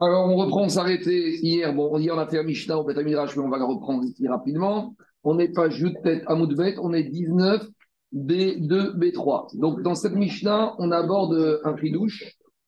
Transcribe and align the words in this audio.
Alors, 0.00 0.26
on 0.28 0.36
reprend, 0.36 0.62
on 0.64 0.68
s'arrêtait 0.68 1.38
hier. 1.42 1.74
Bon, 1.74 1.98
hier, 1.98 2.14
on 2.14 2.18
a 2.18 2.28
fait 2.28 2.38
un 2.38 2.44
Mishnah, 2.44 2.78
on 2.78 2.86
fait 2.86 2.96
un 2.96 3.02
Midrash, 3.02 3.36
mais 3.36 3.42
on 3.42 3.48
va 3.48 3.58
la 3.58 3.64
reprendre 3.64 4.04
ici 4.04 4.28
rapidement. 4.28 4.94
On 5.24 5.34
n'est 5.34 5.48
pas 5.48 5.70
juste 5.70 5.96
tête 6.04 6.22
à 6.28 6.36
Moudbet, 6.36 6.76
on 6.78 6.92
est 6.92 7.02
19, 7.02 7.66
B2, 8.14 8.96
B3. 8.96 9.58
Donc, 9.58 9.82
dans 9.82 9.96
cette 9.96 10.14
Mishnah, 10.14 10.76
on 10.78 10.92
aborde 10.92 11.60
un 11.64 11.74
douche. 11.90 12.24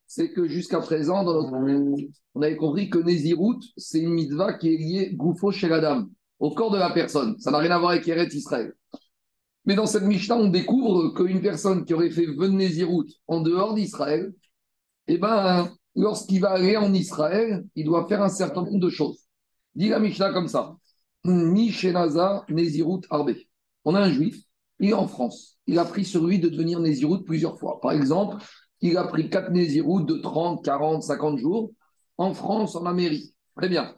C'est 0.08 0.32
que 0.32 0.48
jusqu'à 0.48 0.80
présent, 0.80 1.24
on 1.24 2.42
avait 2.42 2.56
compris 2.56 2.90
que 2.90 2.98
Nézirut, 2.98 3.60
c'est 3.76 4.00
une 4.00 4.10
mitzvah 4.10 4.54
qui 4.54 4.74
est 4.74 4.76
liée 4.76 5.10
Goufo 5.14 5.52
chez 5.52 5.68
la 5.68 5.78
dame, 5.78 6.10
au 6.40 6.50
corps 6.50 6.72
de 6.72 6.78
la 6.78 6.90
personne. 6.90 7.38
Ça 7.38 7.52
n'a 7.52 7.58
rien 7.58 7.70
à 7.70 7.78
voir 7.78 7.92
avec 7.92 8.08
Eretz 8.08 8.34
Israël. 8.34 8.74
Mais 9.66 9.76
dans 9.76 9.86
cette 9.86 10.02
Mishnah, 10.02 10.36
on 10.36 10.48
découvre 10.48 11.10
qu'une 11.14 11.40
personne 11.40 11.84
qui 11.84 11.94
aurait 11.94 12.10
fait 12.10 12.26
Nézirut 12.26 13.06
en 13.28 13.40
dehors 13.40 13.74
d'Israël, 13.74 14.32
eh 15.06 15.16
ben, 15.16 15.70
lorsqu'il 15.94 16.40
va 16.40 16.50
aller 16.50 16.76
en 16.76 16.92
Israël, 16.92 17.64
il 17.74 17.84
doit 17.84 18.06
faire 18.08 18.22
un 18.22 18.28
certain 18.28 18.62
nombre 18.62 18.80
de 18.80 18.90
choses. 18.90 19.20
Dit 19.74 19.88
la 19.88 20.00
Mishnah 20.00 20.32
comme 20.32 20.48
ça 20.48 20.76
Ni 21.24 21.72
Nezirut 22.48 23.00
Arbe. 23.10 23.34
On 23.84 23.94
a 23.94 24.00
un 24.00 24.10
juif, 24.10 24.36
il 24.78 24.90
est 24.90 24.94
en 24.94 25.06
France. 25.06 25.58
Il 25.66 25.78
a 25.78 25.84
pris 25.84 26.04
sur 26.04 26.26
lui 26.26 26.38
de 26.38 26.48
devenir 26.48 26.80
Nézirut 26.80 27.22
plusieurs 27.24 27.58
fois. 27.58 27.80
Par 27.80 27.92
exemple, 27.92 28.36
il 28.80 28.96
a 28.96 29.04
pris 29.04 29.28
quatre 29.28 29.50
Nézirut 29.50 30.04
de 30.04 30.16
30, 30.16 30.64
40, 30.64 31.02
50 31.02 31.38
jours 31.38 31.72
en 32.16 32.34
France, 32.34 32.74
en 32.76 32.86
Amérique. 32.86 33.34
Très 33.56 33.68
bien. 33.68 33.94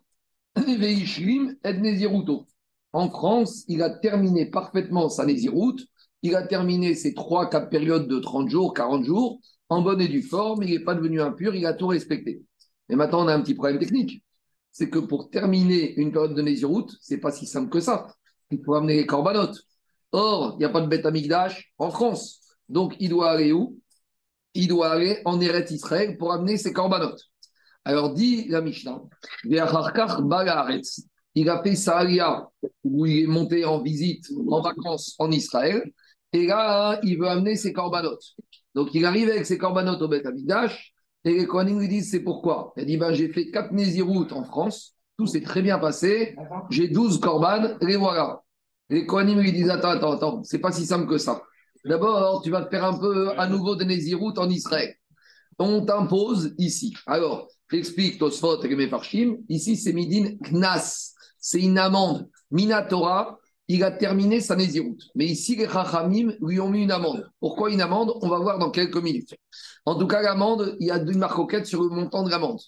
En 2.93 3.09
France, 3.09 3.65
il 3.69 3.83
a 3.83 3.91
terminé 3.91 4.47
parfaitement 4.51 5.09
sa 5.09 5.25
Nézirut. 5.25 5.77
Il 6.23 6.37
a 6.37 6.47
terminé 6.47 6.95
ses 6.95 7.15
3-4 7.15 7.69
périodes 7.69 8.07
de 8.07 8.19
30 8.19 8.49
jours, 8.49 8.75
40 8.75 9.05
jours 9.05 9.41
en 9.73 9.83
bonne 9.83 10.01
et 10.01 10.09
due 10.09 10.23
forme, 10.23 10.63
il 10.63 10.71
n'est 10.71 10.85
pas 10.85 10.95
devenu 10.95 11.21
impur, 11.21 11.55
il 11.55 11.65
a 11.67 11.73
tout 11.73 11.87
respecté. 11.87 12.43
Mais 12.89 12.97
maintenant, 12.97 13.25
on 13.25 13.29
a 13.29 13.35
un 13.35 13.41
petit 13.41 13.55
problème 13.55 13.79
technique. 13.79 14.23
C'est 14.71 14.91
que 14.91 14.99
pour 14.99 15.31
terminer 15.31 15.95
une 15.95 16.13
période 16.13 16.35
de 16.35 16.43
Nézirut, 16.43 16.87
c'est 17.01 17.19
pas 17.19 17.33
si 17.33 17.47
simple 17.47 17.71
que 17.71 17.81
ça. 17.81 18.07
Il 18.51 18.63
faut 18.65 18.75
amener 18.75 18.97
les 18.97 19.07
corbanotes. 19.07 19.61
Or, 20.13 20.55
il 20.55 20.59
n'y 20.59 20.65
a 20.65 20.69
pas 20.69 20.83
de 20.83 20.89
bête 20.89 21.07
amigdash 21.07 21.73
en 21.79 21.91
France. 21.91 22.41
Donc, 22.69 22.97
il 23.01 23.09
doit 23.09 23.31
aller 23.31 23.53
où? 23.53 23.79
Il 24.55 24.69
doit 24.69 24.91
aller 24.91 25.23
en 25.25 25.41
Eret 25.41 25.67
Israël 25.71 26.19
pour 26.19 26.33
amener 26.33 26.59
ses 26.59 26.73
corbanotes. 26.73 27.31
Alors, 27.85 28.13
dit 28.13 28.47
la 28.49 28.61
Mishnah, 28.61 29.03
il 29.45 29.59
a 31.49 31.63
fait 31.63 31.77
sa 31.77 32.05
où 32.85 33.07
il 33.07 33.23
est 33.23 33.27
monté 33.27 33.65
en 33.65 33.81
visite, 33.81 34.27
en 34.49 34.61
vacances 34.61 35.15
en 35.19 35.31
Israël, 35.31 35.91
et 36.33 36.47
là, 36.47 37.01
il 37.03 37.19
veut 37.19 37.29
amener 37.29 37.57
ses 37.57 37.73
corbanotes. 37.73 38.35
Donc 38.75 38.95
il 38.95 39.05
arrive 39.05 39.29
avec 39.29 39.47
ses 39.47 39.59
corbanotes 39.59 40.01
au 40.03 40.09
Beth 40.09 40.27
Amidash, 40.27 40.93
et 41.25 41.35
les 41.35 41.47
Kohanim 41.47 41.79
lui 41.79 41.89
disent 41.89 42.11
c'est 42.11 42.21
pourquoi? 42.21 42.73
Il 42.77 42.87
dit 42.87 42.97
ben, 42.97 43.13
j'ai 43.13 43.29
fait 43.29 43.51
4 43.51 43.73
Néziroutes 43.73 44.33
en 44.33 44.45
France, 44.45 44.97
tout 45.19 45.27
s'est 45.27 45.43
très 45.43 45.63
bien 45.63 45.79
passé, 45.79 46.35
j'ai 46.71 46.89
12 46.89 47.21
corbanes, 47.21 47.77
les 47.81 47.97
voilà. 47.97 48.43
Les 48.89 49.07
Kohanim 49.07 49.41
lui 49.41 49.53
disent 49.53 49.71
attends, 49.71 49.91
attends, 49.91 50.13
attends, 50.13 50.43
c'est 50.43 50.59
pas 50.59 50.73
si 50.73 50.85
simple 50.85 51.07
que 51.07 51.19
ça. 51.19 51.43
D'abord, 51.85 52.43
tu 52.43 52.51
vas 52.51 52.63
te 52.63 52.71
faire 52.71 52.85
un 52.85 52.99
peu 52.99 53.31
à 53.39 53.49
nouveau 53.49 53.77
des 53.77 53.85
Néziroutes 53.85 54.39
en 54.39 54.49
Israël. 54.49 54.95
On 55.59 55.85
t'impose 55.85 56.55
ici. 56.59 56.95
Alors, 57.07 57.49
j'explique 57.71 58.19
Tosfot 58.19 58.63
et 58.63 58.75
Mefarshim, 58.75 59.37
ici 59.49 59.77
c'est 59.77 59.93
Midin 59.93 60.37
Knas, 60.51 61.13
c'est 61.39 61.61
une 61.61 61.79
amende. 61.79 62.29
Minatora, 62.51 63.39
il 63.73 63.85
a 63.85 63.91
terminé 63.91 64.41
sa 64.41 64.55
Nézirut. 64.55 64.99
Mais 65.15 65.25
ici, 65.25 65.57
les 65.57 65.69
Chachamim 65.69 66.35
lui 66.41 66.61
ont 66.61 66.69
mis 66.69 66.83
une 66.83 66.91
amende. 66.91 67.31
Pourquoi 67.41 67.71
une 67.71 67.81
amende? 67.81 68.13
On 68.21 68.29
va 68.29 68.39
voir 68.39 68.59
dans 68.59 68.71
quelques 68.71 69.03
minutes. 69.03 69.35
En 69.87 69.95
tout 69.95 70.07
cas, 70.07 70.21
l'amende, 70.21 70.77
il 70.79 70.89
y 70.89 70.91
a 70.91 70.99
une 70.99 71.19
marcoquette 71.19 71.67
sur 71.67 71.83
le 71.83 71.89
montant 71.89 72.23
de 72.23 72.31
l'amende. 72.31 72.61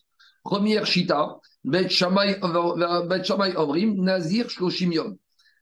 Première 0.43 0.87
Shita, 0.87 1.41
Bet 1.63 1.89
Shamay 1.89 2.39
Omrim, 2.43 4.03
Nazir 4.03 4.49
Shloshim 4.49 4.93
Yom. 4.93 5.17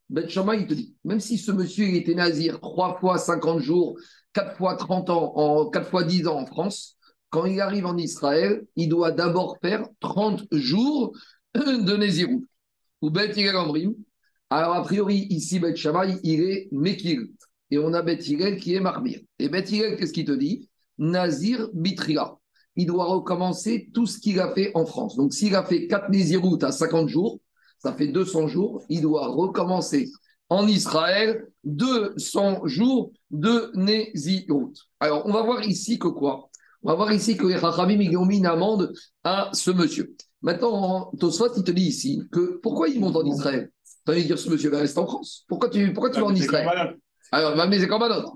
Bet 0.09 0.29
Shamay, 0.29 0.61
il 0.61 0.67
te 0.67 0.73
dit, 0.73 0.95
même 1.03 1.19
si 1.19 1.37
ce 1.37 1.51
monsieur 1.51 1.87
était 1.87 2.15
Nazir 2.15 2.59
3 2.59 2.99
fois 2.99 3.17
50 3.17 3.59
jours, 3.59 3.97
4 4.33 4.57
fois 4.57 4.75
30 4.75 5.09
ans, 5.09 5.33
en 5.35 5.69
4 5.69 5.89
fois 5.89 6.03
10 6.03 6.27
ans 6.27 6.39
en 6.39 6.45
France, 6.45 6.97
quand 7.29 7.45
il 7.45 7.59
arrive 7.59 7.85
en 7.85 7.97
Israël, 7.97 8.65
il 8.75 8.89
doit 8.89 9.11
d'abord 9.11 9.57
faire 9.61 9.87
30 9.99 10.45
jours 10.51 11.13
de 11.55 11.97
Nézirut. 11.97 12.47
Ou 13.01 13.09
Bet 13.09 13.33
Omrim, 13.55 13.95
alors, 14.55 14.75
a 14.75 14.83
priori, 14.83 15.25
ici, 15.31 15.59
Beth 15.59 15.75
Shammai, 15.75 16.19
il 16.23 16.41
est 16.41 16.69
Mekil. 16.71 17.31
Et 17.71 17.79
on 17.79 17.91
a 17.93 18.03
Beth 18.03 18.21
qui 18.21 18.75
est 18.75 18.79
Marmir. 18.79 19.19
Et 19.39 19.49
Beth 19.49 19.67
qu'est-ce 19.67 20.13
qu'il 20.13 20.25
te 20.25 20.31
dit? 20.31 20.69
Nazir 20.99 21.69
Bitria. 21.73 22.37
Il 22.75 22.85
doit 22.85 23.05
recommencer 23.05 23.89
tout 23.95 24.05
ce 24.05 24.19
qu'il 24.19 24.39
a 24.39 24.53
fait 24.53 24.71
en 24.75 24.85
France. 24.85 25.15
Donc, 25.15 25.33
s'il 25.33 25.55
a 25.55 25.63
fait 25.63 25.87
4 25.87 26.09
Néziroutes 26.09 26.63
à 26.63 26.71
50 26.71 27.09
jours, 27.09 27.39
ça 27.79 27.93
fait 27.93 28.07
200 28.07 28.47
jours, 28.47 28.83
il 28.89 29.01
doit 29.01 29.27
recommencer 29.27 30.11
en 30.49 30.67
Israël 30.67 31.47
200 31.63 32.67
jours 32.67 33.11
de 33.31 33.71
Néziroutes. 33.73 34.81
Alors, 34.99 35.25
on 35.25 35.33
va 35.33 35.41
voir 35.41 35.63
ici 35.63 35.97
que 35.97 36.09
quoi? 36.09 36.49
On 36.83 36.89
va 36.89 36.95
voir 36.95 37.11
ici 37.11 37.37
que 37.37 37.47
les 37.47 37.55
Rachamim, 37.55 37.99
ils 38.01 38.17
mis 38.19 38.37
une 38.37 38.45
amende 38.45 38.93
à 39.23 39.49
ce 39.53 39.71
monsieur. 39.71 40.15
Maintenant, 40.43 41.11
Tosfot, 41.19 41.55
il 41.57 41.63
te 41.63 41.71
dit 41.71 41.87
ici 41.87 42.21
que 42.31 42.59
pourquoi 42.61 42.89
il 42.89 42.99
monte 42.99 43.15
en 43.15 43.25
Israël? 43.25 43.71
Tu 44.05 44.11
vas 44.11 44.19
dire 44.19 44.37
ce 44.37 44.49
monsieur 44.49 44.69
va 44.69 44.79
rester 44.79 44.99
en 44.99 45.07
France. 45.07 45.45
Pourquoi 45.47 45.69
tu, 45.69 45.93
pourquoi 45.93 46.09
tu 46.09 46.19
vas 46.19 46.27
en 46.27 46.35
Israël 46.35 46.97
Alors, 47.31 47.51
il 47.51 47.57
va 47.57 47.63
amener 47.63 47.79
ses 47.79 47.87
corbanotes. 47.87 48.27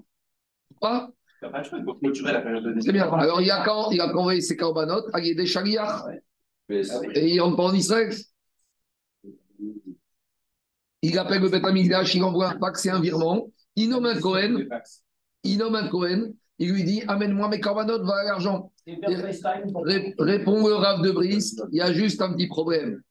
Pourquoi? 0.69 1.11
C'est 1.41 2.91
bien. 2.91 3.11
Alors, 3.11 3.41
il 3.41 3.51
a 3.51 3.63
quand 3.63 3.91
il 3.91 4.01
a 4.01 4.07
envoyé 4.15 4.41
ses 4.41 4.55
corbanotes 4.55 5.05
à 5.13 5.21
des 5.21 5.45
Shaliach. 5.45 6.03
Et 6.69 7.33
il 7.33 7.39
rentre 7.39 7.57
pas 7.57 7.63
en 7.63 7.73
Israël? 7.73 8.13
Il 11.01 11.17
appelle 11.19 11.41
le 11.41 11.49
Betamigdash, 11.49 12.15
il 12.15 12.23
envoie 12.23 12.49
un 12.49 12.59
fax 12.59 12.85
et 12.85 12.89
un 12.89 12.99
virement. 12.99 13.47
Il 13.75 13.89
nomme 13.89 14.05
un 14.05 14.19
Cohen. 14.19 14.65
Il 15.43 15.59
nomme 15.59 15.75
un 15.75 15.87
Cohen. 15.87 16.33
Il 16.59 16.73
lui 16.73 16.83
dit 16.83 17.03
Amène-moi 17.07 17.49
mes 17.49 17.59
corbanotes, 17.59 18.01
voilà 18.03 18.23
l'argent. 18.23 18.71
Répond 20.19 20.67
le 20.67 20.73
Rav 20.73 21.01
de 21.01 21.11
Brice 21.11 21.61
il 21.71 21.77
y 21.77 21.81
a 21.81 21.93
juste 21.93 22.21
un 22.21 22.33
petit 22.33 22.47
problème. 22.47 23.01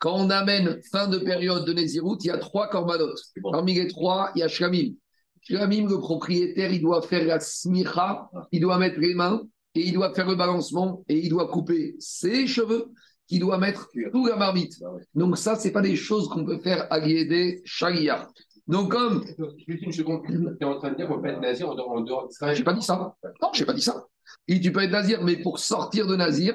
Quand 0.00 0.14
on 0.16 0.30
amène 0.30 0.80
fin 0.90 1.08
de 1.08 1.18
période 1.18 1.66
de 1.66 1.74
Nézirut, 1.74 2.16
il 2.20 2.28
y 2.28 2.30
a 2.30 2.38
trois 2.38 2.68
corbanotes. 2.68 3.20
Parmi 3.52 3.74
les 3.74 3.86
trois, 3.86 4.32
il 4.34 4.38
y 4.38 4.42
a 4.42 4.48
Shlamim. 4.48 4.94
Shlamim, 5.42 5.88
le 5.88 5.98
propriétaire, 5.98 6.72
il 6.72 6.80
doit 6.80 7.02
faire 7.02 7.22
la 7.24 7.38
smicha, 7.38 8.30
il 8.50 8.60
doit 8.62 8.78
mettre 8.78 8.98
les 8.98 9.12
mains 9.12 9.42
et 9.74 9.80
il 9.80 9.92
doit 9.92 10.14
faire 10.14 10.26
le 10.26 10.36
balancement 10.36 11.04
et 11.06 11.18
il 11.18 11.28
doit 11.28 11.48
couper 11.48 11.96
ses 11.98 12.46
cheveux, 12.46 12.86
qu'il 13.26 13.40
doit 13.40 13.58
mettre 13.58 13.90
tout 14.10 14.26
la 14.26 14.36
marmite. 14.36 14.72
Donc 15.14 15.36
ça, 15.36 15.54
ce 15.56 15.66
n'est 15.66 15.72
pas 15.72 15.82
des 15.82 15.96
choses 15.96 16.30
qu'on 16.30 16.46
peut 16.46 16.60
faire 16.60 16.86
à 16.90 16.98
l'aider 16.98 17.60
Sharia. 17.66 18.26
Donc 18.66 18.92
comme... 18.92 19.22
Juste 19.68 19.82
une 19.82 19.92
seconde, 19.92 20.22
tu 20.26 20.32
es 20.62 20.64
en 20.64 20.78
train 20.78 20.92
de 20.92 20.96
dire 20.96 21.08
qu'on 21.08 21.20
peut 21.20 21.28
être 21.28 21.40
nazir 21.40 21.68
en 21.68 21.74
dehors 21.74 22.26
d'Israël. 22.26 22.54
Je 22.54 22.60
n'ai 22.60 22.64
pas 22.64 22.72
dit 22.72 22.82
ça. 22.82 23.14
Non, 23.42 23.50
je 23.52 23.60
n'ai 23.60 23.66
pas 23.66 23.74
dit 23.74 23.82
ça. 23.82 24.06
Et 24.48 24.58
tu 24.60 24.72
peux 24.72 24.82
être 24.82 24.92
nazir, 24.92 25.22
mais 25.22 25.36
pour 25.36 25.58
sortir 25.58 26.06
de 26.06 26.16
nazir, 26.16 26.54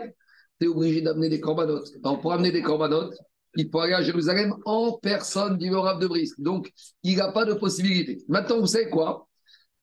tu 0.60 0.66
es 0.66 0.68
obligé 0.68 1.02
d'amener 1.02 1.30
des 1.30 1.40
corbanotes. 1.40 1.92
Donc 2.02 2.22
pour 2.22 2.34
amener 2.34 2.52
des 2.52 2.64
corbanotes, 2.64 3.16
il 3.56 3.70
faut 3.72 3.80
aller 3.80 3.94
à 3.94 4.02
Jérusalem 4.02 4.54
en 4.66 4.94
personne, 4.94 5.58
dit 5.58 5.70
le 5.70 6.00
de 6.00 6.08
Brisk. 6.08 6.40
Donc, 6.40 6.72
il 7.04 7.18
n'a 7.18 7.32
pas 7.32 7.46
de 7.46 7.54
possibilité. 7.54 8.24
Maintenant, 8.28 8.60
vous 8.60 8.68
savez 8.68 8.90
quoi? 8.90 9.28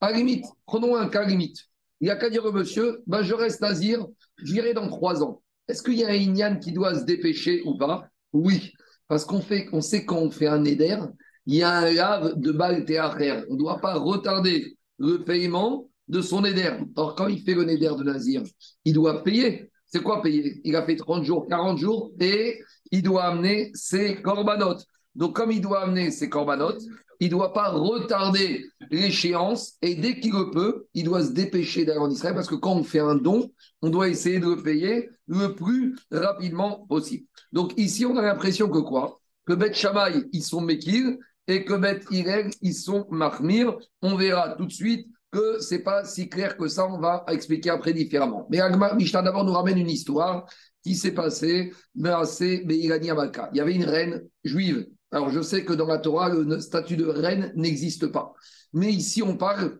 À 0.01 0.11
limite, 0.11 0.45
prenons 0.65 0.95
un 0.95 1.07
cas 1.07 1.25
limite. 1.25 1.57
Il 2.01 2.05
n'y 2.05 2.11
a 2.11 2.15
qu'à 2.15 2.29
dire 2.29 2.43
au 2.43 2.51
monsieur, 2.51 3.01
ben, 3.07 3.23
je 3.23 3.33
reste 3.33 3.61
nazir, 3.61 4.05
j'irai 4.43 4.73
dans 4.73 4.87
trois 4.87 5.23
ans. 5.23 5.41
Est-ce 5.67 5.81
qu'il 5.81 5.93
y 5.93 6.03
a 6.03 6.09
un 6.09 6.13
Inyan 6.13 6.59
qui 6.59 6.73
doit 6.73 6.99
se 6.99 7.05
dépêcher 7.05 7.61
ou 7.65 7.77
pas? 7.77 8.09
Oui. 8.33 8.73
Parce 9.07 9.25
qu'on 9.25 9.41
fait, 9.41 9.67
on 9.71 9.81
sait 9.81 10.05
quand 10.05 10.17
on 10.17 10.31
fait 10.31 10.47
un 10.47 10.65
éder, 10.65 10.97
il 11.45 11.55
y 11.55 11.63
a 11.63 11.71
un 11.71 11.91
lave 11.91 12.39
de 12.39 12.51
balle 12.51 12.85
théâtre. 12.85 13.17
On 13.49 13.53
ne 13.53 13.59
doit 13.59 13.79
pas 13.79 13.95
retarder 13.95 14.77
le 14.97 15.23
paiement 15.23 15.89
de 16.07 16.21
son 16.21 16.43
éder. 16.43 16.69
Or, 16.95 17.15
quand 17.15 17.27
il 17.27 17.41
fait 17.41 17.53
le 17.53 17.63
néder 17.63 17.89
de 17.97 18.03
Nazir, 18.03 18.43
il 18.85 18.93
doit 18.93 19.23
payer. 19.23 19.71
C'est 19.85 20.01
quoi 20.01 20.21
payer? 20.21 20.59
Il 20.63 20.75
a 20.75 20.85
fait 20.85 20.95
30 20.95 21.23
jours, 21.23 21.47
40 21.47 21.77
jours 21.77 22.11
et 22.19 22.59
il 22.93 23.01
doit 23.01 23.23
amener 23.23 23.71
ses 23.73 24.21
corbanotes. 24.21 24.85
Donc, 25.15 25.35
comme 25.35 25.51
il 25.51 25.61
doit 25.61 25.81
amener 25.81 26.11
ses 26.11 26.29
corbanotes, 26.29 26.83
il 27.19 27.27
ne 27.27 27.31
doit 27.31 27.51
pas 27.51 27.69
retarder 27.69 28.65
l'échéance 28.91 29.73
et 29.81 29.95
dès 29.95 30.19
qu'il 30.19 30.33
le 30.33 30.51
peut, 30.51 30.85
il 30.93 31.05
doit 31.05 31.23
se 31.23 31.31
dépêcher 31.31 31.85
d'aller 31.85 31.99
en 31.99 32.11
Israël 32.11 32.35
parce 32.35 32.47
que 32.47 32.55
quand 32.55 32.73
on 32.73 32.83
fait 32.83 32.99
un 32.99 33.15
don, 33.15 33.51
on 33.81 33.89
doit 33.89 34.09
essayer 34.09 34.39
de 34.39 34.47
le 34.47 34.61
payer 34.61 35.09
le 35.27 35.55
plus 35.55 35.95
rapidement 36.11 36.85
possible. 36.87 37.25
Donc, 37.51 37.73
ici, 37.77 38.05
on 38.05 38.15
a 38.15 38.21
l'impression 38.21 38.69
que 38.69 38.79
quoi? 38.79 39.19
Que 39.47 39.53
Beth 39.53 39.73
Shammai, 39.73 40.25
ils 40.31 40.43
sont 40.43 40.61
Mekir 40.61 41.15
et 41.47 41.65
que 41.65 41.73
Beth 41.73 42.05
Irel, 42.11 42.51
ils 42.61 42.75
sont 42.75 43.07
Mahmir. 43.09 43.75
On 44.03 44.15
verra 44.15 44.49
tout 44.49 44.67
de 44.67 44.71
suite 44.71 45.07
que 45.31 45.59
ce 45.59 45.73
n'est 45.73 45.81
pas 45.81 46.05
si 46.05 46.29
clair 46.29 46.55
que 46.57 46.67
ça, 46.67 46.87
on 46.87 46.99
va 46.99 47.25
expliquer 47.29 47.71
après 47.71 47.93
différemment. 47.93 48.45
Mais 48.51 48.59
Agmar 48.59 48.95
Mishnah 48.95 49.23
d'abord 49.23 49.45
nous 49.45 49.53
ramène 49.53 49.79
une 49.79 49.89
histoire 49.89 50.45
qui 50.83 50.95
s'est 50.95 51.13
passé 51.13 51.73
Il 51.95 52.03
y 52.03 53.59
avait 53.59 53.75
une 53.75 53.85
reine 53.85 54.21
juive. 54.43 54.87
Alors 55.11 55.29
je 55.29 55.41
sais 55.41 55.63
que 55.63 55.73
dans 55.73 55.87
la 55.87 55.99
Torah, 55.99 56.29
le 56.29 56.59
statut 56.59 56.97
de 56.97 57.05
reine 57.05 57.53
n'existe 57.55 58.07
pas. 58.07 58.33
Mais 58.73 58.91
ici, 58.91 59.21
on 59.21 59.37
parle 59.37 59.79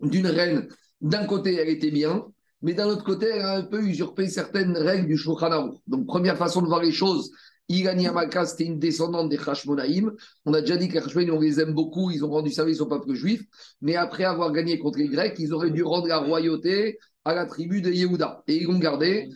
d'une 0.00 0.26
reine. 0.26 0.68
D'un 1.00 1.24
côté, 1.26 1.54
elle 1.54 1.68
était 1.68 1.90
bien, 1.90 2.26
mais 2.62 2.74
d'un 2.74 2.86
autre 2.86 3.04
côté, 3.04 3.26
elle 3.26 3.42
a 3.42 3.56
un 3.56 3.62
peu 3.62 3.82
usurpé 3.82 4.28
certaines 4.28 4.76
règles 4.76 5.06
du 5.06 5.16
Shulchan 5.16 5.70
Donc, 5.86 6.06
première 6.06 6.36
façon 6.36 6.62
de 6.62 6.66
voir 6.66 6.82
les 6.82 6.92
choses, 6.92 7.30
Igani 7.68 8.06
Amalka, 8.06 8.46
c'était 8.46 8.64
une 8.64 8.78
descendante 8.78 9.28
des 9.28 9.38
Hashmonaïm. 9.38 10.12
On 10.44 10.54
a 10.54 10.60
déjà 10.60 10.76
dit 10.76 10.88
que 10.88 10.94
les 10.94 11.00
Hashmonaïm, 11.00 11.34
on 11.34 11.40
les 11.40 11.60
aime 11.60 11.74
beaucoup, 11.74 12.10
ils 12.10 12.24
ont 12.24 12.30
rendu 12.30 12.50
service 12.50 12.80
au 12.80 12.86
peuple 12.86 13.14
juif. 13.14 13.42
Mais 13.80 13.96
après 13.96 14.24
avoir 14.24 14.52
gagné 14.52 14.78
contre 14.78 14.98
les 14.98 15.08
Grecs, 15.08 15.34
ils 15.38 15.52
auraient 15.52 15.70
dû 15.70 15.82
rendre 15.82 16.06
la 16.06 16.18
royauté 16.18 16.98
à 17.24 17.34
la 17.34 17.44
tribu 17.44 17.82
de 17.82 17.90
Yehuda. 17.90 18.44
Et 18.46 18.58
ils 18.58 18.66
l'ont 18.66 18.78
gardé. 18.78 19.28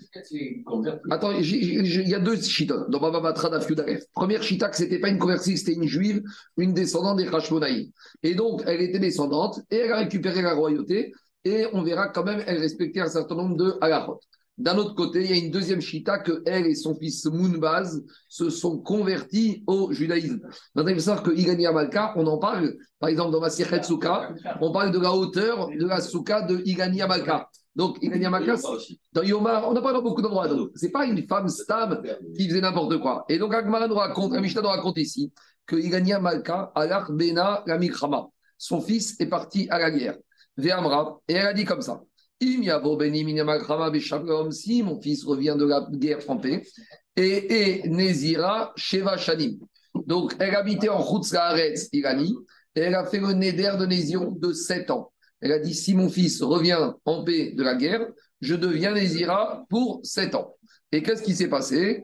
Attends, 1.11 1.33
il 1.33 2.09
y 2.09 2.15
a 2.15 2.21
deux 2.21 2.37
chitas 2.41 2.87
dans 2.89 3.01
Baba 3.01 3.35
Première 4.15 4.43
chita, 4.45 4.69
que 4.69 4.77
ce 4.77 4.85
n'était 4.85 5.01
pas 5.01 5.09
une 5.09 5.19
convertie, 5.19 5.59
c'était 5.59 5.73
une 5.73 5.89
juive, 5.89 6.23
une 6.57 6.73
descendante 6.73 7.17
des 7.19 7.27
Hashmonaïm. 7.27 7.91
Et 8.23 8.35
donc, 8.35 8.63
elle 8.67 8.81
était 8.81 9.01
descendante 9.01 9.61
et 9.71 9.77
elle 9.77 9.93
a 9.93 9.99
récupéré 9.99 10.41
la 10.41 10.55
royauté. 10.55 11.13
Et 11.45 11.67
on 11.73 11.83
verra 11.83 12.09
quand 12.09 12.23
même, 12.23 12.45
elle 12.47 12.59
respectait 12.59 13.01
un 13.01 13.09
certain 13.09 13.35
nombre 13.35 13.57
de 13.57 13.75
halachot. 13.81 14.21
D'un 14.61 14.77
autre 14.77 14.95
côté, 14.95 15.25
il 15.25 15.31
y 15.31 15.33
a 15.33 15.43
une 15.43 15.51
deuxième 15.51 15.81
chita 15.81 16.19
que 16.19 16.43
elle 16.45 16.67
et 16.67 16.75
son 16.75 16.95
fils 16.95 17.25
Mounbaz 17.25 18.05
se 18.29 18.51
sont 18.51 18.77
convertis 18.77 19.65
au 19.67 19.91
judaïsme. 19.91 20.39
Maintenant, 20.75 20.91
il 20.91 20.97
faut 20.97 21.01
savoir 21.01 21.23
que 21.23 21.31
Igani 21.31 21.65
Amalka, 21.65 22.13
on 22.17 22.27
en 22.27 22.37
parle, 22.37 22.77
par 22.99 23.09
exemple 23.09 23.33
dans 23.33 23.41
ma 23.41 23.49
Souka, 23.49 24.35
on 24.61 24.71
parle 24.71 24.93
de 24.93 24.99
la 24.99 25.15
hauteur 25.15 25.69
de 25.69 25.87
la 25.87 26.03
Souka 26.03 26.43
de 26.43 26.61
Igani 26.67 27.01
Amalka. 27.01 27.49
Donc, 27.75 27.97
Igani 28.03 28.27
Amalka, 28.27 28.57
dans 29.15 29.23
Yomar, 29.23 29.67
on 29.67 29.73
n'a 29.73 29.81
pas 29.81 29.95
dans 29.95 30.03
beaucoup 30.03 30.21
d'endroits. 30.21 30.47
Ce 30.75 30.85
n'est 30.85 30.93
pas 30.93 31.07
une 31.07 31.27
femme 31.27 31.49
stable 31.49 32.03
qui 32.37 32.47
faisait 32.47 32.61
n'importe 32.61 33.01
quoi. 33.01 33.25
Et 33.31 33.39
donc, 33.39 33.55
Agmara 33.55 33.89
nous 33.89 33.95
raconte, 33.95 34.33
Mishnah 34.33 34.61
nous 34.61 34.69
raconte 34.69 34.99
ici 34.99 35.33
que 35.65 35.77
Igani 35.77 36.13
Amalka, 36.13 36.71
Alach 36.75 37.11
Bena 37.11 37.65
la 37.67 37.79
son 38.59 38.83
fils 38.83 39.19
est 39.19 39.27
parti 39.27 39.69
à 39.71 39.79
la 39.79 39.91
guerre. 39.91 40.19
Ve'amra, 40.59 41.19
et 41.27 41.33
elle 41.33 41.47
a 41.47 41.55
dit 41.55 41.65
comme 41.65 41.81
ça. 41.81 42.03
Si 44.51 44.83
mon 44.83 45.01
fils 45.01 45.25
revient 45.25 45.57
de 45.59 45.65
la 45.67 45.87
guerre 45.91 46.19
en 46.29 46.39
paix, 46.39 46.63
et, 47.17 47.83
et 47.83 47.89
Nézira 47.89 48.73
Sheva 48.77 49.17
Shanim. 49.19 49.59
Donc, 50.07 50.35
elle 50.39 50.55
habitait 50.55 50.89
en 50.89 51.03
Haaretz, 51.03 51.89
Irani, 51.93 52.35
et 52.75 52.81
elle 52.81 52.95
a 52.95 53.05
fait 53.05 53.19
le 53.19 53.33
Néder 53.33 53.73
de 53.79 53.87
Nézion 53.87 54.31
de 54.33 54.53
7 54.53 54.91
ans. 54.91 55.13
Elle 55.41 55.53
a 55.53 55.59
dit 55.59 55.75
si 55.75 55.95
mon 55.95 56.09
fils 56.09 56.43
revient 56.43 56.93
en 57.05 57.25
paix 57.25 57.53
de 57.53 57.63
la 57.63 57.75
guerre, 57.75 58.07
je 58.41 58.55
deviens 58.55 58.93
Nézira 58.93 59.65
pour 59.69 60.01
7 60.03 60.35
ans. 60.35 60.57
Et 60.93 61.03
qu'est-ce 61.03 61.23
qui 61.23 61.35
s'est 61.35 61.49
passé? 61.49 62.03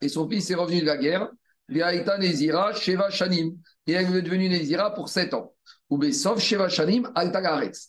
Et 0.00 0.08
son 0.08 0.28
fils 0.28 0.50
est 0.50 0.54
revenu 0.54 0.80
de 0.80 0.86
la 0.86 0.96
guerre, 0.96 1.30
Sheva 1.68 3.10
Shanim. 3.10 3.56
Et 3.86 3.92
elle 3.92 4.16
est 4.16 4.22
devenue 4.22 4.48
Nézira 4.48 4.94
pour 4.94 5.08
7 5.08 5.34
ans. 5.34 5.52
Sauf 6.12 6.40
Sheva 6.40 6.68
Shanim 6.68 7.10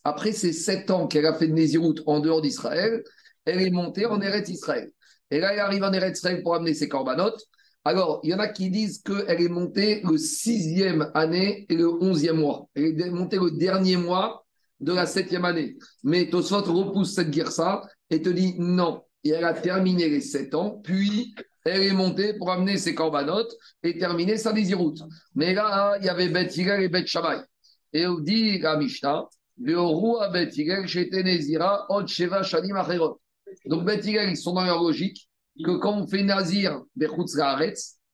Après 0.03 0.31
ces 0.31 0.53
sept 0.53 0.89
ans 0.89 1.07
qu'elle 1.07 1.25
a 1.25 1.33
fait 1.33 1.47
de 1.47 1.53
Nézirut 1.53 1.95
en 2.05 2.19
dehors 2.19 2.41
d'Israël, 2.41 3.03
elle 3.45 3.61
est 3.61 3.71
montée 3.71 4.05
en 4.05 4.21
Eretz 4.21 4.49
Israël. 4.49 4.91
Et 5.31 5.39
là, 5.39 5.53
elle 5.53 5.59
arrive 5.59 5.83
en 5.83 5.91
Eretz 5.91 6.17
Israël 6.17 6.41
pour 6.41 6.55
amener 6.55 6.73
ses 6.73 6.87
corbanotes. 6.87 7.41
Alors, 7.83 8.19
il 8.23 8.31
y 8.31 8.33
en 8.33 8.39
a 8.39 8.47
qui 8.47 8.69
disent 8.69 9.01
qu'elle 9.01 9.41
est 9.41 9.49
montée 9.49 10.01
le 10.03 10.17
sixième 10.17 11.11
année 11.13 11.65
et 11.69 11.75
le 11.75 11.87
onzième 11.87 12.37
mois. 12.37 12.69
Elle 12.75 12.99
est 12.99 13.09
montée 13.09 13.37
le 13.37 13.51
dernier 13.51 13.97
mois 13.97 14.45
de 14.79 14.93
la 14.93 15.05
septième 15.05 15.45
année. 15.45 15.77
Mais 16.03 16.29
Tosfot 16.29 16.61
repousse 16.61 17.15
cette 17.15 17.31
guerre-ça 17.31 17.83
et 18.09 18.21
te 18.21 18.29
dit 18.29 18.55
non. 18.57 19.03
Et 19.23 19.29
elle 19.31 19.45
a 19.45 19.53
terminé 19.53 20.07
les 20.07 20.21
sept 20.21 20.55
ans, 20.55 20.79
puis 20.83 21.35
elle 21.65 21.83
est 21.83 21.93
montée 21.93 22.33
pour 22.33 22.51
amener 22.51 22.77
ses 22.77 22.95
corbanotes 22.95 23.53
et 23.83 23.97
terminer 23.97 24.37
sa 24.37 24.53
Nézirut. 24.53 24.95
Mais 25.35 25.53
là, 25.53 25.97
il 25.99 26.05
y 26.05 26.09
avait 26.09 26.29
Beth 26.29 26.57
et 26.57 26.87
Beth 26.87 27.07
Shammai. 27.07 27.43
Et 27.93 28.05
on 28.05 28.19
dit 28.19 28.59
la 28.59 28.77
Mishnah, 28.77 29.27
donc 33.65 33.85
Bet 33.85 33.99
ils 34.05 34.37
sont 34.37 34.53
dans 34.53 34.63
leur 34.63 34.81
logique 34.81 35.29
que 35.63 35.71
quand 35.77 35.97
on 35.97 36.07
fait 36.07 36.23
Nazir, 36.23 36.81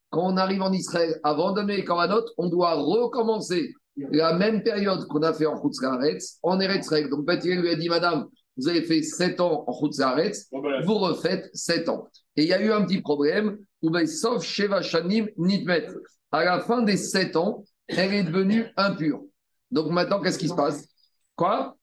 quand 0.09 0.23
on 0.23 0.37
arrive 0.37 0.61
en 0.61 0.71
Israël, 0.71 1.19
avant 1.23 1.51
de 1.51 1.61
donner 1.61 1.77
les 1.77 1.83
Korbanot, 1.83 2.25
on 2.37 2.49
doit 2.49 2.73
recommencer 2.73 3.73
la 3.97 4.33
même 4.33 4.63
période 4.63 5.05
qu'on 5.07 5.21
a 5.21 5.33
fait 5.33 5.45
en 5.45 5.61
Chutzlaretz, 5.61 6.39
en 6.41 6.59
Eretz 6.59 6.89
Donc 7.09 7.25
Bet 7.25 7.41
lui 7.41 7.69
a 7.69 7.75
dit, 7.75 7.89
Madame, 7.89 8.27
vous 8.57 8.67
avez 8.67 8.81
fait 8.81 9.03
7 9.03 9.39
ans 9.39 9.65
en 9.67 9.73
Chutzlaretz, 9.73 10.47
vous 10.51 10.95
refaites 10.95 11.49
7 11.53 11.89
ans. 11.89 12.07
Et 12.35 12.43
il 12.43 12.49
y 12.49 12.53
a 12.53 12.61
eu 12.61 12.71
un 12.71 12.85
petit 12.85 13.01
problème, 13.01 13.57
où 13.81 13.89
ben, 13.91 14.07
sauf 14.07 14.43
Sheva 14.43 14.81
Shanim 14.81 15.27
Nitmet. 15.37 15.87
À 16.31 16.43
la 16.43 16.59
fin 16.59 16.81
des 16.81 16.97
7 16.97 17.35
ans, 17.35 17.63
elle 17.87 18.13
est 18.13 18.23
devenue 18.23 18.65
impure. 18.77 19.21
Donc 19.71 19.91
maintenant, 19.91 20.21
qu'est-ce 20.21 20.39
qui 20.39 20.47
se 20.47 20.53
passe? 20.53 20.87
Quoi? 21.35 21.77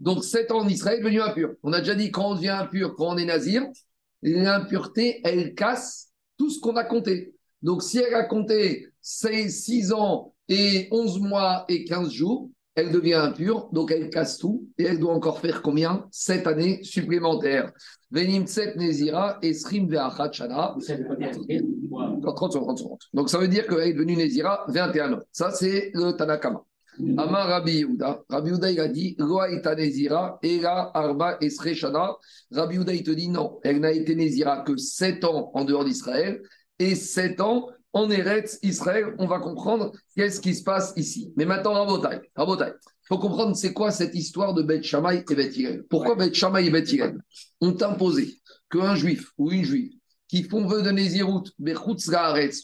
Donc 0.00 0.24
7 0.24 0.50
ans 0.50 0.60
en 0.60 0.68
Israël 0.68 0.98
est 0.98 1.02
devenu 1.02 1.20
impur. 1.20 1.54
On 1.62 1.72
a 1.72 1.80
déjà 1.80 1.94
dit 1.94 2.10
quand 2.10 2.30
on 2.30 2.34
devient 2.34 2.48
impur, 2.48 2.94
quand 2.96 3.14
on 3.14 3.16
est 3.16 3.24
nazir, 3.24 3.64
l'impureté, 4.22 5.20
elle 5.24 5.54
casse 5.54 6.10
tout 6.36 6.50
ce 6.50 6.60
qu'on 6.60 6.76
a 6.76 6.84
compté. 6.84 7.34
Donc 7.62 7.82
si 7.82 7.98
elle 7.98 8.14
a 8.14 8.24
compté 8.24 8.88
6 9.00 9.92
ans 9.92 10.34
et 10.48 10.88
11 10.90 11.20
mois 11.20 11.64
et 11.68 11.84
15 11.84 12.10
jours, 12.10 12.50
elle 12.74 12.90
devient 12.90 13.14
impure, 13.14 13.68
donc 13.72 13.90
elle 13.90 14.08
casse 14.08 14.38
tout, 14.38 14.66
et 14.78 14.84
elle 14.84 14.98
doit 14.98 15.12
encore 15.12 15.40
faire 15.40 15.60
combien? 15.62 16.06
7 16.10 16.46
années 16.46 16.82
supplémentaires. 16.82 17.70
Venim 18.10 18.46
7 18.46 18.76
Nezira 18.76 19.38
et 19.42 19.52
Srim 19.52 19.88
Ve'achat 19.88 20.32
Shana. 20.32 20.74
30 22.22 22.52
30 22.52 22.98
Donc 23.12 23.30
ça 23.30 23.38
veut 23.38 23.48
dire 23.48 23.66
qu'elle 23.66 23.88
est 23.88 23.92
devenue 23.92 24.16
Nezira 24.16 24.64
21 24.68 25.14
ans. 25.14 25.20
Ça, 25.32 25.50
c'est 25.50 25.90
le 25.94 26.12
Tanakama. 26.12 26.62
Amar 27.16 27.48
Rabbi 27.48 27.78
Yehuda. 27.78 28.22
Rabbi 28.28 28.50
Yehuda, 28.50 28.70
il 28.70 28.80
a 28.80 28.88
dit 28.88 29.16
Loaïta 29.18 29.74
Nezira, 29.74 30.38
Ela 30.42 30.90
Arba 30.94 31.38
Esre 31.40 31.74
Shana. 31.74 32.16
Rabbi 32.50 32.76
Yehuda, 32.76 32.94
il 32.94 33.02
te 33.02 33.10
dit 33.10 33.28
non, 33.28 33.60
elle 33.62 33.80
n'a 33.80 33.92
été 33.92 34.14
Nezira 34.14 34.62
que 34.62 34.76
7 34.76 35.24
ans 35.24 35.50
en 35.54 35.64
dehors 35.64 35.84
d'Israël 35.84 36.42
et 36.78 36.94
7 36.94 37.40
ans 37.40 37.68
en 37.92 38.10
Eretz 38.10 38.58
Israël, 38.62 39.14
on 39.18 39.26
va 39.26 39.38
comprendre 39.38 39.92
qu'est-ce 40.16 40.40
qui 40.40 40.54
se 40.54 40.62
passe 40.62 40.92
ici. 40.96 41.32
Mais 41.36 41.44
maintenant, 41.44 41.74
Rabotai, 41.74 42.20
il 42.34 43.06
faut 43.06 43.18
comprendre 43.18 43.54
c'est 43.54 43.72
quoi 43.72 43.90
cette 43.90 44.14
histoire 44.14 44.54
de 44.54 44.62
Beth 44.62 44.82
Shammai 44.82 45.24
et 45.28 45.34
Beth 45.34 45.56
Hillel. 45.56 45.84
Pourquoi 45.88 46.14
Beth 46.14 46.34
Shammai 46.34 46.66
et 46.66 46.70
Beth 46.70 46.90
Hillel 46.90 47.18
ont 47.60 47.76
imposé 47.82 48.40
qu'un 48.70 48.94
juif 48.94 49.32
ou 49.36 49.50
une 49.50 49.64
juive 49.64 49.92
qui 50.28 50.44
font 50.44 50.66
vœu 50.66 50.82
de 50.82 50.90
Nézirut, 50.90 51.44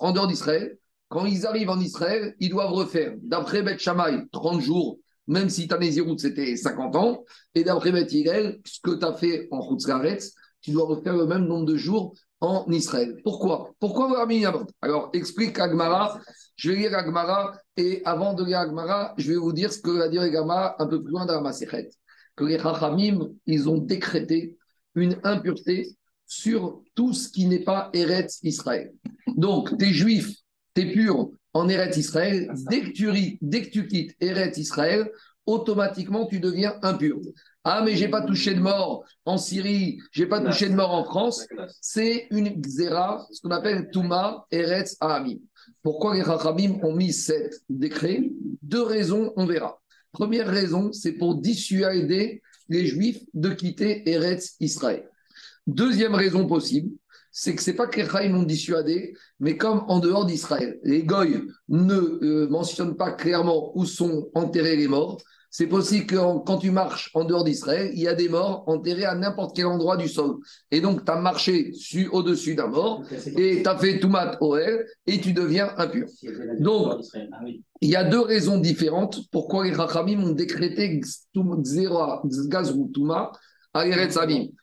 en 0.01 0.13
dehors 0.13 0.27
d'Israël, 0.27 0.79
quand 1.09 1.27
ils 1.27 1.47
arrivent 1.47 1.71
en 1.71 1.81
Israël, 1.81 2.35
ils 2.41 2.49
doivent 2.49 2.73
refaire, 2.73 3.15
d'après 3.23 3.63
Beth 3.63 3.79
Shammai, 3.79 4.25
30 4.33 4.63
jours, 4.63 4.99
même 5.27 5.51
si 5.51 5.69
ta 5.69 5.79
Nézirut 5.79 6.19
c'était 6.19 6.57
50 6.57 6.97
ans, 6.97 7.25
et 7.55 7.65
d'après 7.65 7.93
Beth 7.93 8.11
Hillel, 8.11 8.59
ce 8.65 8.81
que 8.81 8.95
tu 8.95 9.05
as 9.05 9.13
fait 9.13 9.49
en 9.51 9.61
Chutz 9.63 9.87
tu 10.61 10.73
dois 10.73 10.87
refaire 10.87 11.17
le 11.17 11.27
même 11.27 11.47
nombre 11.47 11.67
de 11.67 11.77
jours 11.77 12.15
en 12.41 12.71
Israël. 12.71 13.17
Pourquoi? 13.23 13.73
Pourquoi 13.81 14.07
avoir 14.07 14.27
mis 14.27 14.45
Alors, 14.81 15.11
explique 15.13 15.59
Agmara. 15.59 16.21
Je 16.57 16.71
vais 16.71 16.77
lire 16.77 16.95
Agmara 16.95 17.59
et 17.77 18.03
avant 18.05 18.35
de 18.35 18.45
lire 18.45 18.59
Agmara, 18.59 19.15
je 19.17 19.33
vais 19.33 19.39
vous 19.39 19.53
dire 19.53 19.73
ce 19.73 19.81
que 19.81 19.91
va 19.91 20.09
dire 20.09 20.23
Agmara 20.23 20.77
un 20.83 20.87
peu 20.87 21.03
plus 21.03 21.13
loin 21.13 21.27
dans 21.27 21.41
la. 21.41 21.53
Que 22.37 22.45
les 22.45 22.59
Chachamim, 22.59 23.31
ils 23.47 23.69
ont 23.69 23.79
décrété 23.79 24.57
une 24.95 25.19
impureté 25.25 25.97
sur 26.27 26.83
tout 26.95 27.13
ce 27.13 27.29
qui 27.29 27.47
n'est 27.47 27.65
pas 27.65 27.91
Eretz 27.93 28.39
Israël. 28.43 28.93
Donc, 29.37 29.77
t'es 29.79 29.93
juif, 29.93 30.31
t'es 30.75 30.93
pur 30.93 31.31
en 31.55 31.69
Eretz 31.69 31.97
Israël. 31.97 32.53
Dès 32.71 32.83
que 32.83 32.91
tu, 32.91 33.39
dès 33.41 33.63
que 33.63 33.71
tu 33.71 33.87
quittes 33.87 34.15
Eretz 34.21 34.59
Israël, 34.59 35.11
automatiquement 35.47 36.27
tu 36.27 36.39
deviens 36.39 36.79
impur. 36.83 37.19
Ah, 37.65 37.83
mais 37.85 37.97
j'ai 37.97 38.09
pas 38.09 38.23
touché 38.23 38.55
de 38.55 38.61
mort 38.61 39.05
en 39.25 39.37
Syrie, 39.37 39.99
j'ai 40.13 40.27
pas 40.27 40.41
touché 40.41 40.69
de 40.69 40.75
mort 40.75 40.93
en 40.93 41.05
France. 41.05 41.47
C'est 41.81 42.27
une 42.31 42.49
xéra, 42.61 43.27
ce 43.31 43.43
qu'on 43.43 43.51
appelle 43.51 43.91
Touma 43.91 44.47
Eretz 44.51 44.97
Ahamim. 45.01 45.39
Pourquoi 45.83 46.15
les 46.15 46.25
Chachamim 46.25 46.79
ont 46.83 46.95
mis 46.95 47.13
cet 47.13 47.63
décret? 47.69 48.31
Deux 48.63 48.83
raisons, 48.83 49.33
on 49.37 49.45
verra. 49.45 49.81
Première 50.13 50.49
raison, 50.49 50.93
c'est 50.93 51.13
pour 51.13 51.35
dissuader 51.37 52.43
les 52.69 52.87
Juifs 52.87 53.23
de 53.35 53.51
quitter 53.51 54.09
Eretz 54.09 54.57
Israël. 54.61 55.09
Deuxième 55.67 56.15
raison 56.15 56.47
possible, 56.47 56.91
c'est 57.31 57.55
que 57.55 57.63
c'est 57.63 57.75
pas 57.75 57.87
que 57.87 58.01
les 58.01 58.35
ont 58.35 58.43
dissuadé, 58.43 59.15
mais 59.39 59.57
comme 59.57 59.85
en 59.89 60.01
dehors 60.01 60.27
d'Israël, 60.27 60.79
les 60.83 61.03
Goy 61.03 61.45
ne 61.69 61.95
euh, 61.95 62.49
mentionnent 62.49 62.97
pas 62.97 63.13
clairement 63.13 63.77
où 63.77 63.85
sont 63.85 64.31
enterrés 64.35 64.77
les 64.77 64.89
morts, 64.89 65.21
c'est 65.51 65.67
possible 65.67 66.07
que 66.07 66.17
quand 66.45 66.59
tu 66.59 66.71
marches 66.71 67.11
en 67.15 67.25
dehors 67.25 67.45
d'Israël, 67.45 67.91
il 67.95 68.01
y 68.01 68.09
a 68.09 68.15
des 68.15 68.29
morts 68.29 68.65
enterrés 68.67 69.05
à 69.05 69.15
n'importe 69.15 69.57
quel 69.57 69.67
endroit 69.67 69.97
du 69.97 70.09
sol. 70.09 70.37
Et 70.71 70.81
donc, 70.81 71.05
tu 71.05 71.11
as 71.11 71.17
marché 71.17 71.73
au-dessus 72.13 72.55
d'un 72.55 72.67
mort 72.67 73.03
et 73.37 73.63
tu 73.63 73.69
as 73.69 73.79
fait 73.79 73.99
Toumat 73.99 74.37
Oel 74.41 74.87
et 75.07 75.21
tu 75.21 75.33
deviens 75.33 75.71
impur. 75.79 76.07
Donc, 76.61 77.01
il 77.81 77.89
y 77.89 77.97
a 77.97 78.05
deux 78.05 78.21
raisons 78.21 78.59
différentes 78.59 79.21
pourquoi 79.31 79.65
les 79.65 79.73
Rachamim 79.73 80.23
ont 80.23 80.33
décrété 80.33 81.01
Gazrou 81.35 82.91
Touma 82.93 83.33
à 83.73 83.87
Eretz 83.87 84.19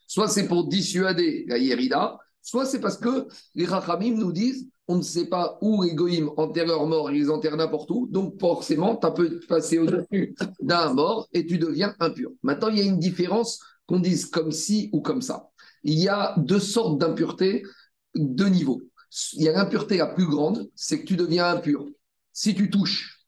Soit 0.08 0.28
c'est 0.28 0.48
pour 0.48 0.68
dissuader 0.68 1.46
la 1.48 1.58
Yerida, 1.58 2.18
soit 2.42 2.66
c'est 2.66 2.80
parce 2.80 2.98
que 2.98 3.28
les 3.56 3.66
Rachamim 3.66 4.18
nous 4.18 4.32
disent 4.32 4.68
on 4.88 4.98
ne 4.98 5.02
sait 5.02 5.28
pas 5.28 5.58
où 5.62 5.84
les 5.84 5.96
goïms 5.96 6.30
enterrent 6.38 6.68
leurs 6.68 6.86
morts, 6.86 7.12
ils 7.12 7.24
les 7.24 7.30
enterrent 7.30 7.58
n'importe 7.58 7.90
où. 7.90 8.08
Donc, 8.12 8.40
forcément, 8.40 8.96
tu 8.96 9.08
peux 9.16 9.40
passer 9.48 9.80
au-dessus 9.80 10.36
d'un 10.62 10.94
mort 10.94 11.28
et 11.34 11.46
tu 11.46 11.58
deviens 11.58 11.96
impur. 12.00 12.30
Maintenant, 12.44 12.70
il 12.70 12.78
y 12.78 12.82
a 12.82 12.86
une 12.86 13.00
différence 13.00 13.60
qu'on 13.88 14.00
dise 14.00 14.28
comme 14.28 14.52
ci 14.52 14.90
ou 14.94 15.02
comme 15.02 15.22
ça. 15.22 15.50
Il 15.84 16.00
y 16.00 16.08
a 16.08 16.36
deux 16.38 16.60
sortes 16.60 17.00
d'impureté, 17.00 17.64
deux 18.16 18.48
niveaux. 18.48 18.82
Il 19.34 19.44
y 19.44 19.50
a 19.50 19.54
l'impureté 19.54 19.98
la 19.98 20.08
plus 20.08 20.28
grande, 20.28 20.70
c'est 20.76 21.02
que 21.02 21.06
tu 21.06 21.16
deviens 21.16 21.48
impur. 21.48 21.86
Si 22.34 22.54
tu 22.54 22.70
touches 22.70 23.26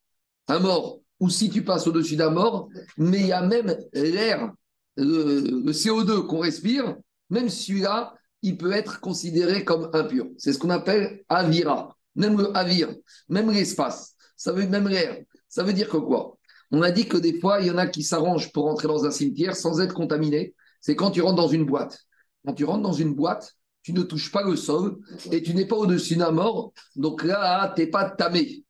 un 0.47 0.59
mort 0.59 0.99
ou 1.19 1.29
si 1.29 1.49
tu 1.49 1.63
passes 1.63 1.87
au-dessus 1.87 2.15
d'un 2.15 2.29
mort, 2.29 2.69
mais 2.97 3.21
il 3.21 3.27
y 3.27 3.31
a 3.31 3.41
même 3.41 3.75
l'air, 3.93 4.51
le, 4.95 5.71
CO2 5.71 6.25
qu'on 6.27 6.39
respire, 6.39 6.97
même 7.29 7.49
celui-là, 7.49 8.16
il 8.41 8.57
peut 8.57 8.71
être 8.71 8.99
considéré 8.99 9.63
comme 9.63 9.89
impur. 9.93 10.27
C'est 10.37 10.53
ce 10.53 10.59
qu'on 10.59 10.69
appelle 10.69 11.23
avira. 11.29 11.95
Même 12.15 12.37
le 12.37 12.55
avir, 12.57 12.89
même 13.29 13.51
l'espace, 13.51 14.15
ça 14.35 14.51
veut 14.51 14.67
même 14.67 14.87
l'air. 14.87 15.19
Ça 15.49 15.63
veut 15.63 15.73
dire 15.73 15.87
que 15.87 15.97
quoi? 15.97 16.37
On 16.71 16.81
a 16.81 16.91
dit 16.91 17.07
que 17.07 17.17
des 17.17 17.39
fois, 17.39 17.61
il 17.61 17.67
y 17.67 17.71
en 17.71 17.77
a 17.77 17.87
qui 17.87 18.03
s'arrangent 18.03 18.51
pour 18.51 18.67
entrer 18.67 18.87
dans 18.87 19.05
un 19.05 19.11
cimetière 19.11 19.55
sans 19.55 19.79
être 19.79 19.93
contaminé. 19.93 20.53
C'est 20.81 20.95
quand 20.95 21.11
tu 21.11 21.21
rentres 21.21 21.35
dans 21.35 21.47
une 21.47 21.65
boîte. 21.65 21.99
Quand 22.45 22.53
tu 22.53 22.65
rentres 22.65 22.81
dans 22.81 22.93
une 22.93 23.13
boîte, 23.13 23.53
tu 23.83 23.93
ne 23.93 24.01
touches 24.01 24.31
pas 24.31 24.43
le 24.43 24.55
sol 24.55 24.97
et 25.31 25.41
tu 25.41 25.53
n'es 25.53 25.65
pas 25.65 25.77
au-dessus 25.77 26.15
d'un 26.15 26.31
mort. 26.31 26.73
Donc 26.95 27.23
là, 27.23 27.71
tu 27.75 27.81
n'es 27.81 27.87
pas 27.87 28.09
tamé. 28.09 28.65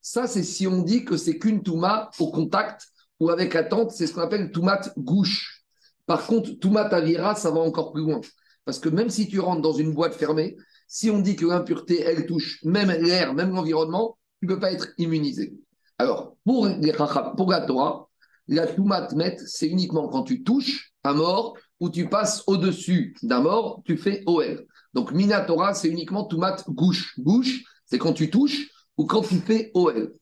Ça, 0.00 0.26
c'est 0.26 0.42
si 0.42 0.66
on 0.66 0.82
dit 0.82 1.04
que 1.04 1.16
c'est 1.16 1.38
qu'une 1.38 1.62
touma 1.62 2.10
au 2.18 2.30
contact 2.30 2.86
ou 3.20 3.30
avec 3.30 3.54
attente, 3.56 3.90
c'est 3.90 4.06
ce 4.06 4.14
qu'on 4.14 4.22
appelle 4.22 4.50
toumate 4.50 4.92
gouche. 4.96 5.64
Par 6.06 6.26
contre, 6.26 6.52
toumate 6.52 6.92
avira, 6.92 7.34
ça 7.34 7.50
va 7.50 7.60
encore 7.60 7.92
plus 7.92 8.02
loin. 8.02 8.20
Parce 8.64 8.78
que 8.78 8.88
même 8.88 9.10
si 9.10 9.28
tu 9.28 9.40
rentres 9.40 9.62
dans 9.62 9.72
une 9.72 9.92
boîte 9.92 10.14
fermée, 10.14 10.56
si 10.88 11.10
on 11.10 11.20
dit 11.20 11.36
que 11.36 11.46
l'impureté, 11.46 12.00
elle 12.00 12.26
touche 12.26 12.60
même 12.64 12.90
l'air, 12.90 13.34
même 13.34 13.50
l'environnement, 13.50 14.18
tu 14.40 14.46
ne 14.46 14.54
peux 14.54 14.60
pas 14.60 14.72
être 14.72 14.88
immunisé. 14.98 15.54
Alors, 15.98 16.36
pour, 16.44 16.66
les, 16.66 16.92
pour 17.36 17.50
la 17.50 17.60
Torah, 17.60 18.08
la 18.48 18.66
toumate 18.66 19.12
met, 19.14 19.36
c'est 19.46 19.68
uniquement 19.68 20.08
quand 20.08 20.24
tu 20.24 20.42
touches 20.42 20.92
un 21.04 21.14
mort 21.14 21.56
ou 21.80 21.90
tu 21.90 22.08
passes 22.08 22.42
au-dessus 22.46 23.14
d'un 23.22 23.40
mort, 23.40 23.82
tu 23.84 23.96
fais 23.96 24.22
OL. 24.26 24.66
Donc, 24.92 25.12
Minatora, 25.12 25.74
c'est 25.74 25.88
uniquement 25.88 26.24
toumate 26.24 26.64
gouche. 26.68 27.14
Gouche, 27.18 27.62
c'est 27.86 27.98
quand 27.98 28.12
tu 28.12 28.30
touches 28.30 28.70
ou 28.96 29.06
quand 29.06 29.22
tu 29.22 29.36
fais 29.36 29.70
OL. 29.74 30.12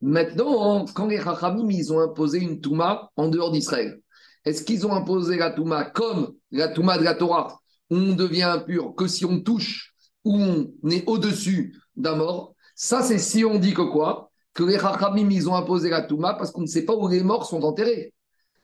Maintenant, 0.00 0.84
quand 0.84 1.06
les 1.06 1.18
Rachamim, 1.18 1.70
ils 1.70 1.92
ont 1.92 2.00
imposé 2.00 2.38
une 2.38 2.60
Touma 2.60 3.10
en 3.16 3.28
dehors 3.28 3.50
d'Israël, 3.50 4.00
est-ce 4.44 4.62
qu'ils 4.62 4.86
ont 4.86 4.92
imposé 4.92 5.36
la 5.36 5.50
Touma 5.50 5.84
comme 5.84 6.34
la 6.50 6.68
Touma 6.68 6.98
de 6.98 7.02
la 7.02 7.14
Torah, 7.14 7.60
on 7.90 8.14
devient 8.14 8.42
impur 8.42 8.94
que 8.94 9.06
si 9.06 9.24
on 9.24 9.40
touche 9.40 9.94
ou 10.24 10.40
on 10.40 10.90
est 10.90 11.04
au-dessus 11.06 11.76
d'un 11.96 12.16
mort 12.16 12.54
Ça, 12.74 13.02
c'est 13.02 13.18
si 13.18 13.44
on 13.44 13.58
dit 13.58 13.74
que 13.74 13.82
quoi? 13.82 14.30
Que 14.52 14.64
les 14.64 14.76
Rachamim, 14.76 15.30
ils 15.30 15.48
ont 15.48 15.54
imposé 15.54 15.90
la 15.90 16.02
Touma 16.02 16.34
parce 16.34 16.50
qu'on 16.50 16.62
ne 16.62 16.66
sait 16.66 16.84
pas 16.84 16.94
où 16.94 17.08
les 17.08 17.22
morts 17.22 17.46
sont 17.46 17.62
enterrés. 17.62 18.12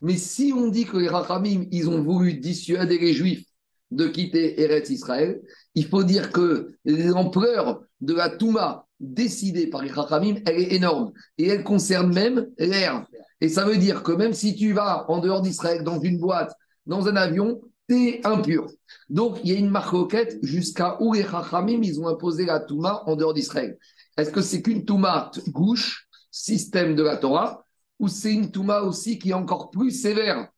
Mais 0.01 0.17
si 0.17 0.53
on 0.55 0.69
dit 0.69 0.85
que 0.85 0.97
les 0.97 1.09
Rachamim, 1.09 1.67
ils 1.71 1.89
ont 1.89 2.03
voulu 2.03 2.35
dissuader 2.35 2.99
les 2.99 3.15
Juifs 3.15 3.47
de 3.93 4.07
quitter 4.09 4.61
Eretz 4.61 4.91
Israël, 4.91 5.41
il 5.75 5.87
faut 5.87 6.03
dire 6.03 6.33
que 6.33 6.75
l'ampleur 6.85 7.83
de 8.01 8.15
la 8.15 8.31
Touma 8.31 8.87
décidée 8.99 9.67
par 9.67 9.83
les 9.83 9.93
Chachamim, 9.93 10.37
elle 10.47 10.61
est 10.61 10.75
énorme. 10.75 11.13
Et 11.39 11.49
elle 11.49 11.65
concerne 11.65 12.13
même 12.13 12.49
l'air. 12.59 13.07
Et 13.41 13.49
ça 13.49 13.65
veut 13.65 13.77
dire 13.77 14.03
que 14.03 14.13
même 14.13 14.33
si 14.33 14.55
tu 14.55 14.73
vas 14.73 15.05
en 15.09 15.19
dehors 15.19 15.43
d'Israël, 15.43 15.83
dans 15.83 16.01
une 16.01 16.19
boîte, 16.19 16.55
dans 16.87 17.09
un 17.09 17.17
avion, 17.17 17.61
impur. 18.25 18.67
Donc, 19.09 19.39
il 19.43 19.51
y 19.51 19.55
a 19.55 19.59
une 19.59 19.71
marque 19.71 19.93
marquette 19.93 20.39
jusqu'à 20.43 20.97
où 21.01 21.15
les 21.15 21.25
Chachamim, 21.25 21.83
ils 21.83 22.01
ont 22.01 22.09
imposé 22.09 22.45
la 22.45 22.61
Touma 22.61 23.03
en 23.07 23.17
dehors 23.17 23.35
d'Israël. 23.35 23.79
Est-ce 24.17 24.31
que 24.31 24.41
c'est 24.41 24.63
qu'une 24.63 24.85
Touma 24.85 25.31
gauche, 25.49 26.09
système 26.31 26.95
de 26.95 27.03
la 27.03 27.17
Torah, 27.17 27.65
ou 27.99 28.09
c'est 28.09 28.33
une 28.33 28.51
Touma 28.51 28.83
aussi 28.83 29.19
qui 29.19 29.31
est 29.31 29.35
encore 29.35 29.71
plus 29.71 29.91
sévère 29.91 30.49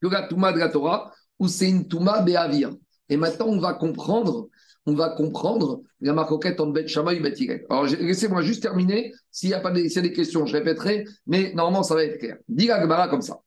que 0.00 0.08
la 0.08 0.26
Touma 0.26 0.52
de 0.52 0.58
la 0.58 0.68
Torah, 0.68 1.12
ou 1.38 1.48
c'est 1.48 1.68
une 1.68 1.88
Touma 1.88 2.22
Béavir 2.22 2.70
Et 3.08 3.16
maintenant, 3.16 3.46
on 3.46 3.58
va 3.58 3.74
comprendre 3.74 4.48
on 4.86 4.94
va 4.94 5.10
comprendre 5.10 5.82
la 6.00 6.12
maroquette 6.12 6.60
entre 6.60 6.72
Bet 6.72 6.88
Shammai 6.88 7.16
et 7.16 7.20
Bet 7.20 7.34
Alors, 7.68 7.84
laissez-moi 7.84 8.42
juste 8.42 8.62
terminer. 8.62 9.12
S'il 9.30 9.50
y 9.50 9.54
a 9.54 9.70
des, 9.70 9.88
des 9.88 10.12
questions, 10.12 10.46
je 10.46 10.56
répéterai, 10.56 11.04
mais 11.26 11.52
normalement, 11.54 11.82
ça 11.82 11.94
va 11.94 12.04
être 12.04 12.18
clair. 12.18 12.38
Dis 12.48 12.66
la 12.66 13.08
comme 13.08 13.22
ça. 13.22 13.40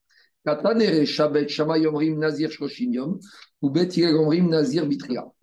Dans 0.45 0.55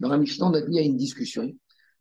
la 0.09 0.19
Mishnah, 0.19 0.53
il 0.69 0.75
y 0.75 0.79
a 0.79 0.83
une 0.83 0.97
discussion. 0.97 1.51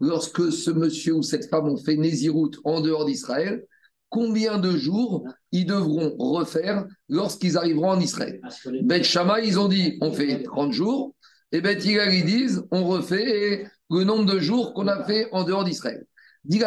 Lorsque 0.02 0.52
ce 0.52 0.72
monsieur 0.72 1.14
ou 1.14 1.24
cette 1.24 1.50
femme 1.50 1.70
ont 1.70 1.78
fait 1.78 1.96
Nézirut 1.96 2.52
en 2.66 2.82
dehors 2.82 3.06
d'Israël, 3.06 3.66
combien 4.10 4.58
de 4.58 4.72
jours 4.72 5.26
ils 5.52 5.66
devront 5.66 6.16
refaire 6.18 6.86
lorsqu'ils 7.08 7.58
arriveront 7.58 7.92
en 7.92 8.00
Israël? 8.00 8.42
Bet 8.84 9.02
ils 9.44 9.60
ont 9.60 9.70
dit 9.70 9.98
on 10.02 10.12
fait 10.12 10.44
30 10.44 10.74
jours. 10.74 11.16
Et 11.52 11.62
Bet 11.62 11.80
ils 11.80 12.26
disent 12.26 12.64
on 12.72 12.86
refait 12.86 13.66
le 13.90 14.04
nombre 14.04 14.26
de 14.26 14.40
jours 14.40 14.74
qu'on 14.74 14.88
a 14.88 15.04
fait 15.06 15.30
en 15.32 15.44
dehors 15.44 15.64
d'Israël. 15.64 16.06
Dit 16.44 16.62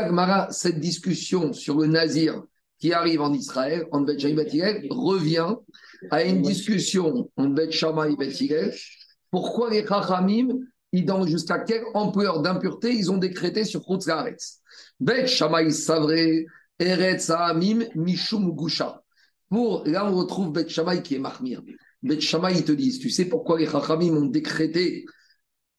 cette 0.51 0.81
discussion 0.81 1.53
sur 1.53 1.79
le 1.79 1.87
nazir 1.87 2.43
qui 2.83 2.93
arrive 2.93 3.21
en 3.21 3.33
Israël, 3.33 3.87
en 3.93 4.01
Bet 4.01 4.17
revient 4.91 5.55
à 6.11 6.25
une 6.25 6.43
discussion 6.43 7.31
en 7.37 7.47
Bet 7.47 7.71
et 7.71 8.17
Bet 8.17 8.75
Pourquoi 9.31 9.71
les 9.71 9.87
Chachamim, 9.87 10.49
jusqu'à 11.29 11.61
quelle 11.61 11.85
ampleur 11.95 12.43
d'impureté 12.43 12.93
ils 12.93 13.09
ont 13.13 13.19
décrété 13.19 13.63
sur 13.63 13.85
Chutz 13.87 14.09
Bet 14.99 15.29
Shammai 15.29 15.71
Savre, 15.71 16.11
Eretz 16.81 17.31
Mishum 17.95 18.51
Gusha. 18.57 19.01
Pour, 19.49 19.85
là, 19.87 20.05
on 20.11 20.17
retrouve 20.17 20.51
Bet 20.51 20.69
Shammai 20.69 21.03
qui 21.03 21.15
est 21.15 21.21
Mahmir. 21.21 21.63
Bet 22.03 22.21
Shammai, 22.21 22.55
ils 22.57 22.65
te 22.65 22.73
disent, 22.73 22.99
tu 22.99 23.11
sais 23.11 23.27
pourquoi 23.27 23.61
les 23.61 23.67
Chachamim 23.67 24.17
ont 24.17 24.27
décrété 24.27 25.05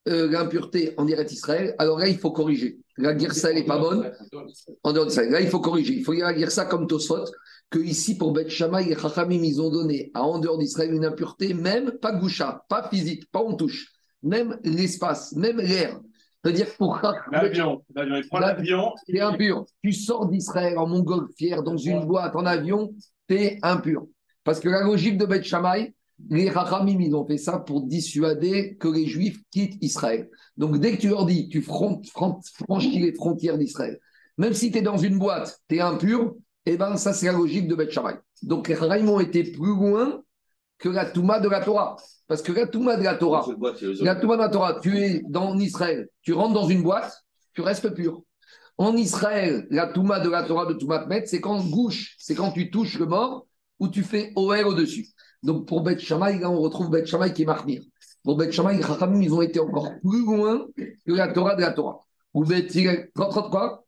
euh, 0.07 0.29
l'impureté 0.29 0.93
en 0.97 1.05
direct 1.05 1.31
Israël, 1.31 1.75
alors 1.77 1.97
là, 1.97 2.07
il 2.07 2.17
faut 2.17 2.31
corriger. 2.31 2.79
La 2.97 3.13
guerre 3.13 3.33
n'est 3.53 3.63
pas 3.63 3.79
bonne 3.79 4.11
en 4.83 4.93
dehors 4.93 5.05
d'Israël. 5.05 5.31
Là, 5.31 5.41
il 5.41 5.47
faut 5.47 5.59
corriger. 5.59 5.93
Il 5.93 6.03
faut 6.03 6.13
dire 6.13 6.51
ça 6.51 6.65
comme 6.65 6.87
Tosfot, 6.87 7.25
que 7.69 7.79
ici, 7.79 8.17
pour 8.17 8.33
Beth 8.33 8.49
Shammai 8.49 8.91
et 8.91 8.95
Chachamim, 8.95 9.41
ils 9.43 9.61
ont 9.61 9.69
donné 9.69 10.11
à 10.13 10.23
en 10.23 10.39
dehors 10.39 10.57
d'Israël 10.57 10.93
une 10.93 11.05
impureté, 11.05 11.53
même 11.53 11.91
pas 11.93 12.11
goucha, 12.11 12.65
pas 12.69 12.87
physique, 12.89 13.31
pas 13.31 13.41
on 13.41 13.55
touche, 13.55 13.91
même 14.21 14.59
l'espace, 14.63 15.33
même 15.33 15.57
l'air. 15.57 15.99
C'est-à-dire 16.43 16.67
pour 16.77 16.99
l'avion, 17.31 17.81
il 17.95 18.27
prend 18.27 18.39
l'avion. 18.39 18.93
C'est 19.07 19.21
impur. 19.21 19.65
Tu 19.81 19.93
sors 19.93 20.27
d'Israël 20.27 20.77
en 20.77 20.85
montgolfière 20.85 21.63
dans 21.63 21.77
une 21.77 22.05
boîte 22.05 22.35
en 22.35 22.45
avion, 22.45 22.93
tu 23.29 23.35
es 23.35 23.59
impur. 23.63 24.05
Parce 24.43 24.59
que 24.59 24.67
la 24.67 24.83
logique 24.83 25.17
de 25.17 25.25
Beth 25.25 25.45
Shammai, 25.45 25.95
les 26.29 26.49
Rachamim, 26.49 26.99
ils 26.99 27.15
ont 27.15 27.25
fait 27.25 27.37
ça 27.37 27.59
pour 27.59 27.81
dissuader 27.83 28.77
que 28.77 28.87
les 28.87 29.05
Juifs 29.05 29.39
quittent 29.51 29.77
Israël. 29.81 30.29
Donc, 30.57 30.77
dès 30.79 30.95
que 30.95 31.01
tu 31.01 31.09
leur 31.09 31.25
dis, 31.25 31.49
tu 31.49 31.61
franchis 31.61 32.99
les 32.99 33.13
frontières 33.13 33.57
d'Israël, 33.57 33.99
même 34.37 34.53
si 34.53 34.71
tu 34.71 34.77
es 34.77 34.81
dans 34.81 34.97
une 34.97 35.19
boîte, 35.19 35.59
tu 35.67 35.77
es 35.77 35.81
impur, 35.81 36.35
eh 36.65 36.77
bien, 36.77 36.95
ça, 36.97 37.13
c'est 37.13 37.25
la 37.25 37.33
logique 37.33 37.67
de 37.67 37.75
Beth. 37.75 37.97
Donc, 38.41 38.67
les 38.67 38.75
Rachamim 38.75 39.09
ont 39.09 39.19
été 39.19 39.43
plus 39.43 39.75
loin 39.75 40.21
que 40.77 40.89
la 40.89 41.05
Touma 41.05 41.39
de 41.39 41.49
la 41.49 41.61
Torah. 41.61 41.95
Parce 42.27 42.41
que 42.41 42.51
la 42.51 42.67
Touma 42.67 42.97
de 42.97 43.03
la 43.03 43.15
Torah, 43.15 43.45
la 44.01 44.15
Touma 44.15 44.35
de 44.35 44.41
la 44.41 44.49
Torah, 44.49 44.79
tu 44.81 44.97
es 44.97 45.21
dans 45.27 45.57
Israël, 45.57 46.09
tu 46.21 46.33
rentres 46.33 46.53
dans 46.53 46.67
une 46.67 46.83
boîte, 46.83 47.23
tu 47.53 47.61
restes 47.61 47.93
pur. 47.93 48.23
En 48.77 48.95
Israël, 48.97 49.67
la 49.69 49.87
Touma 49.87 50.19
de 50.19 50.29
la 50.29 50.43
Torah 50.43 50.65
de 50.65 50.73
Touma 50.73 51.05
Met, 51.05 51.25
c'est 51.25 51.39
quand 51.39 51.63
c'est 52.17 52.35
quand 52.35 52.51
tu 52.51 52.71
touches 52.71 52.97
le 52.97 53.05
mort 53.05 53.45
ou 53.79 53.87
tu 53.87 54.03
fais 54.03 54.31
OR 54.35 54.65
au-dessus. 54.65 55.07
Donc 55.43 55.67
pour 55.67 55.81
Beth 55.81 55.99
Shammai, 55.99 56.39
là 56.39 56.49
on 56.49 56.59
retrouve 56.59 56.89
Beth 56.89 57.05
Shammai 57.05 57.33
qui 57.33 57.43
est 57.43 57.45
marmire. 57.45 57.83
Pour 58.23 58.37
Beth 58.37 58.53
Shammai, 58.53 58.77
les 58.77 58.83
Chachamim, 58.83 59.21
ils 59.21 59.33
ont 59.33 59.41
été 59.41 59.59
encore 59.59 59.91
plus 60.01 60.25
loin 60.25 60.65
que 60.77 61.11
la 61.11 61.27
Torah 61.33 61.55
de 61.55 61.61
la 61.61 61.71
Torah. 61.71 61.99
Ou 62.33 62.45
Beth 62.45 62.73
Hillel, 62.73 63.09
quoi 63.13 63.83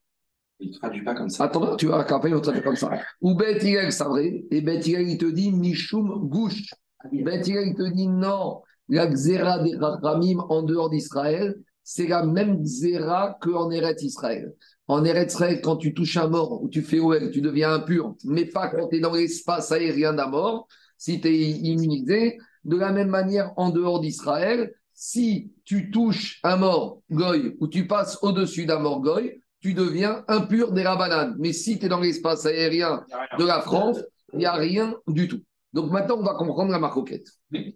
Il 0.60 0.72
ne 0.72 0.78
traduit 0.78 1.04
pas 1.04 1.16
comme 1.16 1.30
ça. 1.30 1.46
Attends, 1.46 1.78
tu 1.78 1.88
vas 1.88 2.00
après, 2.00 2.30
il 2.30 2.42
traduit 2.42 2.62
comme 2.62 2.76
ça. 2.76 2.92
Ou 3.22 3.34
Beth 3.34 3.64
Hillel, 3.64 3.92
c'est 3.94 4.04
vrai. 4.04 4.44
Et 4.52 4.62
Beth 4.62 4.86
Hillel, 4.86 5.10
il 5.10 5.18
te 5.18 5.26
dit 5.26 5.52
Mishum 5.54 6.28
Gouche. 6.28 6.74
Beth 7.12 7.48
Hillel, 7.48 7.70
il 7.70 7.76
te 7.76 7.90
dit 7.94 8.08
non. 8.08 8.62
La 8.90 9.08
Xéra 9.08 9.60
des 9.64 9.72
Chachamim 9.72 10.40
en 10.50 10.64
dehors 10.64 10.90
d'Israël, 10.90 11.56
c'est 11.82 12.08
la 12.08 12.26
même 12.26 12.62
Xéra 12.62 13.38
qu'en 13.42 13.72
Eretz 13.72 14.04
Israël. 14.04 14.54
En 14.88 15.06
Eretz 15.06 15.34
Israël, 15.34 15.62
quand 15.62 15.78
tu 15.78 15.94
touches 15.94 16.18
un 16.18 16.28
mort 16.28 16.62
ou 16.62 16.68
tu 16.68 16.82
fais 16.82 17.00
OL, 17.00 17.32
tu 17.32 17.42
deviens 17.42 17.74
impur, 17.74 18.16
mais 18.26 18.46
pas 18.46 18.68
quand 18.68 18.90
tu 18.90 18.98
es 18.98 19.00
dans 19.00 19.14
l'espace 19.14 19.72
aérien 19.72 20.14
d'un 20.14 20.28
mort 20.28 20.68
si 20.98 21.20
tu 21.22 21.28
es 21.28 21.50
immunisé. 21.52 22.38
De 22.64 22.78
la 22.78 22.92
même 22.92 23.10
manière, 23.10 23.54
en 23.58 23.70
dehors 23.70 24.00
d'Israël, 24.00 24.74
si 24.94 25.52
tu 25.66 25.92
touches 25.92 26.40
un 26.44 26.56
mort 26.58 27.02
goy 27.12 27.56
ou 27.60 27.68
tu 27.68 27.86
passes 27.86 28.18
au-dessus 28.22 28.66
d'un 28.66 28.80
mort 28.80 29.02
goy, 29.02 29.40
tu 29.60 29.74
deviens 29.74 30.24
impur 30.28 30.72
des 30.72 30.84
rabananes. 30.84 31.36
Mais 31.38 31.54
si 31.54 31.78
tu 31.78 31.86
es 31.86 31.90
dans 31.90 32.00
l'espace 32.00 32.46
aérien 32.46 33.04
de 33.38 33.46
la 33.46 33.62
France, 33.62 34.00
il 34.34 34.40
n'y 34.40 34.46
a 34.46 34.54
rien 34.54 34.96
du 35.08 35.28
tout. 35.28 35.42
Donc 35.74 35.92
maintenant, 35.92 36.18
on 36.20 36.24
va 36.24 36.36
comprendre 36.36 36.72
la 36.72 36.80
maroquette. 36.80 37.28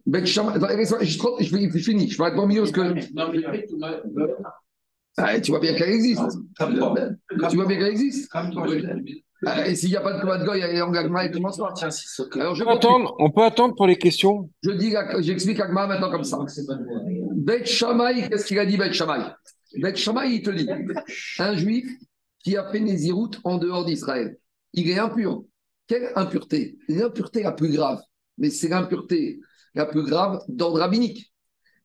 Ben 0.06 0.26
je, 0.26 0.34
je, 0.34 1.80
finis, 1.80 2.10
je 2.10 2.18
vais 2.18 2.30
être 2.30 2.48
milieu 2.48 2.62
parce 2.62 2.72
que. 2.72 2.82
Ah, 5.18 5.40
tu 5.42 5.52
vois 5.52 5.60
bien 5.60 5.76
qu'elle 5.76 5.90
existe. 5.90 6.22
Tu 6.58 7.56
vois 7.58 7.66
bien 7.66 7.78
qu'elle 7.78 7.88
existe. 7.88 8.32
Et 9.66 9.76
s'il 9.76 9.90
n'y 9.90 9.96
a 9.96 10.02
pas 10.02 10.14
de 10.14 10.22
combat 10.22 10.38
de 10.38 10.46
goy, 10.46 10.60
il 10.60 10.76
y 10.76 10.80
a 10.80 10.86
engagement, 10.86 11.22
il 11.22 11.32
commence 11.32 11.58
pas. 11.58 11.74
Alors, 12.36 12.56
je 12.56 12.64
on, 12.64 12.66
peut 12.66 12.72
attendre, 12.72 13.16
on 13.20 13.32
peut 13.32 13.44
attendre 13.44 13.76
pour 13.76 13.88
les 13.88 13.98
questions 13.98 14.50
Je 14.64 14.72
dis, 14.72 14.94
j'explique 15.20 15.60
Agma 15.60 15.88
maintenant 15.88 16.12
comme 16.12 16.24
ça. 16.24 16.40
Bet 17.36 17.66
Shamay, 17.66 18.28
qu'est-ce 18.30 18.46
qu'il 18.46 18.60
a 18.60 18.66
dit 18.66 18.78
Bet 18.78 18.94
Shamay 18.94 19.24
Bet 19.78 19.96
Shamay, 19.96 20.36
il 20.36 20.42
te 20.42 20.50
dit 20.50 20.68
un 21.40 21.56
juif 21.56 21.90
qui 22.44 22.58
a 22.58 22.70
fait 22.70 22.80
Nézirut 22.80 23.32
en 23.44 23.58
dehors 23.58 23.86
d'Israël, 23.86 24.38
il 24.74 24.90
est 24.90 25.00
impur. 25.00 25.44
Quelle 25.88 26.12
impureté? 26.16 26.78
L'impureté 26.88 27.44
la 27.44 27.54
plus 27.54 27.72
grave, 27.72 28.02
mais 28.38 28.50
c'est 28.50 28.68
l'impureté 28.68 29.40
la 29.74 29.86
plus 29.86 30.04
grave 30.04 30.42
d'ordre 30.48 30.80
rabbinique. 30.80 31.34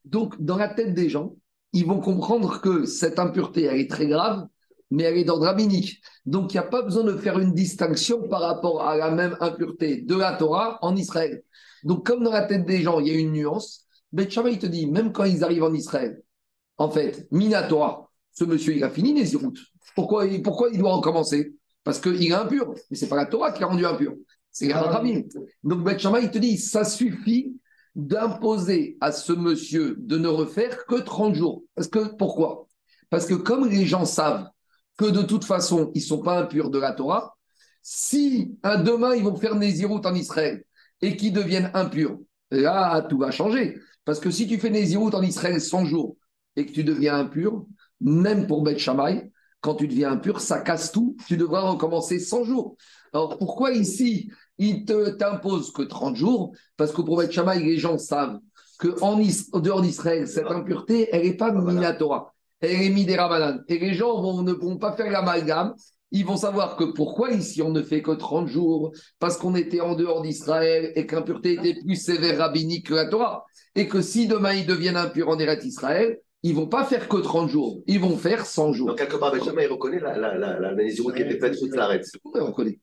Donc, 0.05 0.35
dans 0.41 0.57
la 0.57 0.69
tête 0.69 0.93
des 0.93 1.09
gens, 1.09 1.37
ils 1.73 1.87
vont 1.87 2.01
comprendre 2.01 2.61
que 2.61 2.85
cette 2.85 3.19
impureté, 3.19 3.63
elle 3.65 3.81
est 3.81 3.91
très 3.91 4.07
grave, 4.07 4.47
mais 4.95 5.03
elle 5.03 5.19
est 5.19 5.25
d'ordre 5.25 5.47
rabbinique. 5.47 6.01
Donc, 6.25 6.53
il 6.53 6.57
n'y 6.57 6.61
a 6.61 6.69
pas 6.69 6.83
besoin 6.83 7.03
de 7.03 7.17
faire 7.17 7.39
une 7.39 7.53
distinction 7.53 8.29
par 8.29 8.41
rapport 8.41 8.87
à 8.87 8.97
la 8.97 9.11
même 9.11 9.37
impureté 9.41 10.03
de 10.03 10.15
la 10.15 10.37
Torah 10.37 10.79
en 10.83 10.95
Israël. 10.95 11.43
Donc, 11.83 12.07
comme 12.07 12.23
dans 12.23 12.31
la 12.31 12.43
tête 12.43 12.65
des 12.65 12.81
gens, 12.81 13.01
il 13.01 13.09
y 13.09 13.11
a 13.11 13.19
une 13.19 13.33
nuance, 13.33 13.87
Bet 14.13 14.29
il 14.29 14.59
te 14.61 14.67
dit, 14.67 14.87
même 14.87 15.13
quand 15.13 15.25
ils 15.25 15.43
arrivent 15.43 15.65
en 15.65 15.75
Israël, 15.75 16.23
en 16.79 16.89
fait, 16.89 17.27
Minatora, 17.33 18.09
ce 18.33 18.45
monsieur, 18.45 18.77
il 18.77 18.85
a 18.85 18.91
fini 18.91 19.13
Nézirut. 19.13 19.59
Pourquoi, 19.97 20.27
pourquoi 20.45 20.69
il 20.71 20.79
doit 20.79 20.95
recommencer? 20.95 21.55
Parce 21.83 21.99
qu'il 21.99 22.25
est 22.25 22.33
impur. 22.33 22.73
Mais 22.91 22.97
ce 22.97 23.05
n'est 23.05 23.09
pas 23.09 23.17
la 23.17 23.27
Torah 23.27 23.51
qui 23.51 23.61
l'a 23.61 23.67
rendu 23.67 23.85
impur. 23.85 24.15
C'est 24.53 24.69
la 24.69 24.81
Rabbin. 24.81 25.23
Donc, 25.65 25.83
Bet 25.83 25.97
il 25.97 26.31
te 26.31 26.39
dit, 26.39 26.57
ça 26.59 26.85
suffit 26.85 27.57
d'imposer 27.97 28.97
à 29.01 29.11
ce 29.11 29.33
monsieur 29.33 29.97
de 29.99 30.17
ne 30.17 30.29
refaire 30.29 30.87
que 30.87 31.01
30 31.01 31.35
jours. 31.35 31.65
Parce 31.75 31.89
que, 31.89 32.15
pourquoi? 32.17 32.69
Parce 33.11 33.27
que 33.27 33.35
comme 33.35 33.69
les 33.69 33.85
gens 33.85 34.05
savent 34.05 34.49
que 34.97 35.07
de 35.07 35.23
toute 35.23 35.45
façon, 35.45 35.91
ils 35.95 36.01
ne 36.01 36.05
sont 36.05 36.23
pas 36.23 36.39
impurs 36.39 36.71
de 36.71 36.79
la 36.79 36.93
Torah, 36.93 37.37
si 37.83 38.57
un 38.63 38.83
demain, 38.83 39.15
ils 39.15 39.25
vont 39.25 39.37
faire 39.37 39.57
Nézirut 39.57 40.01
en 40.05 40.15
Israël 40.15 40.65
et 41.03 41.17
qu'ils 41.17 41.33
deviennent 41.33 41.71
impurs, 41.75 42.19
là, 42.51 43.03
tout 43.03 43.19
va 43.19 43.31
changer. 43.31 43.79
Parce 44.05 44.21
que 44.21 44.31
si 44.31 44.47
tu 44.47 44.59
fais 44.59 44.71
Nézirut 44.71 45.15
en 45.15 45.23
Israël 45.23 45.61
100 45.61 45.85
jours 45.87 46.17
et 46.57 46.67
que 46.67 46.73
tu 46.73 46.85
deviens 46.85 47.17
impur, 47.17 47.67
même 48.01 48.47
pour 48.47 48.63
Beth 48.63 48.79
Shammai, 48.79 49.31
quand 49.61 49.75
tu 49.75 49.89
deviens 49.89 50.13
impur, 50.13 50.41
ça 50.41 50.61
casse 50.61 50.93
tout, 50.93 51.17
tu 51.27 51.37
devras 51.37 51.63
recommencer 51.63 52.19
100 52.19 52.45
jours. 52.45 52.77
Alors 53.13 53.39
pourquoi 53.39 53.73
ici, 53.73 54.31
il 54.59 54.85
te 54.85 55.11
t'impose 55.11 55.73
que 55.73 55.83
30 55.83 56.17
jours? 56.17 56.53
Parce 56.77 56.93
que 56.93 57.03
pour 57.03 57.17
Beth 57.17 57.33
Shammai, 57.33 57.61
les 57.61 57.79
gens 57.79 57.99
savent 57.99 58.39
qu'en 58.79 59.19
dehors 59.61 59.83
d'Israël, 59.83 60.29
cette 60.29 60.47
impureté, 60.47 61.09
elle 61.13 61.23
n'est 61.23 61.37
pas 61.37 61.53
Minatora 61.53 62.34
Midera 62.91 63.57
Et 63.69 63.79
les 63.79 63.95
gens 63.95 64.21
vont, 64.21 64.43
ne 64.43 64.53
vont 64.53 64.77
pas 64.77 64.93
faire 64.93 65.11
l'amalgame. 65.11 65.75
Ils 66.11 66.25
vont 66.25 66.37
savoir 66.37 66.77
que 66.77 66.85
pourquoi 66.85 67.31
ici 67.33 67.61
on 67.61 67.71
ne 67.71 67.83
fait 67.83 68.01
que 68.01 68.13
30 68.13 68.47
jours? 68.47 68.93
Parce 69.19 69.37
qu'on 69.37 69.57
était 69.57 69.81
en 69.81 69.95
dehors 69.97 70.23
d'Israël 70.23 70.93
et 70.95 71.07
qu'impureté 71.07 71.55
était 71.55 71.81
plus 71.81 71.97
sévère 71.97 72.39
rabbinique 72.39 72.87
que 72.87 72.95
la 72.95 73.07
Torah. 73.07 73.45
Et 73.75 73.89
que 73.89 74.01
si 74.01 74.29
demain 74.29 74.55
ils 74.55 74.67
deviennent 74.67 74.97
impurs 74.97 75.29
en 75.29 75.39
Eretz 75.39 75.65
Israël, 75.65 76.19
ils 76.45 76.55
vont 76.55 76.69
pas 76.69 76.85
faire 76.85 77.09
que 77.09 77.17
30 77.17 77.49
jours, 77.49 77.83
ils 77.87 77.99
vont 77.99 78.19
faire 78.19 78.45
100 78.45 78.75
jours. 78.75 78.89
Donc, 78.89 78.99
quelque 78.99 79.17
part, 79.17 79.33
Benjamin, 79.33 79.63
il 79.63 79.69
reconnaît 79.69 79.99
la, 79.99 80.17
la, 80.17 80.37
la, 80.37 80.61
la, 80.61 80.85
qui 80.85 81.23
était 81.23 81.39
faite 81.39 81.55
sous 81.55 81.71
la 81.71 81.99
Tout 81.99 82.21
le 82.23 82.31
monde 82.31 82.35
la 82.37 82.45
reconnaît. 82.45 82.79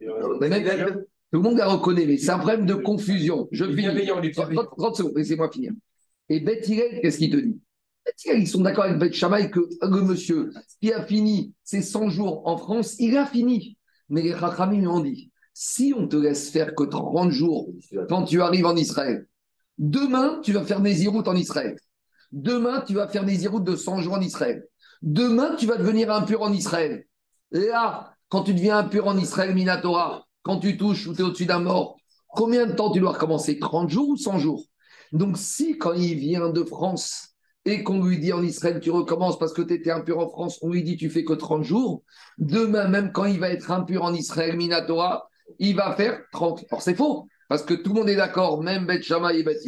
Tout 1.31 1.37
le 1.37 1.43
monde 1.43 1.57
la 1.57 1.67
reconnaît, 1.67 2.05
mais 2.07 2.17
c'est 2.17 2.31
un 2.31 2.39
problème 2.39 2.65
de 2.65 2.73
confusion. 2.73 3.47
Je 3.51 3.65
finis. 3.65 4.07
30, 4.35 4.95
secondes, 4.95 5.13
laissez-moi 5.15 5.49
finir. 5.51 5.73
Et 6.27 6.39
Beth 6.39 6.65
qu'est-ce 6.65 7.19
qu'il 7.19 7.29
te 7.29 7.37
dit? 7.37 7.59
Ils 8.25 8.47
sont 8.47 8.61
d'accord 8.61 8.85
avec 8.85 8.97
Beth 8.97 9.13
Shammai 9.13 9.49
que 9.49 9.59
le 9.81 10.01
monsieur 10.01 10.51
qui 10.81 10.91
a 10.91 11.03
fini 11.03 11.53
ses 11.63 11.81
100 11.81 12.09
jours 12.09 12.47
en 12.47 12.57
France, 12.57 12.95
il 12.99 13.17
a 13.17 13.25
fini. 13.25 13.77
Mais 14.09 14.21
les 14.21 14.33
Rachamim 14.33 14.79
lui 14.79 14.87
ont 14.87 14.99
dit 14.99 15.31
si 15.53 15.93
on 15.95 16.07
te 16.07 16.15
laisse 16.15 16.49
faire 16.49 16.75
que 16.75 16.83
30 16.83 17.31
jours 17.31 17.69
quand 18.09 18.23
tu 18.23 18.41
arrives 18.41 18.65
en 18.65 18.75
Israël, 18.75 19.27
demain 19.77 20.39
tu 20.43 20.53
vas 20.53 20.63
faire 20.63 20.81
des 20.81 21.03
iroutes 21.03 21.27
en 21.27 21.35
Israël. 21.35 21.77
Demain 22.31 22.81
tu 22.81 22.93
vas 22.93 23.07
faire 23.07 23.25
des 23.25 23.43
iroutes 23.43 23.63
de 23.63 23.75
100 23.75 24.01
jours 24.01 24.13
en 24.13 24.21
Israël. 24.21 24.65
Demain 25.01 25.55
tu 25.55 25.65
vas 25.65 25.77
devenir 25.77 26.11
impur 26.11 26.41
en 26.41 26.53
Israël. 26.53 27.05
Là, 27.51 28.15
quand 28.29 28.43
tu 28.43 28.53
deviens 28.53 28.77
impur 28.77 29.07
en 29.07 29.17
Israël, 29.17 29.53
Minatora, 29.53 30.25
quand 30.41 30.59
tu 30.59 30.77
touches 30.77 31.07
ou 31.07 31.13
tu 31.13 31.21
es 31.21 31.23
au-dessus 31.23 31.45
d'un 31.45 31.59
mort, 31.59 31.97
combien 32.29 32.65
de 32.65 32.71
temps 32.73 32.91
tu 32.91 32.99
dois 32.99 33.11
recommencer? 33.11 33.59
30 33.59 33.89
jours 33.89 34.09
ou 34.09 34.17
100 34.17 34.39
jours? 34.39 34.65
Donc 35.11 35.37
si 35.37 35.77
quand 35.77 35.93
il 35.93 36.15
vient 36.15 36.49
de 36.49 36.63
France, 36.63 37.30
et 37.65 37.83
qu'on 37.83 38.03
lui 38.03 38.17
dit 38.19 38.33
en 38.33 38.43
Israël, 38.43 38.79
tu 38.79 38.89
recommences 38.89 39.37
parce 39.37 39.53
que 39.53 39.61
tu 39.61 39.73
étais 39.73 39.91
impur 39.91 40.19
en 40.19 40.29
France, 40.29 40.59
on 40.61 40.69
lui 40.69 40.83
dit, 40.83 40.97
tu 40.97 41.09
fais 41.09 41.23
que 41.23 41.33
30 41.33 41.63
jours. 41.63 42.03
Demain, 42.37 42.87
même 42.87 43.11
quand 43.11 43.25
il 43.25 43.39
va 43.39 43.49
être 43.49 43.71
impur 43.71 44.03
en 44.03 44.13
Israël, 44.13 44.57
Minatora, 44.57 45.29
il 45.59 45.75
va 45.75 45.95
faire 45.95 46.21
30. 46.31 46.65
Or, 46.71 46.81
c'est 46.81 46.95
faux, 46.95 47.27
parce 47.49 47.63
que 47.63 47.73
tout 47.73 47.93
le 47.93 47.99
monde 47.99 48.09
est 48.09 48.15
d'accord, 48.15 48.63
même 48.63 48.85
Beth 48.85 49.03
Shammai 49.03 49.39
et 49.39 49.43
Beth 49.43 49.63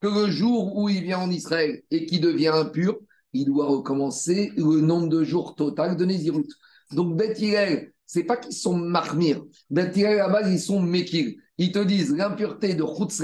que 0.00 0.08
le 0.08 0.30
jour 0.30 0.76
où 0.76 0.88
il 0.88 1.02
vient 1.02 1.18
en 1.18 1.30
Israël 1.30 1.82
et 1.90 2.06
qu'il 2.06 2.20
devient 2.20 2.48
impur, 2.48 2.98
il 3.32 3.44
doit 3.44 3.66
recommencer 3.66 4.52
le 4.56 4.80
nombre 4.80 5.08
de 5.08 5.22
jours 5.22 5.54
total 5.54 5.96
de 5.96 6.04
Nézirut. 6.04 6.48
Donc, 6.92 7.16
Beth 7.16 7.36
ce 7.36 7.86
c'est 8.06 8.24
pas 8.24 8.36
qu'ils 8.36 8.54
sont 8.54 8.74
marmir. 8.74 9.42
Beth 9.68 9.96
à 9.98 10.14
la 10.14 10.28
base, 10.28 10.50
ils 10.50 10.58
sont 10.58 10.80
mekir. 10.80 11.32
Ils 11.58 11.70
te 11.70 11.78
disent 11.78 12.12
l'impureté 12.12 12.74
de 12.74 12.82
Chutz 12.82 13.20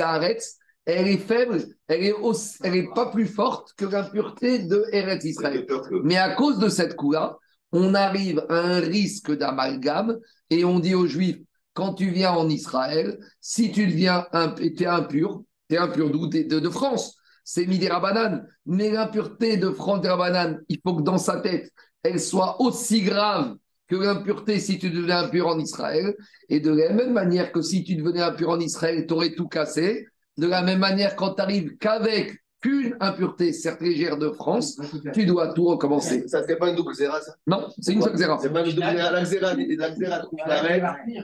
elle 0.87 1.09
est 1.09 1.19
faible, 1.19 1.65
elle 1.89 2.05
est, 2.05 2.15
elle 2.63 2.77
est 2.77 2.89
pas 2.95 3.11
plus 3.11 3.27
forte 3.27 3.73
que 3.77 3.85
l'impureté 3.85 4.61
de 4.61 4.85
Eretz 4.93 5.25
Israël. 5.25 5.67
Mais 6.05 6.17
à 6.17 6.35
cause 6.35 6.59
de 6.59 6.69
cette 6.69 6.95
coup-là, 6.95 7.37
on 7.73 7.95
arrive 7.95 8.45
à 8.49 8.61
un 8.61 8.81
risque 8.81 9.37
d'amalgame 9.37 10.19
et 10.49 10.65
on 10.65 10.79
dit 10.79 10.95
aux 10.95 11.07
Juifs, 11.07 11.41
quand 11.75 11.95
tu 11.95 12.11
viens 12.11 12.33
en 12.33 12.49
Israël, 12.49 13.19
si 13.41 13.71
tu 13.73 13.87
deviens 13.87 14.27
es 14.33 14.87
impur, 14.87 15.43
tu 15.69 15.75
es 15.75 15.79
impur 15.79 16.11
d'où? 16.11 16.29
De, 16.29 16.61
de, 16.61 16.71
France, 16.71 17.17
c'est 17.45 17.67
Midera 17.67 18.01
Banane. 18.01 18.47
Mais 18.65 18.91
l'impureté 18.91 19.57
de 19.57 19.71
France 19.71 20.01
Banane, 20.01 20.63
il 20.69 20.79
faut 20.83 20.95
que 20.95 21.03
dans 21.03 21.19
sa 21.19 21.41
tête, 21.41 21.71
elle 22.03 22.21
soit 22.21 22.61
aussi 22.63 23.03
grave 23.03 23.57
que 23.89 23.97
l'impureté 23.97 24.59
si 24.59 24.79
tu 24.79 24.91
devenais 24.91 25.13
impur 25.13 25.49
en 25.49 25.59
Israël. 25.59 26.17
Et 26.49 26.61
de 26.61 26.71
la 26.71 26.93
même 26.93 27.13
manière 27.13 27.53
que 27.53 27.61
si 27.61 27.85
tu 27.85 27.97
devenais 27.97 28.23
impur 28.23 28.51
en 28.51 28.61
Israël, 28.61 29.05
tu 29.07 29.13
aurais 29.13 29.35
tout 29.35 29.49
cassé. 29.49 30.07
De 30.37 30.47
la 30.47 30.63
même 30.63 30.81
manière, 30.81 31.17
quand 31.17 31.35
tu 31.35 31.43
arrives 31.43 31.77
qu'avec 31.79 32.43
qu'une 32.61 32.97
impureté, 33.01 33.53
certes 33.53 33.81
légère 33.81 34.17
de 34.17 34.31
France, 34.31 34.79
tu 35.15 35.27
dois 35.27 35.53
tout 35.53 35.67
recommencer. 35.67 36.27
Ça, 36.29 36.43
c'est 36.47 36.57
pas 36.57 36.71
une 36.71 36.77
double 36.77 36.95
zéra, 36.95 37.21
ça 37.21 37.35
Non, 37.47 37.69
c'est 37.81 37.93
une 37.93 38.03
seule 38.03 38.17
zéra. 38.17 38.39
C'est 38.41 38.53
pas 38.53 38.67
une 38.67 38.75
double 38.75 38.87
zéra. 38.87 39.11
La 39.13 39.25
zéra, 39.25 39.55
la 39.55 39.95
zéra 39.95 40.23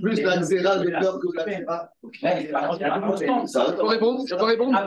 plus 0.00 0.22
la 0.22 0.42
zéra 0.42 0.78
de 0.78 0.90
peur 0.90 1.18
que 1.18 1.26
la 1.36 1.44
zéra. 1.44 1.90
Je 2.02 3.76
peux 3.76 3.86
répondre 3.86 4.24
Je 4.26 4.34
peux 4.34 4.44
répondre 4.44 4.78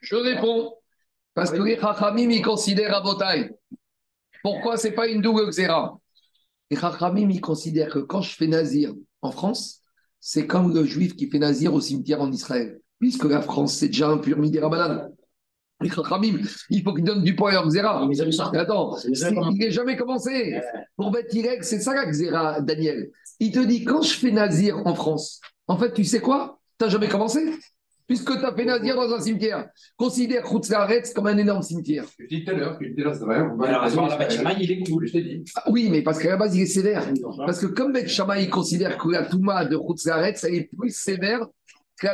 Je 0.00 0.16
réponds. 0.16 0.74
Parce 1.34 1.50
que 1.50 1.62
les 1.62 1.78
Chachamim, 1.78 2.30
ils 2.30 2.42
considèrent 2.42 2.96
à 2.96 3.00
Botaï. 3.00 3.50
Pourquoi 4.42 4.76
c'est 4.76 4.92
pas 4.92 5.06
une 5.06 5.22
double 5.22 5.52
zéra 5.52 5.98
Les 6.70 6.76
Chachamim, 6.76 7.30
ils 7.30 7.40
considèrent 7.40 7.90
que 7.90 8.00
quand 8.00 8.22
je 8.22 8.34
fais 8.34 8.46
nazir 8.46 8.92
en 9.22 9.30
France, 9.30 9.82
c'est 10.20 10.46
comme 10.46 10.74
le 10.74 10.84
juif 10.84 11.14
qui 11.14 11.30
fait 11.30 11.38
nazir 11.38 11.72
au 11.74 11.80
cimetière 11.80 12.20
en 12.20 12.32
Israël 12.32 12.80
puisque 12.98 13.24
la 13.24 13.40
France, 13.40 13.74
c'est 13.74 13.88
déjà 13.88 14.08
un 14.08 14.18
pur 14.18 14.38
midi 14.38 14.58
rabanan. 14.58 15.10
Il 15.80 15.92
faut 15.92 16.02
qu'il 16.92 17.04
donne 17.04 17.22
du 17.22 17.36
poids 17.36 17.52
à 17.52 17.64
Xéra. 17.64 18.04
Attends, 18.54 18.96
il 19.04 19.58
n'est 19.58 19.70
jamais 19.70 19.96
commencé. 19.96 20.60
Pour 20.96 21.12
Beth 21.12 21.32
c'est 21.62 21.80
ça 21.80 21.94
la 21.94 22.06
Xéra, 22.06 22.60
Daniel. 22.60 23.10
Il 23.38 23.52
te 23.52 23.60
dit, 23.60 23.84
quand 23.84 24.02
je 24.02 24.14
fais 24.14 24.32
Nazir 24.32 24.78
en 24.84 24.94
France, 24.96 25.40
en 25.68 25.78
fait, 25.78 25.92
tu 25.92 26.02
sais 26.02 26.20
quoi? 26.20 26.58
Tu 26.78 26.84
n'as 26.84 26.90
jamais 26.90 27.06
commencé? 27.06 27.40
Puisque 28.08 28.36
tu 28.40 28.44
as 28.44 28.52
fait 28.52 28.64
Nazir 28.64 28.96
dans 28.96 29.14
un 29.14 29.20
cimetière. 29.20 29.68
Considère 29.96 30.42
Khutzlaretz 30.42 31.12
comme 31.12 31.28
un 31.28 31.36
énorme 31.36 31.62
cimetière. 31.62 32.06
Je 32.18 32.26
dis 32.26 32.44
tout 32.44 32.50
à 32.50 32.54
l'heure, 32.54 32.78
c'est 32.80 33.24
vrai. 33.24 33.36
Alors, 33.36 33.86
la 33.86 34.52
il 34.54 34.72
est 34.72 34.80
cool, 34.88 35.06
je 35.06 35.12
t'ai 35.12 35.22
dit. 35.22 35.44
Ah 35.54 35.64
oui, 35.70 35.88
mais 35.90 36.02
parce 36.02 36.18
qu'à 36.18 36.30
la 36.30 36.36
base, 36.38 36.56
il 36.56 36.62
est 36.62 36.66
sévère. 36.66 37.06
Parce 37.36 37.60
que 37.60 37.66
comme 37.66 37.92
Beth 37.92 38.10
il 38.40 38.50
considère 38.50 38.98
que 38.98 39.10
la 39.10 39.24
Touma 39.26 39.64
de 39.64 39.76
Khutzlaretz, 39.76 40.42
elle 40.42 40.54
est 40.54 40.70
plus 40.76 40.90
sévère 40.90 41.46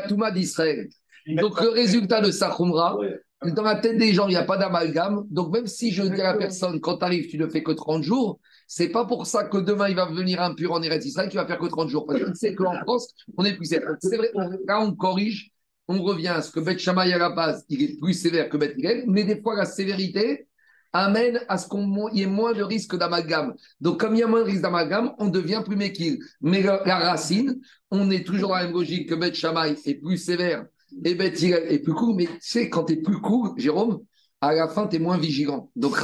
Touma 0.08 0.30
d'Israël. 0.30 0.88
Donc 1.26 1.60
le 1.60 1.68
résultat 1.68 2.20
de 2.20 2.30
ça, 2.30 2.54
dans 2.58 3.62
la 3.62 3.74
tête 3.76 3.98
des 3.98 4.12
gens, 4.12 4.26
il 4.26 4.30
n'y 4.30 4.36
a 4.36 4.44
pas 4.44 4.56
d'amalgame. 4.56 5.26
Donc 5.30 5.52
même 5.52 5.66
si 5.66 5.90
je 5.90 6.02
dis 6.02 6.20
à 6.20 6.32
la 6.32 6.38
personne, 6.38 6.80
quand 6.80 6.98
tu 6.98 7.04
arrives, 7.04 7.28
tu 7.28 7.38
ne 7.38 7.46
fais 7.46 7.62
que 7.62 7.72
30 7.72 8.02
jours, 8.02 8.40
c'est 8.66 8.88
pas 8.88 9.04
pour 9.04 9.26
ça 9.26 9.44
que 9.44 9.58
demain 9.58 9.88
il 9.88 9.96
va 9.96 10.06
venir 10.06 10.42
impur 10.42 10.72
en 10.72 10.82
Eretz 10.82 11.04
Israël 11.04 11.28
qui 11.28 11.36
va 11.36 11.46
faire 11.46 11.58
que 11.58 11.66
30 11.66 11.88
jours. 11.88 12.06
Parce 12.06 12.20
que 12.20 12.34
c'est 12.34 12.54
qu'en 12.54 12.78
France, 12.80 13.08
on 13.36 13.44
est 13.44 13.54
plus 13.54 13.66
sévère. 13.66 13.90
C'est 14.00 14.16
vrai, 14.16 14.30
là 14.66 14.80
on 14.80 14.94
corrige, 14.94 15.50
on 15.88 16.02
revient 16.02 16.28
à 16.28 16.42
ce 16.42 16.50
que 16.50 16.60
Beth 16.60 16.78
Shammai 16.78 17.12
à 17.12 17.18
la 17.18 17.30
base, 17.30 17.64
il 17.68 17.82
est 17.82 17.98
plus 17.98 18.14
sévère 18.14 18.48
que 18.48 18.56
Beth 18.56 18.74
Hillel, 18.78 19.04
mais 19.06 19.24
des 19.24 19.40
fois 19.40 19.56
la 19.56 19.66
sévérité 19.66 20.46
amène 20.94 21.40
à 21.48 21.58
ce 21.58 21.68
qu'il 21.68 22.18
y 22.18 22.22
ait 22.22 22.26
moins 22.26 22.52
de 22.52 22.62
risque 22.62 22.96
d'amalgame. 22.96 23.54
Donc, 23.80 24.00
comme 24.00 24.14
il 24.14 24.20
y 24.20 24.22
a 24.22 24.26
moins 24.26 24.40
de 24.40 24.46
risque 24.46 24.62
d'amalgame, 24.62 25.12
on 25.18 25.28
devient 25.28 25.62
plus 25.66 25.76
méquille. 25.76 26.20
Mais 26.40 26.62
la, 26.62 26.78
racine, 26.78 27.60
on 27.90 28.10
est 28.10 28.24
toujours 28.24 28.50
dans 28.50 28.54
la 28.54 28.64
même 28.64 28.72
logique 28.72 29.08
que 29.08 29.14
Beth 29.14 29.34
Shammai 29.34 29.74
est 29.84 29.94
plus 29.94 30.16
sévère 30.16 30.64
et 31.04 31.14
Beth 31.14 31.42
est 31.42 31.80
plus 31.80 31.92
court. 31.92 32.14
Mais 32.14 32.26
tu 32.26 32.38
sais, 32.40 32.70
quand 32.70 32.84
tu 32.84 32.94
es 32.94 32.96
plus 32.96 33.20
court, 33.20 33.54
Jérôme, 33.58 34.00
à 34.40 34.54
la 34.54 34.68
fin, 34.68 34.86
tu 34.86 34.96
es 34.96 34.98
moins 35.00 35.18
vigilant. 35.18 35.70
Donc, 35.74 35.96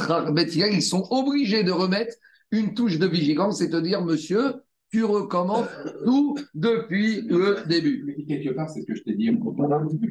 ils 0.47 0.83
sont 0.83 1.07
obligés 1.09 1.63
de 1.63 1.71
remettre 1.71 2.13
une 2.51 2.73
touche 2.73 2.99
de 2.99 3.07
vigilance, 3.07 3.59
c'est-à-dire, 3.59 4.03
monsieur, 4.03 4.55
tu 4.91 5.05
recommences 5.05 5.69
tout 6.03 6.37
depuis 6.53 7.21
le 7.21 7.65
début. 7.65 8.25
Quelque 8.27 8.49
part, 8.49 8.69
c'est 8.69 8.81
ce 8.81 8.85
que 8.85 8.95
je 8.95 9.03
t'ai 9.03 9.13
dit. 9.13 9.31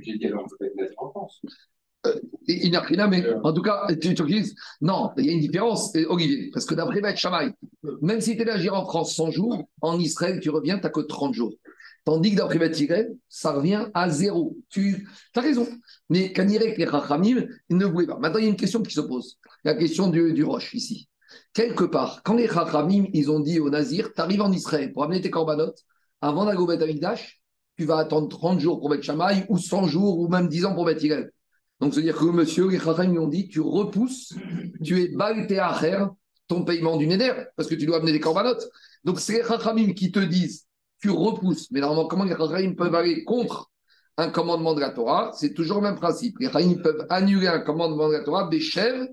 J'ai 0.02 0.16
dit 0.16 0.26
alors, 0.26 0.46
peut-être 0.58 0.94
en 0.96 1.10
France. 1.10 1.42
Euh, 2.06 2.14
il 2.46 2.70
n'a 2.70 2.80
rien, 2.80 3.06
mais 3.08 3.24
en 3.44 3.52
tout 3.52 3.62
cas, 3.62 3.86
tu, 4.00 4.14
tu 4.14 4.24
dis, 4.24 4.54
non, 4.80 5.10
il 5.18 5.26
y 5.26 5.28
a 5.28 5.32
une 5.32 5.40
différence, 5.40 5.92
Olivier, 6.08 6.50
parce 6.52 6.64
que 6.64 6.74
d'après 6.74 7.00
Beth 7.00 7.16
Shamaï, 7.16 7.52
même 8.00 8.20
si 8.20 8.36
tu 8.36 8.42
es 8.42 8.44
d'agir 8.44 8.74
en 8.74 8.86
France 8.86 9.14
100 9.14 9.30
jours, 9.32 9.68
en 9.82 9.98
Israël, 9.98 10.40
tu 10.40 10.50
reviens, 10.50 10.76
tu 10.78 10.84
n'as 10.84 10.90
que 10.90 11.00
30 11.00 11.34
jours. 11.34 11.52
Tandis 12.04 12.32
que 12.32 12.36
d'après 12.36 12.58
Beth 12.58 12.76
ça 13.28 13.52
revient 13.52 13.86
à 13.92 14.08
zéro. 14.08 14.56
Tu 14.70 15.06
as 15.36 15.40
raison. 15.40 15.68
Mais 16.08 16.32
Kanirek 16.32 16.78
et 16.78 16.84
Rachamim 16.86 17.46
ne 17.68 17.84
voulaient 17.84 18.06
pas. 18.06 18.18
Maintenant, 18.18 18.38
il 18.38 18.44
y 18.44 18.46
a 18.46 18.50
une 18.50 18.56
question 18.56 18.82
qui 18.82 18.94
se 18.94 19.02
pose. 19.02 19.38
La 19.64 19.74
question 19.74 20.08
du, 20.08 20.32
du 20.32 20.42
roche 20.42 20.72
ici. 20.74 21.08
Quelque 21.52 21.84
part, 21.84 22.22
quand 22.24 22.34
les 22.34 22.46
Rachamim, 22.46 23.06
ils 23.12 23.30
ont 23.30 23.40
dit 23.40 23.60
au 23.60 23.68
Nazir, 23.68 24.12
tu 24.14 24.20
arrives 24.20 24.40
en 24.40 24.50
Israël 24.50 24.92
pour 24.92 25.04
amener 25.04 25.20
tes 25.20 25.30
corbanotes, 25.30 25.84
avant 26.20 26.46
d'aller 26.46 26.58
au 26.58 26.66
Beth 26.66 26.82
tu 27.76 27.86
vas 27.86 27.98
attendre 27.98 28.28
30 28.28 28.60
jours 28.60 28.78
pour 28.78 28.90
Beth 28.90 29.02
Shamaï, 29.02 29.44
ou 29.48 29.58
100 29.58 29.86
jours, 29.86 30.18
ou 30.18 30.28
même 30.28 30.48
10 30.48 30.66
ans 30.66 30.74
pour 30.74 30.84
Beth 30.84 31.02
donc, 31.80 31.94
c'est-à-dire 31.94 32.16
que 32.16 32.24
monsieur, 32.24 32.68
les 32.68 32.78
Chachamim 32.78 33.18
ont 33.18 33.28
dit 33.28 33.48
tu 33.48 33.60
repousses, 33.60 34.34
tu 34.84 35.02
es 35.02 35.08
balté 35.08 35.58
à 35.58 35.78
ton 36.46 36.64
paiement 36.64 36.96
du 36.96 37.06
Neder, 37.06 37.32
parce 37.56 37.68
que 37.68 37.74
tu 37.74 37.86
dois 37.86 37.98
amener 37.98 38.12
des 38.12 38.20
corbanotes. 38.20 38.68
Donc, 39.04 39.18
c'est 39.18 39.38
les 39.38 39.44
Chachamim 39.44 39.94
qui 39.94 40.12
te 40.12 40.20
disent 40.20 40.66
tu 41.00 41.10
repousses. 41.10 41.70
Mais 41.70 41.80
normalement, 41.80 42.06
comment 42.06 42.24
les 42.24 42.36
Chachamim 42.36 42.74
peuvent 42.74 42.94
aller 42.94 43.24
contre 43.24 43.70
un 44.18 44.28
commandement 44.28 44.74
de 44.74 44.80
la 44.80 44.90
Torah? 44.90 45.30
C'est 45.34 45.54
toujours 45.54 45.78
le 45.78 45.84
même 45.84 45.98
principe. 45.98 46.38
Les 46.38 46.50
Chachamim 46.50 46.82
peuvent 46.82 47.06
annuler 47.08 47.48
un 47.48 47.60
commandement 47.60 48.08
de 48.08 48.14
la 48.14 48.24
Torah, 48.24 48.48
Béchev 48.48 49.08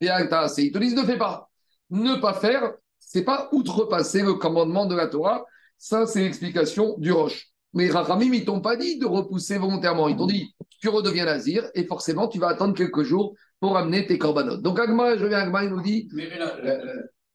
et 0.00 0.08
Alta. 0.08 0.46
Ils 0.56 0.72
te 0.72 0.78
disent 0.78 0.94
ne 0.94 1.04
fais 1.04 1.18
pas. 1.18 1.50
Ne 1.90 2.16
pas 2.16 2.32
faire, 2.32 2.72
c'est 2.98 3.24
pas 3.24 3.50
outrepasser 3.52 4.22
le 4.22 4.34
commandement 4.34 4.86
de 4.86 4.96
la 4.96 5.06
Torah. 5.06 5.44
Ça, 5.76 6.06
c'est 6.06 6.20
l'explication 6.20 6.96
du 6.98 7.12
Roche. 7.12 7.52
Mais 7.74 7.88
Rachamim, 7.90 8.32
ils 8.32 8.44
t'ont 8.44 8.60
pas 8.60 8.76
dit 8.76 8.98
de 8.98 9.06
repousser 9.06 9.58
volontairement. 9.58 10.08
Ils 10.08 10.16
t'ont 10.16 10.26
dit, 10.26 10.54
tu 10.80 10.88
redeviens 10.88 11.24
nazir 11.24 11.64
et 11.74 11.84
forcément, 11.84 12.28
tu 12.28 12.38
vas 12.38 12.48
attendre 12.48 12.74
quelques 12.74 13.02
jours 13.02 13.34
pour 13.60 13.76
amener 13.76 14.06
tes 14.06 14.18
corbanotes. 14.18 14.62
Donc, 14.62 14.78
Agma, 14.78 15.16
je 15.16 15.26
viens, 15.26 15.38
Agma, 15.38 15.64
il 15.64 15.70
nous 15.70 15.82
dit. 15.82 16.08
Mais 16.14 16.28
la, 16.38 16.78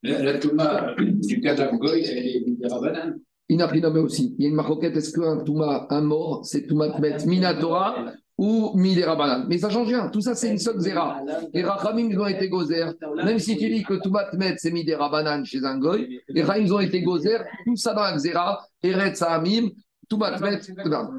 la, 0.04 0.24
la, 0.24 0.40
Touma 0.40 0.96
du 0.98 1.42
elle 1.44 1.60
est 1.60 2.68
Rabanan. 2.68 3.16
Il 3.50 3.58
n'a 3.58 3.68
pris 3.68 3.84
aussi. 3.84 4.34
Il 4.38 4.44
y 4.44 4.46
a 4.46 4.50
une 4.50 4.56
maroquette, 4.56 4.96
est-ce 4.96 5.12
qu'un 5.12 5.44
Touma, 5.44 5.86
un 5.90 6.02
mort, 6.02 6.46
c'est 6.46 6.66
Touma 6.68 6.90
Tmet 6.90 7.18
Minatora 7.26 8.14
ou 8.38 8.72
Midera 8.76 9.46
Mais 9.50 9.58
ça 9.58 9.70
change 9.70 9.88
rien. 9.88 10.08
Tout 10.08 10.22
ça, 10.22 10.36
c'est 10.36 10.50
une 10.50 10.58
seule 10.58 10.80
zéra. 10.80 11.20
Les 11.54 11.62
Rachamim, 11.62 12.10
ils 12.10 12.18
ont 12.18 12.28
été 12.28 12.48
gozer. 12.48 12.94
Même 13.26 13.40
si 13.40 13.58
tu 13.58 13.70
dis 13.70 13.84
que 13.84 13.96
Touma 13.96 14.24
Tmet, 14.32 14.56
c'est 14.58 14.72
Midera 14.72 15.10
Banan 15.10 15.44
chez 15.44 15.64
un 15.66 15.78
goy, 15.78 16.22
les 16.30 16.42
Rachamim, 16.44 16.66
ils 16.66 16.74
ont 16.74 16.80
été 16.80 17.02
gozer. 17.02 17.44
Tout 17.66 17.76
ça 17.76 17.94
dans 17.94 18.04
la 18.04 18.18
zéra. 18.18 18.66
Eret 18.82 19.16
Sahamim, 19.16 19.70
tout 20.12 20.20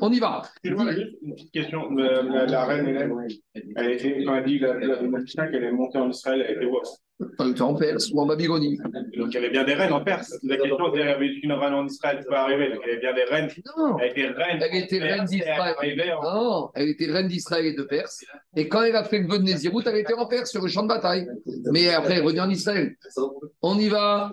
On 0.00 0.12
y 0.12 0.20
va. 0.20 0.42
Juste 0.62 1.16
une 1.22 1.34
petite 1.34 1.52
question. 1.52 1.90
La, 1.94 2.46
la 2.46 2.64
reine 2.66 2.88
Hélène, 2.88 3.12
elle 3.76 3.90
était, 3.90 4.22
quand 4.24 4.34
elle 4.36 4.44
dit 4.44 4.58
la, 4.58 4.74
la, 4.74 5.00
la 5.00 5.46
qu'elle 5.48 5.64
est 5.64 5.72
montée 5.72 5.98
en 5.98 6.10
Israël, 6.10 6.44
elle 6.46 6.56
était 6.56 6.66
où? 6.66 6.76
En 7.60 7.74
Perse 7.74 8.10
ou 8.12 8.20
en 8.20 8.26
Babylonie. 8.26 8.78
Donc 9.16 9.28
il 9.28 9.34
y 9.34 9.36
avait 9.36 9.50
bien 9.50 9.64
des 9.64 9.74
reines 9.74 9.92
en 9.92 10.02
Perse. 10.02 10.36
La 10.42 10.56
question, 10.56 10.76
c'est 10.86 10.98
qu'il 10.98 11.06
y 11.06 11.10
avait 11.10 11.28
une 11.28 11.52
reine 11.52 11.74
en 11.74 11.86
Israël 11.86 12.18
qui 12.18 12.26
peut 12.26 12.34
arriver. 12.34 12.70
Donc 12.70 12.80
il 12.84 12.88
y 12.88 12.92
avait 12.92 13.00
bien 13.00 13.14
des 13.14 13.24
reines. 13.24 13.48
Non. 13.76 13.96
Elle 13.98 14.10
était 14.10 14.26
reine. 14.26 14.60
Elle 14.60 14.82
était 14.82 14.98
reine 14.98 15.24
d'Israël. 15.24 15.74
Non, 16.22 16.70
elle 16.74 16.88
était 16.88 17.10
reine 17.12 17.28
d'Israël 17.28 17.66
et 17.66 17.74
de 17.74 17.82
Perse. 17.84 18.24
Et 18.56 18.68
quand 18.68 18.82
elle 18.82 18.96
a 18.96 19.04
fait 19.04 19.20
le 19.20 19.28
vœu 19.28 19.38
de 19.38 19.44
Nézirut, 19.44 19.84
elle 19.86 19.98
était 19.98 20.14
en 20.14 20.26
Perse 20.26 20.50
sur 20.50 20.62
le 20.62 20.68
champ 20.68 20.82
de 20.82 20.88
bataille. 20.88 21.26
Mais 21.70 21.88
après, 21.94 22.14
elle 22.14 22.18
est 22.18 22.22
revenue 22.22 22.40
en 22.40 22.50
Israël. 22.50 22.96
On 23.62 23.78
y 23.78 23.88
va. 23.88 24.30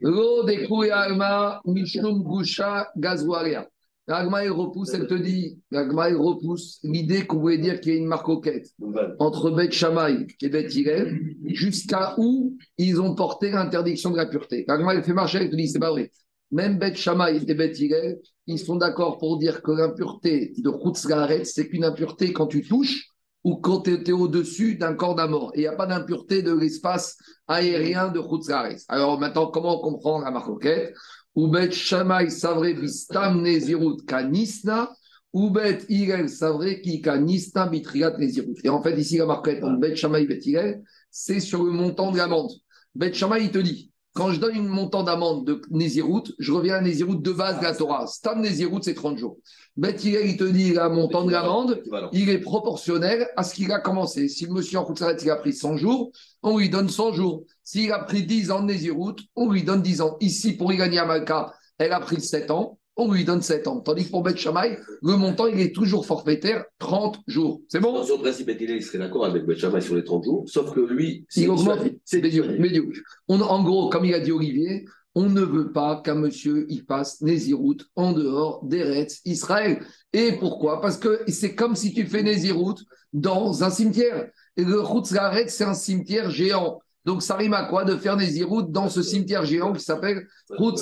L'eau 0.00 0.44
des 0.44 0.68
Alma, 0.92 1.62
Mishum 1.64 2.22
Gusha, 2.22 2.90
Gazouaria. 2.96 3.66
L'agma, 4.10 4.44
il 4.44 4.50
repousse, 4.50 4.92
elle 4.92 5.06
te 5.06 5.14
dit, 5.14 5.60
l'agma, 5.70 6.10
il 6.10 6.16
repousse 6.16 6.80
l'idée 6.82 7.28
qu'on 7.28 7.38
voulait 7.38 7.58
dire 7.58 7.80
qu'il 7.80 7.92
y 7.92 7.94
a 7.94 7.98
une 8.00 8.08
marcoquette 8.08 8.74
entre 9.20 9.52
Beth 9.52 9.70
Shammai 9.70 10.26
et 10.42 10.48
Beth 10.48 10.74
Hillel, 10.74 11.36
jusqu'à 11.44 12.16
où 12.18 12.56
ils 12.76 13.00
ont 13.00 13.14
porté 13.14 13.52
l'interdiction 13.52 14.10
de 14.10 14.16
la 14.16 14.26
pureté. 14.26 14.64
L'agma, 14.66 14.96
il 14.96 15.04
fait 15.04 15.12
marcher, 15.12 15.38
elle 15.38 15.50
te 15.50 15.54
dit, 15.54 15.68
c'est 15.68 15.78
pas 15.78 15.92
vrai. 15.92 16.10
Même 16.50 16.76
Beth 16.76 16.96
Shammai 16.96 17.40
et 17.46 17.54
Beth 17.54 17.78
Hillel, 17.78 18.18
ils 18.48 18.58
sont 18.58 18.74
d'accord 18.74 19.18
pour 19.18 19.38
dire 19.38 19.62
que 19.62 19.70
l'impureté 19.70 20.54
de 20.58 20.72
Chutzlaret, 20.72 21.44
c'est 21.44 21.68
qu'une 21.68 21.84
impureté 21.84 22.32
quand 22.32 22.48
tu 22.48 22.62
touches 22.62 23.10
ou 23.44 23.58
quand 23.58 23.82
tu 23.82 23.92
es 23.94 24.10
au-dessus 24.10 24.74
d'un 24.74 24.94
corps 24.94 25.14
d'amort. 25.14 25.52
Et 25.54 25.58
il 25.58 25.60
n'y 25.60 25.68
a 25.68 25.76
pas 25.76 25.86
d'impureté 25.86 26.42
de 26.42 26.52
l'espace 26.52 27.16
aérien 27.46 28.08
de 28.08 28.20
Chutzlaret. 28.20 28.78
Alors 28.88 29.20
maintenant, 29.20 29.46
comment 29.46 29.78
on 29.78 29.80
comprend 29.80 30.18
la 30.18 30.32
marcoquette 30.32 30.94
Ubet 31.36 31.72
Shamay 31.72 32.30
Savre 32.30 32.74
Bistam 32.74 33.42
Nezirut 33.42 34.04
Kanisna, 34.06 34.90
Ubet 35.34 35.86
Irel 35.88 36.28
Savre 36.28 36.80
Ki 36.82 37.00
Kanisna 37.00 37.68
Bitriat 37.68 38.18
Nezirut. 38.18 38.56
Et 38.64 38.68
en 38.68 38.82
fait, 38.82 38.98
ici, 38.98 39.18
la 39.18 39.26
marquette 39.26 39.62
entre 39.62 39.78
Bet 39.78 39.96
Shamay 39.96 40.22
et 40.22 40.26
Bet 40.26 40.40
Irel, 40.44 40.82
c'est 41.10 41.40
sur 41.40 41.62
le 41.64 41.70
montant 41.70 42.10
de 42.10 42.18
l'amende. 42.18 42.50
Bet 42.94 43.12
Shamay, 43.12 43.44
il 43.44 43.50
te 43.50 43.58
dit, 43.58 43.89
quand 44.12 44.32
je 44.32 44.40
donne 44.40 44.56
un 44.56 44.62
montant 44.62 45.04
d'amende 45.04 45.46
de 45.46 45.62
Nézirut, 45.70 46.24
je 46.38 46.52
reviens 46.52 46.76
à 46.76 46.80
Nézirut 46.80 47.18
de 47.18 47.32
base 47.32 47.58
de 47.60 47.64
la 47.64 47.74
Torah. 47.74 48.06
Stam 48.08 48.40
Nézirut, 48.40 48.80
c'est 48.82 48.94
30 48.94 49.18
jours. 49.18 49.38
Bet 49.76 49.96
il 50.02 50.36
te 50.36 50.44
dit, 50.44 50.72
le 50.72 50.88
montant 50.88 51.24
de 51.24 51.30
l'amende, 51.30 51.80
il 52.12 52.28
est 52.28 52.40
proportionnel 52.40 53.28
à 53.36 53.44
ce 53.44 53.54
qu'il 53.54 53.70
a 53.70 53.78
commencé. 53.78 54.28
Si 54.28 54.46
le 54.46 54.52
monsieur 54.52 54.78
en 54.78 54.84
Khoutsaret, 54.84 55.16
il 55.22 55.30
a 55.30 55.36
pris 55.36 55.52
100 55.52 55.76
jours, 55.76 56.10
on 56.42 56.58
lui 56.58 56.68
donne 56.68 56.88
100 56.88 57.12
jours. 57.12 57.44
S'il 57.62 57.92
a 57.92 58.00
pris 58.00 58.24
10 58.24 58.50
ans 58.50 58.60
de 58.60 58.66
Nézirut, 58.66 59.14
on 59.36 59.48
lui 59.48 59.62
donne 59.62 59.82
10 59.82 60.00
ans. 60.00 60.16
Ici, 60.20 60.54
pour 60.54 60.72
y 60.72 60.76
gagner 60.76 60.98
à 60.98 61.04
Malka, 61.04 61.54
elle 61.78 61.92
a 61.92 62.00
pris 62.00 62.20
7 62.20 62.50
ans 62.50 62.79
on 63.00 63.12
lui 63.12 63.24
donne 63.24 63.42
7 63.42 63.66
ans. 63.66 63.80
Tandis 63.80 64.06
que 64.06 64.10
pour 64.10 64.22
Beth 64.22 64.36
Shammai, 64.36 64.78
le 65.02 65.16
montant, 65.16 65.46
il 65.46 65.60
est 65.60 65.74
toujours 65.74 66.06
forfaitaire, 66.06 66.64
30 66.78 67.20
jours. 67.26 67.60
C'est 67.68 67.80
bon? 67.80 68.04
Sur 68.04 68.16
le 68.16 68.22
principe, 68.22 68.50
il 68.60 68.82
serait 68.82 68.98
d'accord 68.98 69.24
avec 69.24 69.44
Beth 69.44 69.58
Shammai 69.58 69.80
sur 69.80 69.94
les 69.94 70.04
30 70.04 70.24
jours, 70.24 70.44
sauf 70.46 70.72
que 70.72 70.80
lui, 70.80 71.26
il 71.36 71.50
augmente, 71.50 71.80
c'est 72.04 72.20
médiocre. 72.22 73.00
En 73.28 73.62
gros, 73.62 73.88
comme 73.88 74.04
il 74.04 74.14
a 74.14 74.20
dit 74.20 74.32
Olivier, 74.32 74.84
on 75.16 75.28
ne 75.28 75.40
veut 75.40 75.72
pas 75.72 76.00
qu'un 76.04 76.14
monsieur 76.14 76.66
il 76.68 76.84
passe 76.84 77.20
Nézirut 77.20 77.78
en 77.96 78.12
dehors 78.12 78.64
d'Eretz 78.64 79.20
Israël. 79.24 79.80
Et 80.12 80.32
pourquoi? 80.32 80.80
Parce 80.80 80.98
que 80.98 81.22
c'est 81.26 81.56
comme 81.56 81.74
si 81.74 81.92
tu 81.92 82.06
fais 82.06 82.22
Nézirut 82.22 82.76
dans 83.12 83.64
un 83.64 83.70
cimetière. 83.70 84.28
Et 84.56 84.64
le 84.64 84.84
Chutzlaret, 84.84 85.48
c'est 85.48 85.64
un 85.64 85.74
cimetière 85.74 86.30
géant. 86.30 86.80
Donc, 87.04 87.22
ça 87.22 87.36
rime 87.36 87.54
à 87.54 87.64
quoi 87.64 87.84
de 87.84 87.96
faire 87.96 88.16
des 88.16 88.38
iroutes 88.38 88.70
dans 88.72 88.88
ce 88.88 89.02
cimetière 89.02 89.44
géant 89.44 89.72
qui 89.72 89.82
s'appelle 89.82 90.26
Route 90.50 90.78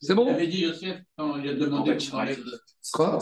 C'est 0.00 0.14
bon? 0.14 0.26
Il 0.28 0.34
avait 0.34 0.46
dit 0.46 0.60
Yosef 0.62 0.98
quand 1.16 1.36
il 1.36 1.48
a 1.48 1.54
demandé 1.54 1.96
Quoi 2.92 3.18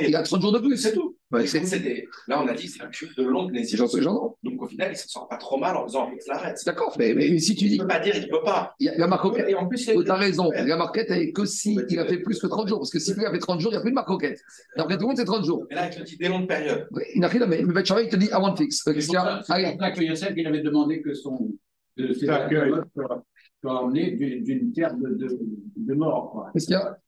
Il 0.00 0.16
a 0.16 0.22
30 0.22 0.40
jours 0.40 0.52
de 0.52 0.58
plus, 0.58 0.76
c'est 0.76 0.92
tout. 0.92 1.16
Là, 1.30 2.42
on 2.42 2.46
a 2.46 2.54
dit 2.54 2.66
que 2.66 2.72
c'est 2.72 2.82
un 2.82 2.92
chose 2.92 3.14
de 3.16 3.24
longue 3.24 3.52
nécessité. 3.52 4.00
Donc, 4.00 4.62
au 4.62 4.66
final, 4.66 4.88
il 4.88 4.92
ne 4.92 4.96
se 4.96 5.08
sent 5.08 5.20
pas 5.28 5.36
trop 5.36 5.58
mal 5.58 5.76
en 5.76 5.84
faisant 5.84 6.10
l'arrêt. 6.28 6.54
D'accord, 6.64 6.94
mais, 6.98 7.38
si 7.38 7.54
tu 7.54 7.66
dis. 7.66 7.74
Il 7.74 7.78
ne 7.78 7.82
peut 7.82 7.88
pas 7.88 7.98
dire 8.00 8.14
qu'il 8.14 8.22
ne 8.22 8.30
peut 8.30 8.44
pas. 8.44 8.74
la 8.80 9.06
marquette. 9.06 9.48
Et 9.48 9.54
en 9.54 9.66
plus, 9.66 9.84
tu 9.84 10.10
as 10.10 10.14
raison. 10.14 10.50
La 10.52 10.76
marquette, 10.76 11.06
elle 11.10 11.22
est 11.22 11.32
que 11.32 11.44
si 11.44 11.78
il 11.88 11.98
a 11.98 12.06
fait 12.06 12.18
plus 12.18 12.38
que 12.38 12.46
30 12.46 12.68
jours. 12.68 12.78
Parce 12.78 12.90
que 12.90 12.98
si 12.98 13.12
il 13.12 13.24
a 13.24 13.30
fait 13.30 13.38
30 13.38 13.60
jours, 13.60 13.72
il 13.72 13.74
n'y 13.74 13.78
a 13.78 13.82
plus 13.82 13.90
de 13.90 13.94
marquette. 13.94 14.40
D'après 14.76 14.96
tout 14.96 15.02
le 15.02 15.06
monde, 15.08 15.16
c'est 15.16 15.24
30 15.24 15.44
jours. 15.44 15.66
Mais 15.70 15.76
là, 15.76 15.90
il 15.90 15.96
te 15.96 16.02
dit 16.02 16.16
des 16.16 16.28
longues 16.28 16.48
périodes. 16.48 16.88
il 17.14 17.20
n'a 17.20 17.28
rien, 17.28 17.46
mais 17.46 17.62
le 17.62 18.02
il 18.02 18.08
te 18.08 18.16
dit 18.16 18.30
avant 18.30 18.54
fixe. 18.56 18.82
C'est 18.84 18.94
pour 18.94 19.02
ça 19.02 19.90
que 19.90 20.02
Yosef, 20.02 20.32
il 20.36 20.46
avait 20.46 20.62
demandé 20.62 21.02
que 21.02 21.14
son. 21.14 21.52
soit 23.60 23.82
emmené 23.82 24.10
d'une 24.12 24.72
terre 24.72 24.94
de 24.94 25.94
mort. 25.94 26.46
Qu'est-ce 26.52 26.66
qu'il 26.66 26.74
y 26.74 26.76
a 26.76 26.98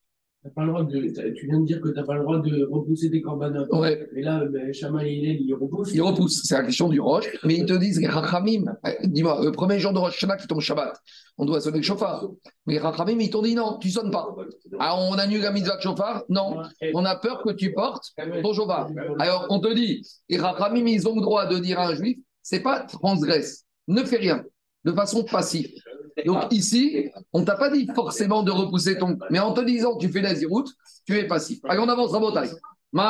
pas 0.55 0.63
le 0.63 0.69
droit 0.69 0.85
de, 0.85 1.33
tu 1.35 1.47
viens 1.47 1.61
de 1.61 1.67
dire 1.67 1.81
que 1.81 1.89
tu 1.89 1.95
n'as 1.95 2.05
pas 2.05 2.15
le 2.15 2.23
droit 2.23 2.39
de 2.39 2.67
repousser 2.71 3.09
des 3.09 3.21
corbanotes. 3.21 3.69
Ouais. 3.73 4.09
Et 4.15 4.23
là, 4.23 4.45
ben, 4.45 4.73
Chama 4.73 5.07
il, 5.07 5.43
il 5.43 5.55
repousse. 5.55 5.93
Il 5.93 6.03
repousse, 6.03 6.43
c'est 6.45 6.55
la 6.55 6.65
question 6.65 6.89
du 6.89 7.01
roche. 7.01 7.27
Mais 7.45 7.55
ils 7.57 7.67
te 7.67 7.73
disent, 7.75 8.01
les 8.01 8.07
Rachamim, 8.07 8.65
euh, 8.87 8.91
dis-moi, 9.05 9.41
le 9.45 9.53
premier 9.53 9.79
jour 9.79 9.93
de 9.93 9.99
Rosh 9.99 10.15
Hashanah 10.15 10.37
qui 10.37 10.47
tombe 10.47 10.61
Shabbat, 10.61 10.97
on 11.39 11.45
doit 11.45 11.61
sonner 11.61 11.79
le 11.79 11.83
chauffard. 11.83 12.29
Mais 12.67 12.75
les 12.75 12.79
Rachamim, 12.79 13.19
ils 13.21 13.31
t'ont 13.31 13.43
dit 13.43 13.55
non, 13.55 13.79
tu 13.79 13.91
sonnes 13.91 14.11
pas. 14.11 14.35
Ah, 14.79 14.97
on 14.99 15.15
annule 15.15 15.43
la 15.43 15.53
mitzvah 15.53 15.77
de 15.77 15.83
chauffard? 15.83 16.25
Non. 16.29 16.63
On 16.95 17.05
a 17.05 17.17
peur 17.17 17.43
que 17.43 17.53
tu 17.53 17.73
portes 17.73 18.13
ton 18.43 18.53
chauffard. 18.53 18.91
Alors, 19.19 19.47
on 19.51 19.61
te 19.61 19.73
dit, 19.75 20.07
les 20.29 20.39
Rachamim, 20.39 20.87
ils 20.87 21.07
ont 21.09 21.17
le 21.17 21.23
droit 21.23 21.47
de 21.47 21.59
dire 21.59 21.79
à 21.79 21.89
un 21.89 21.95
juif, 21.95 22.19
c'est 22.43 22.61
pas 22.61 22.81
transgresse, 22.81 23.65
ne 23.89 24.05
fais 24.05 24.19
rien, 24.19 24.45
de 24.85 24.93
façon 24.93 25.25
passive. 25.25 25.69
Donc 26.25 26.53
ici, 26.53 27.11
on 27.33 27.45
t'a 27.45 27.57
pas 27.57 27.71
dit 27.71 27.87
forcément 27.95 28.43
de 28.43 28.51
repousser 28.51 28.97
ton. 28.99 29.19
Mais 29.31 29.39
en 29.39 29.53
te 29.53 29.61
disant 29.61 29.97
tu 29.97 30.09
fais 30.09 30.23
route, 30.47 30.73
tu 31.05 31.19
es 31.19 31.27
passif. 31.27 31.59
Allez, 31.65 31.81
on 31.81 31.89
avance 31.89 32.15
en 32.15 32.21
bataille. 32.21 32.51
On 32.93 33.01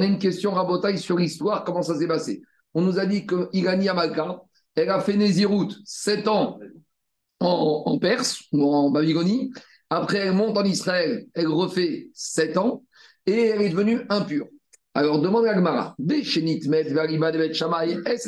a 0.00 0.04
une 0.04 0.18
question 0.18 0.50
rabotaille 0.50 0.98
sur 0.98 1.16
l'histoire, 1.16 1.64
comment 1.64 1.82
ça 1.82 1.96
s'est 1.96 2.06
passé. 2.08 2.42
On 2.74 2.82
nous 2.82 2.98
a 2.98 3.06
dit 3.06 3.24
que 3.24 3.48
Irani 3.52 3.88
Amalka, 3.88 4.42
elle 4.74 4.90
a 4.90 5.00
fait 5.00 5.16
Nézirut 5.16 5.68
7 5.84 6.28
ans 6.28 6.58
en, 7.40 7.82
en, 7.86 7.98
Perse 7.98 8.42
ou 8.52 8.64
en 8.64 8.90
Babylonie, 8.90 9.52
Après, 9.90 10.18
elle 10.18 10.32
monte 10.32 10.58
en 10.58 10.64
Israël, 10.64 11.26
elle 11.34 11.48
refait 11.48 12.08
7 12.12 12.56
ans 12.58 12.84
et 13.26 13.46
elle 13.46 13.62
est 13.62 13.70
devenue 13.70 14.02
impure. 14.08 14.48
Alors 14.96 15.20
demande 15.20 15.44
à 15.46 15.54
Gmara, 15.54 15.96
est-ce 16.08 16.38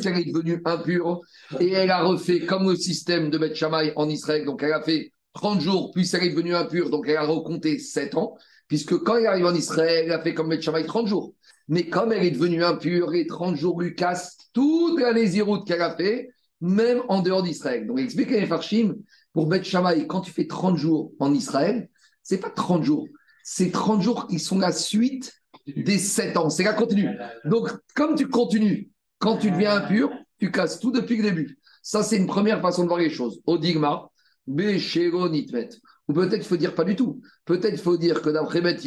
qu'elle 0.00 0.18
est 0.18 0.32
devenue 0.32 0.60
impure 0.64 1.20
et 1.60 1.70
elle 1.70 1.92
a 1.92 2.02
refait 2.02 2.40
comme 2.40 2.68
le 2.68 2.74
système 2.74 3.30
de 3.30 3.38
Bet 3.38 3.54
Shammai 3.54 3.92
en 3.94 4.08
Israël, 4.08 4.44
donc 4.44 4.64
elle 4.64 4.72
a 4.72 4.82
fait 4.82 5.12
30 5.34 5.60
jours, 5.60 5.92
puis 5.92 6.10
elle 6.12 6.24
est 6.24 6.30
devenue 6.30 6.56
impure, 6.56 6.90
donc 6.90 7.08
elle 7.08 7.18
a 7.18 7.24
recompté 7.24 7.78
7 7.78 8.16
ans, 8.16 8.36
puisque 8.66 8.98
quand 8.98 9.16
elle 9.16 9.26
arrive 9.26 9.46
en 9.46 9.54
Israël, 9.54 10.06
elle 10.06 10.12
a 10.12 10.20
fait 10.20 10.34
comme 10.34 10.48
Bet 10.48 10.60
Shammai 10.60 10.84
30 10.84 11.06
jours. 11.06 11.34
Mais 11.68 11.88
comme 11.88 12.12
elle 12.12 12.24
est 12.24 12.32
devenue 12.32 12.64
impure, 12.64 13.10
les 13.10 13.28
30 13.28 13.54
jours 13.54 13.80
lui 13.80 13.94
cassent 13.94 14.36
toute 14.52 15.00
la 15.00 15.12
lésiroute 15.12 15.68
qu'elle 15.68 15.82
a 15.82 15.96
fait, 15.96 16.30
même 16.60 17.00
en 17.08 17.22
dehors 17.22 17.44
d'Israël. 17.44 17.86
Donc 17.86 18.00
expliquez 18.00 18.40
les 18.40 18.46
Farshim, 18.46 18.96
pour 19.32 19.46
Bet 19.46 19.62
Shammai, 19.62 20.08
quand 20.08 20.22
tu 20.22 20.32
fais 20.32 20.48
30 20.48 20.76
jours 20.76 21.12
en 21.20 21.32
Israël, 21.32 21.88
c'est 22.24 22.38
pas 22.38 22.50
30 22.50 22.82
jours, 22.82 23.06
c'est 23.44 23.70
30 23.70 24.02
jours 24.02 24.26
qui 24.26 24.40
sont 24.40 24.58
la 24.58 24.72
suite 24.72 25.32
des 25.66 25.98
7 25.98 26.36
ans. 26.36 26.50
C'est 26.50 26.64
la 26.64 26.72
continue. 26.72 27.10
Donc, 27.44 27.70
comme 27.94 28.14
tu 28.14 28.28
continues, 28.28 28.90
quand 29.18 29.38
tu 29.38 29.50
deviens 29.50 29.76
impur, 29.76 30.10
tu 30.38 30.50
casses 30.50 30.78
tout 30.78 30.90
depuis 30.90 31.16
le 31.16 31.22
début. 31.24 31.58
Ça, 31.82 32.02
c'est 32.02 32.16
une 32.16 32.26
première 32.26 32.60
façon 32.60 32.82
de 32.82 32.88
voir 32.88 33.00
les 33.00 33.10
choses. 33.10 33.40
Odigma, 33.46 34.10
Nitvet. 34.46 35.68
Ou 36.08 36.12
peut-être 36.12 36.36
il 36.36 36.44
faut 36.44 36.56
dire 36.56 36.74
pas 36.74 36.84
du 36.84 36.94
tout. 36.94 37.20
Peut-être 37.44 37.72
il 37.72 37.78
faut 37.78 37.96
dire 37.96 38.22
que 38.22 38.30
d'après 38.30 38.60
Beth 38.60 38.80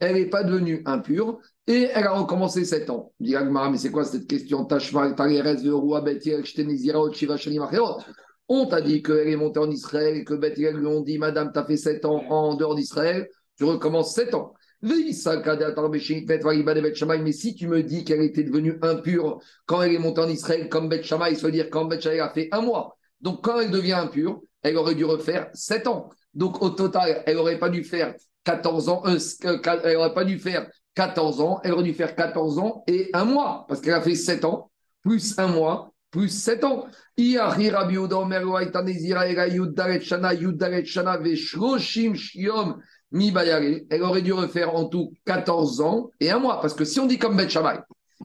elle 0.00 0.14
n'est 0.14 0.26
pas 0.26 0.42
devenue 0.42 0.82
impure 0.86 1.38
et 1.66 1.88
elle 1.92 2.06
a 2.06 2.12
recommencé 2.12 2.64
7 2.64 2.88
ans. 2.90 3.12
Mais 3.20 3.76
c'est 3.76 3.90
quoi 3.90 4.04
cette 4.04 4.26
question? 4.26 4.66
On 8.48 8.66
t'a 8.66 8.80
dit 8.80 9.02
qu'elle 9.02 9.28
est 9.28 9.36
montée 9.36 9.60
en 9.60 9.70
Israël 9.70 10.16
et 10.16 10.24
que 10.24 10.34
Beth 10.34 10.56
lui 10.56 10.86
ont 10.86 11.02
dit 11.02 11.18
Madame, 11.18 11.52
tu 11.52 11.58
as 11.58 11.64
fait 11.64 11.76
7 11.76 12.04
ans 12.04 12.24
en 12.30 12.54
dehors 12.56 12.74
d'Israël, 12.74 13.28
tu 13.56 13.64
recommences 13.64 14.14
7 14.14 14.34
ans. 14.34 14.54
Mais 14.82 15.12
si 17.32 17.54
tu 17.54 17.68
me 17.68 17.82
dis 17.82 18.04
qu'elle 18.04 18.22
était 18.22 18.44
devenue 18.44 18.78
impure 18.82 19.40
quand 19.66 19.82
elle 19.82 19.94
est 19.94 19.98
montée 19.98 20.22
en 20.22 20.28
Israël 20.28 20.68
comme 20.68 20.88
Beth 20.88 21.04
Shammai, 21.04 21.34
ça 21.34 21.46
veut 21.46 21.52
dire 21.52 21.68
quand 21.70 21.84
Beth 21.84 22.00
Shammai 22.00 22.20
a 22.20 22.30
fait 22.30 22.48
un 22.52 22.62
mois. 22.62 22.96
Donc 23.20 23.44
quand 23.44 23.60
elle 23.60 23.70
devient 23.70 23.92
impure, 23.92 24.40
elle 24.62 24.76
aurait 24.76 24.94
dû 24.94 25.04
refaire 25.04 25.50
7 25.52 25.86
ans. 25.86 26.08
Donc 26.32 26.62
au 26.62 26.70
total, 26.70 27.22
elle 27.26 27.36
n'aurait 27.36 27.58
pas 27.58 27.68
dû 27.68 27.84
faire 27.84 28.14
14 28.44 28.88
ans, 28.88 29.02
euh, 29.06 29.18
elle 29.84 29.94
n'aurait 29.94 30.14
pas 30.14 30.24
dû 30.24 30.38
faire 30.38 30.70
14 30.94 31.40
ans, 31.40 31.60
elle 31.62 31.72
aurait 31.72 31.82
dû 31.82 31.94
faire 31.94 32.14
14 32.14 32.58
ans 32.58 32.84
et 32.86 33.10
un 33.12 33.24
mois, 33.24 33.66
parce 33.68 33.80
qu'elle 33.80 33.94
a 33.94 34.00
fait 34.00 34.14
7 34.14 34.44
ans, 34.44 34.70
plus 35.02 35.38
un 35.38 35.48
mois, 35.48 35.92
plus 36.10 36.28
7 36.28 36.64
ans. 36.64 36.86
Elle 43.12 44.02
aurait 44.02 44.22
dû 44.22 44.32
refaire 44.32 44.74
en 44.74 44.84
tout 44.86 45.12
14 45.26 45.80
ans 45.80 46.10
et 46.20 46.30
un 46.30 46.38
mois. 46.38 46.60
Parce 46.60 46.74
que 46.74 46.84
si 46.84 47.00
on 47.00 47.06
dit 47.06 47.18
comme 47.18 47.36
Beth 47.36 47.50
Shammai, 47.50 47.78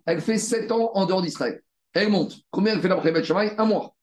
elle 0.05 0.21
fait 0.21 0.37
7 0.37 0.71
ans 0.71 0.91
en 0.93 1.05
dehors 1.05 1.21
d'Israël. 1.21 1.61
Elle 1.93 2.09
monte. 2.09 2.35
Combien 2.51 2.73
elle 2.73 2.81
fait 2.81 2.89
d'après 2.89 3.11
Beth 3.11 3.25
Shammai? 3.25 3.53
Un 3.57 3.65
mois. 3.65 3.95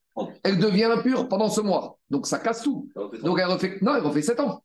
Elle 0.43 0.59
devient 0.59 0.85
impure 0.85 1.27
pendant 1.27 1.49
ce 1.49 1.61
mois. 1.61 1.97
Donc 2.09 2.27
ça 2.27 2.39
casse 2.39 2.63
tout. 2.63 2.89
Donc 3.23 3.39
elle 3.39 3.47
refait. 3.47 3.77
Non, 3.81 3.95
elle 3.95 4.03
refait 4.03 4.21
7 4.21 4.39
ans. 4.39 4.63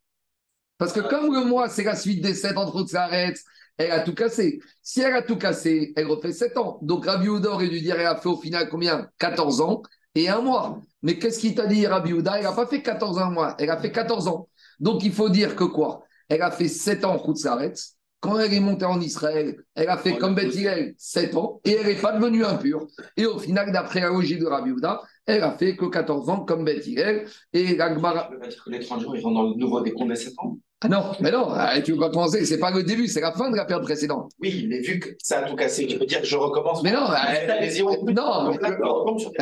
Parce 0.78 0.92
que 0.92 1.00
comme 1.00 1.34
le 1.34 1.44
mois, 1.44 1.68
c'est 1.68 1.84
la 1.84 1.96
suite 1.96 2.22
des 2.22 2.34
7 2.34 2.56
entre 2.56 2.76
autres, 2.76 2.90
ça 2.90 3.04
arrête. 3.04 3.38
Elle 3.76 3.92
a 3.92 4.00
tout 4.00 4.14
cassé. 4.14 4.60
Si 4.82 5.00
elle 5.00 5.14
a 5.14 5.22
tout 5.22 5.36
cassé, 5.36 5.92
elle 5.96 6.06
refait 6.06 6.32
7 6.32 6.56
ans. 6.56 6.78
Donc 6.82 7.06
Rabbi 7.06 7.28
Ouda 7.28 7.50
aurait 7.50 7.68
dû 7.68 7.80
dire 7.80 7.98
elle 7.98 8.06
a 8.06 8.16
fait 8.16 8.28
au 8.28 8.36
final 8.36 8.68
combien? 8.68 9.08
14 9.18 9.60
ans 9.60 9.82
et 10.14 10.28
un 10.28 10.40
mois. 10.40 10.80
Mais 11.02 11.18
qu'est-ce 11.18 11.38
qu'il 11.38 11.54
t'a 11.54 11.66
dit, 11.66 11.86
Rabbi 11.86 12.12
Ouda 12.12 12.38
Elle 12.38 12.44
n'a 12.44 12.52
pas 12.52 12.66
fait 12.66 12.82
14 12.82 13.18
ans, 13.18 13.22
un 13.22 13.30
mois. 13.30 13.56
Elle 13.58 13.70
a 13.70 13.76
fait 13.76 13.92
14 13.92 14.26
ans. 14.28 14.48
Donc 14.80 15.04
il 15.04 15.12
faut 15.12 15.28
dire 15.28 15.54
que 15.56 15.64
quoi? 15.64 16.02
Elle 16.28 16.42
a 16.42 16.50
fait 16.50 16.68
7 16.68 17.04
ans 17.04 17.22
en 17.22 17.34
s'arrête. 17.34 17.80
Quand 18.20 18.38
elle 18.38 18.52
est 18.52 18.60
montée 18.60 18.84
en 18.84 19.00
Israël, 19.00 19.62
elle 19.76 19.88
a 19.88 19.96
fait 19.96 20.18
comme 20.18 20.34
Beth 20.34 20.52
7 20.96 21.36
ans 21.36 21.60
et 21.64 21.72
elle 21.72 21.86
n'est 21.86 22.00
pas 22.00 22.12
devenue 22.12 22.44
impure. 22.44 22.88
Et 23.16 23.26
au 23.26 23.38
final, 23.38 23.70
d'après 23.70 24.00
la 24.00 24.08
logique 24.08 24.40
de 24.40 24.46
Rabbi 24.46 24.72
Ouda, 24.72 25.02
elle 25.24 25.44
a 25.44 25.52
fait 25.52 25.76
que 25.76 25.84
14 25.84 26.28
ans 26.28 26.40
comme 26.40 26.64
Beth 26.64 26.84
Et 27.52 27.76
l'Agmara. 27.76 28.28
Ça 28.40 28.48
dire 28.48 28.64
que 28.64 28.70
les 28.70 28.80
30 28.80 29.02
jours, 29.02 29.16
ils 29.16 29.22
rentrent 29.22 29.36
dans 29.36 29.50
le 29.50 29.54
nouveau 29.54 29.80
décompte 29.82 30.10
des 30.10 30.16
7 30.16 30.34
ans 30.38 30.58
ah 30.80 30.88
non, 30.88 31.12
mais 31.18 31.32
non, 31.32 31.48
ah, 31.50 31.80
tu 31.80 31.92
veux 31.92 31.98
pas 31.98 32.10
commencer, 32.10 32.44
c'est 32.44 32.58
pas 32.58 32.70
le 32.70 32.84
début, 32.84 33.08
c'est 33.08 33.20
la 33.20 33.32
fin 33.32 33.50
de 33.50 33.56
la 33.56 33.64
période 33.64 33.84
précédente. 33.84 34.30
Oui, 34.40 34.66
mais 34.68 34.78
vu 34.78 35.00
que 35.00 35.08
ça 35.20 35.40
a 35.40 35.42
tout 35.42 35.56
cassé, 35.56 35.88
tu 35.88 35.98
peux 35.98 36.06
dire 36.06 36.20
que 36.20 36.26
je 36.26 36.36
recommence. 36.36 36.84
Mais 36.84 36.92
non, 36.92 37.10
euh, 37.10 38.12
non, 38.12 38.56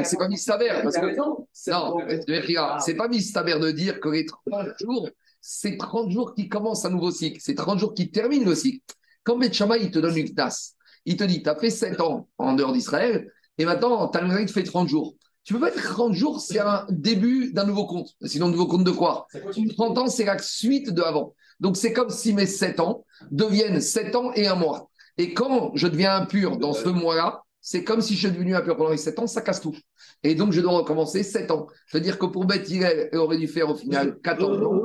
c'est 0.03 0.17
pas 0.17 0.29
mistaber, 0.29 0.71
parce 0.83 0.97
que 0.97 1.15
non, 1.15 1.47
c'est 1.53 2.95
pas 2.95 3.09
mistaber 3.09 3.59
de 3.59 3.71
dire 3.71 4.01
que 4.01 4.09
les 4.09 4.25
30 4.25 4.69
jours, 4.81 5.11
c'est 5.43 5.77
30 5.77 6.11
jours 6.11 6.35
qui 6.35 6.49
commencent 6.49 6.87
un 6.87 6.91
nouveau 6.91 7.11
cycle, 7.11 7.39
c'est 7.43 7.55
30 7.55 7.81
jours 7.81 7.93
qui 7.93 8.11
terminent 8.11 8.47
le 8.47 8.55
cycle. 8.55 8.81
Quand 9.23 9.37
Betchama, 9.37 9.77
il 9.77 9.91
te 9.91 9.99
donne 9.99 10.17
une 10.17 10.35
tasse, 10.35 10.75
il 11.05 11.19
te 11.19 11.25
dit, 11.25 11.43
tu 11.43 11.51
as 11.51 11.57
fait 11.57 11.69
7 11.69 12.01
ans 12.01 12.29
en 12.39 12.55
dehors 12.55 12.73
d'Israël, 12.73 13.31
et 13.59 13.67
maintenant, 13.67 14.09
tu 14.09 14.19
as 14.19 14.47
fait 14.47 14.63
30 14.63 14.89
jours. 14.89 15.15
Tu 15.47 15.55
peux 15.55 15.61
pas 15.61 15.69
être 15.69 15.81
30 15.81 16.13
jours, 16.13 16.41
c'est 16.41 16.59
un 16.59 16.85
début 16.91 17.53
d'un 17.53 17.65
nouveau 17.65 17.87
compte. 17.87 18.09
Sinon, 18.25 18.49
nouveau 18.49 18.67
compte 18.67 18.83
de 18.83 18.91
quoi? 18.91 19.29
30 19.77 19.97
ans, 19.97 20.09
c'est 20.09 20.25
la 20.25 20.39
suite 20.39 20.91
de 20.91 21.01
avant. 21.03 21.37
Donc, 21.61 21.77
c'est 21.77 21.93
comme 21.93 22.11
si 22.11 22.33
mes 22.33 22.47
7 22.47 22.81
ans 22.81 23.05
deviennent 23.31 23.81
7 23.81 24.17
ans 24.17 24.33
et 24.35 24.49
un 24.49 24.57
mois. 24.57 24.91
Et 25.19 25.35
quand 25.35 25.71
je 25.77 25.87
deviens 25.87 26.17
impur 26.17 26.57
dans 26.57 26.73
ce 26.73 26.89
mois-là, 26.89 27.43
c'est 27.61 27.85
comme 27.85 28.01
si 28.01 28.15
je 28.15 28.27
suis 28.27 28.37
devenu 28.37 28.57
impur 28.57 28.77
pendant 28.77 28.91
les 28.91 28.97
7 28.97 29.21
ans, 29.21 29.29
ça 29.29 29.41
casse 29.41 29.61
tout. 29.61 29.77
Et 30.25 30.35
donc, 30.35 30.51
je 30.51 30.61
dois 30.61 30.73
recommencer 30.73 31.23
7 31.23 31.53
ans. 31.53 31.69
C'est-à-dire 31.87 32.19
que 32.19 32.27
pour 32.27 32.45
Beth 32.45 32.69
elle 32.69 33.17
aurait 33.17 33.39
dû 33.39 33.47
faire 33.47 33.71
au 33.71 33.77
final 33.77 34.19
14 34.25 34.63
ans 34.65 34.83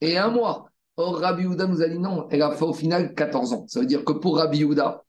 et 0.00 0.16
un 0.16 0.28
mois. 0.28 0.68
Or, 0.96 1.18
Rabbi 1.18 1.44
Houda 1.44 1.66
nous 1.66 1.82
a 1.82 1.88
dit 1.88 1.98
non, 1.98 2.28
elle 2.30 2.42
a 2.42 2.52
fait 2.52 2.64
au 2.64 2.72
final 2.72 3.14
14 3.14 3.52
ans. 3.52 3.64
Ça 3.66 3.80
veut 3.80 3.86
dire 3.86 4.04
que 4.04 4.12
pour 4.12 4.36
Rabbi 4.36 4.62
Houda, 4.62 5.02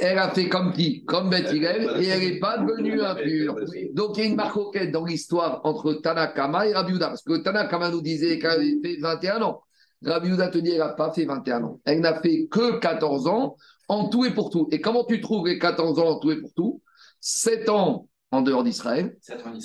elle 0.00 0.18
a 0.18 0.30
fait 0.30 0.48
comme 0.48 0.72
qui 0.72 1.04
Comme 1.04 1.30
Beth 1.30 1.52
et 1.52 1.62
elle 1.62 2.20
n'est 2.20 2.38
pas 2.38 2.58
devenue 2.58 3.00
impure. 3.00 3.56
Donc 3.94 4.16
il 4.16 4.20
y 4.20 4.26
a 4.26 4.30
une 4.30 4.36
marque 4.36 4.90
dans 4.90 5.04
l'histoire 5.04 5.60
entre 5.64 5.94
Tanakama 5.94 6.66
et 6.66 6.72
Rabbi 6.72 6.94
Houda. 6.94 7.08
Parce 7.08 7.22
que 7.22 7.42
Tanakama 7.42 7.90
nous 7.90 8.02
disait 8.02 8.38
qu'elle 8.38 8.50
avait 8.50 8.78
fait 8.82 8.96
21 9.00 9.42
ans. 9.42 9.62
Rabbi 10.04 10.32
Houda 10.32 10.48
te 10.48 10.58
dit 10.58 10.70
qu'elle 10.70 10.78
n'a 10.78 10.88
pas 10.90 11.12
fait 11.12 11.24
21 11.24 11.64
ans. 11.64 11.80
Elle 11.84 12.00
n'a 12.00 12.20
fait 12.20 12.46
que 12.50 12.78
14 12.78 13.26
ans 13.26 13.56
en 13.88 14.08
tout 14.08 14.24
et 14.24 14.30
pour 14.32 14.50
tout. 14.50 14.68
Et 14.70 14.80
comment 14.80 15.04
tu 15.04 15.20
trouves 15.20 15.46
les 15.46 15.58
14 15.58 15.98
ans 15.98 16.08
en 16.08 16.18
tout 16.18 16.30
et 16.30 16.40
pour 16.40 16.52
tout? 16.54 16.82
7 17.20 17.68
ans 17.68 18.06
en 18.32 18.42
dehors 18.42 18.62
d'Israël 18.62 19.16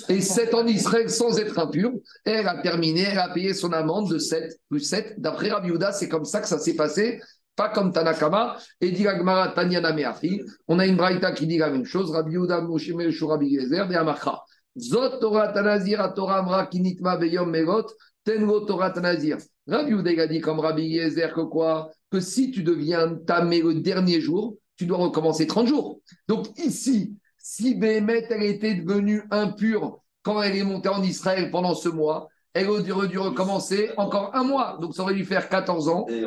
et 0.08 0.20
7 0.20 0.54
ans 0.54 0.64
d'Israël 0.64 1.08
sans 1.08 1.38
être 1.38 1.58
impure. 1.58 1.92
Et 2.24 2.30
elle 2.30 2.48
a 2.48 2.60
terminé, 2.60 3.02
elle 3.02 3.18
a 3.18 3.28
payé 3.28 3.54
son 3.54 3.72
amende 3.72 4.10
de 4.10 4.18
7 4.18 4.60
plus 4.68 4.80
7. 4.80 5.14
D'après 5.18 5.50
Rabbi 5.50 5.70
Houda, 5.70 5.92
c'est 5.92 6.08
comme 6.08 6.24
ça 6.24 6.40
que 6.40 6.48
ça 6.48 6.58
s'est 6.58 6.74
passé, 6.74 7.20
pas 7.56 7.70
comme 7.70 7.92
Tanakama. 7.92 8.56
Et 8.80 8.92
dit 8.92 9.08
Agmara 9.08 9.48
Tanyana 9.48 9.92
Meachi. 9.92 10.42
On 10.68 10.78
a 10.78 10.86
une 10.86 10.96
braïta 10.96 11.32
qui 11.32 11.46
dit 11.46 11.58
la 11.58 11.70
même 11.70 11.84
chose. 11.84 12.10
Rabbi 12.10 12.36
Houda, 12.36 12.60
Moshe 12.60 12.90
Melchou, 12.90 13.26
Rabbi 13.26 13.58
Gezer, 13.58 13.88
de 13.88 13.94
Amakra. 13.94 14.44
Zot 14.78 15.18
Torah 15.20 15.48
Tanazir, 15.48 16.12
Torah 16.14 16.38
Amra 16.38 16.66
Kinitma 16.66 17.16
Beyom 17.16 17.50
Megot, 17.50 17.86
Tengo 18.24 18.60
Torah 18.60 18.90
Tanazir. 18.90 19.38
Rabbi 19.66 19.94
Houda 19.94 20.22
a 20.22 20.26
dit 20.26 20.40
comme 20.40 20.60
Rabbi 20.60 20.94
Gezer 20.94 21.32
que 21.32 21.40
quoi? 21.40 21.90
Que 22.10 22.20
si 22.20 22.50
tu 22.50 22.62
deviens 22.62 23.16
tamé 23.26 23.62
le 23.62 23.74
dernier 23.74 24.20
jour, 24.20 24.56
tu 24.76 24.86
dois 24.86 24.98
recommencer 24.98 25.46
30 25.46 25.66
jours. 25.66 26.00
Donc 26.28 26.46
ici, 26.58 27.16
si 27.38 27.74
Béhémet, 27.74 28.26
elle 28.30 28.42
était 28.42 28.74
devenue 28.74 29.22
impure 29.30 30.02
quand 30.22 30.42
elle 30.42 30.56
est 30.56 30.64
montée 30.64 30.88
en 30.88 31.02
Israël 31.02 31.50
pendant 31.50 31.74
ce 31.74 31.88
mois, 31.88 32.28
elle 32.56 32.70
aurait 32.70 33.08
dû 33.08 33.18
recommencer 33.18 33.90
encore 33.98 34.34
un 34.34 34.42
mois. 34.42 34.78
Donc 34.80 34.94
ça 34.94 35.02
aurait 35.02 35.14
dû 35.14 35.26
faire 35.26 35.48
14 35.48 35.88
ans, 35.88 36.06
et, 36.08 36.24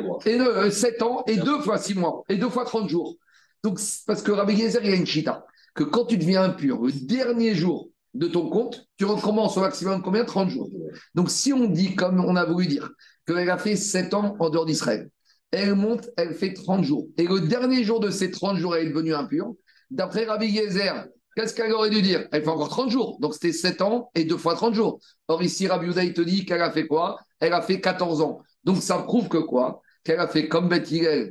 7 0.70 1.02
euh, 1.02 1.04
ans, 1.04 1.24
et 1.26 1.36
deux 1.36 1.60
fois 1.60 1.76
6 1.76 1.94
mois, 1.94 2.22
et 2.28 2.36
deux 2.36 2.48
fois 2.48 2.64
30 2.64 2.88
jours. 2.88 3.16
Donc, 3.64 3.80
parce 4.06 4.22
que 4.22 4.30
Rabbi 4.30 4.56
Gezer, 4.56 4.80
il 4.84 4.92
a 4.92 4.96
une 4.96 5.06
chita, 5.06 5.44
que 5.74 5.82
quand 5.82 6.04
tu 6.04 6.16
deviens 6.16 6.44
impur, 6.44 6.80
le 6.82 6.92
dernier 6.92 7.54
jour 7.54 7.90
de 8.14 8.28
ton 8.28 8.48
compte, 8.48 8.86
tu 8.96 9.04
recommences 9.04 9.56
au 9.56 9.60
maximum 9.60 10.02
combien? 10.02 10.24
30 10.24 10.50
jours. 10.50 10.70
Donc 11.14 11.30
si 11.30 11.52
on 11.52 11.66
dit, 11.66 11.96
comme 11.96 12.24
on 12.24 12.36
a 12.36 12.44
voulu 12.44 12.66
dire, 12.66 12.90
qu'elle 13.26 13.50
a 13.50 13.58
fait 13.58 13.76
7 13.76 14.14
ans 14.14 14.36
en 14.38 14.50
dehors 14.50 14.66
d'Israël, 14.66 15.10
elle 15.50 15.74
monte, 15.74 16.10
elle 16.16 16.34
fait 16.34 16.52
30 16.52 16.84
jours. 16.84 17.08
Et 17.18 17.26
le 17.26 17.40
dernier 17.40 17.82
jour 17.82 17.98
de 17.98 18.10
ces 18.10 18.30
30 18.30 18.56
jours, 18.56 18.76
elle 18.76 18.86
est 18.86 18.90
devenue 18.90 19.14
impure. 19.14 19.54
D'après 19.90 20.26
Rabbi 20.26 20.54
Gezer, 20.54 21.06
qu'est-ce 21.36 21.54
qu'elle 21.54 21.72
aurait 21.72 21.90
dû 21.90 22.02
dire? 22.02 22.28
Elle 22.32 22.42
fait 22.42 22.48
encore 22.48 22.68
30 22.68 22.90
jours. 22.90 23.18
Donc 23.20 23.34
c'était 23.34 23.52
7 23.52 23.82
ans 23.82 24.10
et 24.14 24.24
2 24.24 24.36
fois 24.36 24.54
30 24.54 24.74
jours. 24.74 25.00
Or 25.28 25.42
ici, 25.42 25.66
Rabbi 25.66 25.86
Yehuda, 25.86 26.04
il 26.04 26.12
te 26.12 26.20
dit 26.20 26.44
qu'elle 26.44 26.62
a 26.62 26.70
fait 26.70 26.86
quoi? 26.86 27.18
Elle 27.40 27.52
a 27.52 27.62
fait 27.62 27.80
14 27.80 28.20
ans. 28.20 28.42
Donc 28.64 28.78
ça 28.78 28.98
prouve 28.98 29.28
que 29.28 29.38
quoi? 29.38 29.82
Qu'elle 30.04 30.20
a 30.20 30.28
fait 30.28 30.48
comme 30.48 30.68
Beth 30.68 30.88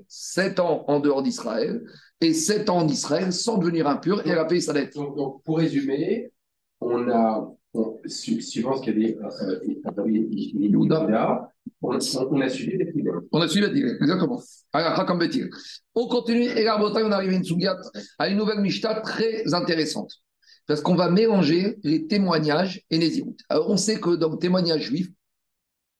7 0.07 0.59
ans 0.59 0.85
en 0.87 0.99
dehors 0.99 1.23
d'Israël 1.23 1.81
et 2.21 2.33
7 2.33 2.69
ans 2.69 2.77
en 2.77 2.87
Israël 2.87 3.33
sans 3.33 3.57
devenir 3.57 3.87
impure 3.87 4.25
et 4.25 4.29
elle 4.29 4.39
a 4.39 4.45
payé 4.45 4.61
sa 4.61 4.73
dette. 4.73 4.95
Donc, 4.95 5.43
pour 5.43 5.57
résumer, 5.57 6.31
on 6.81 7.09
a, 7.09 7.49
suivant 8.05 8.75
ce 8.77 8.81
qu'il 8.81 8.99
y 8.99 9.05
a 9.05 9.09
des 9.09 9.17
on, 11.81 11.91
on, 11.91 12.41
a 12.41 12.49
suivi 12.49 12.77
les 12.77 12.91
On 13.31 13.41
a 13.41 13.47
suivi 13.47 13.71
les 13.71 13.91
exactement. 14.01 14.41
comme 15.07 15.19
On 15.95 16.07
continue, 16.07 16.43
et 16.43 16.63
là, 16.63 16.77
on 16.81 17.11
arrive 17.11 17.29
à 17.29 17.33
une 17.33 17.69
à 18.17 18.29
une 18.29 18.37
nouvelle 18.37 18.59
Mishta 18.59 19.01
très 19.01 19.53
intéressante. 19.53 20.13
Parce 20.67 20.81
qu'on 20.81 20.95
va 20.95 21.09
mélanger 21.09 21.77
les 21.83 22.05
témoignages 22.05 22.83
et 22.89 22.97
les 22.97 23.17
iroutes. 23.17 23.39
Alors, 23.49 23.69
on 23.69 23.77
sait 23.77 23.99
que 23.99 24.15
dans 24.15 24.29
le 24.29 24.37
témoignage 24.37 24.83
juif, 24.83 25.09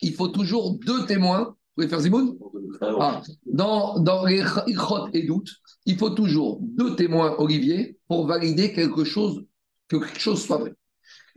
il 0.01 0.13
faut 0.13 0.27
toujours 0.27 0.77
deux 0.79 1.05
témoins. 1.05 1.45
Vous 1.45 1.84
voulez 1.84 1.88
faire 1.88 2.01
Zimoun? 2.01 2.38
Ah, 2.82 3.21
dans, 3.45 3.99
dans 3.99 4.25
les 4.25 4.43
ikhot 4.67 5.08
et 5.13 5.23
doutes, 5.23 5.49
il 5.86 5.97
faut 5.97 6.12
toujours 6.12 6.60
deux 6.62 6.95
témoins, 6.95 7.36
Olivier, 7.39 7.97
pour 8.08 8.27
valider 8.27 8.73
quelque 8.73 9.03
chose, 9.03 9.43
que 9.88 9.97
quelque 9.97 10.19
chose 10.19 10.41
soit 10.41 10.58
vrai. 10.58 10.73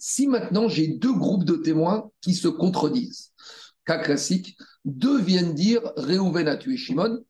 Si 0.05 0.27
maintenant 0.27 0.67
j'ai 0.67 0.88
deux 0.88 1.12
groupes 1.12 1.45
de 1.45 1.55
témoins 1.55 2.11
qui 2.23 2.35
se 2.35 2.49
contredisent, 2.49 3.31
cas 3.87 3.99
classique, 3.99 4.57
deux 4.85 5.21
viennent 5.21 5.55
dire 5.55 5.81
Réhouven 5.97 6.49
a 6.49 6.57
tué 6.57 6.77
Shimon 6.77 7.23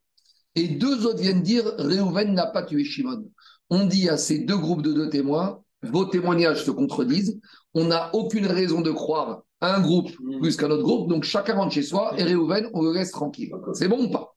et 0.55 0.69
deux 0.69 1.05
autres 1.05 1.21
viennent 1.21 1.43
dire 1.43 1.67
Réhouven 1.77 2.33
n'a 2.33 2.47
pas 2.47 2.63
tué 2.63 2.83
Shimon. 2.85 3.29
On 3.69 3.85
dit 3.85 4.09
à 4.09 4.17
ces 4.17 4.39
deux 4.39 4.57
groupes 4.57 4.81
de 4.81 4.95
deux 4.95 5.11
témoins, 5.11 5.63
vos 5.83 6.07
témoignages 6.07 6.65
se 6.65 6.71
contredisent, 6.71 7.39
on 7.75 7.89
n'a 7.89 8.09
aucune 8.15 8.47
raison 8.47 8.81
de 8.81 8.91
croire 8.91 9.43
un 9.61 9.79
groupe 9.83 10.11
plus 10.41 10.57
qu'un 10.57 10.71
autre 10.71 10.83
groupe, 10.83 11.11
donc 11.11 11.25
chacun 11.25 11.57
rentre 11.57 11.75
chez 11.75 11.83
soi 11.83 12.15
et 12.17 12.23
Réhouven, 12.23 12.71
on 12.73 12.81
le 12.81 12.95
laisse 12.95 13.11
tranquille. 13.11 13.53
C'est 13.75 13.89
bon 13.89 14.07
ou 14.07 14.11
pas? 14.11 14.35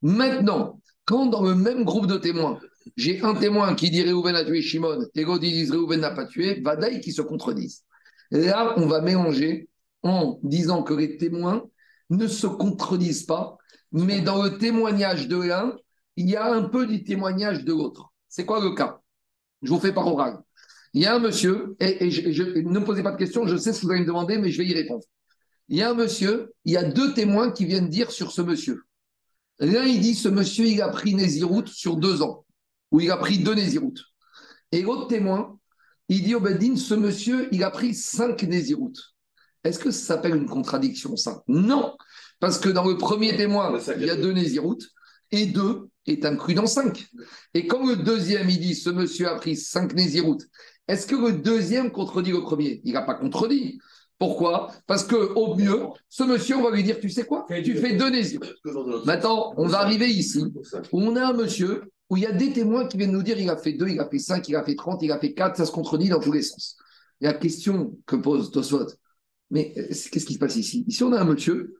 Maintenant, 0.00 0.80
quand 1.04 1.26
dans 1.26 1.42
le 1.42 1.54
même 1.54 1.84
groupe 1.84 2.06
de 2.06 2.16
témoins, 2.16 2.58
j'ai 2.96 3.20
un 3.22 3.34
témoin 3.34 3.74
qui 3.74 3.90
dit 3.90 4.02
Réhouven 4.02 4.34
a 4.36 4.44
tué 4.44 4.62
Shimon 4.62 5.06
et 5.14 5.24
l'autre 5.24 5.40
dit 5.40 5.68
Réhouven 5.70 6.00
n'a 6.00 6.10
pas 6.10 6.26
tué, 6.26 6.60
Vadaï 6.60 7.00
qui 7.00 7.12
se 7.12 7.22
contredisent. 7.22 7.84
Là, 8.30 8.74
on 8.76 8.86
va 8.86 9.00
mélanger 9.00 9.68
en 10.02 10.38
disant 10.42 10.82
que 10.82 10.94
les 10.94 11.16
témoins 11.16 11.64
ne 12.10 12.26
se 12.26 12.46
contredisent 12.46 13.24
pas, 13.24 13.56
mais 13.92 14.20
dans 14.20 14.42
le 14.42 14.58
témoignage 14.58 15.28
de 15.28 15.36
l'un, 15.36 15.76
il 16.16 16.30
y 16.30 16.36
a 16.36 16.52
un 16.52 16.62
peu 16.62 16.86
du 16.86 17.04
témoignage 17.04 17.64
de 17.64 17.72
l'autre. 17.72 18.12
C'est 18.28 18.46
quoi 18.46 18.60
le 18.60 18.74
cas? 18.74 19.00
Je 19.62 19.70
vous 19.70 19.80
fais 19.80 19.92
par 19.92 20.06
oral. 20.06 20.38
Il 20.94 21.02
y 21.02 21.06
a 21.06 21.14
un 21.14 21.18
monsieur, 21.18 21.76
et, 21.78 22.06
ne 22.06 22.78
me 22.78 22.84
posez 22.84 23.02
pas 23.02 23.12
de 23.12 23.18
questions, 23.18 23.46
je 23.46 23.56
sais 23.56 23.72
ce 23.72 23.80
que 23.80 23.86
vous 23.86 23.92
allez 23.92 24.00
me 24.00 24.06
demander, 24.06 24.38
mais 24.38 24.50
je 24.50 24.58
vais 24.58 24.66
y 24.66 24.74
répondre. 24.74 25.04
Il 25.68 25.76
y 25.76 25.82
a 25.82 25.90
un 25.90 25.94
monsieur, 25.94 26.54
il 26.64 26.72
y 26.72 26.76
a 26.76 26.84
deux 26.84 27.12
témoins 27.12 27.50
qui 27.50 27.66
viennent 27.66 27.88
dire 27.88 28.10
sur 28.10 28.32
ce 28.32 28.40
monsieur. 28.40 28.82
L'un, 29.58 29.84
il 29.84 30.00
dit 30.00 30.14
ce 30.14 30.28
monsieur, 30.28 30.66
il 30.66 30.80
a 30.80 30.88
pris 30.88 31.14
Néziroute 31.14 31.68
sur 31.68 31.96
deux 31.96 32.22
ans, 32.22 32.45
ou 32.90 33.00
il 33.00 33.10
a 33.10 33.16
pris 33.16 33.38
deux 33.38 33.54
Néziroutes. 33.54 34.04
Et 34.72 34.82
l'autre 34.82 35.08
témoin, 35.08 35.58
il 36.08 36.22
dit 36.22 36.34
au 36.34 36.40
Bedin, 36.40 36.76
ce 36.76 36.94
monsieur, 36.94 37.48
il 37.52 37.64
a 37.64 37.70
pris 37.70 37.94
cinq 37.94 38.42
Néziroutes. 38.42 39.14
Est-ce 39.64 39.78
que 39.78 39.90
ça 39.90 40.14
s'appelle 40.14 40.36
une 40.36 40.46
contradiction, 40.46 41.16
ça? 41.16 41.42
Non, 41.48 41.96
parce 42.38 42.58
que 42.58 42.68
dans 42.68 42.86
le 42.86 42.96
premier 42.96 43.36
témoin, 43.36 43.78
il 43.96 44.04
y 44.04 44.10
a 44.10 44.16
deux 44.16 44.32
Néziroutes, 44.32 44.88
et 45.32 45.46
deux 45.46 45.88
est 46.06 46.24
inclus 46.24 46.54
dans 46.54 46.68
cinq. 46.68 47.06
Et 47.52 47.66
quand 47.66 47.84
le 47.84 47.96
deuxième, 47.96 48.48
il 48.48 48.60
dit 48.60 48.76
ce 48.76 48.90
monsieur 48.90 49.28
a 49.28 49.34
pris 49.34 49.56
cinq 49.56 49.94
Néziroutes, 49.94 50.46
est-ce 50.86 51.08
que 51.08 51.16
le 51.16 51.32
deuxième 51.32 51.90
contredit 51.90 52.30
le 52.30 52.42
premier? 52.42 52.80
Il 52.84 52.92
n'a 52.92 53.02
pas 53.02 53.14
contredit. 53.14 53.80
Pourquoi? 54.18 54.70
Parce 54.86 55.02
que 55.02 55.16
au 55.16 55.56
mieux, 55.56 55.86
ce 56.08 56.22
monsieur, 56.22 56.56
on 56.56 56.62
va 56.62 56.70
lui 56.70 56.84
dire, 56.84 57.00
tu 57.00 57.10
sais 57.10 57.24
quoi? 57.24 57.44
Tu 57.48 57.74
fais 57.74 57.96
deux 57.96 58.08
Néziroutes. 58.08 58.54
Maintenant, 59.04 59.52
on 59.56 59.66
va 59.66 59.80
arriver 59.80 60.08
ici, 60.08 60.44
où 60.92 61.02
on 61.02 61.16
a 61.16 61.26
un 61.26 61.32
monsieur 61.32 61.90
où 62.10 62.16
il 62.16 62.22
y 62.22 62.26
a 62.26 62.32
des 62.32 62.52
témoins 62.52 62.86
qui 62.86 62.96
viennent 62.96 63.12
nous 63.12 63.22
dire, 63.22 63.38
il 63.38 63.50
a 63.50 63.56
fait 63.56 63.72
deux, 63.72 63.88
il 63.88 64.00
a 64.00 64.08
fait 64.08 64.18
cinq, 64.18 64.48
il 64.48 64.56
a 64.56 64.62
fait 64.62 64.76
trente, 64.76 65.02
il 65.02 65.10
a 65.10 65.18
fait 65.18 65.34
quatre, 65.34 65.56
ça 65.56 65.66
se 65.66 65.72
contredit 65.72 66.08
dans 66.08 66.20
tous 66.20 66.32
les 66.32 66.42
sens. 66.42 66.76
La 67.20 67.32
question 67.32 67.98
que 68.06 68.16
pose 68.16 68.50
Tosfot, 68.50 68.86
mais 69.50 69.72
euh, 69.76 69.88
qu'est-ce 69.88 70.26
qui 70.26 70.34
se 70.34 70.38
passe 70.38 70.56
ici? 70.56 70.84
Ici, 70.86 71.02
on 71.02 71.12
a 71.12 71.20
un 71.20 71.24
monsieur 71.24 71.76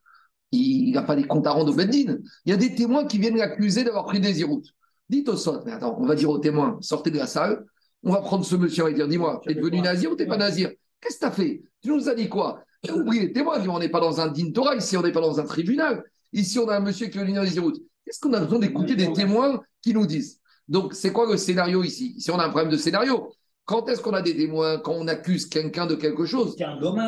il 0.53 0.93
n'a 0.93 1.03
pas 1.03 1.17
des 1.17 1.27
comptes 1.27 1.47
à 1.47 1.51
rendre 1.51 1.73
au 1.73 1.75
Beddin. 1.75 2.19
Il 2.45 2.51
y 2.51 2.53
a 2.53 2.57
des 2.57 2.75
témoins 2.75 3.07
qui 3.07 3.19
viennent 3.19 3.37
l'accuser 3.37 3.85
d'avoir 3.85 4.05
pris 4.05 4.21
des 4.21 4.41
iroutes. 4.41 4.69
Dites 5.09 5.29
au 5.29 5.37
sot, 5.37 5.62
mais 5.65 5.73
attends, 5.73 5.97
on 5.99 6.07
va 6.07 6.15
dire 6.15 6.31
aux 6.31 6.39
témoins, 6.39 6.79
sortez 6.81 7.11
de 7.11 7.19
la 7.19 7.27
salle, 7.27 7.65
on 8.03 8.12
va 8.12 8.21
prendre 8.21 8.45
ce 8.45 8.57
monsieur 8.57 8.89
et 8.89 8.95
dire, 8.95 9.09
dis-moi, 9.09 9.41
t'es 9.45 9.55
devenu 9.55 9.81
nazir 9.81 10.12
ou 10.12 10.17
t'es 10.17 10.27
pas 10.27 10.37
nazir? 10.37 10.71
Qu'est-ce 11.01 11.17
que 11.17 11.21
tu 11.21 11.27
as 11.27 11.31
fait? 11.31 11.62
Tu 11.83 11.91
nous 11.91 12.09
as 12.09 12.15
dit 12.15 12.29
quoi? 12.29 12.62
Tu 12.83 12.91
as 12.91 12.97
oublié 12.97 13.27
les 13.27 13.33
témoins, 13.33 13.61
on 13.69 13.79
n'est 13.79 13.89
pas 13.89 14.01
dans 14.01 14.21
un 14.21 14.29
din 14.29 14.51
Torah, 14.51 14.75
ici 14.75 14.97
on 14.97 15.03
n'est 15.03 15.12
pas 15.12 15.21
dans 15.21 15.39
un 15.39 15.45
tribunal. 15.45 16.03
Ici 16.33 16.59
on 16.59 16.69
a 16.69 16.77
un 16.77 16.81
monsieur 16.81 17.07
qui 17.07 17.19
est 17.19 17.21
venu 17.21 17.33
naziroute. 17.33 17.81
Qu'est-ce 18.07 18.21
qu'on 18.21 18.33
a 18.35 18.40
besoin 18.40 18.61
d'écouter 18.61 18.95
des 18.95 19.12
témoins 19.12 19.61
qui 19.83 19.92
nous 19.92 20.07
disent? 20.07 20.40
Donc 20.69 20.95
c'est 20.95 21.12
quoi 21.12 21.29
le 21.31 21.37
scénario 21.37 21.83
ici? 21.83 22.14
Ici 22.16 22.31
on 22.31 22.38
a 22.38 22.45
un 22.47 22.51
problème 22.51 22.71
de 22.71 22.77
scénario. 22.77 23.33
Quand 23.64 23.88
est-ce 23.88 24.01
qu'on 24.01 24.12
a 24.12 24.23
des 24.23 24.37
témoins? 24.37 24.79
Quand 24.79 24.92
on 24.92 25.09
accuse 25.09 25.47
quelqu'un 25.47 25.87
de 25.87 25.97
quelque 25.97 26.25
chose? 26.25 26.55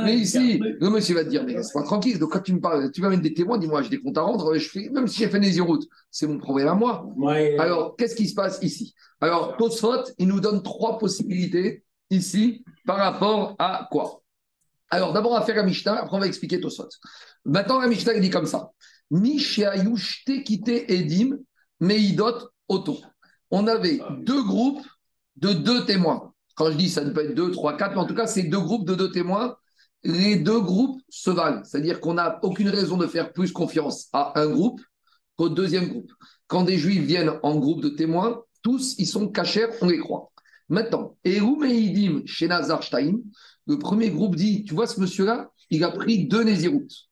mais 0.05 0.17
ici, 0.17 0.59
le 0.81 0.91
monsieur 0.91 1.15
va 1.15 1.23
te 1.25 1.29
dire, 1.31 1.45
mais 1.45 1.53
laisse-moi 1.53 1.85
tranquille. 1.85 2.19
Donc 2.19 2.33
quand 2.33 2.41
tu 2.41 2.53
me 2.53 2.61
parles, 2.61 2.91
tu 2.91 3.01
m'amènes 3.01 3.21
des 3.21 3.33
témoins, 3.33 3.59
dis-moi, 3.59 3.83
j'ai 3.83 3.91
des 3.91 4.01
comptes 4.01 4.19
à 4.19 4.23
rendre, 4.23 4.53
je 4.59 4.69
fais, 4.69 4.89
même 4.89 5.07
si 5.07 5.21
j'ai 5.21 5.29
fait 5.29 5.39
des 5.39 5.61
routes, 5.61 5.87
c'est 6.11 6.27
mon 6.27 6.39
problème 6.39 6.67
à 6.67 6.75
moi. 6.75 7.07
Alors, 7.61 7.95
qu'est-ce 7.95 8.17
qui 8.17 8.27
se 8.29 8.35
passe 8.35 8.59
ici? 8.63 8.93
Alors, 9.21 9.57
Tosfot, 9.57 10.03
il 10.19 10.27
nous 10.27 10.41
donne 10.41 10.65
trois 10.65 10.99
possibilités 10.99 11.85
ici 12.11 12.65
par 12.85 12.97
rapport 12.97 13.55
à 13.61 13.87
quoi? 13.93 14.23
Alors, 14.91 15.13
d'abord, 15.13 15.33
on 15.33 15.39
va 15.39 15.43
faire 15.43 15.55
la 15.55 15.63
Mishnah, 15.63 16.03
après 16.03 16.17
on 16.17 16.21
va 16.21 16.27
expliquer 16.27 16.61
Tosfot. 16.61 16.89
Maintenant, 17.45 17.79
la 17.79 17.87
Mishnah, 17.87 18.15
il 18.15 18.21
dit 18.21 18.31
comme 18.31 18.47
ça. 18.47 18.73
Kite 20.45 20.85
edim 20.89 21.39
meidot 21.81 22.51
oto. 22.69 23.01
On 23.51 23.67
avait 23.67 24.01
deux 24.21 24.43
groupes 24.43 24.87
de 25.37 25.53
deux 25.53 25.85
témoins. 25.87 26.33
Quand 26.55 26.71
je 26.71 26.77
dis 26.77 26.91
ça 26.91 27.05
ne 27.05 27.11
peut 27.11 27.25
être 27.25 27.35
deux, 27.35 27.51
trois, 27.51 27.77
quatre, 27.77 27.93
mais 27.95 28.01
en 28.01 28.07
tout 28.07 28.15
cas, 28.15 28.27
c'est 28.27 28.43
deux 28.43 28.61
groupes 28.61 28.87
de 28.87 28.95
deux 28.95 29.11
témoins. 29.11 29.57
Les 30.05 30.37
deux 30.37 30.61
groupes 30.61 31.01
se 31.09 31.31
valent. 31.31 31.63
C'est-à-dire 31.65 32.01
qu'on 32.01 32.15
n'a 32.15 32.39
aucune 32.43 32.69
raison 32.69 32.97
de 32.97 33.07
faire 33.07 33.33
plus 33.33 33.53
confiance 33.53 34.09
à 34.13 34.39
un 34.41 34.49
groupe 34.49 34.81
qu'au 35.37 35.49
deuxième 35.49 35.89
groupe. 35.89 36.13
Quand 36.47 36.65
des 36.65 36.79
juifs 36.79 37.03
viennent 37.03 37.33
en 37.43 37.57
groupe 37.57 37.83
de 37.83 37.89
témoins, 37.89 38.43
tous, 38.63 38.97
ils 38.99 39.07
sont 39.07 39.29
cachés, 39.29 39.67
on 39.81 39.87
les 39.87 39.99
croit. 39.99 40.31
Maintenant, 40.69 41.17
Erumeïdim 41.25 42.23
chez 42.27 42.49
Nazar 42.49 42.83
Shtaim, 42.83 43.19
le 43.67 43.79
premier 43.79 44.11
groupe 44.11 44.37
dit 44.37 44.65
Tu 44.65 44.75
vois 44.75 44.87
ce 44.87 45.01
monsieur-là? 45.01 45.51
Il 45.71 45.85
a 45.85 45.91
pris 45.91 46.27
deux 46.27 46.43
Néziroutes. 46.43 47.08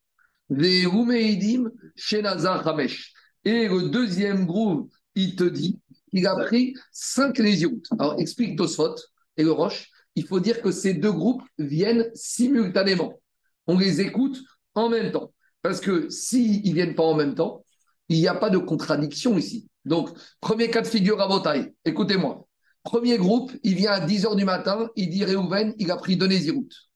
Et 3.45 3.69
le 3.69 3.89
deuxième 3.89 4.47
groupe, 4.47 4.93
il 5.15 5.37
te 5.37 5.45
dit 5.45 5.81
il 6.13 6.27
a 6.27 6.35
pris 6.35 6.75
cinq 6.93 7.39
Néziroutes. 7.39 7.89
Alors 7.99 8.19
explique 8.19 8.57
Tosfot 8.57 8.95
et 9.37 9.43
le 9.43 9.53
Roche, 9.53 9.91
il 10.15 10.27
faut 10.27 10.41
dire 10.41 10.63
que 10.63 10.71
ces 10.71 10.95
deux 10.95 11.13
groupes 11.13 11.43
viennent 11.59 12.11
simultanément. 12.15 13.21
On 13.67 13.79
les 13.79 14.01
écoute 14.01 14.39
en 14.75 14.89
même 14.89 15.13
temps. 15.13 15.33
Parce 15.63 15.81
que 15.81 16.09
s'ils 16.09 16.67
ne 16.69 16.75
viennent 16.75 16.95
pas 16.95 17.03
en 17.03 17.15
même 17.15 17.35
temps, 17.35 17.65
il 18.09 18.19
n'y 18.19 18.29
a 18.29 18.35
pas 18.35 18.51
de 18.51 18.59
contradiction 18.59 19.37
ici. 19.37 19.69
Donc, 19.85 20.11
premier 20.41 20.71
cas 20.71 20.81
de 20.81 20.87
figure 20.87 21.21
à 21.21 21.41
taille, 21.41 21.73
écoutez-moi. 21.85 22.47
Premier 22.83 23.19
groupe, 23.19 23.53
il 23.63 23.75
vient 23.75 23.93
à 23.93 24.07
10h 24.07 24.37
du 24.37 24.45
matin, 24.45 24.89
il 24.97 25.11
dit 25.11 25.25
Réhouven, 25.25 25.75
il 25.79 25.91
a 25.91 25.97
pris 25.97 26.17
deux 26.17 26.29
Néziroutes. 26.29 26.89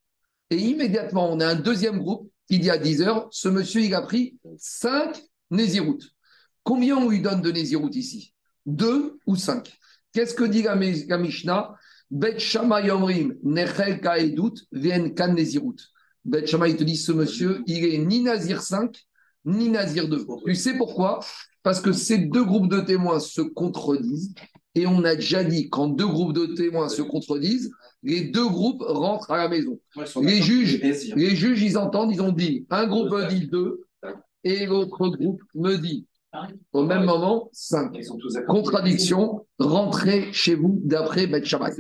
Et 0.50 0.56
immédiatement, 0.56 1.30
on 1.32 1.40
a 1.40 1.46
un 1.46 1.56
deuxième 1.56 1.98
groupe 1.98 2.30
qui 2.50 2.58
dit 2.58 2.70
à 2.70 2.78
10h, 2.78 3.28
ce 3.30 3.48
monsieur, 3.48 3.80
il 3.80 3.94
a 3.94 4.02
pris 4.02 4.36
5 4.58 5.22
Néziroutes. 5.52 6.10
Combien 6.64 6.96
on 6.96 7.08
lui 7.08 7.22
donne 7.22 7.42
de 7.42 7.50
Néziroutes 7.52 7.94
ici? 7.94 8.34
Deux 8.66 9.18
ou 9.24 9.36
cinq? 9.36 9.72
Qu'est-ce 10.12 10.34
que 10.34 10.42
dit 10.42 10.62
la 10.62 10.74
Mishnah? 10.74 11.74
Bet 12.10 12.40
Shama 12.40 12.80
Yomrim, 12.82 13.36
Nechel 13.44 14.00
Kaedut, 14.00 14.54
viennent 14.72 15.14
kan 15.14 15.36
Bet 16.24 16.46
Shama, 16.48 16.68
il 16.68 16.76
te 16.76 16.82
dit, 16.82 16.96
ce 16.96 17.12
monsieur, 17.12 17.62
il 17.66 17.84
est 17.84 17.98
ni 17.98 18.20
Nazir 18.20 18.62
5, 18.62 18.96
ni 19.44 19.68
Nazir 19.68 20.08
2. 20.08 20.26
Tu 20.44 20.56
sais 20.56 20.76
pourquoi? 20.76 21.20
Parce 21.62 21.80
que 21.80 21.92
ces 21.92 22.18
deux 22.18 22.44
groupes 22.44 22.68
de 22.68 22.80
témoins 22.80 23.20
se 23.20 23.42
contredisent. 23.42 24.34
Et 24.74 24.88
on 24.88 25.04
a 25.04 25.14
déjà 25.14 25.44
dit, 25.44 25.70
quand 25.70 25.86
deux 25.86 26.06
groupes 26.06 26.32
de 26.32 26.46
témoins 26.46 26.88
se 26.88 27.02
contredisent, 27.02 27.70
les 28.02 28.22
deux 28.22 28.48
groupes 28.48 28.82
rentrent 28.86 29.30
à 29.30 29.38
la 29.38 29.48
maison. 29.48 29.78
Les 30.22 30.40
juges, 30.42 30.80
les 30.80 31.36
juges, 31.36 31.62
ils 31.62 31.78
entendent, 31.78 32.12
ils 32.12 32.22
ont 32.22 32.32
dit, 32.32 32.66
un 32.70 32.86
groupe 32.86 33.10
me 33.10 33.28
dit 33.28 33.48
2 33.48 33.80
et 34.44 34.66
l'autre 34.66 35.08
groupe 35.08 35.42
me 35.54 35.76
dit 35.76 36.06
au 36.72 36.84
même 36.84 37.04
moment, 37.04 37.48
5. 37.52 37.92
Contradiction, 38.46 39.46
rentrez 39.58 40.32
chez 40.32 40.54
vous 40.54 40.80
d'après 40.84 41.26
Beth 41.26 41.44
Shabbat. 41.44 41.74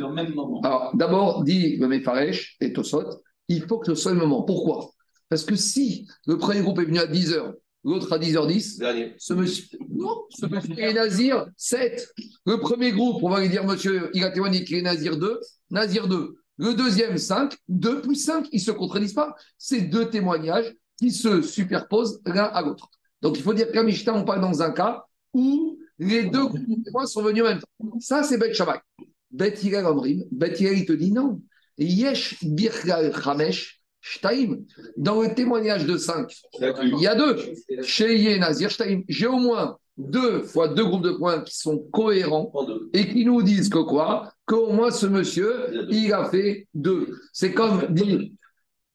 Alors, 0.64 0.90
d'abord, 0.94 1.44
dit 1.44 1.76
le 1.76 1.86
Mefaresh 1.86 2.56
et 2.60 2.72
Tosot, 2.72 3.22
il 3.48 3.62
faut 3.62 3.78
que 3.78 3.86
ce 3.86 3.94
soit 3.94 4.12
le 4.12 4.18
moment. 4.18 4.42
Pourquoi? 4.42 4.90
Parce 5.28 5.44
que 5.44 5.54
si 5.54 6.08
le 6.26 6.36
premier 6.36 6.62
groupe 6.62 6.80
est 6.80 6.84
venu 6.84 6.98
à 6.98 7.06
10h, 7.06 7.54
l'autre 7.84 8.12
à 8.12 8.18
10h10, 8.18 9.16
ce 9.18 9.34
monsieur, 9.34 9.78
non, 9.88 10.22
ce 10.30 10.46
monsieur 10.46 10.78
est 10.78 10.92
Nazir 10.92 11.46
7. 11.56 12.12
Le 12.46 12.58
premier 12.58 12.92
groupe, 12.92 13.22
on 13.22 13.30
va 13.30 13.40
lui 13.40 13.48
dire, 13.48 13.64
monsieur, 13.64 14.10
il 14.14 14.24
a 14.24 14.30
témoigné 14.30 14.64
qu'il 14.64 14.76
est 14.76 14.82
Nazir 14.82 15.16
2, 15.16 15.40
Nazir 15.70 16.08
2. 16.08 16.36
Le 16.58 16.74
deuxième, 16.74 17.16
5, 17.16 17.56
2 17.68 18.02
plus 18.02 18.16
5, 18.16 18.48
ils 18.52 18.56
ne 18.56 18.60
se 18.60 18.70
contredisent 18.70 19.14
pas. 19.14 19.34
C'est 19.56 19.80
deux 19.80 20.10
témoignages 20.10 20.74
qui 20.98 21.10
se 21.10 21.40
superposent 21.40 22.20
l'un 22.26 22.44
à 22.44 22.60
l'autre. 22.60 22.90
Donc 23.22 23.38
il 23.38 23.42
faut 23.42 23.54
dire 23.54 23.72
qu'à 23.72 23.82
Mishnah, 23.82 24.14
on 24.14 24.24
parle 24.24 24.42
dans 24.42 24.62
un 24.62 24.70
cas 24.70 25.04
où 25.32 25.78
les 25.98 26.24
deux 26.24 26.48
témoins 26.84 27.06
sont 27.06 27.22
venus 27.22 27.42
en 27.42 27.46
même 27.46 27.60
temps. 27.60 27.98
Ça, 28.00 28.22
c'est 28.22 28.36
Bet 28.36 28.52
Shabbat. 28.52 28.82
Bet 29.30 29.54
Hillel 29.62 29.86
Amrim, 29.86 30.24
Bet 30.30 30.54
il 30.58 30.84
te 30.84 30.92
dit 30.92 31.12
non. 31.12 31.40
Yesh 31.78 32.44
Birgal 32.44 33.14
Chamesh 33.22 33.79
Shtaim. 34.00 34.60
Dans 34.96 35.22
le 35.22 35.34
témoignage 35.34 35.86
de 35.86 35.96
5, 35.96 36.32
il 36.60 37.00
y 37.00 37.06
a 37.06 37.14
deux. 37.14 37.36
Chez 37.82 38.38
Nazir 38.38 38.70
Shtaim. 38.70 39.02
J'ai 39.08 39.26
au 39.26 39.38
moins 39.38 39.78
deux 39.96 40.42
fois 40.42 40.68
deux 40.68 40.84
groupes 40.84 41.04
de 41.04 41.12
points 41.12 41.42
qui 41.42 41.56
sont 41.56 41.78
cohérents 41.92 42.52
et 42.94 43.08
qui 43.08 43.24
nous 43.24 43.42
disent 43.42 43.68
que 43.68 43.78
quoi? 43.78 44.32
Qu'au 44.46 44.72
moins 44.72 44.90
ce 44.90 45.06
monsieur, 45.06 45.86
il 45.90 46.12
a 46.12 46.24
fait 46.30 46.66
deux. 46.74 47.18
C'est 47.32 47.52
comme 47.52 47.86
dit 47.90 48.34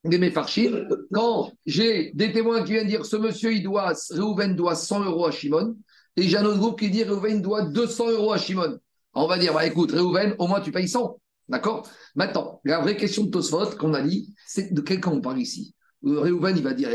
les 0.08 0.18
Mefarchim, 0.18 0.86
quand 1.12 1.52
j'ai 1.64 2.12
des 2.14 2.32
témoins 2.32 2.62
qui 2.62 2.72
viennent 2.72 2.86
dire 2.86 3.04
ce 3.04 3.16
monsieur, 3.16 3.52
il 3.52 3.62
doit, 3.62 3.92
Reuven 4.10 4.54
doit 4.54 4.74
100 4.74 5.04
euros 5.04 5.26
à 5.26 5.30
Shimon, 5.30 5.76
et 6.16 6.22
j'ai 6.22 6.36
un 6.36 6.44
autre 6.44 6.58
groupe 6.58 6.78
qui 6.78 6.90
dit 6.90 7.04
Reuven 7.04 7.42
doit 7.42 7.62
200 7.62 8.10
euros 8.12 8.32
à 8.32 8.38
Shimon. 8.38 8.78
On 9.14 9.26
va 9.26 9.38
dire, 9.38 9.52
bah, 9.54 9.66
écoute, 9.66 9.92
Reuven, 9.92 10.34
au 10.38 10.46
moins 10.46 10.60
tu 10.60 10.70
payes 10.70 10.88
100. 10.88 11.18
D'accord? 11.48 11.88
Maintenant, 12.14 12.60
la 12.64 12.80
vraie 12.80 12.96
question 12.96 13.24
de 13.24 13.30
Tosfot 13.30 13.76
qu'on 13.78 13.94
a 13.94 14.02
dit, 14.02 14.34
c'est 14.46 14.72
de 14.74 14.80
quel 14.80 15.00
camp 15.00 15.12
on 15.12 15.20
parle 15.20 15.38
ici? 15.38 15.74
Reuven, 16.02 16.56
il 16.56 16.62
va 16.62 16.74
dire, 16.74 16.90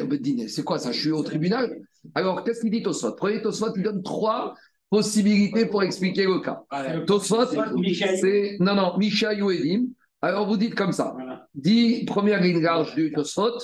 c'est 0.48 0.64
quoi 0.64 0.80
ça? 0.80 0.92
Je 0.92 1.00
suis 1.00 1.12
au 1.12 1.24
tribunal? 1.24 1.76
Alors, 2.16 2.44
qu'est-ce 2.44 2.62
qu'il 2.62 2.72
dit 2.72 2.84
Tosfot? 2.84 3.14
Premier 3.16 3.42
Tosfot, 3.42 3.74
il 3.76 3.84
donne 3.84 4.04
trois 4.04 4.56
possibilités 4.90 5.66
pour 5.66 5.84
expliquer 5.84 6.26
le 6.26 6.40
cas. 6.40 6.64
Tosfot, 7.06 7.46
c'est. 7.48 8.58
Non, 8.60 8.76
non, 8.76 8.98
Mishaï 8.98 9.42
ou 9.42 9.52
Edim. 9.52 9.88
Alors, 10.22 10.48
vous 10.48 10.58
dites 10.58 10.76
comme 10.76 10.92
ça. 10.92 11.16
Dit, 11.56 12.06
première 12.06 12.42
ligne 12.42 12.62
large 12.62 12.94
du 12.96 13.12
Tosfot, 13.12 13.58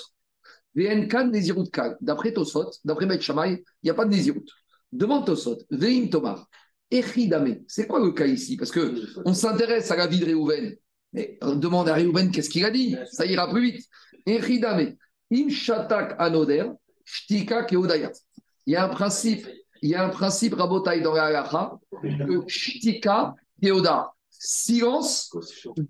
VNK 0.76 1.32
Nézirut 1.32 1.70
D'après 2.02 2.34
Tosfot, 2.34 2.70
d'après 2.84 3.06
Bet 3.06 3.20
il 3.20 3.64
n'y 3.84 3.90
a 3.90 3.94
pas 3.94 4.06
de 4.06 4.12
Nézirut. 4.12 4.46
Demande 4.92 5.26
Tosfot, 5.26 5.58
Veim 5.70 6.08
Tomar, 6.10 6.48
Echidame. 6.90 7.60
C'est 7.68 7.88
quoi 7.88 8.00
le 8.00 8.12
cas 8.12 8.26
ici? 8.26 8.58
Parce 8.58 8.72
qu'on 8.72 9.34
s'intéresse 9.34 9.92
à 9.92 9.96
la 9.96 10.08
vie 10.08 10.20
de 10.20 10.26
Réhouven. 10.26 10.76
Mais 11.14 11.38
on 11.42 11.56
demande 11.56 11.90
à 11.90 11.94
Réhouven 11.94 12.32
qu'est-ce 12.32 12.50
qu'il 12.50 12.66
a 12.66 12.72
dit. 12.72 12.96
Ça 13.12 13.26
ira 13.26 13.50
plus 13.50 13.72
vite. 13.72 13.86
Echidame. 14.26 14.96
Im 15.32 15.50
Shatak 15.50 16.16
Anoder, 16.20 16.66
Shtika 17.04 17.64
Keodaya. 17.64 18.12
Il 18.66 18.74
y 18.74 18.76
a 18.76 18.86
un 18.86 18.90
principe, 18.90 19.46
il 19.82 19.90
y 19.90 19.96
a 19.96 20.06
un 20.06 20.10
principe 20.10 20.54
rabotaille 20.54 21.02
dans 21.02 21.14
la 21.14 21.26
halacha, 21.26 21.78
que 22.02 22.48
Shtika 22.48 23.36
Keoda. 23.62 24.14
Silence 24.30 25.30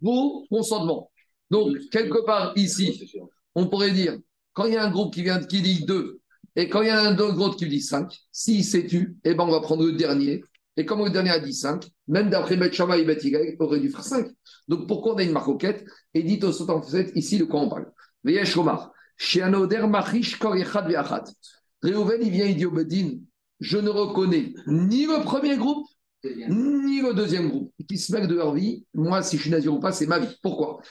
vaut 0.02 0.45
consentement. 0.50 1.12
Donc, 1.52 1.78
quelque 1.91 2.26
part 2.26 2.54
ici, 2.56 3.12
on 3.54 3.68
pourrait 3.68 3.91
dire, 3.91 4.18
quand 4.54 4.66
il 4.66 4.74
y 4.74 4.78
a 4.78 4.84
un 4.84 4.91
groupe 4.91 5.14
qui 5.14 5.22
vient 5.22 5.43
qui 5.43 5.62
dit 5.62 5.86
2, 5.86 6.20
et 6.56 6.68
quand 6.70 6.82
il 6.82 6.88
y 6.88 6.91
a 6.91 7.00
un 7.00 7.18
autre 7.18 7.36
groupe 7.36 7.56
qui 7.58 7.68
dit 7.68 7.82
5, 7.82 8.12
s'il 8.32 8.64
s'est 8.64 8.88
tu, 8.88 9.18
eh 9.24 9.36
ben 9.36 9.43
on 9.43 9.52
va 9.52 9.62
prendre 9.62 9.86
le 9.86 9.93
dernier. 9.93 10.43
Et 10.78 10.86
comme 10.86 11.03
le 11.03 11.09
dernier 11.09 11.32
a 11.32 11.39
dit 11.39 11.53
5, 11.53 11.89
même 12.07 12.30
d'après 12.30 12.55
Bet 12.55 12.69
et 12.69 13.03
Bet 13.03 13.57
aurait 13.59 13.80
dû 13.80 13.89
faire 13.89 14.03
5. 14.03 14.28
Donc 14.67 14.88
pourquoi 14.88 15.15
on 15.15 15.17
a 15.17 15.23
une 15.23 15.32
maroquette 15.32 15.84
Et 16.13 16.21
dit 16.21 16.39
au 16.43 16.51
sautant 16.51 16.82
ici 17.15 17.39
de 17.39 17.45
quoi 17.45 17.61
on 17.61 17.69
parle. 17.69 17.91
Veyesh 18.23 18.55
Omar, 18.57 18.91
Machish 19.89 20.39
Réhouven, 21.84 22.19
il 22.21 22.32
vient, 22.32 22.45
il 22.45 22.55
dit 22.55 22.65
au 22.65 22.71
Bedin, 22.71 23.17
je 23.59 23.78
ne 23.78 23.89
reconnais 23.89 24.53
ni 24.67 25.05
le 25.05 25.23
premier 25.23 25.57
groupe, 25.57 25.88
ni 26.23 27.01
le 27.01 27.13
deuxième 27.13 27.49
groupe 27.49 27.71
qui 27.88 27.97
se 27.97 28.11
mêlent 28.11 28.28
de 28.28 28.36
leur 28.36 28.53
vie. 28.53 28.86
Moi, 28.93 29.23
si 29.23 29.38
je 29.38 29.43
suis 29.43 29.51
nazir 29.51 29.73
ou 29.73 29.80
pas, 29.80 29.91
c'est 29.91 30.07
ma 30.07 30.19
vie. 30.19 30.36
Pourquoi? 30.41 30.82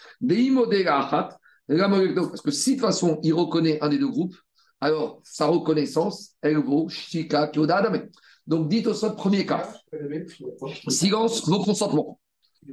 Parce 1.69 2.43
que 2.43 2.51
si 2.51 2.71
de 2.71 2.77
toute 2.77 2.87
façon 2.87 3.19
il 3.23 3.35
reconnaît 3.35 3.83
un 3.83 3.89
des 3.89 3.99
deux 3.99 4.09
groupes, 4.09 4.37
alors 4.81 5.21
sa 5.25 5.47
reconnaissance, 5.47 6.35
elle 6.43 6.59
vaut 6.59 6.89
Shika 6.89 7.51
Kyoda 7.53 7.91
Donc 8.47 8.69
dites 8.69 8.87
au 8.87 9.11
premier 9.13 9.45
cas. 9.45 9.73
Silence, 10.89 11.49
vos 11.49 11.63
consentements. 11.63 12.21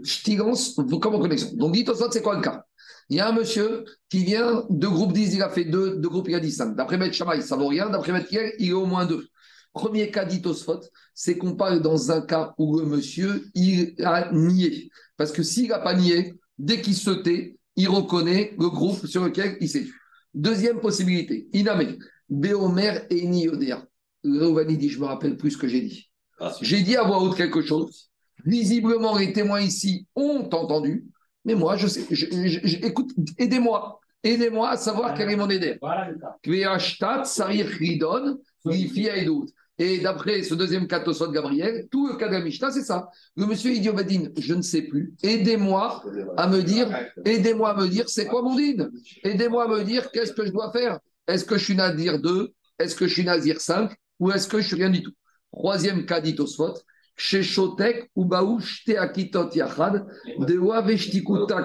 Silence, 0.03 0.76
vos 0.78 0.99
comme 0.99 1.19
connexion. 1.19 1.51
Donc 1.53 1.74
dites 1.74 1.89
au 1.89 2.11
c'est 2.11 2.21
quoi 2.21 2.36
le 2.36 2.41
cas? 2.41 2.63
Il 3.09 3.17
y 3.17 3.19
a 3.19 3.28
un 3.28 3.34
monsieur 3.34 3.84
qui 4.09 4.24
vient, 4.24 4.65
deux 4.69 4.89
groupes 4.89 5.13
disent, 5.13 5.34
il 5.34 5.41
a 5.41 5.49
fait 5.49 5.65
deux, 5.65 5.97
deux 5.97 6.09
groupes, 6.09 6.30
il 6.30 6.36
a 6.36 6.39
dit 6.39 6.51
cinq. 6.51 6.76
D'après 6.76 6.97
Maître 6.97 7.13
Shamaï, 7.15 7.41
ça 7.41 7.55
vaut 7.55 7.67
rien. 7.67 7.89
D'après 7.89 8.11
Maître 8.11 8.30
Kiel, 8.30 8.53
il 8.59 8.69
est 8.69 8.74
au 8.74 8.86
moins 8.86 9.05
deux. 9.05 9.28
Premier 9.74 10.09
cas 10.11 10.24
d'Itosphot, 10.24 10.82
c'est 11.13 11.38
qu'on 11.38 11.55
parle 11.55 11.82
dans 11.82 12.11
un 12.11 12.21
cas 12.21 12.53
où 12.57 12.80
le 12.80 12.86
monsieur, 12.86 13.45
il 13.55 13.95
a 14.03 14.32
nié. 14.32 14.89
Parce 15.17 15.32
que 15.32 15.43
s'il 15.43 15.69
n'a 15.69 15.80
pas 15.80 15.95
nié, 15.95 16.36
dès 16.57 16.80
qu'il 16.82 16.95
se 16.95 17.09
tait, 17.09 17.57
il 17.76 17.89
reconnaît 17.89 18.53
le 18.59 18.69
groupe 18.69 19.05
sur 19.07 19.26
lequel 19.26 19.57
il 19.59 19.67
s'est. 19.67 19.88
Deuxième 20.34 20.80
possibilité, 20.80 21.47
Iname, 21.53 21.97
Béomer 22.30 22.99
et 23.09 23.28
Niodéa. 23.28 23.86
Rovani 24.24 24.78
dit, 24.78 24.89
je 24.89 24.99
me 24.99 25.05
rappelle 25.05 25.38
plus 25.38 25.51
ce 25.51 25.57
que 25.57 25.67
j'ai 25.67 25.82
dit. 25.82 26.09
Ah, 26.39 26.53
j'ai 26.61 26.82
dit 26.82 26.95
à 26.95 27.03
voix 27.03 27.21
haute 27.21 27.36
quelque 27.36 27.61
chose. 27.61 28.09
Visiblement, 28.45 29.17
les 29.17 29.34
témoins 29.34 29.61
ici 29.61 30.07
ont 30.15 30.49
entendu, 30.51 31.05
mais 31.45 31.55
moi, 31.55 31.78
je 31.78 31.88
sais, 31.88 32.05
écoute, 32.82 33.11
aidez-moi. 33.38 33.99
Aidez-moi 34.24 34.69
à 34.69 34.78
savoir 34.78 35.13
quel 35.15 35.30
est 35.30 35.36
mon 35.36 35.49
aider. 35.49 35.78
Et 39.80 39.99
d'après 39.99 40.43
ce 40.43 40.53
deuxième 40.53 40.88
cas 40.88 40.99
de 40.99 41.32
Gabriel, 41.34 41.88
tout 41.91 42.07
le 42.07 42.15
cas 42.15 42.28
de 42.28 42.34
la 42.34 42.41
Mishnah, 42.41 42.71
c'est 42.71 42.84
ça. 42.84 43.09
Le 43.36 43.45
monsieur 43.45 43.71
Idiobadine, 43.71 44.32
je 44.38 44.53
ne 44.53 44.61
sais 44.61 44.84
plus. 44.84 45.13
Aidez-moi 45.24 46.03
à 46.38 46.47
me 46.47 46.61
dire, 46.61 46.88
aidez-moi 47.26 47.71
à 47.71 47.76
me 47.76 47.88
dire, 47.88 48.07
c'est 48.07 48.28
quoi 48.28 48.43
mon 48.43 48.55
din? 48.55 48.89
Aidez-moi 49.24 49.65
à 49.65 49.67
me 49.67 49.84
dire, 49.84 50.11
qu'est-ce 50.11 50.32
que 50.32 50.45
je 50.45 50.51
dois 50.51 50.71
faire? 50.71 50.99
Est-ce 51.28 51.43
que 51.43 51.57
je 51.57 51.63
suis 51.65 51.76
Nazir 51.76 52.19
2 52.19 52.53
Est-ce 52.80 52.95
que 52.95 53.07
je 53.07 53.13
suis 53.13 53.24
Nazir 53.24 53.59
5 53.59 53.91
Ou 54.24 54.32
est-ce 54.32 54.47
que 54.47 54.61
je 54.61 54.67
suis? 54.67 54.78
Rien 54.78 54.89
du 54.89 55.03
tout. 55.03 55.11
Troisième 55.51 56.05
cas 56.05 56.21
d'Itosfot, 56.21 56.76
chez 57.17 57.43
Shotek, 57.43 58.09
Shte 58.61 58.95
Akitot 58.97 59.49
Yachad, 59.53 60.07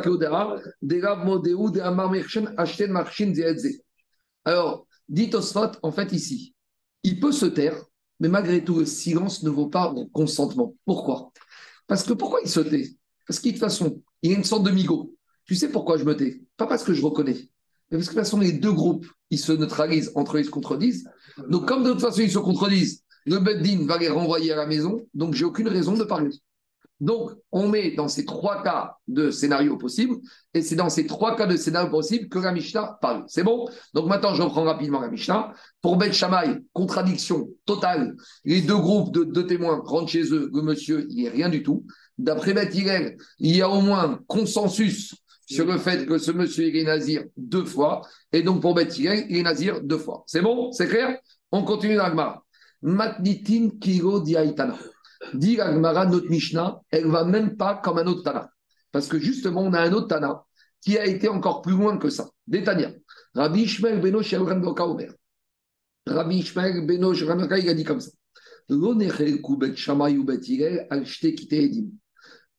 Kodera, 0.03 0.57
Modeu, 1.25 1.71
de 1.71 1.81
Amar 1.81 2.11
Mershen, 2.11 2.53
Ashten 2.57 2.91
Marshin 2.91 3.33
Zeedze. 3.33 3.81
Alors, 4.45 4.89
d'Itosfot, 5.09 5.79
en 5.83 5.93
fait, 5.93 6.11
ici, 6.11 6.53
il 7.05 7.21
peut 7.21 7.31
se 7.31 7.47
taire 7.47 7.81
mais 8.21 8.29
malgré 8.29 8.65
tout, 8.65 8.81
le 8.81 8.85
silence 8.85 9.45
ne 9.45 9.51
vaut 9.51 9.69
pas 9.69 9.95
consentement. 10.13 10.75
Pourquoi? 10.85 11.31
Parce 11.87 12.03
que 12.03 12.13
pourquoi 12.15 12.41
il 12.43 12.51
se 12.51 12.59
tait? 12.59 12.89
Parce 13.27 13.39
que 13.39 13.47
de 13.47 13.51
toute 13.53 13.61
façon, 13.61 14.03
y 14.25 14.33
a 14.33 14.37
une 14.37 14.43
sorte 14.43 14.65
de 14.65 14.73
migo. 14.73 15.15
Tu 15.45 15.55
sais 15.55 15.71
pourquoi 15.71 15.99
je 15.99 16.05
me 16.05 16.17
tais? 16.17 16.43
Pas 16.57 16.67
parce 16.67 16.83
que 16.83 16.93
je 16.93 17.01
reconnais, 17.01 17.49
parce 17.91 18.05
que 18.05 18.11
de 18.11 18.19
toute 18.19 18.25
façon, 18.25 18.41
les 18.41 18.53
deux 18.53 18.73
groupes, 18.73 19.07
ils 19.31 19.39
se 19.39 19.53
neutralisent 19.53 20.13
entre 20.15 20.37
eux, 20.37 20.41
ils 20.41 20.47
se 20.47 20.51
contredisent. 20.51 21.09
Donc, 21.49 21.67
comme 21.67 21.85
de 21.85 21.91
toute 21.93 22.01
façon, 22.01 22.21
ils 22.21 22.31
se 22.31 22.39
contredisent, 22.39 23.03
le 23.27 23.39
Beddin 23.39 23.87
va 23.87 23.99
les 23.99 24.09
renvoyer 24.09 24.53
à 24.53 24.57
la 24.57 24.67
maison, 24.67 25.07
donc 25.15 25.35
j'ai 25.35 25.45
aucune 25.45 25.69
raison 25.69 25.95
de 25.95 26.05
parler. 26.05 26.31
Donc, 27.01 27.31
on 27.53 27.69
met 27.69 27.93
dans 27.93 28.09
ces 28.09 28.25
trois 28.25 28.63
cas 28.63 28.97
de 29.07 29.31
scénario 29.31 29.77
possibles, 29.77 30.17
et 30.53 30.63
c'est 30.63 30.75
dans 30.75 30.89
ces 30.89 31.07
trois 31.07 31.37
cas 31.37 31.47
de 31.47 31.57
scénario 31.57 31.91
possibles 31.91 32.29
que 32.29 32.41
la 32.41 32.99
parle. 33.01 33.25
C'est 33.29 33.45
bon? 33.45 33.69
Donc 33.95 34.09
maintenant, 34.09 34.35
je 34.35 34.43
reprends 34.43 34.65
rapidement 34.65 34.99
la. 34.99 35.53
Pour 35.81 35.97
Bet 35.97 36.13
Shammai, 36.13 36.59
contradiction 36.73 37.49
totale. 37.67 38.17
Les 38.45 38.63
deux 38.63 38.77
groupes 38.77 39.13
de 39.15 39.23
deux 39.23 39.47
témoins 39.47 39.81
rentrent 39.85 40.11
chez 40.11 40.25
eux, 40.33 40.51
le 40.53 40.63
monsieur, 40.63 41.07
il 41.11 41.17
n'y 41.17 41.29
a 41.29 41.31
rien 41.31 41.49
du 41.49 41.63
tout. 41.63 41.87
D'après 42.19 42.53
Bet 42.53 42.71
Hillel, 42.75 43.17
il 43.39 43.55
y 43.55 43.63
a 43.63 43.69
au 43.69 43.81
moins 43.81 44.19
consensus 44.27 45.15
sur 45.49 45.65
le 45.65 45.79
fait 45.79 46.05
que 46.07 46.19
ce 46.19 46.31
monsieur 46.31 46.75
est 46.75 46.85
nazir 46.85 47.25
deux 47.37 47.65
fois, 47.65 48.03
et 48.33 48.43
donc 48.43 48.61
pour 48.61 48.75
Bet 48.75 48.89
Hillel, 48.89 49.25
il 49.31 49.39
est 49.39 49.43
nazir 49.43 49.81
deux 49.83 49.97
fois. 49.97 50.23
C'est 50.27 50.43
bon? 50.43 50.73
C'est 50.73 50.89
clair? 50.89 51.19
On 51.51 51.63
continue 51.65 51.95
l'agma. 51.95 52.43
Matnitin 52.83 53.71
kiro 53.81 54.21
diaitana. 54.21 54.79
Dit 55.33 55.57
l'Agmara, 55.57 56.07
notre 56.07 56.29
Mishnah, 56.29 56.81
elle 56.91 57.07
va 57.07 57.25
même 57.25 57.57
pas 57.57 57.81
comme 57.83 57.99
un 57.99 58.07
autre 58.07 58.23
Tana. 58.23 58.51
Parce 58.93 59.09
que 59.09 59.19
justement, 59.19 59.63
on 59.63 59.73
a 59.73 59.81
un 59.81 59.93
autre 59.93 60.09
Tana 60.09 60.45
qui 60.81 60.99
a 60.99 61.07
été 61.07 61.29
encore 61.29 61.63
plus 61.63 61.73
loin 61.73 61.97
que 61.97 62.11
ça. 62.11 62.29
Détania. 62.47 62.93
Rabbi 63.35 63.63
Ishmael 63.63 64.01
Beno 64.01 64.23
Shelrandoka 64.23 64.87
Omer. 64.87 65.13
Rabbi 66.07 66.39
Ishmael 66.39 66.87
Beno 66.87 67.15
il 67.15 67.69
a 67.69 67.75
dit 67.75 67.85
comme 67.85 68.01
ça. 68.01 68.11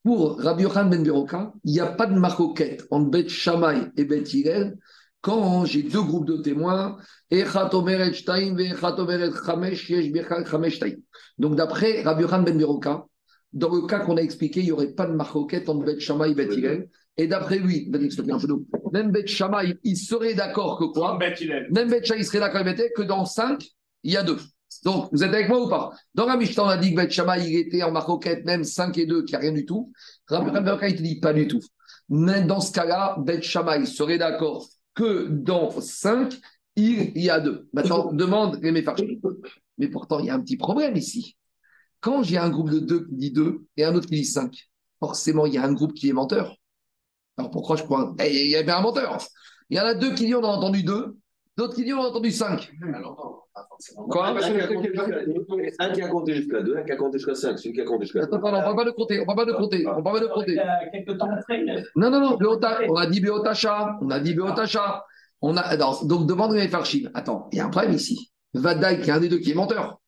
Pour 0.04 0.40
Rabbi 0.40 0.64
Yochanan 0.64 0.90
Ben 0.90 1.04
Beroka, 1.04 1.54
il 1.64 1.74
n'y 1.74 1.80
a 1.80 1.88
pas 1.88 2.06
de 2.06 2.18
maroquette 2.18 2.86
entre 2.90 3.10
Bet 3.10 3.28
Shammai 3.28 3.92
et 3.98 4.06
Bet 4.06 4.24
Hillel 4.24 4.78
quand 5.22 5.66
j'ai 5.66 5.84
deux 5.84 6.02
groupes 6.02 6.26
de 6.26 6.38
témoins, 6.38 6.98
donc 11.38 11.56
d'après 11.56 12.02
Rabbi 12.02 12.22
Yohan 12.22 12.42
Ben 12.44 12.58
Biroka, 12.58 13.06
dans 13.52 13.76
le 13.76 13.82
cas 13.88 14.00
qu'on 14.00 14.18
a 14.18 14.22
expliqué, 14.22 14.62
il 14.62 14.68
n'y 14.68 14.72
aurait 14.72 14.94
pas 14.94 15.08
de 15.08 15.14
marcoquette 15.14 15.68
entre 15.68 15.86
Bet 15.86 16.00
Shammai 16.00 16.32
et 16.32 16.36
Bet 16.36 16.56
Hillel. 16.56 16.90
Et 17.18 17.28
d'après 17.28 17.60
lui, 17.60 17.90
même 18.94 19.12
Bet 19.12 19.28
Shammai, 19.28 19.78
il 19.84 19.98
serait 19.98 20.36
d'accord 20.36 20.80
que 20.80 20.86
quoi? 20.86 21.18
Même 21.20 21.90
Bet 21.90 22.06
Shammai, 22.06 22.22
il 22.22 22.26
serait 22.26 22.40
d'accord 22.40 22.64
que 22.96 23.02
dans 23.02 23.26
cinq, 23.26 23.68
il 24.04 24.14
y 24.14 24.18
a 24.18 24.24
deux. 24.24 24.38
Donc, 24.84 25.10
vous 25.12 25.24
êtes 25.24 25.34
avec 25.34 25.50
moi 25.50 25.64
ou 25.64 25.70
pas? 25.70 25.92
Dans 26.14 26.26
la 26.26 26.38
Mishnah, 26.38 26.64
on 26.64 26.68
a 26.68 26.78
dit 26.78 26.92
que 26.92 26.96
Bet 26.96 27.10
Shammai, 27.10 27.48
il 27.48 27.58
était 27.58 27.84
en 27.84 27.92
marcoquette, 27.92 28.46
même 28.46 28.64
5 28.64 28.98
et 28.98 29.06
2, 29.06 29.24
qu'il 29.24 29.32
n'y 29.32 29.36
a 29.36 29.40
rien 29.40 29.52
du 29.52 29.66
tout. 29.66 29.92
Rabbi 30.28 30.52
il 30.88 30.96
te 30.96 31.02
dit 31.02 31.20
pas 31.20 31.34
du 31.34 31.48
tout. 31.48 31.62
Mais 32.10 32.44
dans 32.44 32.62
ce 32.62 32.72
cas-là, 32.72 33.18
Bet 33.20 33.42
Shammai 33.42 33.86
serait 33.86 34.18
d'accord 34.18 34.68
que 34.96 35.28
dans 35.28 35.70
5, 35.80 36.40
il 36.76 37.12
y 37.18 37.30
a 37.30 37.40
deux. 37.40 37.68
Maintenant, 37.74 38.12
demande 38.14 38.60
les 38.62 38.72
Mais 39.78 39.88
pourtant, 39.90 40.20
il 40.20 40.26
y 40.26 40.30
a 40.30 40.36
un 40.36 40.42
petit 40.42 40.58
problème 40.58 40.96
ici. 40.96 41.38
Quand 42.00 42.24
j'ai 42.24 42.38
un 42.38 42.50
groupe 42.50 42.70
de 42.70 42.80
deux 42.80 43.06
qui 43.08 43.16
dit 43.16 43.32
2 43.32 43.66
et 43.78 43.84
un 43.84 43.94
autre 43.96 44.08
qui 44.08 44.16
dit 44.16 44.26
5, 44.26 44.70
forcément, 45.00 45.46
il 45.46 45.54
y 45.54 45.58
a 45.58 45.64
un 45.64 45.74
groupe 45.74 45.94
qui 45.94 46.10
est 46.10 46.14
menteur. 46.14 46.56
Alors 47.38 47.52
pourquoi 47.52 47.76
je 47.76 47.84
crois 47.84 48.16
eh, 48.20 48.46
Il 48.46 48.52
y 48.52 48.56
a 48.56 48.64
bien 48.64 48.78
un 48.78 48.82
menteur. 48.82 49.18
Il 49.70 49.78
y 49.78 49.80
en 49.80 49.86
a 49.86 49.94
deux 49.94 50.14
qui 50.14 50.26
disent 50.26 50.36
on 50.36 50.44
a 50.44 50.48
entendu 50.48 50.84
2, 50.84 51.18
d'autres 51.60 51.76
qui 51.76 51.84
disent 51.84 51.94
on 51.94 52.04
a 52.04 52.08
entendu 52.08 52.32
5. 52.32 52.72
Quoi 54.10 54.28
Un 54.28 54.36
qui 55.92 56.02
a 56.02 56.08
compté 56.08 56.34
jusqu'à 56.34 56.62
2, 56.62 56.78
un 56.78 56.84
qui 56.84 56.92
a 56.92 56.96
compté 56.96 57.18
jusqu'à 57.18 57.36
5, 57.36 57.60
celui 57.60 57.76
qui 57.76 57.82
a 57.82 57.86
compté 57.86 58.06
jusqu'à 58.06 58.22
5. 58.22 58.34
Attends, 58.34 58.48
on 58.48 58.52
ne 58.52 58.62
parle 58.62 58.76
pas 58.76 58.86
de 58.86 58.92
compter, 58.92 59.20
on 59.20 59.22
ne 59.22 59.26
parle 59.26 59.38
pas 59.38 59.46
de 59.46 59.54
compter, 59.54 59.88
on 59.88 60.02
parle 60.02 60.20
pas 60.20 60.26
de 60.26 60.32
compter. 60.32 60.56
Non, 61.96 62.10
non, 62.10 62.20
non, 62.20 62.38
on 62.90 62.96
a 62.96 63.06
dit 63.08 63.22
Beotacha, 63.22 63.98
on 64.02 64.10
a 64.10 64.20
dit 64.20 64.34
Beotacha. 64.34 65.06
On 65.42 65.56
a, 65.56 65.78
donc, 65.78 66.28
demande 66.28 66.54
les 66.54 66.68
Farchim. 66.68 67.10
Attends, 67.14 67.48
il 67.54 67.60
y 67.60 67.62
a 67.62 67.66
un 67.66 67.70
problème 67.70 67.94
ici. 67.94 68.30
Vadaï, 68.54 69.02
qui 69.02 69.10
est 69.10 69.14
un 69.14 69.22
des 69.22 69.30
deux 69.30 69.38
qui 69.38 69.52
est 69.52 69.56
menteur. 69.56 70.02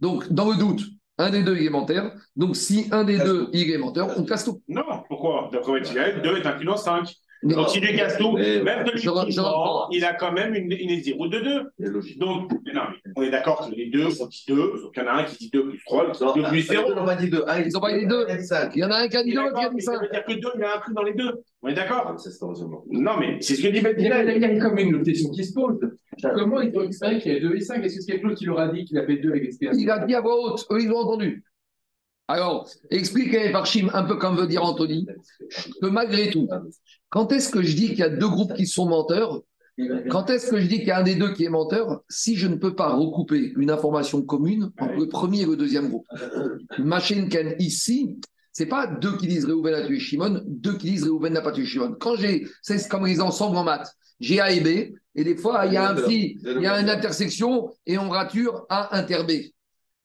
Donc, 0.00 0.30
dans 0.30 0.50
le 0.50 0.56
doute, 0.58 0.82
un 1.16 1.30
des 1.30 1.42
deux 1.42 1.56
il 1.56 1.66
est 1.66 1.70
menteur. 1.70 2.12
Donc, 2.36 2.54
si 2.54 2.88
un 2.90 3.04
des 3.04 3.18
deux 3.18 3.48
il 3.54 3.70
est 3.70 3.78
menteur, 3.78 4.10
on 4.18 4.24
casse 4.24 4.44
tout. 4.44 4.60
Non, 4.68 4.82
pourquoi? 5.08 5.48
D'après 5.52 5.80
Bethiel, 5.80 6.20
2 6.20 6.36
est 6.36 6.46
inclus 6.46 6.66
dans 6.66 6.76
5. 6.76 7.14
Donc, 7.44 7.68
si 7.68 7.80
Mais- 7.80 8.62
même 8.62 8.86
Je 8.94 9.08
re- 9.10 9.30
je 9.30 9.40
reprends. 9.40 9.88
il 9.90 10.04
a 10.04 10.14
quand 10.14 10.32
même 10.32 10.54
une, 10.54 10.72
une 10.72 11.02
zéro 11.02 11.28
de 11.28 11.38
2. 11.40 11.62
C'est 11.78 11.88
logique. 11.90 12.18
Donc, 12.18 12.50
non, 12.72 12.82
mais 12.90 13.12
on 13.16 13.22
est 13.22 13.30
d'accord 13.30 13.68
que 13.68 13.74
les 13.74 13.90
deux, 13.90 14.06
on 14.20 14.26
dit 14.26 14.44
2, 14.48 14.72
sauf 14.80 14.92
qu'il 14.92 15.02
y 15.02 15.06
en 15.06 15.08
a 15.10 15.12
un 15.20 15.24
qui 15.24 15.36
dit 15.36 15.50
2 15.52 15.68
plus 15.68 15.82
3, 15.84 16.04
l'autre 16.04 16.18
qui 16.18 16.38
dit 16.38 16.42
2 16.42 16.48
plus 16.48 16.60
0. 16.62 16.84
Ils 16.90 16.94
n'ont 16.94 17.04
pas 17.04 17.14
dit 17.16 17.28
deux. 17.30 17.44
Ah, 17.46 17.60
Ils 17.60 17.76
ont 17.76 17.80
pas 17.80 17.92
dit 17.98 18.06
deux. 18.06 18.26
Il 18.74 18.78
y 18.80 18.84
en 18.84 18.90
a 18.90 18.96
un 18.96 19.08
qui 19.08 19.16
a 19.16 19.22
dit 19.22 19.28
Il 19.30 19.34
deux, 19.34 19.42
l'autre 19.42 19.54
qui 19.58 19.64
a 19.64 19.68
dit 19.68 19.74
mais 19.76 19.80
ça 19.82 19.92
ça. 19.94 19.98
veut 20.00 20.08
dire 20.08 20.24
que 20.24 20.32
2, 20.32 20.48
il 20.54 20.60
y 20.60 20.64
a 20.64 20.76
un 20.76 20.80
truc 20.80 20.94
dans 20.94 21.02
les 21.02 21.14
deux. 21.14 21.32
On 21.62 21.68
est 21.68 21.74
d'accord 21.74 22.14
heureusement. 22.42 22.84
Non, 22.90 23.12
mais 23.18 23.38
c'est 23.40 23.54
ce 23.56 23.62
que 23.62 23.68
dit 23.68 23.78
Il 23.78 23.82
y, 23.82 23.86
a, 23.86 23.92
Bethiel. 23.92 24.32
il 24.36 24.42
y 24.42 24.44
a 24.44 24.58
comme 24.60 24.78
une 24.78 25.02
question 25.02 25.30
qui 25.30 25.44
se 25.44 25.52
pose. 25.52 25.78
Comment 26.34 26.60
ils 26.62 26.76
ont 26.78 26.82
expliqué 26.82 27.18
qu'il 27.20 27.32
y 27.32 27.36
avait 27.36 27.40
2 27.48 27.56
et 27.56 27.60
5 27.60 27.84
Est-ce 27.84 27.96
que 27.96 28.02
c'est 28.02 28.20
chose 28.22 28.34
qui 28.38 28.46
leur 28.46 28.58
a 28.60 28.68
dit 28.68 28.84
qu'il 28.84 28.96
avait 28.98 29.16
2 29.16 29.30
avec 29.30 29.42
l'expérience 29.44 29.78
Il 29.80 29.90
a 29.90 29.98
dit 30.06 30.14
à 30.14 30.20
voix 30.20 30.36
haute, 30.40 30.66
eux, 30.70 30.80
ils 30.80 30.90
ont 30.90 30.96
entendu. 30.98 31.44
Alors, 32.26 32.66
expliquez 32.90 33.52
par 33.52 33.66
Chim, 33.66 33.88
un 33.92 34.02
peu 34.04 34.16
comme 34.16 34.36
veut 34.36 34.46
dire 34.46 34.64
Anthony, 34.64 35.06
que 35.82 35.86
malgré 35.88 36.30
tout, 36.30 36.48
quand 37.14 37.30
est-ce 37.30 37.48
que 37.48 37.62
je 37.62 37.76
dis 37.76 37.90
qu'il 37.90 38.00
y 38.00 38.02
a 38.02 38.08
deux 38.08 38.28
groupes 38.28 38.54
qui 38.54 38.66
sont 38.66 38.88
menteurs? 38.88 39.40
Quand 40.10 40.30
est-ce 40.30 40.50
que 40.50 40.58
je 40.58 40.66
dis 40.66 40.78
qu'il 40.78 40.88
y 40.88 40.90
a 40.90 40.98
un 40.98 41.04
des 41.04 41.14
deux 41.14 41.32
qui 41.32 41.44
est 41.44 41.48
menteur? 41.48 42.02
Si 42.08 42.34
je 42.34 42.48
ne 42.48 42.56
peux 42.56 42.74
pas 42.74 42.92
recouper 42.92 43.52
une 43.56 43.70
information 43.70 44.20
commune 44.20 44.72
entre 44.80 44.94
le 44.98 45.06
premier 45.06 45.42
et 45.42 45.46
le 45.46 45.54
deuxième 45.56 45.90
groupe. 45.90 46.08
Machine 46.78 47.28
Ken, 47.28 47.54
ici, 47.60 48.16
c'est 48.50 48.66
pas 48.66 48.88
deux 48.88 49.16
qui 49.16 49.28
disent 49.28 49.44
Réhouven 49.44 49.74
a 49.74 49.86
tué 49.86 50.00
Shimon, 50.00 50.42
deux 50.44 50.76
qui 50.76 50.90
disent 50.90 51.04
Réhouven 51.04 51.32
n'a 51.32 51.40
pas 51.40 51.52
tué 51.52 51.64
Shimon. 51.64 51.94
Quand 52.00 52.16
j'ai, 52.16 52.48
c'est 52.62 52.88
comme 52.88 53.06
les 53.06 53.20
ensembles 53.20 53.58
en 53.58 53.62
maths, 53.62 53.94
j'ai 54.18 54.40
A 54.40 54.50
et 54.50 54.60
B, 54.60 54.96
et 55.14 55.22
des 55.22 55.36
fois, 55.36 55.66
il 55.66 55.74
y 55.74 55.76
a 55.76 55.88
un 55.88 55.94
petit, 55.94 56.40
il 56.44 56.62
y 56.62 56.66
a 56.66 56.80
une 56.80 56.90
intersection 56.90 57.70
et 57.86 57.96
on 57.96 58.08
rature 58.08 58.66
A 58.68 58.98
inter 58.98 59.22
B. 59.22 59.32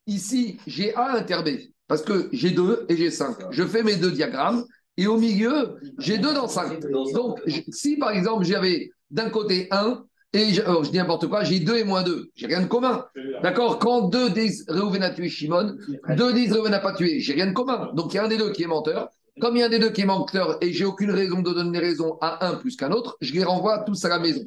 Ici, 0.05 0.60
j'ai 0.68 0.93
A 0.93 1.16
inter 1.18 1.39
B, 1.43 1.49
parce 1.88 2.03
que 2.03 2.30
j'ai 2.34 2.51
2 2.51 2.86
et 2.88 2.95
j'ai 2.97 3.10
5. 3.10 3.36
Je 3.49 3.64
fais 3.64 3.82
mes 3.82 3.95
deux 3.95 4.12
diagrammes, 4.12 4.64
et 5.00 5.08
au 5.08 5.18
milieu, 5.18 5.78
j'ai 5.97 6.18
2 6.18 6.34
dans 6.34 6.47
5. 6.47 6.82
Donc, 7.14 7.41
si 7.70 7.97
par 7.97 8.12
exemple, 8.12 8.43
j'avais 8.43 8.91
d'un 9.10 9.30
côté 9.30 9.68
1, 9.72 10.04
et 10.34 10.54
je, 10.54 10.62
alors, 10.62 10.84
je 10.84 10.91
dis 10.91 10.97
n'importe 10.97 11.28
quoi, 11.28 11.43
j'ai 11.43 11.60
2 11.60 11.78
et 11.78 11.84
moins 11.84 12.04
2, 12.04 12.30
j'ai 12.36 12.47
rien 12.47 12.62
de 12.62 12.68
commun. 12.68 13.06
D'accord? 13.41 13.80
Quand 13.80 14.10
deux 14.10 14.30
disent 14.30 14.66
Réhouven 14.68 15.02
a 15.02 15.10
tué 15.10 15.30
Shimon, 15.30 15.78
deux 16.18 16.34
disent 16.34 16.52
Réhouven 16.52 16.72
n'a 16.72 16.80
pas 16.80 16.93
tué, 16.93 17.20
j'ai 17.20 17.34
rien 17.34 17.47
de 17.47 17.54
commun. 17.54 17.89
Donc, 17.93 18.14
il 18.14 18.18
y 18.18 18.20
a 18.20 18.26
un 18.26 18.28
des 18.28 18.38
deux 18.38 18.52
qui 18.52 18.64
est 18.64 18.68
menteur. 18.68 19.10
Comme 19.39 19.56
il 19.56 19.60
y 19.60 19.64
a 19.64 19.68
un 19.68 19.70
des 19.70 19.80
deux 19.80 19.91
qui 19.91 20.02
est 20.02 20.06
menteur 20.06 20.58
et 20.60 20.74
j'ai 20.74 20.84
aucune 20.84 21.12
raison 21.12 21.41
de 21.41 21.54
donner 21.54 21.80
raison 21.80 22.18
à 22.20 22.45
un 22.47 22.56
plus 22.56 22.76
qu'un 22.76 22.91
autre, 22.91 23.18
je 23.22 23.32
les 23.34 23.43
renvoie 23.45 23.80
tous 23.80 24.04
à 24.04 24.10
la 24.10 24.20
maison. 24.20 24.43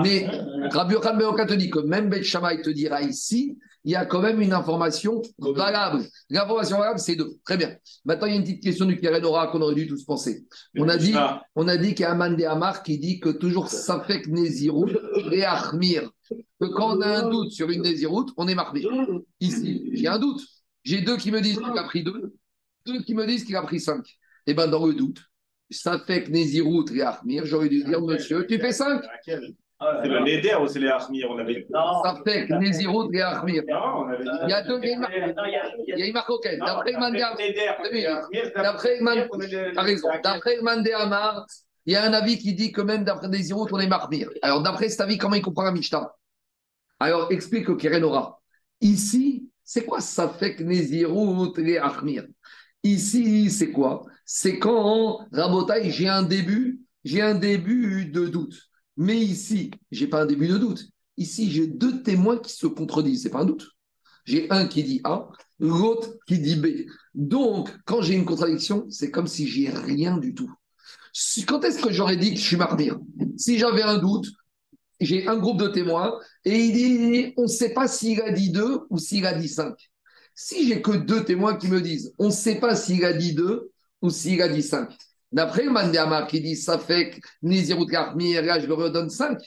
Mais 0.00 0.28
Rabbi 0.70 0.94
Yochanan 0.94 1.34
Ben 1.36 1.46
te 1.46 1.54
dit 1.54 1.70
que 1.70 1.80
même 1.80 2.08
Bet 2.08 2.22
Shammai 2.22 2.62
te 2.62 2.70
dira 2.70 3.02
ici, 3.02 3.58
il 3.88 3.92
y 3.92 3.96
a 3.96 4.04
quand 4.04 4.20
même 4.20 4.42
une 4.42 4.52
information 4.52 5.22
valable. 5.38 6.04
L'information 6.28 6.76
valable, 6.76 6.98
c'est 6.98 7.16
deux. 7.16 7.38
Très 7.42 7.56
bien. 7.56 7.74
Maintenant, 8.04 8.26
il 8.26 8.32
y 8.32 8.34
a 8.34 8.36
une 8.36 8.42
petite 8.42 8.62
question 8.62 8.84
du 8.84 9.00
Kérenora 9.00 9.46
qu'on 9.46 9.62
aurait 9.62 9.74
dû 9.74 9.86
tous 9.86 10.04
penser. 10.04 10.44
On 10.76 10.90
a 10.90 10.98
dit, 10.98 11.14
Ah, 11.16 11.42
on 11.54 11.66
a 11.68 11.78
dit 11.78 11.94
qu'il 11.94 12.02
y 12.02 12.04
a 12.04 12.12
un 12.12 12.14
Mandé 12.14 12.44
Amar 12.44 12.82
qui 12.82 12.98
dit 12.98 13.18
que 13.18 13.30
toujours 13.30 13.68
Safek 13.70 14.26
Nézirut 14.26 14.94
et 15.32 15.42
Achmir. 15.42 16.10
Que 16.28 16.66
quand 16.66 16.98
on 16.98 17.00
a 17.00 17.20
un 17.20 17.30
doute 17.30 17.50
sur 17.52 17.70
une 17.70 17.80
Nézirut, 17.80 18.26
on 18.36 18.46
est 18.46 18.54
marqué. 18.54 18.86
Ici, 19.40 19.88
j'ai 19.94 20.06
un 20.06 20.18
doute. 20.18 20.42
J'ai 20.84 21.00
deux 21.00 21.16
qui 21.16 21.32
me 21.32 21.40
disent 21.40 21.56
qu'il 21.58 21.78
a 21.78 21.84
pris 21.84 22.02
deux, 22.02 22.34
deux 22.84 23.00
qui 23.04 23.14
me 23.14 23.26
disent 23.26 23.44
qu'il 23.44 23.56
a 23.56 23.62
pris 23.62 23.80
cinq. 23.80 24.04
Et 24.46 24.52
bien, 24.52 24.68
dans 24.68 24.86
le 24.86 24.92
doute, 24.92 25.22
Safek 25.70 26.28
Nézirut 26.28 26.84
et 26.94 27.00
Achmir, 27.00 27.46
j'aurais 27.46 27.70
dû 27.70 27.82
dire, 27.84 28.02
monsieur, 28.02 28.46
tu 28.46 28.58
fais 28.58 28.72
cinq 28.72 29.02
C'est 29.80 30.08
le 30.08 30.20
Neder 30.20 30.56
ou 30.60 30.66
c'est 30.66 30.80
les 30.80 30.88
Armir 30.88 31.30
On 31.30 31.38
avait. 31.38 31.66
Safek 32.04 32.50
Nézirut 32.50 33.14
et 33.14 33.22
Achmir. 33.22 33.62
Non, 33.68 33.76
on 34.04 34.08
avait 34.08 34.24
dit. 34.24 34.30
Il 34.44 34.50
y 34.50 34.52
a 34.52 34.62
deux, 34.62 34.80
il 34.82 34.88
y 34.88 36.02
a 36.02 36.06
une 36.06 36.12
marque- 36.12 36.30
auquel. 36.30 36.58
D'après 36.58 36.92
Mandé 36.98 37.22
Amar, 37.22 37.36
D'après 40.24 40.60
Mandé 40.62 40.92
Amar, 40.92 41.46
il 41.86 41.92
y 41.92 41.96
a 41.96 42.02
un 42.02 42.12
avis 42.12 42.38
qui 42.38 42.54
dit 42.54 42.72
que 42.72 42.80
même 42.80 43.04
d'après 43.04 43.28
Nézirut, 43.28 43.68
on 43.72 43.78
est 43.78 43.86
marmire. 43.86 44.28
Alors, 44.42 44.62
d'après 44.62 44.88
cet 44.88 45.00
avis, 45.00 45.16
comment 45.16 45.36
il 45.36 45.42
comprend 45.42 45.64
la 45.64 45.72
Mishnah? 45.72 46.12
Alors, 47.00 47.30
explique 47.30 47.68
au 47.68 47.76
Kérenora. 47.76 48.40
Ici, 48.80 49.48
c'est 49.62 49.84
quoi 49.84 50.00
ça 50.00 50.28
fait 50.28 50.56
que 50.56 50.64
Nézirut 50.64 51.52
et 51.58 51.78
Achmir 51.78 52.24
Ici, 52.82 53.50
c'est 53.50 53.70
quoi? 53.70 54.02
C'est 54.24 54.58
quand, 54.58 55.20
Rabotaï, 55.32 55.90
j'ai 55.90 56.08
un 56.08 56.22
début, 56.22 56.80
j'ai 57.04 57.22
un 57.22 57.34
début 57.34 58.06
de 58.06 58.26
doute. 58.26 58.54
Mais 58.98 59.16
ici, 59.16 59.70
j'ai 59.92 60.08
pas 60.08 60.22
un 60.22 60.26
début 60.26 60.48
de 60.48 60.58
doute. 60.58 60.88
Ici, 61.16 61.50
j'ai 61.50 61.68
deux 61.68 62.02
témoins 62.02 62.36
qui 62.36 62.52
se 62.52 62.66
contredisent. 62.66 63.22
C'est 63.22 63.30
pas 63.30 63.42
un 63.42 63.46
doute. 63.46 63.68
J'ai 64.24 64.50
un 64.50 64.66
qui 64.66 64.82
dit 64.82 65.00
A, 65.04 65.28
l'autre 65.60 66.18
qui 66.26 66.38
dit 66.38 66.56
B. 66.56 66.66
Donc, 67.14 67.70
quand 67.86 68.02
j'ai 68.02 68.14
une 68.14 68.24
contradiction, 68.24 68.86
c'est 68.90 69.10
comme 69.10 69.28
si 69.28 69.46
j'ai 69.46 69.70
rien 69.70 70.18
du 70.18 70.34
tout. 70.34 70.52
Quand 71.46 71.64
est-ce 71.64 71.80
que 71.80 71.92
j'aurais 71.92 72.16
dit 72.16 72.34
que 72.34 72.40
je 72.40 72.44
suis 72.44 72.56
martyr? 72.56 72.98
Si 73.36 73.56
j'avais 73.56 73.82
un 73.82 73.98
doute, 73.98 74.26
j'ai 75.00 75.28
un 75.28 75.38
groupe 75.38 75.60
de 75.60 75.68
témoins 75.68 76.18
et 76.44 76.58
il 76.58 76.72
dit 76.72 77.32
on 77.36 77.42
ne 77.42 77.46
sait 77.46 77.72
pas 77.72 77.86
s'il 77.86 78.20
a 78.20 78.32
dit 78.32 78.50
2 78.50 78.80
ou 78.90 78.98
s'il 78.98 79.24
a 79.26 79.32
dit 79.32 79.48
5. 79.48 79.74
Si 80.34 80.68
j'ai 80.68 80.82
que 80.82 80.92
deux 80.92 81.24
témoins 81.24 81.56
qui 81.56 81.68
me 81.68 81.80
disent 81.80 82.12
on 82.18 82.26
ne 82.26 82.32
sait 82.32 82.56
pas 82.60 82.74
s'il 82.74 83.04
a 83.04 83.12
dit 83.12 83.32
2 83.32 83.70
ou 84.02 84.10
s'il 84.10 84.42
a 84.42 84.48
dit 84.48 84.62
5. 84.62 84.92
D'après 85.30 85.64
le 85.64 85.70
Mandéama 85.70 86.22
qui 86.26 86.40
dit 86.40 86.56
ça 86.56 86.78
fait 86.78 87.10
que 87.10 87.20
Nézirut 87.42 87.86
Karmir, 87.86 88.42
là 88.42 88.58
je 88.60 88.66
le 88.66 88.74
redonne 88.74 89.10
5. 89.10 89.38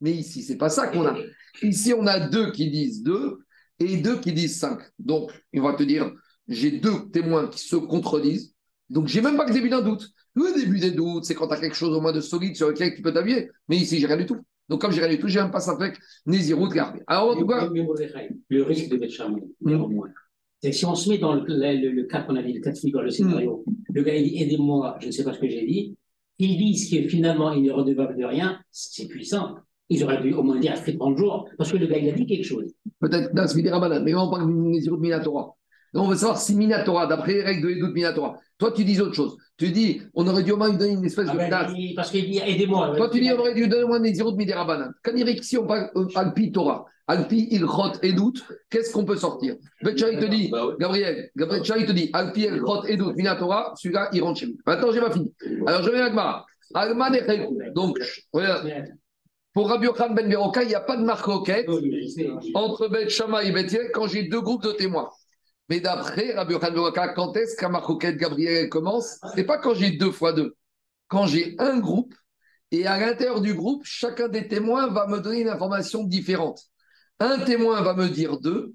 Mais 0.00 0.12
ici, 0.12 0.42
c'est 0.42 0.56
pas 0.56 0.68
ça 0.70 0.86
qu'on 0.88 1.06
a. 1.06 1.16
Ici, 1.62 1.92
on 1.94 2.06
a 2.06 2.20
deux 2.20 2.52
qui 2.52 2.70
disent 2.70 3.02
2 3.02 3.38
et 3.78 3.96
deux 3.98 4.18
qui 4.18 4.32
disent 4.32 4.58
5. 4.58 4.78
Donc, 4.98 5.30
il 5.52 5.60
va 5.60 5.74
te 5.74 5.82
dire 5.82 6.10
j'ai 6.48 6.70
deux 6.72 7.08
témoins 7.12 7.48
qui 7.48 7.60
se 7.60 7.76
contredisent. 7.76 8.54
Donc, 8.88 9.08
j'ai 9.08 9.20
même 9.20 9.36
pas 9.36 9.46
le 9.46 9.52
début 9.52 9.68
d'un 9.68 9.82
doute. 9.82 10.08
Le 10.34 10.54
début 10.58 10.78
des 10.78 10.90
doutes, 10.92 11.24
c'est 11.24 11.34
quand 11.34 11.48
tu 11.48 11.54
as 11.54 11.60
quelque 11.60 11.76
chose 11.76 11.94
au 11.96 12.00
moins 12.00 12.12
de 12.12 12.20
solide 12.20 12.56
sur 12.56 12.68
lequel 12.68 12.94
tu 12.94 13.02
peux 13.02 13.12
t'appuyer. 13.12 13.50
Mais 13.68 13.76
ici, 13.76 13.98
j'ai 13.98 14.06
rien 14.06 14.16
du 14.16 14.26
tout. 14.26 14.38
Donc, 14.68 14.80
comme 14.80 14.92
j'ai 14.92 15.00
rien 15.00 15.10
du 15.14 15.18
tout, 15.20 15.28
j'ai 15.28 15.40
même 15.40 15.50
pas 15.50 15.60
ça 15.60 15.76
fait 15.78 15.94
Nézirut 16.26 16.68
Karmir. 16.70 17.02
Alors, 17.06 17.30
en 17.30 17.36
tout 17.36 17.46
cas, 17.46 17.62
Mais- 17.68 17.80
mais 17.80 17.82
Mordechai, 17.84 18.30
Le 18.48 18.62
risque 18.62 18.88
de 18.88 19.08
Shammai, 19.08 19.42
néanmoins, 19.60 20.08
c'est 20.62 20.70
que 20.70 20.76
si 20.76 20.84
on 20.86 20.94
se 20.94 21.08
met 21.08 21.18
dans 21.18 21.34
le, 21.34 21.42
le, 21.46 21.80
le- 21.80 21.90
le 21.90 22.04
cas 22.04 22.22
qu'on 22.22 22.36
a 22.36 22.42
dit, 22.42 22.52
le 22.52 22.60
cas 22.60 22.72
de 22.72 22.78
figure, 22.78 23.02
le 23.02 23.10
scénario, 23.10 23.64
le 23.92 24.02
gars 24.02 24.14
il 24.14 24.28
dit 24.30 24.42
aidez-moi, 24.42 24.96
je 25.00 25.06
ne 25.06 25.10
sais 25.12 25.24
pas 25.24 25.32
ce 25.32 25.38
que 25.38 25.48
j'ai 25.48 25.64
dit, 25.66 25.96
ils 26.38 26.56
disent 26.56 26.90
que 26.90 27.08
finalement 27.08 27.52
il 27.52 27.66
est 27.66 27.70
redevable 27.72 28.16
de 28.18 28.24
rien, 28.24 28.58
c'est 28.70 29.08
puissant. 29.08 29.56
Ils 29.88 30.04
auraient 30.04 30.22
dû 30.22 30.32
au 30.34 30.42
moins 30.42 30.58
dire 30.60 30.72
après 30.76 30.94
30 30.96 31.18
jours, 31.18 31.48
parce 31.58 31.72
que 31.72 31.76
le 31.76 31.86
gars 31.86 31.98
il 31.98 32.08
a 32.08 32.12
dit 32.12 32.24
quelque 32.26 32.44
chose. 32.44 32.72
peut-être 33.00 33.34
Das 33.34 33.54
Midirabanan, 33.56 34.04
mais 34.04 34.12
là, 34.12 34.22
on 34.24 34.30
parle 34.30 34.46
de 34.46 34.52
Nézirut 34.52 34.98
Minatora. 35.00 35.54
Donc, 35.92 36.04
on 36.04 36.08
veut 36.08 36.14
savoir 36.16 36.38
si 36.38 36.54
Minatora, 36.54 37.08
d'après 37.08 37.32
les 37.34 37.42
règles 37.42 37.66
de 37.66 37.70
Edout 37.74 37.92
Minatora, 37.92 38.36
toi, 38.58 38.70
tu 38.70 38.84
dis 38.84 39.00
autre 39.00 39.14
chose. 39.14 39.36
Tu 39.56 39.70
dis, 39.72 40.00
on 40.14 40.24
aurait 40.28 40.44
dû 40.44 40.52
au 40.52 40.56
moins 40.56 40.70
lui 40.70 40.76
donner 40.78 40.92
une 40.92 41.04
espèce 41.04 41.26
Ah 41.28 41.32
de 41.32 41.38
ben, 41.38 41.48
place. 41.48 41.72
il- 41.76 41.94
parce 41.96 42.12
qu'il 42.12 42.30
dit 42.30 42.38
aidez-moi. 42.38 42.94
Toi, 42.96 43.08
tu 43.10 43.18
dis, 43.20 43.28
on 43.32 43.38
aurait 43.40 43.54
dû 43.54 43.66
donner 43.66 43.84
moins 43.86 43.98
des 43.98 44.14
zéros 44.14 44.30
de 44.30 44.36
Midirabanan. 44.36 44.92
Quand 45.02 45.10
il 45.16 45.24
dit 45.24 45.42
si 45.42 45.58
on 45.58 45.66
parle 45.66 45.90
Alpi 46.14 46.52
Torah, 46.52 46.84
Alpi 47.10 47.48
Ilchot 47.50 47.98
et 48.02 48.12
doute, 48.12 48.44
qu'est-ce 48.70 48.92
qu'on 48.92 49.04
peut 49.04 49.16
sortir? 49.16 49.56
Betcha, 49.82 50.10
il 50.10 50.20
te 50.20 50.26
dit, 50.26 50.48
Bah 50.48 50.64
ouais. 50.64 50.74
Gabriel, 50.78 51.30
Gabriel, 51.34 51.64
il 51.80 51.86
te 51.86 51.90
dit, 51.90 52.08
Alpi 52.12 52.42
Ilchot 52.42 52.84
et 52.86 52.96
doute, 52.96 53.16
Minatora, 53.16 53.74
celui-là, 53.76 54.10
il 54.12 54.22
rentre 54.22 54.38
chez 54.38 54.46
lui. 54.46 54.58
Maintenant, 54.64 54.92
j'ai 54.92 55.00
pas 55.00 55.10
fini. 55.10 55.34
Alors, 55.66 55.82
je 55.82 55.90
vais 55.90 56.00
à 56.00 56.04
Agmara. 56.04 56.46
Agman 56.72 57.12
et. 57.16 57.72
Donc, 57.74 57.98
regarde, 58.32 58.72
pour 59.52 59.68
Rabbi 59.68 59.86
Yochan 59.86 60.10
Ben 60.10 60.28
Beroka, 60.28 60.62
il 60.62 60.68
n'y 60.68 60.76
a 60.76 60.80
pas 60.80 60.96
de 60.96 61.02
marque 61.02 61.24
roquette 61.24 61.68
entre 62.54 62.86
Bet 62.86 63.08
Shama 63.08 63.42
et 63.42 63.50
Bet 63.50 63.66
quand 63.92 64.06
j'ai 64.06 64.28
deux 64.28 64.40
groupes 64.40 64.62
de 64.62 64.70
témoins. 64.70 65.10
Mais 65.68 65.80
d'après 65.80 66.32
Rabbi 66.34 66.52
Yochan 66.52 66.68
Ben 66.68 66.74
Beroka, 66.74 67.08
quand 67.14 67.36
est-ce 67.36 67.56
qu'un 67.56 67.70
marque 67.70 67.86
roquette 67.86 68.18
Gabriel 68.18 68.68
commence? 68.68 69.18
C'est 69.34 69.42
pas 69.42 69.58
quand 69.58 69.74
j'ai 69.74 69.90
deux 69.90 70.12
fois 70.12 70.32
deux. 70.32 70.54
Quand 71.08 71.26
j'ai 71.26 71.56
un 71.58 71.80
groupe 71.80 72.14
et 72.70 72.86
à 72.86 73.00
l'intérieur 73.00 73.40
du 73.40 73.54
groupe, 73.54 73.82
chacun 73.84 74.28
des 74.28 74.46
témoins 74.46 74.86
va 74.86 75.08
me 75.08 75.18
donner 75.18 75.40
une 75.40 75.48
information 75.48 76.04
différente. 76.04 76.70
Un 77.20 77.38
témoin 77.40 77.82
va 77.82 77.94
me 77.94 78.08
dire 78.08 78.38
deux 78.38 78.72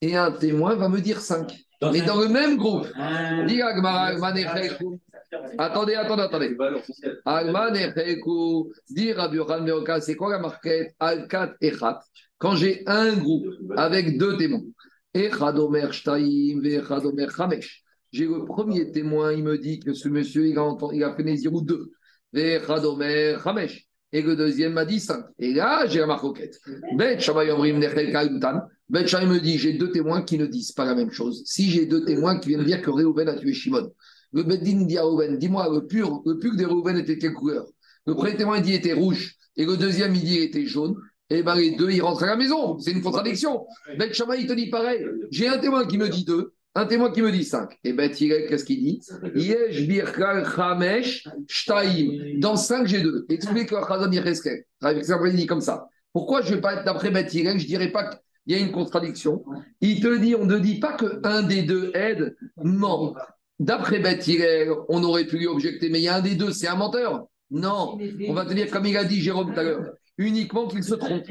et 0.00 0.16
un 0.16 0.32
témoin 0.32 0.74
va 0.74 0.88
me 0.88 1.00
dire 1.00 1.20
cinq. 1.20 1.54
Mais 1.82 2.00
dans 2.02 2.20
le 2.20 2.28
même 2.28 2.56
groupe, 2.56 2.86
Ah, 2.96 3.44
Agmara. 3.44 4.12
Attendez, 5.58 5.94
attendez, 5.94 6.22
attendez. 6.22 6.56
Alman 7.24 7.74
et 7.74 7.92
Chekou, 7.94 8.72
dit 8.90 9.12
Rabbi 9.12 9.38
c'est 10.00 10.14
quoi 10.14 10.30
la 10.32 10.38
marquette? 10.38 10.94
Al-Kat 11.00 11.54
Echat. 11.60 12.00
Quand 12.38 12.54
j'ai 12.56 12.82
un 12.86 13.14
groupe 13.14 13.46
avec 13.76 14.18
deux 14.18 14.36
témoins, 14.36 14.62
Echad 15.14 15.58
Omer 15.58 15.92
Shtaim 15.92 16.60
ve 16.60 16.66
Echad 16.66 17.04
Omer 17.04 17.30
Chamesh. 17.34 17.82
J'ai 18.12 18.26
le 18.26 18.44
premier 18.44 18.90
témoin, 18.90 19.32
il 19.32 19.42
me 19.42 19.58
dit 19.58 19.80
que 19.80 19.94
ce 19.94 20.08
monsieur, 20.08 20.46
il 20.46 20.58
a, 20.58 20.64
entendu, 20.64 20.96
il 20.96 21.04
a 21.04 21.14
fait 21.14 21.22
Nézirou 21.22 21.62
2. 21.62 21.90
Ve 22.32 22.38
Echad 22.38 22.84
Omer 22.84 23.42
Chamesh. 23.42 23.88
Et 24.12 24.20
le 24.20 24.36
deuxième 24.36 24.74
m'a 24.74 24.84
dit 24.84 25.00
5. 25.00 25.24
Et 25.38 25.54
là, 25.54 25.86
j'ai 25.86 26.00
la. 26.00 26.20
Bet 26.96 27.16
Nechel 27.16 28.12
Kalutan. 28.12 28.60
Bet 28.88 29.04
me 29.04 29.38
dit, 29.38 29.58
j'ai 29.58 29.72
deux 29.72 29.90
témoins 29.90 30.22
qui 30.22 30.36
ne 30.36 30.46
disent 30.46 30.72
pas 30.72 30.84
la 30.84 30.94
même 30.94 31.10
chose. 31.10 31.42
Si 31.46 31.70
j'ai 31.70 31.86
deux 31.86 32.04
témoins 32.04 32.38
qui 32.38 32.50
viennent 32.50 32.64
dire 32.64 32.82
que 32.82 32.90
Réhouven 32.90 33.28
a 33.28 33.34
tué 33.34 33.54
Shimon, 33.54 33.90
le 34.32 34.42
Beddin 34.42 34.84
dit 34.86 34.98
à 34.98 35.02
Reuven, 35.02 35.38
dis-moi, 35.38 35.68
le 35.72 35.86
pur, 35.86 36.22
le 36.24 36.38
pur 36.38 36.52
Reuven 36.64 36.98
était 36.98 37.18
quelle 37.18 37.34
couleur? 37.34 37.66
Le 38.06 38.14
premier 38.14 38.34
témoin 38.36 38.56
il 38.58 38.62
dit 38.62 38.74
était 38.74 38.94
rouge. 38.94 39.36
et 39.56 39.64
le 39.64 39.76
deuxième, 39.76 40.14
il 40.14 40.22
dit 40.22 40.38
était 40.38 40.66
jaune, 40.66 40.96
et 41.30 41.42
bien 41.42 41.54
les 41.54 41.76
deux, 41.76 41.90
ils 41.90 42.02
rentrent 42.02 42.24
à 42.24 42.26
la 42.26 42.36
maison. 42.36 42.78
C'est 42.78 42.92
une 42.92 43.02
contradiction. 43.02 43.66
Shammai, 44.12 44.40
il 44.40 44.46
te 44.46 44.52
dit 44.52 44.70
pareil. 44.70 45.04
J'ai 45.30 45.48
un 45.48 45.58
témoin 45.58 45.86
qui 45.86 45.98
me 45.98 46.08
dit 46.08 46.24
deux, 46.24 46.54
un 46.74 46.86
témoin 46.86 47.10
qui 47.10 47.20
me 47.20 47.30
dit 47.30 47.44
5. 47.44 47.78
Et 47.84 47.92
Ben 47.92 48.10
qu'est-ce 48.10 48.64
qu'il 48.64 48.82
dit? 48.82 49.00
Yesh 49.34 49.86
birkal 49.86 50.44
chamesh 50.44 51.28
shtaim. 51.46 52.38
Dans 52.38 52.56
5, 52.56 52.86
j'ai 52.86 53.02
2. 53.02 53.26
Explique 53.28 53.70
le 53.70 53.78
Chazon 53.86 54.10
il 55.26 55.36
dit 55.36 55.46
comme 55.46 55.60
ça. 55.60 55.86
Pourquoi 56.12 56.42
je 56.42 56.50
ne 56.50 56.54
vais 56.56 56.60
pas 56.60 56.74
être 56.74 56.84
d'après 56.84 57.10
Ben 57.10 57.28
Je 57.28 57.38
ne 57.38 57.58
dirais 57.58 57.92
pas 57.92 58.04
qu'il 58.04 58.20
y 58.46 58.54
a 58.54 58.58
une 58.58 58.72
contradiction. 58.72 59.44
Il 59.80 60.00
te 60.00 60.16
dit, 60.18 60.34
on 60.34 60.46
ne 60.46 60.58
dit 60.58 60.78
pas 60.78 60.96
qu'un 60.96 61.42
des 61.42 61.62
deux 61.62 61.90
aide. 61.94 62.36
Non. 62.62 63.14
D'après 63.58 63.98
Ben 63.98 64.18
on 64.88 65.02
aurait 65.04 65.26
pu 65.26 65.38
lui 65.38 65.46
objecter, 65.46 65.90
mais 65.90 66.00
il 66.00 66.04
y 66.04 66.08
a 66.08 66.16
un 66.16 66.22
des 66.22 66.34
deux, 66.34 66.52
c'est 66.52 66.68
un 66.68 66.76
menteur. 66.76 67.26
Non. 67.50 67.98
On 68.28 68.32
va 68.32 68.46
te 68.46 68.54
dire, 68.54 68.70
comme 68.70 68.86
il 68.86 68.96
a 68.96 69.04
dit 69.04 69.20
Jérôme 69.20 69.52
tout 69.52 69.60
à 69.60 69.62
l'heure, 69.62 69.92
uniquement 70.16 70.66
qu'il 70.68 70.82
se 70.82 70.94
trompe. 70.94 71.24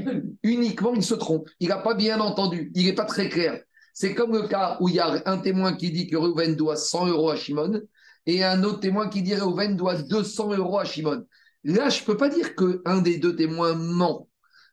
Uniquement, 0.43 0.93
il 0.93 1.03
se 1.03 1.15
trompe. 1.15 1.49
Il 1.59 1.69
n'a 1.69 1.77
pas 1.77 1.95
bien 1.95 2.19
entendu. 2.19 2.71
Il 2.75 2.85
n'est 2.85 2.93
pas 2.93 3.05
très 3.05 3.27
clair. 3.27 3.59
C'est 3.93 4.13
comme 4.13 4.33
le 4.33 4.47
cas 4.47 4.77
où 4.79 4.89
il 4.89 4.95
y 4.95 4.99
a 4.99 5.21
un 5.25 5.37
témoin 5.37 5.73
qui 5.73 5.91
dit 5.91 6.07
que 6.07 6.17
Reuven 6.17 6.55
doit 6.55 6.75
100 6.75 7.07
euros 7.07 7.29
à 7.29 7.35
Shimon 7.35 7.81
et 8.25 8.43
un 8.43 8.63
autre 8.63 8.79
témoin 8.79 9.09
qui 9.09 9.21
dit 9.21 9.31
que 9.31 9.41
Reuven 9.41 9.75
doit 9.75 9.95
200 9.95 10.53
euros 10.55 10.79
à 10.79 10.85
Shimon. 10.85 11.25
Là, 11.63 11.89
je 11.89 12.01
ne 12.01 12.05
peux 12.05 12.17
pas 12.17 12.29
dire 12.29 12.55
qu'un 12.55 13.01
des 13.01 13.17
deux 13.17 13.35
témoins 13.35 13.73
ment. 13.73 14.27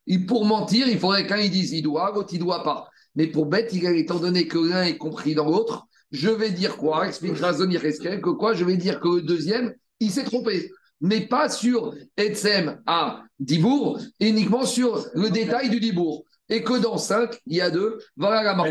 Et 0.06 0.18
pour 0.18 0.44
mentir, 0.46 0.88
il 0.88 0.98
faudrait 0.98 1.26
qu'un 1.26 1.36
il 1.36 1.50
dise 1.50 1.72
il 1.72 1.82
doit, 1.82 2.12
l'autre 2.14 2.30
il 2.32 2.38
doit 2.38 2.62
pas. 2.62 2.88
Mais 3.14 3.26
pour 3.26 3.46
bête, 3.46 3.74
étant 3.74 4.18
donné 4.18 4.46
que 4.46 4.58
l'un 4.58 4.84
est 4.84 4.96
compris 4.96 5.34
dans 5.34 5.50
l'autre, 5.50 5.86
je 6.10 6.30
vais 6.30 6.50
dire 6.50 6.76
quoi? 6.76 7.06
Explique 7.06 7.38
Razon 7.38 7.68
que 7.68 8.30
quoi? 8.30 8.54
Je 8.54 8.64
vais 8.64 8.76
dire 8.76 9.00
que 9.00 9.08
le 9.16 9.22
deuxième, 9.22 9.74
il 10.00 10.10
s'est 10.10 10.24
trompé. 10.24 10.70
Mais 11.00 11.26
pas 11.26 11.48
sur 11.48 11.94
Etsem 12.16 12.80
à 12.86 13.24
Dibourg, 13.38 14.00
uniquement 14.20 14.64
sur 14.64 15.04
le 15.14 15.30
détail 15.30 15.68
du 15.68 15.80
Dibourg 15.80 16.24
et 16.50 16.62
que 16.62 16.80
dans 16.80 16.96
5, 16.96 17.40
il 17.46 17.56
y 17.56 17.60
a 17.60 17.70
deux. 17.70 17.98
Voilà 18.16 18.42
la 18.42 18.54
marque. 18.54 18.70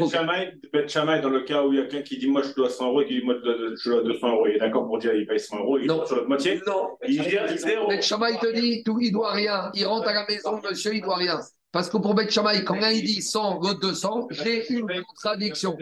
Bet 0.73 0.87
Chamaï, 0.87 1.21
dans 1.21 1.29
le 1.29 1.41
cas 1.41 1.63
où 1.63 1.73
il 1.73 1.79
y 1.79 1.81
a 1.81 1.85
quelqu'un 1.85 2.01
qui 2.01 2.17
dit 2.17 2.27
Moi, 2.27 2.41
je 2.41 2.53
dois 2.53 2.69
100 2.69 2.87
euros 2.87 3.01
et 3.01 3.05
qui 3.05 3.19
dit 3.19 3.25
Moi, 3.25 3.35
je 3.43 3.89
dois 3.89 4.03
200 4.03 4.27
euros. 4.29 4.47
Il 4.47 4.55
est 4.55 4.59
d'accord 4.59 4.87
pour 4.87 4.97
dire 4.97 5.13
Il 5.13 5.27
paye 5.27 5.39
100 5.39 5.59
euros, 5.59 5.77
il 5.77 5.87
non. 5.87 6.05
sur 6.05 6.15
l'autre 6.15 6.27
moitié 6.27 6.61
Non. 6.65 6.97
Il 7.07 7.21
dit 7.21 7.57
zéro. 7.57 7.87
Bet 7.87 8.01
Chamaï 8.01 8.37
te 8.39 8.51
dit 8.53 8.83
tout, 8.83 8.99
Il 8.99 9.11
doit 9.11 9.31
rien. 9.31 9.71
Il 9.75 9.85
rentre 9.85 10.07
à 10.07 10.13
la 10.13 10.25
maison, 10.27 10.59
monsieur, 10.67 10.95
il 10.95 11.01
doit 11.01 11.17
rien. 11.17 11.39
Parce 11.71 11.89
que 11.89 11.97
pour 11.97 12.15
Bet 12.15 12.29
Chamaï, 12.29 12.63
quand 12.63 12.79
l'un 12.79 12.91
il 12.91 13.03
dit 13.03 13.21
100, 13.21 13.59
l'autre 13.61 13.79
200, 13.81 14.29
j'ai 14.31 14.73
une 14.73 14.87
contradiction. 15.03 15.77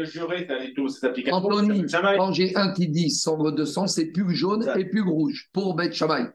Anthony, 1.32 1.86
quand 2.18 2.34
j'ai 2.34 2.56
un 2.56 2.74
qui 2.74 2.89
dit 2.89 3.10
100, 3.10 3.38
l'autre 3.38 3.58
200, 3.58 3.88
c'est 3.88 4.08
plus 4.08 4.36
jaune 4.36 4.70
et 4.78 4.86
plus 4.86 5.02
rouge 5.02 5.48
pour 5.54 5.76
Bet 5.76 5.93
Chamaï. 5.93 6.26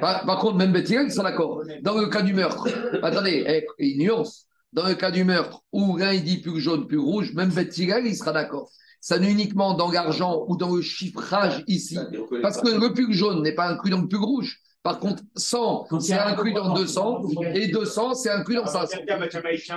Par, 0.00 0.38
contre, 0.38 0.56
même 0.56 0.72
Bet 0.72 0.84
ils 0.88 1.12
sont 1.12 1.22
d'accord. 1.22 1.62
Dans 1.82 1.98
le 1.98 2.06
cas 2.06 2.22
du 2.22 2.32
meurtre, 2.32 2.66
attendez, 3.02 3.44
eh, 3.46 3.66
une 3.78 3.98
nuance 3.98 4.48
dans 4.74 4.86
le 4.88 4.94
cas 4.94 5.10
du 5.10 5.24
meurtre, 5.24 5.62
où 5.72 5.96
l'un 5.96 6.12
il 6.12 6.24
dit 6.24 6.38
plus 6.38 6.60
jaune, 6.60 6.86
plus 6.86 6.98
rouge, 6.98 7.32
même 7.32 7.50
Bettigal, 7.50 8.06
il 8.06 8.16
sera 8.16 8.32
d'accord. 8.32 8.68
Ça 9.00 9.18
n'est 9.18 9.30
uniquement 9.30 9.74
dans 9.74 9.90
l'argent 9.90 10.44
ou 10.48 10.56
dans 10.56 10.74
le 10.74 10.82
chiffrage 10.82 11.62
ici. 11.66 11.98
Parce 12.42 12.60
que 12.60 12.68
le 12.68 12.92
plus 12.92 13.12
jaune 13.12 13.42
n'est 13.42 13.54
pas 13.54 13.68
inclus 13.68 13.90
dans 13.90 14.02
le 14.02 14.08
plus 14.08 14.18
rouge. 14.18 14.58
Par 14.82 14.98
contre, 14.98 15.22
100, 15.36 16.00
c'est 16.00 16.12
inclus 16.12 16.52
dans 16.52 16.74
200, 16.74 17.22
et 17.54 17.68
200, 17.68 18.14
c'est 18.14 18.30
inclus 18.30 18.56
dans 18.56 18.66
500. 18.66 18.98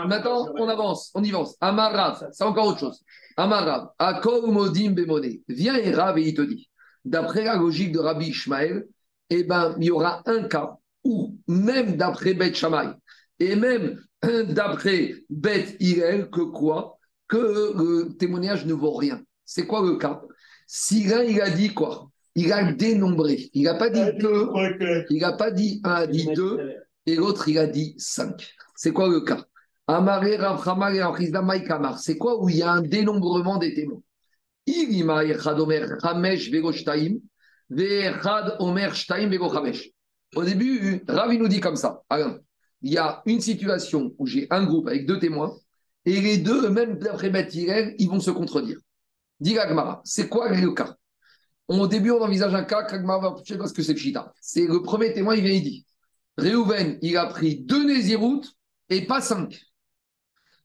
Maintenant, 0.07 0.49
on 0.57 0.67
avance, 0.67 1.11
on 1.13 1.23
y 1.23 1.29
avance. 1.29 1.55
Amarav, 1.61 2.27
c'est 2.31 2.43
encore 2.43 2.67
autre 2.67 2.79
chose. 2.79 3.01
Amarav, 3.37 3.89
Akol 3.99 4.51
Modim 4.51 4.91
Bemone. 4.91 5.37
Viens 5.47 5.75
et 5.75 5.93
Rav 5.93 6.17
et 6.17 6.27
il 6.27 6.33
te 6.33 6.41
dit, 6.41 6.69
d'après 7.05 7.45
la 7.45 7.55
logique 7.55 7.93
de 7.93 7.99
Rabbi 7.99 8.27
Ishmael, 8.27 8.85
eh 9.29 9.43
ben, 9.43 9.75
il 9.79 9.85
y 9.85 9.91
aura 9.91 10.23
un 10.25 10.43
cas 10.43 10.77
où, 11.03 11.37
même 11.47 11.95
d'après 11.95 12.33
Bet 12.33 12.53
Shammai, 12.53 12.89
et 13.39 13.55
même 13.55 14.01
d'après 14.23 15.15
Beth 15.29 15.75
Irel 15.79 16.29
que 16.29 16.41
quoi 16.41 16.99
Que 17.27 17.37
le 17.37 18.15
témoignage 18.17 18.65
ne 18.65 18.73
vaut 18.73 18.93
rien. 18.95 19.21
C'est 19.45 19.65
quoi 19.65 19.81
le 19.81 19.97
cas? 19.97 20.21
Si 20.65 21.05
l'un, 21.05 21.23
il 21.23 21.41
a 21.41 21.49
dit 21.49 21.73
quoi? 21.73 22.09
Il 22.35 22.51
a 22.51 22.71
dénombré. 22.71 23.49
Il 23.53 23.63
n'a 23.63 23.75
pas 23.75 23.89
dit 23.89 24.03
deux, 24.19 24.47
il 25.09 25.21
n'a 25.21 25.33
pas 25.33 25.51
dit 25.51 25.81
un, 25.83 25.91
a 25.91 26.07
dit 26.07 26.27
deux, 26.35 26.59
et 27.05 27.15
l'autre, 27.15 27.47
il 27.47 27.57
a 27.57 27.65
dit 27.65 27.95
cinq. 27.97 28.53
C'est 28.75 28.91
quoi 28.91 29.09
le 29.09 29.21
cas? 29.21 29.45
C'est 31.97 32.17
quoi 32.17 32.43
où 32.43 32.49
il 32.49 32.57
y 32.57 32.61
a 32.61 32.71
un 32.71 32.81
dénombrement 32.81 33.57
des 33.57 33.73
témoins? 33.73 34.01
Au 40.35 40.43
début, 40.43 41.03
Ravi 41.07 41.37
nous 41.37 41.47
dit 41.47 41.61
comme 41.61 41.77
ça. 41.77 42.03
Alain, 42.09 42.39
il 42.81 42.93
y 42.93 42.97
a 42.97 43.21
une 43.25 43.41
situation 43.41 44.13
où 44.17 44.25
j'ai 44.25 44.47
un 44.49 44.65
groupe 44.65 44.87
avec 44.87 45.05
deux 45.05 45.19
témoins 45.19 45.55
et 46.05 46.21
les 46.21 46.37
deux, 46.37 46.69
même 46.69 46.97
d'après 46.97 47.29
Bethirel, 47.29 47.95
ils 47.97 48.07
vont 48.07 48.19
se 48.19 48.31
contredire. 48.31 48.79
Dit 49.39 49.53
Gagmara, 49.53 50.01
c'est 50.03 50.29
quoi 50.29 50.49
le 50.49 50.71
cas? 50.71 50.95
Au 51.67 51.87
début, 51.87 52.11
on 52.11 52.21
envisage 52.21 52.55
un 52.55 52.63
cas 52.63 52.83
qu'Agmara 52.83 53.33
va 53.33 53.35
sais 53.45 53.57
parce 53.57 53.73
que 53.73 53.83
c'est 53.83 53.93
Pshita. 53.93 54.33
C'est 54.39 54.65
le 54.65 54.81
premier 54.81 55.13
témoin, 55.13 55.35
il 55.35 55.43
vient, 55.43 55.53
il 55.53 55.63
dit 55.63 55.85
Réhouven, 56.37 56.97
il 57.01 57.17
a 57.17 57.25
pris 57.25 57.59
deux 57.59 57.85
Néziroutes 57.85 58.53
et 58.89 59.05
pas 59.05 59.21
cinq. 59.21 59.59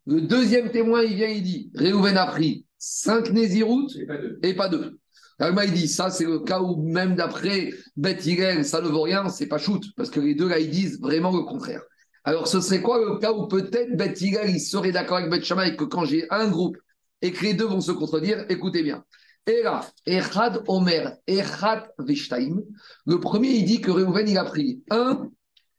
Le 0.06 0.20
deuxième 0.20 0.70
témoin, 0.70 1.02
il 1.02 1.16
vient, 1.16 1.28
il 1.28 1.42
dit 1.42 1.70
Réhouven 1.74 2.16
a 2.16 2.26
pris 2.26 2.66
cinq 2.78 3.30
Néziroutes 3.32 3.96
et 4.42 4.54
pas 4.54 4.68
deux. 4.68 4.98
Agma, 5.38 5.64
il 5.64 5.72
dit, 5.72 5.88
ça, 5.88 6.10
c'est 6.10 6.24
le 6.24 6.40
cas 6.40 6.60
où 6.60 6.80
même 6.82 7.16
d'après 7.16 7.72
Beth 7.96 8.22
ça 8.64 8.80
ne 8.80 8.88
vaut 8.88 9.02
rien, 9.02 9.28
c'est 9.28 9.46
pas 9.46 9.58
shoot, 9.58 9.82
parce 9.96 10.08
que 10.08 10.20
les 10.20 10.36
deux, 10.36 10.48
là, 10.48 10.60
ils 10.60 10.70
disent 10.70 11.00
vraiment 11.00 11.34
le 11.34 11.42
contraire. 11.42 11.82
Alors, 12.24 12.46
ce 12.46 12.60
serait 12.60 12.80
quoi 12.80 12.98
le 12.98 13.18
cas 13.18 13.32
où 13.32 13.48
peut-être 13.48 13.96
Beth 13.96 14.20
il 14.20 14.60
serait 14.60 14.92
d'accord 14.92 15.18
avec 15.18 15.30
Beth 15.30 15.44
Shammai 15.44 15.76
que 15.76 15.84
quand 15.84 16.04
j'ai 16.04 16.26
un 16.30 16.48
groupe 16.48 16.76
et 17.20 17.32
que 17.32 17.42
les 17.44 17.54
deux 17.54 17.66
vont 17.66 17.80
se 17.80 17.92
contredire, 17.92 18.44
écoutez 18.48 18.82
bien. 18.82 19.04
Et 19.46 19.62
là, 19.62 19.80
Echad 20.06 20.62
Omer, 20.68 21.16
Echad 21.26 21.90
Veshtaim, 21.98 22.60
le 23.06 23.18
premier, 23.18 23.50
il 23.50 23.64
dit 23.64 23.80
que 23.80 23.90
Reuven, 23.90 24.28
il 24.28 24.38
a 24.38 24.44
pris 24.44 24.82
un 24.90 25.28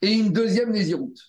et 0.01 0.11
une 0.11 0.33
deuxième 0.33 0.71
Néziroute. 0.71 1.19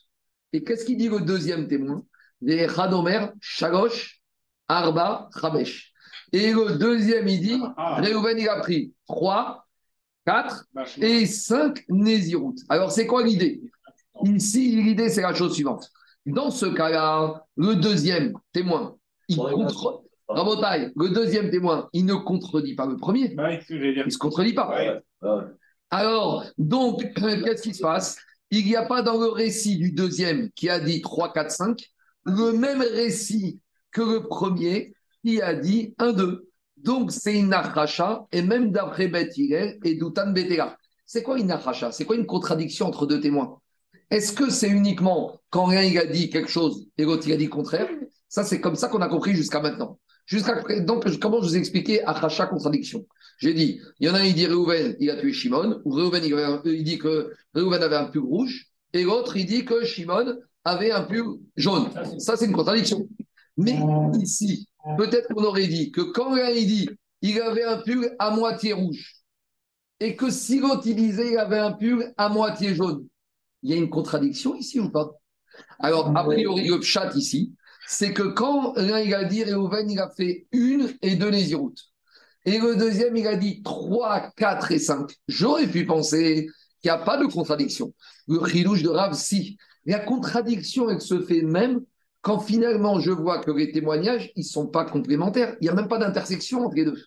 Et 0.53 0.65
qu'est-ce 0.65 0.85
qu'il 0.85 0.97
dit 0.97 1.09
le 1.09 1.21
deuxième 1.21 1.69
témoin? 1.69 2.05
Echad 2.45 2.93
Omer, 2.93 3.33
Shalosh, 3.41 4.21
Arba, 4.67 5.29
Chamesh. 5.41 5.93
Et 6.33 6.53
le 6.53 6.77
deuxième, 6.77 7.29
il 7.29 7.41
dit, 7.41 7.63
ah. 7.77 8.01
Reuven, 8.01 8.37
il 8.37 8.49
a 8.49 8.59
pris 8.59 8.93
trois, 9.07 9.65
quatre 10.27 10.65
et 11.01 11.27
cinq 11.27 11.85
Néziroutes. 11.89 12.63
Alors, 12.69 12.91
c'est 12.91 13.07
quoi 13.07 13.23
l'idée? 13.23 13.63
Ici, 14.23 14.83
l'idée, 14.83 15.09
c'est 15.09 15.23
la 15.23 15.35
chose 15.35 15.55
suivante. 15.55 15.91
Dans 16.27 16.51
ce 16.51 16.67
cas-là, 16.67 17.45
le 17.57 17.77
deuxième 17.77 18.33
témoin, 18.53 18.97
il 19.29 19.37
contre... 19.37 20.05
le 20.29 21.09
deuxième 21.09 21.51
témoin, 21.51 21.89
il 21.93 22.07
ne 22.07 22.15
contredit 22.15 22.75
pas 22.75 22.87
le 22.87 22.97
premier. 22.97 23.35
Bah 23.35 23.53
il 23.53 24.05
ne 24.05 24.11
se 24.11 24.19
contredit 24.19 24.55
pas. 24.55 25.01
Alors, 25.91 26.45
donc, 26.57 27.13
qu'est-ce 27.15 27.63
qui 27.63 27.75
se 27.75 27.83
passe? 27.83 28.17
Il 28.51 28.65
n'y 28.65 28.77
a 28.77 28.85
pas 28.85 29.03
dans 29.03 29.19
le 29.19 29.29
récit 29.29 29.77
du 29.77 29.93
deuxième 29.93 30.51
qui 30.53 30.69
a 30.69 30.81
dit 30.81 31.03
3, 31.03 31.33
4, 31.33 31.51
5, 31.51 31.79
le 32.25 32.53
même 32.53 32.81
récit 32.81 33.61
que 33.91 34.01
le 34.01 34.27
premier 34.27 34.95
qui 35.23 35.43
a 35.43 35.55
dit 35.55 35.95
1, 35.99 36.13
2. 36.13 36.49
Donc, 36.77 37.13
c'est 37.13 37.39
une 37.39 37.53
arracha, 37.53 38.27
et 38.33 38.43
même 38.43 38.71
d'après 38.71 39.09
Beth 39.09 39.33
et 39.39 39.95
Doutan 39.97 40.33
Betela. 40.33 40.77
C'est 41.07 41.23
quoi 41.23 41.39
une 41.39 41.51
arracha? 41.51 41.93
C'est 41.93 42.05
quoi 42.05 42.17
une 42.17 42.27
contradiction 42.27 42.87
entre 42.87 43.07
deux 43.07 43.21
témoins? 43.21 43.59
Est-ce 44.11 44.33
que 44.33 44.51
c'est 44.51 44.69
uniquement 44.69 45.41
quand 45.51 45.71
l'un 45.71 45.83
il 45.83 45.99
a 45.99 46.07
dit 46.07 46.31
quelque 46.31 46.51
chose 46.51 46.87
et 46.99 47.05
l'autre 47.05 47.27
il 47.27 47.33
a 47.33 47.37
dit 47.37 47.45
le 47.45 47.51
contraire? 47.51 47.89
Ça, 48.29 48.45
c'est 48.45 48.61
comme 48.61 48.75
ça 48.75 48.89
qu'on 48.89 49.01
a 49.01 49.09
compris 49.09 49.35
jusqu'à 49.35 49.61
maintenant. 49.61 49.99
Donc 50.81 51.05
comment 51.21 51.41
je 51.43 51.49
vous 51.49 51.57
ai 51.57 51.59
expliqué 51.59 52.03
chaque 52.31 52.51
contradiction 52.51 53.07
J'ai 53.39 53.53
dit, 53.53 53.81
il 54.01 54.09
y 54.09 54.11
en 54.11 54.15
a 54.15 54.21
un 54.21 54.25
il 54.25 54.35
dit 54.35 54.47
Reuven, 54.47 54.97
il 54.99 55.11
a 55.11 55.17
tué 55.17 55.33
Shimon, 55.33 55.81
ou 55.85 55.93
Reuven 55.93 56.25
il, 56.25 56.85
dit 56.85 56.99
que 56.99 57.33
Reuven 57.55 57.83
avait 57.83 57.97
un 57.97 58.07
pull 58.07 58.23
rouge, 58.23 58.67
et 58.93 59.05
l'autre 59.05 59.37
il 59.37 59.47
dit 59.47 59.65
que 59.65 59.85
Shimon 59.85 60.39
avait 60.65 60.91
un 60.91 61.03
pull 61.03 61.41
jaune. 61.57 61.91
Ça, 62.19 62.37
c'est 62.37 62.47
une 62.47 62.53
contradiction. 62.53 63.07
Mais 63.57 63.79
ici, 64.21 64.67
peut-être 64.97 65.33
qu'on 65.33 65.45
aurait 65.45 65.67
dit 65.67 65.93
que 65.93 66.01
quand 66.01 66.35
l'un 66.35 66.51
il 66.51 66.67
dit 66.67 66.89
il 67.21 67.41
avait 67.41 67.65
un 67.65 67.79
pull 67.79 68.15
à 68.19 68.31
moitié 68.31 68.73
rouge, 68.73 69.17
et 70.01 70.17
que 70.17 70.31
si 70.31 70.59
l'autre 70.59 70.87
il 70.87 70.97
disait 70.97 71.33
il 71.33 71.39
avait 71.39 71.59
un 71.59 71.73
pull 71.73 72.13
à 72.17 72.29
moitié 72.31 72.75
jaune, 72.75 73.07
il 73.65 73.71
y 73.71 73.73
a 73.73 73.77
une 73.77 73.91
contradiction 73.91 74.55
ici 74.55 74.79
ou 74.79 74.91
pas? 74.91 75.11
Alors, 75.81 76.17
a 76.17 76.25
priori, 76.25 76.69
le 76.69 76.81
chat 76.83 77.13
ici, 77.17 77.55
c'est 77.89 78.13
que 78.13 78.23
quand 78.23 78.75
l'un 78.77 79.01
il 79.01 79.15
a 79.15 79.25
dit 79.25 79.43
Réhouven, 79.43 79.91
il 79.91 79.99
a 79.99 80.11
fait 80.17 80.47
une 80.53 80.95
et 81.03 81.17
deux 81.17 81.31
Néziroutes. 81.31 81.83
Et 82.45 82.59
le 82.59 82.77
deuxième, 82.77 83.17
il 83.17 83.27
a 83.27 83.37
dit 83.37 83.63
trois, 83.63 84.31
quatre 84.37 84.71
et 84.71 84.79
cinq. 84.79 85.11
J'aurais 85.29 85.67
pu 85.67 85.87
penser 85.87 86.47
qu'il 86.81 86.91
n'y 86.91 86.97
a 86.97 86.99
pas 86.99 87.17
de 87.17 87.25
contradiction. 87.25 87.95
Le 88.29 88.45
chilouche 88.47 88.83
de 88.83 88.91
Rav, 88.91 89.15
si. 89.15 89.57
La 89.87 89.99
contradiction, 89.99 90.91
elle 90.91 91.01
se 91.01 91.21
fait 91.23 91.43
même 91.43 91.81
quand 92.21 92.41
finalement 92.41 93.01
je 93.01 93.11
vois 93.11 93.39
que 93.39 93.51
les 93.51 93.73
témoignages, 93.73 94.31
ils 94.37 94.41
ne 94.41 94.45
sont 94.45 94.67
pas 94.67 94.85
complémentaires. 94.85 95.57
Il 95.61 95.65
n'y 95.65 95.71
a 95.71 95.75
même 95.75 95.89
pas 95.89 95.99
d'intersection 95.99 96.67
entre 96.67 96.77
les 96.77 96.85
deux. 96.85 97.03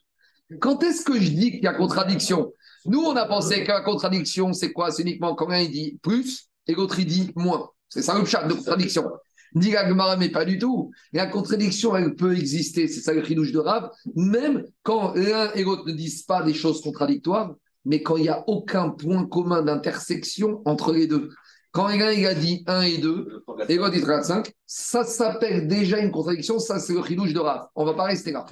Quand 0.60 0.82
est-ce 0.84 1.04
que 1.04 1.20
je 1.20 1.30
dis 1.30 1.52
qu'il 1.52 1.64
y 1.64 1.68
a 1.68 1.74
contradiction? 1.74 2.52
Nous, 2.86 3.02
on 3.02 3.16
a 3.16 3.26
pensé 3.26 3.64
que 3.64 3.70
la 3.70 3.82
contradiction, 3.82 4.54
c'est 4.54 4.72
quoi? 4.72 4.92
C'est 4.92 5.04
uniquement 5.04 5.36
quand 5.36 5.50
un 5.50 5.66
dit 5.66 6.00
plus 6.02 6.50
et 6.68 6.74
l'autre, 6.74 7.00
il 7.00 7.06
dit 7.06 7.32
moins. 7.36 7.70
C'est 7.90 8.02
ça 8.02 8.18
le 8.18 8.26
chat 8.26 8.44
de 8.44 8.54
contradiction. 8.54 9.10
Dit 9.56 9.74
mais 10.20 10.30
pas 10.30 10.46
du 10.46 10.60
tout. 10.60 10.92
La 11.14 11.26
contradiction, 11.26 11.96
elle 11.96 12.16
peut 12.16 12.36
exister, 12.36 12.88
c'est 12.88 13.00
ça 13.00 13.14
le 13.14 13.24
chidouche 13.24 13.52
de 13.52 13.60
Rav, 13.60 13.90
même 14.16 14.66
quand 14.84 15.14
l'un 15.16 15.52
et 15.54 15.64
l'autre 15.64 15.88
ne 15.88 15.94
disent 15.94 16.24
pas 16.24 16.44
des 16.44 16.54
choses 16.54 16.82
contradictoires, 16.82 17.56
mais 17.86 18.02
quand 18.04 18.18
il 18.18 18.24
n'y 18.24 18.30
a 18.30 18.44
aucun 18.48 18.90
point 18.90 19.26
commun 19.26 19.62
d'intersection 19.62 20.62
entre 20.66 20.92
les 20.92 21.08
deux. 21.08 21.30
Quand 21.72 21.88
l'un 21.88 22.12
il 22.12 22.26
a 22.26 22.34
dit 22.34 22.64
1 22.68 22.82
et 22.82 22.98
2, 22.98 23.44
et 23.70 23.76
l'autre 23.76 23.94
dit 23.94 24.02
35, 24.02 24.52
ça 24.66 25.04
s'appelle 25.06 25.68
déjà 25.68 26.00
une 26.00 26.12
contradiction, 26.12 26.60
ça 26.60 26.80
c'est 26.80 26.94
le 26.94 27.04
chidouche 27.04 27.34
de 27.34 27.40
Rav. 27.40 27.68
On 27.76 27.86
ne 27.86 27.90
va 27.90 27.96
pas 27.96 28.06
rester 28.06 28.32
là. 28.32 28.46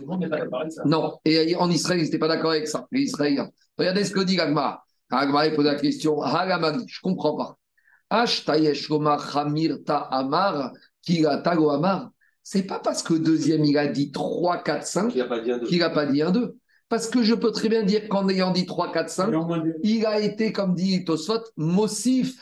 Non, 0.86 1.20
et 1.26 1.56
en 1.56 1.70
Israël, 1.70 2.00
ils 2.00 2.04
n'étaient 2.04 2.20
pas 2.20 2.28
d'accord 2.30 2.52
avec 2.52 2.68
ça, 2.68 2.88
les 2.92 3.02
Israéliens. 3.02 3.50
Regardez 3.78 4.06
ce 4.06 4.12
que 4.12 4.22
dit 4.22 4.36
Gagmara. 4.36 4.84
Gagmara 5.12 5.50
pose 5.50 5.66
la 5.66 5.76
question, 5.76 6.22
Hagamari, 6.22 6.84
je 6.88 7.00
ne 7.00 7.02
comprends 7.04 7.36
pas. 7.36 7.58
Amar, 10.12 10.72
Amar. 11.72 12.10
C'est 12.44 12.64
pas 12.64 12.80
parce 12.80 13.02
que 13.02 13.14
deuxième 13.16 13.66
il 13.66 13.78
a 13.78 13.88
dit 13.88 14.12
3, 14.12 14.64
4, 14.64 14.86
5 14.86 15.12
qu'il 15.68 15.80
n'a 15.80 15.90
pas 15.90 16.06
dit 16.06 16.22
1, 16.22 16.32
2. 16.32 16.58
Parce 16.88 17.08
que 17.08 17.24
je 17.24 17.34
peux 17.34 17.52
très 17.52 17.68
bien 17.68 17.82
dire 17.82 18.08
qu'en 18.08 18.30
ayant 18.30 18.52
dit 18.52 18.68
3, 18.68 18.92
4, 18.92 19.10
5, 19.10 19.34
il 19.84 20.06
a 20.06 20.20
été, 20.20 20.52
comme 20.54 20.76
dit 20.76 21.04
Tosfot, 21.04 21.42
mossif. 21.58 22.38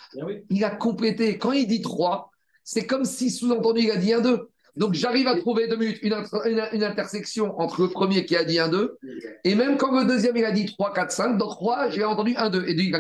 Il 0.50 0.64
a 0.66 0.70
complété. 0.72 1.38
Quand 1.38 1.54
il 1.54 1.66
dit 1.66 1.82
3, 1.82 2.30
c'est 2.66 2.86
comme 2.86 3.06
si 3.06 3.30
sous-entendu 3.32 3.82
il 3.84 3.92
a 3.92 3.96
dit 3.96 4.14
1, 4.14 4.20
2. 4.20 4.50
Donc 4.76 4.94
j'arrive 4.94 5.28
à 5.28 5.38
trouver 5.38 5.68
deux 5.68 5.76
minutes 5.76 6.00
une, 6.02 6.84
intersection 6.84 7.60
entre 7.60 7.82
le 7.84 7.90
premier 7.90 8.26
qui 8.26 8.36
a 8.36 8.44
dit 8.44 8.60
1, 8.60 8.70
2, 8.70 8.98
et 9.44 9.56
même 9.56 9.78
quand 9.78 9.98
le 9.98 10.06
deuxième 10.06 10.36
il 10.36 10.46
a 10.46 10.52
dit 10.52 10.66
3, 10.66 10.94
4, 10.94 11.12
5, 11.12 11.38
dans 11.38 11.50
3, 11.50 11.90
j'ai 11.90 12.04
entendu 12.04 12.36
1, 12.36 12.50
2. 12.50 12.66
Et 12.68 12.74
dit 12.74 12.92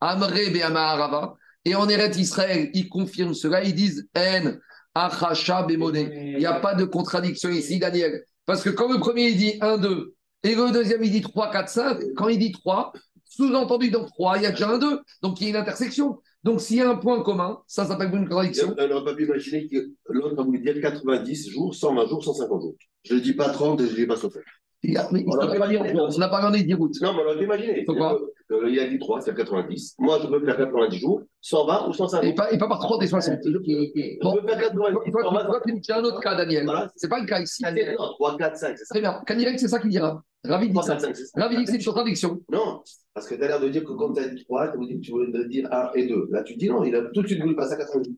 Amre 0.00 0.50
Be'ama 0.52 1.34
Et 1.64 1.74
en 1.74 1.88
Eret 1.88 2.10
Israël, 2.16 2.70
ils 2.74 2.88
confirment 2.88 3.34
cela, 3.34 3.62
ils 3.62 3.74
disent 3.74 4.08
En, 4.16 4.54
Achacha 4.94 5.62
Bemone. 5.62 6.10
Il 6.12 6.38
n'y 6.38 6.46
a 6.46 6.54
pas 6.54 6.74
de 6.74 6.84
contradiction 6.84 7.48
ici, 7.48 7.78
Daniel. 7.78 8.24
Parce 8.46 8.62
que 8.62 8.70
quand 8.70 8.92
le 8.92 8.98
premier 8.98 9.28
il 9.28 9.36
dit 9.36 9.54
1, 9.60 9.78
2, 9.78 10.14
et 10.42 10.54
le 10.54 10.72
deuxième, 10.72 11.02
il 11.02 11.10
dit 11.10 11.22
3, 11.22 11.50
4, 11.50 11.68
5. 11.68 11.98
Quand 12.16 12.28
il 12.28 12.38
dit 12.38 12.52
3, 12.52 12.92
sous-entendu 13.24 13.90
dans 13.90 14.04
3, 14.04 14.38
il 14.38 14.42
y 14.42 14.46
a 14.46 14.50
déjà 14.50 14.68
un 14.68 14.78
2. 14.78 15.00
Donc 15.22 15.40
il 15.40 15.44
y 15.44 15.46
a 15.46 15.50
une 15.50 15.56
intersection. 15.56 16.20
Donc 16.44 16.60
s'il 16.60 16.76
y 16.76 16.82
a 16.82 16.90
un 16.90 16.96
point 16.96 17.22
commun, 17.22 17.58
ça 17.66 17.86
s'appelle 17.86 18.14
une 18.14 18.28
contradiction. 18.28 18.74
On 18.78 18.86
n'aurait 18.86 19.04
pas 19.04 19.14
pu 19.14 19.24
imaginer 19.24 19.66
que 19.66 19.90
l'autre 20.10 20.38
a 20.38 20.42
voulu 20.44 20.60
dire 20.60 20.78
90 20.78 21.50
jours, 21.50 21.74
120 21.74 22.06
jours, 22.06 22.22
150 22.22 22.60
jours. 22.60 22.74
Je 23.02 23.14
ne 23.14 23.20
dis 23.20 23.32
pas 23.32 23.48
30 23.48 23.80
et 23.80 23.86
je 23.86 23.92
ne 23.92 23.96
dis 23.96 24.06
pas 24.06 24.16
60. 24.16 24.42
Il 24.86 24.98
a, 24.98 25.08
on 25.10 25.36
n'a 25.36 25.46
pas 26.28 26.36
regardé 26.36 26.62
de 26.62 26.74
route. 26.74 27.00
Non, 27.00 27.14
mais 27.14 27.22
on 27.22 27.24
aurait 27.24 27.38
pu 27.38 27.44
imaginer. 27.44 27.84
Pourquoi 27.84 28.20
euh, 28.52 28.68
Il 28.68 28.78
a 28.78 28.86
dit 28.86 28.98
3, 28.98 29.22
c'est 29.22 29.34
90. 29.34 29.94
Moi, 29.98 30.18
je 30.22 30.26
peux 30.26 30.44
faire 30.44 30.58
90 30.58 30.98
jours, 30.98 31.22
120 31.40 31.88
ou 31.88 31.92
150. 31.94 32.24
Et 32.24 32.34
pas, 32.34 32.52
et 32.52 32.58
pas 32.58 32.68
par 32.68 32.80
30 32.80 33.02
et 33.02 33.06
60. 33.06 33.38
Je 33.42 33.50
peux 33.50 34.46
faire 34.46 34.58
90 34.58 35.10
Toi, 35.10 35.62
tu 35.82 35.92
as 35.92 35.98
un 35.98 36.04
autre 36.04 36.20
cas, 36.20 36.34
Daniel. 36.34 36.64
Voilà. 36.66 36.92
C'est 36.96 37.08
pas 37.08 37.20
le 37.20 37.26
cas 37.26 37.40
ici. 37.40 37.64
Non, 37.64 38.12
3, 38.16 38.36
4, 38.36 38.56
5, 38.56 38.76
c'est 38.76 38.84
ça. 38.84 38.94
Très 38.94 39.00
bien. 39.00 39.22
Canirek, 39.26 39.58
c'est 39.58 39.68
ça 39.68 39.78
qu'il 39.78 39.88
dira. 39.88 40.22
Ravi 40.44 40.68
dit 40.68 40.74
que 40.74 41.70
c'est 41.70 41.76
une 41.78 41.84
contradiction. 41.84 42.40
Non, 42.52 42.82
parce 43.14 43.28
que 43.28 43.36
tu 43.36 43.42
as 43.44 43.48
l'air 43.48 43.60
de 43.60 43.68
dire 43.68 43.84
que 43.84 43.92
quand 43.92 44.12
tu 44.12 44.20
as 44.20 44.28
dit 44.28 44.44
3, 44.44 44.72
tu 44.72 44.86
dit 44.86 44.96
que 44.96 45.00
tu 45.00 45.12
voulais 45.12 45.48
dire 45.48 45.68
1 45.72 45.92
et 45.94 46.06
2. 46.06 46.28
Là, 46.30 46.42
tu 46.42 46.56
dis 46.56 46.68
non, 46.68 46.82
il 46.84 46.94
a 46.96 47.02
tout 47.02 47.22
de 47.22 47.26
suite 47.28 47.40
voulu 47.40 47.54
passer 47.54 47.74
à 47.74 47.76
90. 47.76 48.12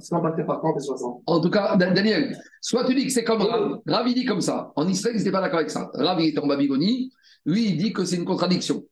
Sans 0.00 0.22
passer 0.22 0.44
par 0.44 0.60
30 0.60 0.76
et 0.78 0.80
60. 0.80 1.22
En 1.26 1.40
tout 1.40 1.50
cas, 1.50 1.76
Daniel, 1.76 2.38
soit 2.60 2.84
tu 2.84 2.94
dis 2.94 3.06
que 3.06 3.12
c'est 3.12 3.24
comme 3.24 3.42
Rav. 3.42 3.80
Rav, 3.86 4.08
il 4.08 4.14
dit 4.14 4.24
comme 4.24 4.40
ça. 4.40 4.72
En 4.76 4.88
Israël, 4.88 5.16
ils 5.16 5.18
n'étaient 5.18 5.30
pas 5.30 5.42
d'accord 5.42 5.58
avec 5.58 5.70
ça. 5.70 5.90
Rav, 5.94 6.18
il 6.20 6.28
était 6.28 6.38
en 6.38 6.46
Babylonie. 6.46 7.12
Lui, 7.44 7.70
il 7.70 7.76
dit 7.76 7.92
que 7.92 8.04
c'est 8.04 8.16
une 8.16 8.24
contradiction. 8.24 8.86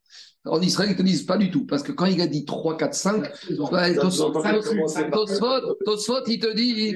En 0.44 0.60
Israël, 0.60 0.90
ils 0.90 0.92
ne 0.92 0.98
te 0.98 1.02
disent 1.02 1.24
pas 1.24 1.38
du 1.38 1.50
tout. 1.50 1.64
Parce 1.66 1.82
que 1.82 1.92
quand 1.92 2.04
il 2.06 2.20
a 2.20 2.26
dit 2.26 2.44
3, 2.44 2.76
4, 2.76 2.94
5, 2.94 3.32
Tosfot, 5.84 6.24
il 6.26 6.38
te 6.38 6.54
dit, 6.54 6.94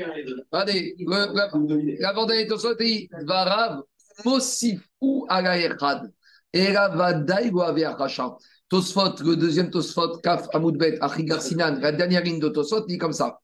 allez, 0.52 0.94
la 1.98 2.12
vendée 2.12 2.46
Tosfot, 2.46 2.76
il 2.80 2.86
dit, 2.86 3.08
Varav, 3.24 3.82
Mosif 4.24 4.86
ou 5.00 5.24
Agaerad. 5.28 6.12
Tosfot, 8.68 9.22
le 9.24 9.36
deuxième 9.36 9.70
Tosfot, 9.70 10.18
Kaf 10.18 10.48
Amoudbet, 10.52 10.98
Achigar 11.00 11.42
Sinan, 11.42 11.78
la 11.80 11.92
dernière 11.92 12.22
ligne 12.22 12.40
de 12.40 12.48
Tosfot, 12.48 12.86
dit 12.86 12.98
comme 12.98 13.12
ça. 13.12 13.38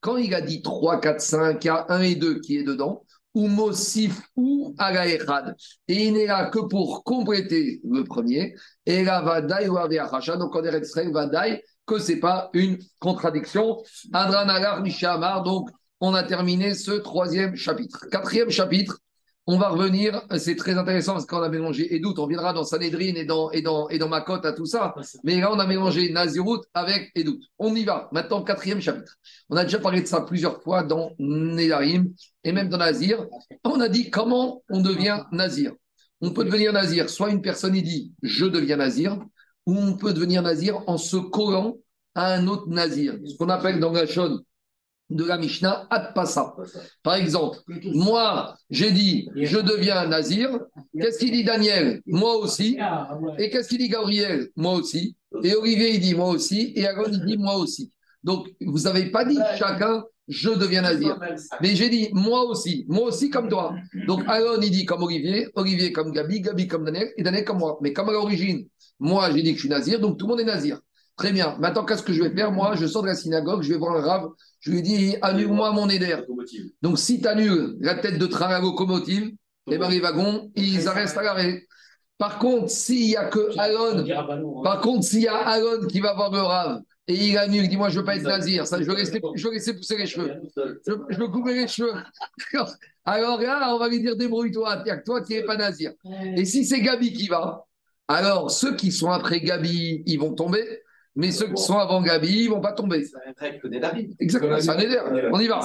Quand 0.00 0.16
il 0.16 0.34
a 0.34 0.40
dit 0.40 0.62
3, 0.62 1.00
4, 1.00 1.20
5, 1.20 1.64
il 1.64 1.66
y 1.66 1.70
a 1.70 1.86
1 1.88 2.00
et 2.02 2.14
2 2.14 2.40
qui 2.40 2.58
est 2.58 2.62
dedans. 2.62 3.04
Ou 3.34 3.48
Mosif 3.48 4.20
ou 4.36 4.76
Agaerad. 4.78 5.56
Et 5.88 6.04
il 6.04 6.12
n'est 6.12 6.26
là 6.26 6.50
que 6.50 6.60
pour 6.60 7.02
compléter 7.02 7.80
le 7.82 8.04
premier. 8.04 8.54
Et 8.86 9.02
là, 9.02 9.22
Vadaï 9.22 9.68
ou 9.68 9.76
Averachat. 9.76 10.36
Donc, 10.36 10.54
on 10.54 10.62
est 10.62 10.72
extrait 10.72 11.10
Vadaï 11.10 11.60
que 11.84 11.98
ce 11.98 12.12
n'est 12.12 12.20
pas 12.20 12.50
une 12.52 12.78
contradiction. 13.00 13.82
Adranagar 14.12 14.82
Mishamar, 14.82 15.42
donc 15.42 15.70
on 16.06 16.12
a 16.12 16.22
terminé 16.22 16.74
ce 16.74 16.90
troisième 16.90 17.56
chapitre. 17.56 18.06
Quatrième 18.10 18.50
chapitre, 18.50 18.98
on 19.46 19.56
va 19.56 19.70
revenir, 19.70 20.22
c'est 20.36 20.54
très 20.54 20.76
intéressant 20.76 21.14
parce 21.14 21.24
qu'on 21.24 21.40
a 21.40 21.48
mélangé 21.48 21.94
Edout, 21.94 22.14
on 22.18 22.26
viendra 22.26 22.52
dans 22.52 22.64
Sanhedrin 22.64 23.14
et 23.14 23.24
dans, 23.24 23.50
et 23.52 23.62
dans, 23.62 23.88
et 23.88 23.96
dans 23.96 24.08
Makot 24.08 24.44
à 24.44 24.52
tout 24.52 24.66
ça, 24.66 24.94
mais 25.22 25.40
là 25.40 25.50
on 25.50 25.58
a 25.58 25.66
mélangé 25.66 26.10
Nazirut 26.12 26.60
avec 26.74 27.10
Edout. 27.14 27.40
On 27.58 27.74
y 27.74 27.84
va, 27.84 28.10
maintenant 28.12 28.42
quatrième 28.42 28.82
chapitre. 28.82 29.16
On 29.48 29.56
a 29.56 29.64
déjà 29.64 29.78
parlé 29.78 30.02
de 30.02 30.06
ça 30.06 30.20
plusieurs 30.20 30.62
fois 30.62 30.82
dans 30.82 31.12
Nedarim 31.18 32.12
et 32.42 32.52
même 32.52 32.68
dans 32.68 32.78
Nazir. 32.78 33.26
On 33.64 33.80
a 33.80 33.88
dit 33.88 34.10
comment 34.10 34.62
on 34.68 34.82
devient 34.82 35.22
Nazir. 35.32 35.72
On 36.20 36.32
peut 36.32 36.44
devenir 36.44 36.74
Nazir, 36.74 37.08
soit 37.08 37.30
une 37.30 37.40
personne 37.40 37.72
dit 37.72 38.12
je 38.22 38.44
deviens 38.44 38.76
Nazir, 38.76 39.18
ou 39.64 39.74
on 39.74 39.96
peut 39.96 40.12
devenir 40.12 40.42
Nazir 40.42 40.82
en 40.86 40.98
se 40.98 41.16
collant 41.16 41.78
à 42.14 42.34
un 42.34 42.46
autre 42.46 42.68
Nazir, 42.68 43.14
ce 43.24 43.36
qu'on 43.38 43.48
appelle 43.48 43.80
dans 43.80 43.92
la 43.92 44.06
chaîne 44.06 44.38
de 45.10 45.24
la 45.24 45.38
Mishnah 45.38 45.86
Ad-Passa. 45.90 46.54
Par 47.02 47.14
exemple, 47.14 47.58
moi, 47.92 48.56
j'ai 48.70 48.90
dit, 48.90 49.28
je 49.36 49.58
deviens 49.58 50.06
nazir. 50.06 50.58
Qu'est-ce 50.98 51.18
qu'il 51.18 51.32
dit 51.32 51.44
Daniel 51.44 52.00
Moi 52.06 52.36
aussi. 52.36 52.78
Et 53.38 53.50
qu'est-ce 53.50 53.68
qu'il 53.68 53.78
dit 53.78 53.88
Gabriel 53.88 54.48
Moi 54.56 54.74
aussi. 54.74 55.16
Et 55.42 55.54
Olivier, 55.54 55.94
il 55.94 56.00
dit 56.00 56.14
moi 56.14 56.28
aussi. 56.28 56.72
Et 56.76 56.86
Aaron, 56.86 57.10
il 57.10 57.24
dit 57.24 57.36
moi 57.36 57.56
aussi. 57.56 57.92
Donc, 58.22 58.48
vous 58.60 58.80
n'avez 58.80 59.10
pas 59.10 59.24
dit 59.24 59.38
chacun, 59.58 60.04
je 60.28 60.50
deviens 60.50 60.82
nazir. 60.82 61.18
Mais 61.60 61.74
j'ai 61.74 61.88
dit 61.90 62.08
moi 62.12 62.44
aussi. 62.44 62.86
Moi 62.88 63.08
aussi 63.08 63.30
comme 63.30 63.48
toi. 63.48 63.74
Donc, 64.06 64.22
Aaron, 64.26 64.60
il 64.62 64.70
dit 64.70 64.86
comme 64.86 65.02
Olivier. 65.02 65.48
Olivier 65.54 65.92
comme 65.92 66.12
Gabi. 66.12 66.40
Gabi 66.40 66.66
comme 66.66 66.84
Daniel. 66.84 67.12
Et 67.16 67.22
Daniel 67.22 67.44
comme 67.44 67.58
moi. 67.58 67.78
Mais 67.82 67.92
comme 67.92 68.08
à 68.08 68.12
l'origine, 68.12 68.66
moi, 68.98 69.30
j'ai 69.32 69.42
dit 69.42 69.50
que 69.50 69.56
je 69.56 69.62
suis 69.62 69.68
nazir. 69.68 70.00
Donc, 70.00 70.18
tout 70.18 70.26
le 70.26 70.30
monde 70.30 70.40
est 70.40 70.44
nazir. 70.44 70.80
Très 71.16 71.32
bien. 71.32 71.56
Maintenant, 71.60 71.84
qu'est-ce 71.84 72.02
que 72.02 72.12
je 72.12 72.22
vais 72.22 72.34
faire? 72.34 72.50
Moi, 72.50 72.74
je 72.76 72.86
sors 72.86 73.02
de 73.02 73.08
la 73.08 73.14
synagogue, 73.14 73.62
je 73.62 73.72
vais 73.72 73.78
voir 73.78 73.96
un 73.96 74.00
rave, 74.00 74.28
je 74.60 74.72
lui 74.72 74.82
dis 74.82 75.16
annule-moi 75.22 75.70
mon 75.72 75.88
éder. 75.88 76.16
Donc, 76.82 76.98
si 76.98 77.20
tu 77.20 77.28
annules 77.28 77.76
la 77.80 77.94
tête 77.94 78.18
de 78.18 78.26
train 78.26 78.48
à 78.48 78.60
locomotive, 78.60 79.30
eh 79.70 79.78
ben, 79.78 79.88
les 79.88 80.00
wagons, 80.00 80.50
ils 80.56 80.88
restent 80.88 81.18
à 81.18 81.22
l'arrêt. 81.22 81.66
Par 82.18 82.38
contre, 82.38 82.70
s'il 82.70 83.06
n'y 83.06 83.16
a 83.16 83.26
que 83.26 83.58
Alon, 83.58 84.62
par 84.62 84.80
contre, 84.80 85.04
s'il 85.04 85.22
y 85.22 85.28
a 85.28 85.36
Alon 85.36 85.86
qui 85.86 86.00
va 86.00 86.14
voir 86.14 86.30
le 86.32 86.40
rave 86.40 86.80
et 87.06 87.14
il 87.14 87.36
annule, 87.38 87.64
il 87.64 87.68
dit 87.68 87.76
Moi, 87.76 87.88
je 87.88 87.96
ne 87.96 88.00
veux 88.00 88.06
pas 88.06 88.16
être 88.16 88.22
nazir, 88.24 88.66
ça, 88.66 88.80
je, 88.80 88.84
veux 88.84 88.96
laisser, 88.96 89.20
je 89.34 89.46
veux 89.46 89.52
laisser 89.52 89.74
pousser 89.74 89.96
les 89.96 90.06
cheveux. 90.06 90.32
Je, 90.56 91.18
veux 91.18 91.28
couper 91.28 91.54
les 91.54 91.68
cheveux. 91.68 91.92
Alors 93.04 93.40
là, 93.40 93.74
on 93.74 93.78
va 93.78 93.88
lui 93.88 94.00
dire 94.00 94.16
Débrouille-toi, 94.16 94.84
toi 95.04 95.22
qui 95.22 95.34
n'es 95.34 95.42
pas 95.42 95.56
nazir. 95.56 95.92
Et 96.36 96.44
si 96.44 96.64
c'est 96.64 96.80
Gabi 96.80 97.12
qui 97.12 97.26
va, 97.26 97.66
alors 98.06 98.50
ceux 98.50 98.76
qui 98.76 98.92
sont 98.92 99.10
après 99.10 99.40
Gabi, 99.40 100.02
ils 100.06 100.18
vont 100.18 100.34
tomber. 100.34 100.82
Mais 101.16 101.30
ceux 101.30 101.46
qui 101.46 101.62
sont 101.62 101.78
avant 101.78 102.02
Gabi, 102.02 102.28
ils 102.28 102.48
ne 102.48 102.54
vont 102.54 102.60
pas 102.60 102.72
tomber. 102.72 103.04
Exactement, 104.18 104.58
c'est 104.60 104.70
un 104.70 104.78
éder. 104.78 104.98
On 105.32 105.38
y 105.38 105.46
va. 105.46 105.60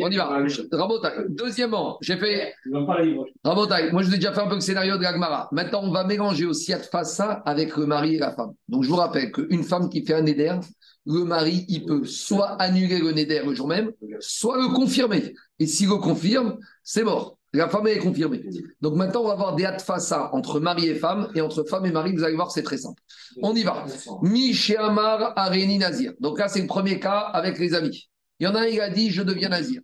On 0.00 0.10
y 0.10 0.16
va. 0.16 0.44
Rabotai. 0.72 1.08
Deuxièmement, 1.28 1.98
j'ai 2.00 2.16
fait. 2.16 2.54
Rabotai, 3.44 3.92
moi 3.92 4.02
je 4.02 4.08
vous 4.08 4.14
ai 4.14 4.16
déjà 4.16 4.32
fait 4.32 4.40
un 4.40 4.48
peu 4.48 4.56
le 4.56 4.60
scénario 4.60 4.96
de 4.96 5.02
l'Agmara. 5.02 5.48
Maintenant, 5.52 5.82
on 5.84 5.92
va 5.92 6.04
mélanger 6.04 6.46
aussi 6.46 6.72
Fassa 6.90 7.42
avec 7.46 7.76
le 7.76 7.86
mari 7.86 8.16
et 8.16 8.18
la 8.18 8.32
femme. 8.34 8.54
Donc 8.68 8.82
je 8.82 8.88
vous 8.88 8.96
rappelle 8.96 9.30
qu'une 9.30 9.62
femme 9.62 9.88
qui 9.88 10.04
fait 10.04 10.14
un 10.14 10.26
éder, 10.26 10.52
le 11.06 11.24
mari, 11.24 11.64
il 11.68 11.84
peut 11.84 12.04
soit 12.04 12.60
annuler 12.60 12.98
le 12.98 13.12
néder 13.12 13.40
le 13.44 13.54
jour 13.54 13.68
même, 13.68 13.92
soit 14.20 14.56
le 14.56 14.68
confirmer. 14.74 15.34
Et 15.58 15.66
s'il 15.66 15.88
le 15.88 15.96
confirme, 15.96 16.58
c'est 16.82 17.04
mort. 17.04 17.38
La 17.54 17.68
femme 17.68 17.86
est 17.86 17.98
confirmée. 17.98 18.42
Donc 18.80 18.94
maintenant, 18.94 19.22
on 19.22 19.26
va 19.26 19.32
avoir 19.32 19.54
des 19.54 19.68
ça 19.78 20.30
entre 20.32 20.58
mari 20.58 20.86
et 20.86 20.94
femme, 20.94 21.28
et 21.34 21.42
entre 21.42 21.64
femme 21.64 21.84
et 21.84 21.92
mari, 21.92 22.14
vous 22.14 22.24
allez 22.24 22.34
voir, 22.34 22.50
c'est 22.50 22.62
très 22.62 22.78
simple. 22.78 23.02
On 23.42 23.54
y 23.54 23.62
va. 23.62 23.84
Amar 24.78 25.32
Areni 25.36 25.78
Nazir. 25.78 26.14
Donc 26.20 26.38
là, 26.38 26.48
c'est 26.48 26.62
le 26.62 26.66
premier 26.66 26.98
cas 26.98 27.18
avec 27.18 27.58
les 27.58 27.74
amis. 27.74 28.08
Il 28.38 28.44
y 28.44 28.46
en 28.46 28.54
a 28.54 28.62
un, 28.62 28.66
il 28.66 28.80
a 28.80 28.88
dit 28.88 29.10
Je 29.10 29.22
deviens 29.22 29.50
Nazir. 29.50 29.82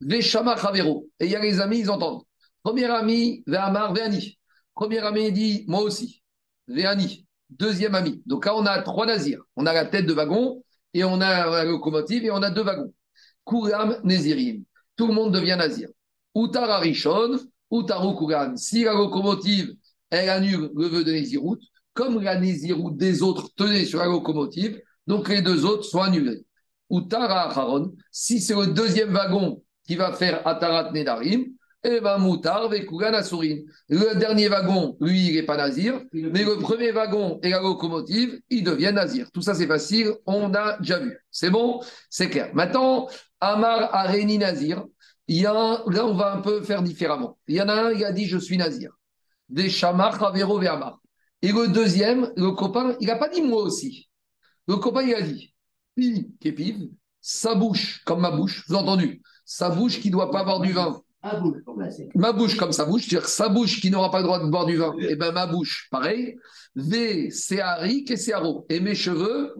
Veshama 0.00 0.56
Chavero. 0.56 1.08
Et 1.18 1.24
il 1.24 1.32
y 1.32 1.36
a 1.36 1.40
les 1.40 1.60
amis, 1.60 1.80
ils 1.80 1.90
entendent. 1.90 2.22
Premier 2.62 2.86
ami, 2.86 3.42
Ve'amar 3.46 3.92
Ve'ani. 3.92 4.38
Premier 4.74 5.00
ami, 5.00 5.26
il 5.26 5.32
dit 5.32 5.64
Moi 5.66 5.82
aussi. 5.82 6.22
Ve'ani. 6.68 7.26
Deuxième 7.50 7.96
ami. 7.96 8.22
Donc 8.26 8.46
là, 8.46 8.54
on 8.54 8.64
a 8.64 8.80
trois 8.82 9.06
Nazirs. 9.06 9.42
On 9.56 9.66
a 9.66 9.72
la 9.72 9.86
tête 9.86 10.06
de 10.06 10.12
wagon, 10.12 10.62
et 10.94 11.02
on 11.02 11.20
a 11.20 11.46
la 11.50 11.64
locomotive, 11.64 12.24
et 12.24 12.30
on 12.30 12.42
a 12.42 12.50
deux 12.50 12.62
wagons. 12.62 12.92
Kuram 13.44 13.98
Nezirim. 14.04 14.62
Tout 14.96 15.08
le 15.08 15.14
monde 15.14 15.32
devient 15.32 15.56
Nazir. 15.58 15.88
Utar 16.34 16.70
Arishon, 16.70 17.38
Utaru 17.70 18.56
Si 18.56 18.84
la 18.84 18.94
locomotive, 18.94 19.74
elle 20.10 20.30
annule 20.30 20.70
le 20.74 20.86
vœu 20.86 21.04
de 21.04 21.12
Nézirut, 21.12 21.58
comme 21.92 22.22
la 22.22 22.36
des 22.36 23.22
autres 23.22 23.48
tenaient 23.56 23.84
sur 23.84 23.98
la 23.98 24.06
locomotive, 24.06 24.80
donc 25.06 25.28
les 25.28 25.42
deux 25.42 25.64
autres 25.64 25.84
sont 25.84 26.00
annulés. 26.00 26.44
Ou 26.90 27.02
Tara 27.02 27.50
Acharon, 27.50 27.94
si 28.10 28.40
c'est 28.40 28.54
le 28.54 28.68
deuxième 28.68 29.12
wagon 29.12 29.62
qui 29.86 29.96
va 29.96 30.12
faire 30.12 30.46
Atarat 30.46 30.92
Nedarim, 30.92 31.46
eh 31.84 32.00
ben 32.00 32.18
Moutar 32.18 32.68
Vekugan. 32.68 33.12
Le 33.88 34.18
dernier 34.18 34.48
wagon, 34.48 34.96
lui, 35.00 35.28
il 35.28 35.34
n'est 35.34 35.42
pas 35.42 35.56
Nazir, 35.56 36.00
mais 36.12 36.44
le 36.44 36.58
premier 36.58 36.92
wagon 36.92 37.38
et 37.42 37.50
la 37.50 37.60
locomotive, 37.60 38.40
il 38.50 38.64
devient 38.64 38.92
Nazir. 38.92 39.30
Tout 39.32 39.42
ça, 39.42 39.54
c'est 39.54 39.66
facile, 39.66 40.12
on 40.26 40.52
a 40.54 40.78
déjà 40.78 40.98
vu. 40.98 41.16
C'est 41.30 41.50
bon? 41.50 41.80
C'est 42.10 42.28
clair. 42.28 42.50
Maintenant, 42.54 43.08
Amar 43.40 43.94
Areni 43.94 44.38
Nazir, 44.38 44.84
il 45.28 45.42
y 45.42 45.46
a 45.46 45.52
un, 45.52 45.84
là, 45.90 46.06
on 46.06 46.14
va 46.14 46.34
un 46.34 46.40
peu 46.40 46.62
faire 46.62 46.82
différemment. 46.82 47.38
Il 47.46 47.56
y 47.56 47.62
en 47.62 47.68
a 47.68 47.74
un, 47.74 47.92
il 47.92 48.04
a 48.04 48.12
dit 48.12 48.26
Je 48.26 48.38
suis 48.38 48.56
Nazir. 48.56 48.90
Des 49.48 49.68
Shamar, 49.68 50.18
Ravero, 50.18 50.58
Amar. 50.58 51.00
Et 51.42 51.52
le 51.52 51.68
deuxième, 51.68 52.32
le 52.36 52.50
copain, 52.50 52.96
il 53.00 53.06
n'a 53.06 53.16
pas 53.16 53.28
dit 53.28 53.42
moi 53.42 53.62
aussi. 53.62 54.08
Le 54.66 54.76
copain, 54.76 55.02
il 55.02 55.14
a 55.14 55.22
dit 55.22 55.54
Pi, 55.94 56.30
Kepiv, 56.40 56.88
sa 57.20 57.54
bouche, 57.54 58.02
comme 58.04 58.20
ma 58.20 58.30
bouche, 58.30 58.64
vous 58.68 58.74
entendu 58.74 59.22
Sa 59.44 59.70
bouche 59.70 60.00
qui 60.00 60.08
ne 60.08 60.12
doit 60.12 60.30
pas 60.30 60.40
avoir 60.40 60.60
du 60.60 60.72
vin. 60.72 61.00
Ma 62.14 62.32
bouche 62.32 62.56
comme 62.56 62.72
sa 62.72 62.84
bouche, 62.84 63.08
c'est-à-dire 63.08 63.28
sa 63.28 63.48
bouche 63.48 63.80
qui 63.80 63.90
n'aura 63.90 64.10
pas 64.10 64.18
le 64.18 64.24
droit 64.24 64.38
de 64.38 64.48
boire 64.48 64.66
du 64.66 64.76
vin, 64.76 64.94
et 65.00 65.08
eh 65.10 65.16
bien 65.16 65.32
ma 65.32 65.46
bouche, 65.46 65.88
pareil. 65.90 66.36
V, 66.76 67.30
c'est 67.30 67.60
Harik 67.60 68.10
et 68.10 68.16
c'est 68.16 68.32
Et 68.68 68.80
mes 68.80 68.94
cheveux, 68.94 69.54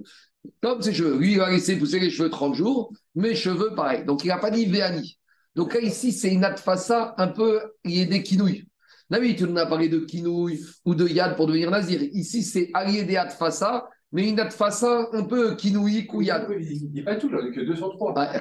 comme 0.63 0.81
ses 0.83 0.95
cheveux. 0.95 1.19
Lui, 1.19 1.33
il 1.33 1.39
va 1.39 1.51
laisser 1.51 1.77
pousser 1.77 1.99
les 1.99 2.11
cheveux 2.11 2.31
30 2.31 2.55
jours, 2.55 2.93
mes 3.15 3.35
cheveux, 3.35 3.75
pareil. 3.75 4.05
Donc 4.05 4.25
il 4.25 4.29
n'a 4.29 4.39
pas 4.39 4.51
dit 4.51 4.67
Véani. 4.67 5.18
Donc 5.59 5.75
là, 5.75 5.81
ici, 5.81 6.13
c'est 6.13 6.33
une 6.33 6.45
atfassa 6.45 7.15
un 7.19 7.27
peu, 7.27 7.61
il 7.85 7.99
y 7.99 8.03
a 8.03 8.05
des 8.05 8.23
quinouilles. 8.23 8.69
D'habitude, 9.11 9.49
on 9.51 9.57
a 9.57 9.67
parlé 9.67 9.89
de 9.89 9.99
quinouilles 9.99 10.61
ou 10.85 10.95
de 10.95 11.09
yad 11.09 11.35
pour 11.35 11.49
devenir 11.49 11.69
nazir. 11.73 12.01
Ici, 12.13 12.45
c'est 12.45 12.71
allié 12.75 13.03
des 13.03 13.17
atfassa 13.17 13.89
mais 14.13 14.29
une 14.29 14.41
atfassa 14.41 15.09
un 15.13 15.25
peu 15.25 15.55
kinouï, 15.55 16.07
couillade. 16.07 16.47
Il 16.49 16.93
n'est 16.93 17.03
pas 17.03 17.17
tout, 17.17 17.29
là, 17.29 17.41
que 17.55 17.61
203. 17.61 18.15
Ah, 18.17 18.33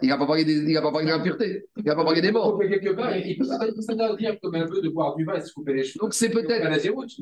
il 0.00 0.08
n'a 0.08 0.18
pas 0.18 0.26
parlé 0.26 0.42
il 0.42 0.72
n'a 0.72 0.82
pas 0.82 0.92
parlé 0.92 1.06
de 1.06 1.10
l'impureté, 1.10 1.64
il 1.78 1.82
n'a 1.82 1.96
pas 1.96 2.04
parlé 2.04 2.20
des 2.20 2.30
morts. 2.30 2.60
Il 2.62 3.38
peut 3.38 3.44
s'interdire 3.80 4.36
comme 4.40 4.54
un 4.54 4.66
peu 4.66 4.80
de 4.80 4.88
boire 4.88 5.16
du 5.16 5.24
vin 5.24 5.34
et 5.34 5.40
se 5.40 5.52
couper 5.52 5.72
les 5.72 5.82
cheveux. 5.82 6.00
Donc 6.00 6.14
c'est 6.14 6.28
peut-être 6.28 6.70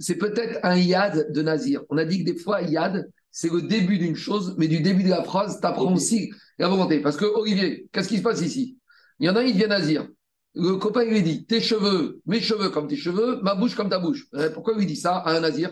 c'est 0.01 0.17
peut-être 0.17 0.59
un 0.65 0.77
yad 0.77 1.33
de 1.33 1.43
nazir. 1.43 1.81
On 1.89 1.97
a 1.97 2.05
dit 2.05 2.25
que 2.25 2.31
des 2.31 2.37
fois, 2.37 2.61
yad, 2.61 3.09
c'est 3.31 3.51
le 3.51 3.63
début 3.63 3.99
d'une 3.99 4.17
chose, 4.17 4.55
mais 4.59 4.69
du 4.69 4.81
début 4.81 5.05
de 5.05 5.11
la 5.11 5.23
phrase, 5.23 5.61
tu 5.61 5.67
apprends 5.67 5.95
aussi 5.95 6.31
la 6.59 6.69
volonté. 6.69 7.01
Parce 7.01 7.17
que, 7.17 7.25
Olivier, 7.25 7.87
qu'est-ce 7.91 8.09
qui 8.09 8.19
se 8.19 8.23
passe 8.23 8.43
ici? 8.43 8.77
Il 9.19 9.27
y 9.27 9.31
en 9.31 9.37
a 9.37 9.41
un, 9.41 9.45
il 9.45 9.55
devient 9.55 9.69
nazir. 9.69 10.09
Le 10.55 10.77
copain, 10.77 11.03
il 11.03 11.11
lui 11.11 11.23
dit 11.23 11.47
Tes 11.47 11.61
cheveux, 11.61 12.21
mes 12.27 12.41
cheveux 12.41 12.71
comme 12.71 12.89
tes 12.89 12.97
cheveux, 12.97 13.41
ma 13.43 13.55
bouche 13.55 13.75
comme 13.75 13.89
ta 13.89 13.99
bouche. 13.99 14.27
Euh, 14.35 14.51
pourquoi 14.51 14.75
il 14.75 14.81
lui 14.81 14.87
dit 14.87 14.97
ça 14.97 15.17
à 15.17 15.33
un 15.33 15.41
nazir 15.41 15.71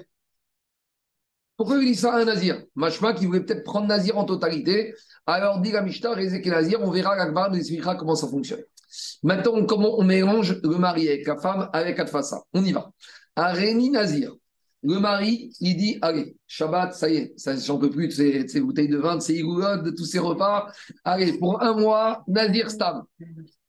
pourquoi 1.57 1.77
il 1.77 1.87
dit 1.87 1.95
ça 1.95 2.15
à 2.15 2.21
un 2.21 2.25
nazir 2.25 2.61
Machma 2.75 3.13
qui 3.13 3.27
voulait 3.27 3.45
peut-être 3.45 3.63
prendre 3.63 3.87
nazir 3.87 4.19
en 4.19 4.25
totalité. 4.25 4.95
Alors 5.27 5.61
dit 5.61 5.71
la 5.71 5.83
Mishnah, 5.83 6.13
Rézek 6.13 6.45
nazir, 6.47 6.81
on 6.81 6.91
verra 6.91 7.15
l'Akbar 7.15 7.51
nous 7.51 7.59
expliquera 7.59 7.95
comment 7.95 8.17
ça 8.17 8.27
fonctionne. 8.27 8.63
Maintenant, 9.23 9.65
comment 9.65 9.99
on 9.99 10.03
mélange 10.03 10.61
le 10.63 10.77
mari 10.79 11.09
avec 11.09 11.27
la 11.27 11.39
femme 11.39 11.71
avec 11.73 11.99
Atfasa 11.99 12.43
On 12.53 12.65
y 12.65 12.73
va. 12.73 12.91
Aréni 13.37 13.91
Nazir. 13.91 14.35
Le 14.83 14.99
mari, 14.99 15.53
il 15.61 15.77
dit 15.77 15.99
Allez, 16.03 16.35
Shabbat, 16.47 16.93
ça 16.93 17.09
y 17.09 17.17
est, 17.17 17.33
ça, 17.37 17.57
j'en 17.57 17.79
peux 17.79 17.91
plus 17.91 18.09
de 18.09 18.49
ces, 18.49 18.61
bouteilles 18.61 18.89
de 18.89 18.99
vin, 18.99 19.17
de 19.17 19.21
ces 19.21 19.37
igoulottes, 19.37 19.85
de 19.85 19.91
tous 19.91 20.05
ces 20.05 20.19
repas. 20.19 20.73
Allez, 21.05 21.39
pour 21.39 21.63
un 21.63 21.75
mois, 21.75 22.25
Nazir 22.27 22.71
Stam. 22.71 23.05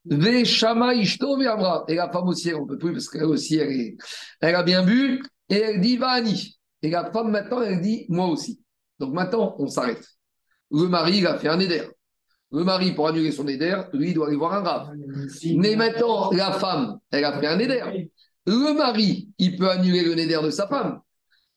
Ve 0.04 0.44
Shama 0.44 0.94
Ishto 0.94 1.40
Et 1.88 1.94
la 1.94 2.10
femme 2.10 2.28
aussi, 2.28 2.52
on 2.52 2.62
ne 2.62 2.68
peut 2.68 2.78
plus 2.78 2.92
parce 2.92 3.08
qu'elle 3.08 3.24
aussi, 3.24 3.56
elle, 3.56 3.94
elle 4.40 4.54
a 4.54 4.62
bien 4.62 4.84
bu. 4.84 5.22
Et 5.48 5.56
elle 5.56 5.80
dit 5.80 5.96
Vani. 5.96 6.58
Et 6.82 6.90
la 6.90 7.10
femme, 7.12 7.30
maintenant, 7.30 7.62
elle 7.62 7.80
dit 7.80 8.06
Moi 8.08 8.26
aussi. 8.26 8.60
Donc 8.98 9.14
maintenant, 9.14 9.54
on 9.58 9.68
s'arrête. 9.68 10.04
Le 10.72 10.88
mari, 10.88 11.18
il 11.18 11.26
a 11.26 11.38
fait 11.38 11.48
un 11.48 11.60
éder. 11.60 11.82
Le 12.50 12.64
mari, 12.64 12.92
pour 12.92 13.08
annuler 13.08 13.30
son 13.30 13.46
éder, 13.46 13.82
lui, 13.92 14.08
il 14.08 14.14
doit 14.14 14.26
aller 14.26 14.36
voir 14.36 14.54
un 14.54 14.62
rave. 14.62 14.90
Mais 15.56 15.76
maintenant, 15.76 16.30
la 16.32 16.52
femme, 16.52 16.98
elle 17.10 17.24
a 17.24 17.38
fait 17.38 17.46
un 17.46 17.58
éder. 17.58 18.10
Le 18.46 18.74
mari, 18.74 19.28
il 19.38 19.56
peut 19.56 19.70
annuler 19.70 20.02
le 20.02 20.14
néder 20.14 20.38
de 20.42 20.50
sa 20.50 20.66
femme. 20.66 21.00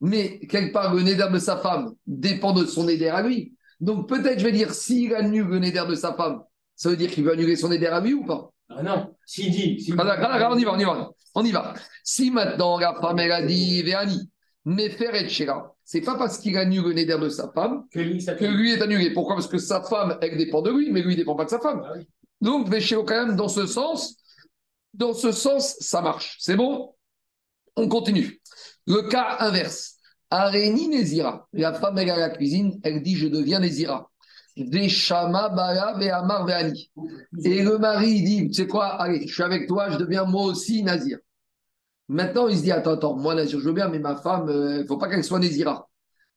Mais 0.02 0.40
quelque 0.40 0.74
part, 0.74 0.94
le 0.94 1.02
néder 1.02 1.26
de 1.32 1.40
sa 1.40 1.58
femme 1.58 1.94
dépend 2.06 2.54
de 2.54 2.66
son 2.66 2.88
éder 2.88 3.08
à 3.08 3.22
lui. 3.22 3.54
Donc 3.80 4.08
peut-être, 4.08 4.40
je 4.40 4.46
vais 4.46 4.52
dire, 4.52 4.74
s'il 4.74 5.14
annule 5.16 5.48
le 5.48 5.60
néder 5.60 5.84
de 5.88 5.96
sa 5.96 6.14
femme, 6.14 6.42
ça 6.76 6.90
veut 6.90 6.98
dire 6.98 7.10
qu'il 7.10 7.24
veut 7.24 7.34
annuler 7.34 7.56
son 7.56 7.72
éder 7.72 7.88
à 7.88 8.00
lui 8.00 8.14
ou 8.14 8.26
pas? 8.26 8.52
Ah 8.70 8.84
non, 8.84 9.16
s'il 9.26 9.52
dit. 9.52 9.94
Ah, 9.98 10.50
on 10.52 10.58
y 10.58 10.64
va, 10.64 10.74
on 10.74 10.80
y 10.80 10.84
va. 10.84 11.12
On 11.36 11.46
y 11.46 11.52
va. 11.52 11.74
Si 12.04 12.32
maintenant 12.32 12.78
la 12.78 12.94
femme, 13.00 13.20
elle 13.20 13.32
a 13.32 13.46
dit, 13.46 13.82
Véani, 13.84 14.30
mais 14.66 14.90
faire 14.90 15.16
et 15.16 15.28
c'est 15.84 16.02
pas 16.02 16.18
parce 16.18 16.40
qu'il 16.40 16.58
annule 16.58 16.84
le 16.84 16.94
néder 16.94 17.18
de 17.18 17.30
sa 17.30 17.50
femme 17.54 17.86
que 17.90 18.00
lui, 18.00 18.74
est 18.74 18.82
annulé. 18.82 19.14
Pourquoi? 19.14 19.36
Parce 19.36 19.48
que 19.48 19.58
sa 19.58 19.82
femme, 19.82 20.18
elle 20.22 20.36
dépend 20.36 20.62
de 20.62 20.70
lui, 20.70 20.92
mais 20.92 21.02
lui, 21.02 21.14
il 21.14 21.18
ne 21.18 21.22
dépend 21.22 21.36
pas 21.36 21.46
de 21.46 21.50
sa 21.50 21.60
femme. 21.60 21.82
Ah 21.86 21.94
Donc, 22.42 22.68
Véchéo, 22.68 23.06
quand 23.06 23.26
même, 23.26 23.38
dans 23.38 23.48
ce 23.48 23.66
sens, 23.66 24.18
dans 24.94 25.14
ce 25.14 25.32
sens, 25.32 25.78
ça 25.80 26.02
marche. 26.02 26.36
C'est 26.40 26.58
bon? 26.58 26.94
On 27.78 27.88
continue. 27.88 28.37
Le 28.88 29.02
cas 29.04 29.38
inverse. 29.40 29.96
Aréni 30.30 30.88
Nézira. 30.88 31.48
La 31.54 31.74
femme, 31.74 31.98
elle 31.98 32.08
est 32.08 32.12
à 32.12 32.18
la 32.18 32.30
cuisine, 32.30 32.80
elle 32.84 33.02
dit 33.02 33.16
Je 33.16 33.28
deviens 33.28 33.60
Nézira. 33.60 34.10
Veshama, 34.58 35.50
Vehamar. 36.00 36.48
Et 37.44 37.64
le 37.64 37.78
mari, 37.78 38.10
il 38.10 38.24
dit 38.24 38.48
Tu 38.48 38.54
sais 38.54 38.68
quoi? 38.68 38.88
Allez, 39.02 39.28
je 39.28 39.34
suis 39.34 39.44
avec 39.44 39.68
toi, 39.68 39.90
je 39.90 39.98
deviens 39.98 40.26
moi 40.26 40.44
aussi 40.44 40.84
Nazir. 40.84 41.20
Maintenant, 42.08 42.48
il 42.48 42.58
se 42.58 42.64
dit 42.64 42.72
Attends, 42.72 42.94
attends, 42.94 43.16
moi, 43.16 43.36
Nazir, 43.36 43.60
je 43.60 43.66
veux 43.66 43.74
bien, 43.74 43.90
mais 43.90 44.00
ma 44.00 44.16
femme, 44.16 44.46
il 44.48 44.56
euh, 44.56 44.78
ne 44.80 44.84
faut 44.86 44.98
pas 44.98 45.10
qu'elle 45.10 45.24
soit 45.24 45.40
Nézira. 45.40 45.88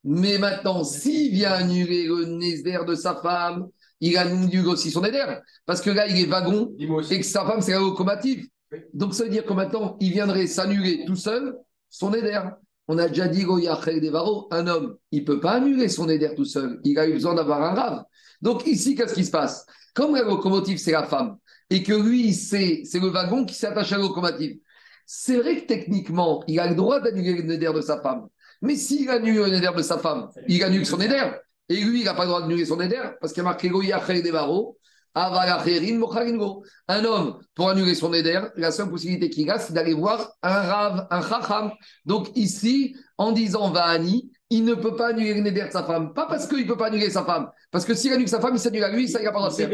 Mais 0.03 0.39
maintenant, 0.39 0.83
s'il 0.83 1.33
vient 1.33 1.53
annuler 1.53 2.07
le 2.07 2.25
Nézer 2.25 2.85
de 2.85 2.95
sa 2.95 3.15
femme, 3.17 3.69
il 4.01 4.17
annule 4.17 4.67
aussi 4.67 4.91
son 4.91 5.03
Nézer. 5.03 5.41
Parce 5.67 5.81
que 5.81 5.91
là, 5.91 6.07
il 6.09 6.19
est 6.19 6.27
wagon 6.27 6.75
et 6.79 6.87
que 7.19 7.23
sa 7.23 7.45
femme, 7.45 7.61
c'est 7.61 7.73
la 7.73 7.79
locomotive. 7.79 8.47
Donc, 8.95 9.15
ça 9.15 9.25
veut 9.25 9.31
dire 9.31 9.45
que 9.45 9.53
maintenant, 9.53 9.97
il 10.01 10.13
viendrait 10.13 10.47
s'annuler 10.47 11.05
tout 11.05 11.17
seul 11.17 11.57
son 11.91 12.11
Néder. 12.11 12.41
On 12.89 12.99
a 12.99 13.09
déjà 13.09 13.29
dit, 13.29 13.45
un 13.45 14.67
homme, 14.67 14.97
il 15.13 15.21
ne 15.21 15.25
peut 15.25 15.39
pas 15.39 15.53
annuler 15.53 15.89
son 15.89 16.07
Néder 16.07 16.33
tout 16.35 16.45
seul. 16.45 16.81
Il 16.85 16.99
a 16.99 17.07
eu 17.07 17.13
besoin 17.13 17.35
d'avoir 17.35 17.63
un 17.63 17.75
rave. 17.75 18.05
Donc, 18.41 18.67
ici, 18.67 18.95
qu'est-ce 18.95 19.15
qui 19.15 19.25
se 19.25 19.31
passe? 19.31 19.67
Comme 19.95 20.15
la 20.15 20.23
locomotive, 20.23 20.79
c'est 20.79 20.93
la 20.93 21.05
femme, 21.05 21.37
et 21.69 21.83
que 21.83 21.93
lui, 21.93 22.33
c'est 22.33 22.83
le 22.95 23.09
wagon 23.09 23.45
qui 23.45 23.55
s'attache 23.55 23.93
à 23.93 23.97
la 23.97 24.03
locomotive. 24.03 24.59
C'est 25.05 25.37
vrai 25.37 25.61
que 25.61 25.67
techniquement, 25.67 26.43
il 26.47 26.59
a 26.59 26.69
le 26.69 26.75
droit 26.75 27.01
d'annuler 27.01 27.35
le 27.35 27.43
Néder 27.43 27.73
de 27.75 27.81
sa 27.81 28.01
femme. 28.01 28.29
Mais 28.63 28.77
s'il 28.77 29.09
annule 29.11 29.37
le 29.37 29.49
Néder 29.49 29.71
de 29.77 29.83
sa 29.83 29.99
femme, 29.99 30.31
il 30.49 30.63
annule 30.65 30.87
son 30.87 30.97
Néder. 30.97 31.31
Et 31.69 31.77
lui, 31.77 32.01
il 32.01 32.05
n'a 32.05 32.15
pas 32.15 32.23
le 32.23 32.29
droit 32.29 32.41
d'annuler 32.41 32.65
son 32.65 32.77
Néder 32.77 33.03
parce 33.21 33.33
qu'il 33.33 33.43
y 33.43 33.47
a 33.47 33.51
marqué 33.51 34.23
des 34.23 34.33
barreaux. 34.33 34.79
Un 35.15 37.05
homme, 37.05 37.39
pour 37.55 37.69
annuler 37.69 37.95
son 37.95 38.13
éder, 38.13 38.41
la 38.57 38.71
seule 38.71 38.91
possibilité 38.91 39.29
qu'il 39.31 39.51
a, 39.51 39.59
c'est 39.59 39.73
d'aller 39.73 39.95
voir 39.95 40.33
un 40.43 40.61
rave, 40.61 41.07
un 41.11 41.23
chacham. 41.23 41.73
Donc 42.05 42.31
ici, 42.37 42.95
en 43.19 43.33
disant 43.33 43.71
Vahani, 43.71 44.31
il 44.53 44.65
ne 44.65 44.75
peut 44.75 44.97
pas 44.97 45.09
annuler 45.09 45.35
le 45.35 45.41
néder 45.41 45.65
de 45.65 45.71
sa 45.71 45.85
femme. 45.85 46.13
Pas 46.13 46.27
parce 46.27 46.47
qu'il 46.47 46.59
ne 46.59 46.65
peut 46.65 46.77
pas 46.77 46.87
annuler 46.89 47.11
sa 47.11 47.25
femme. 47.25 47.49
Parce 47.71 47.85
que 47.85 47.95
s'il 47.95 48.13
annule 48.13 48.29
sa 48.29 48.41
femme, 48.41 48.55
il 48.55 48.59
s'annule 48.59 48.83
à 48.83 48.91
lui, 48.91 49.09
ça, 49.09 49.21
il 49.21 49.25
n'a 49.25 49.31
pas 49.31 49.39
le 49.39 49.49
droit 49.49 49.51
de 49.51 49.55
faire. 49.55 49.71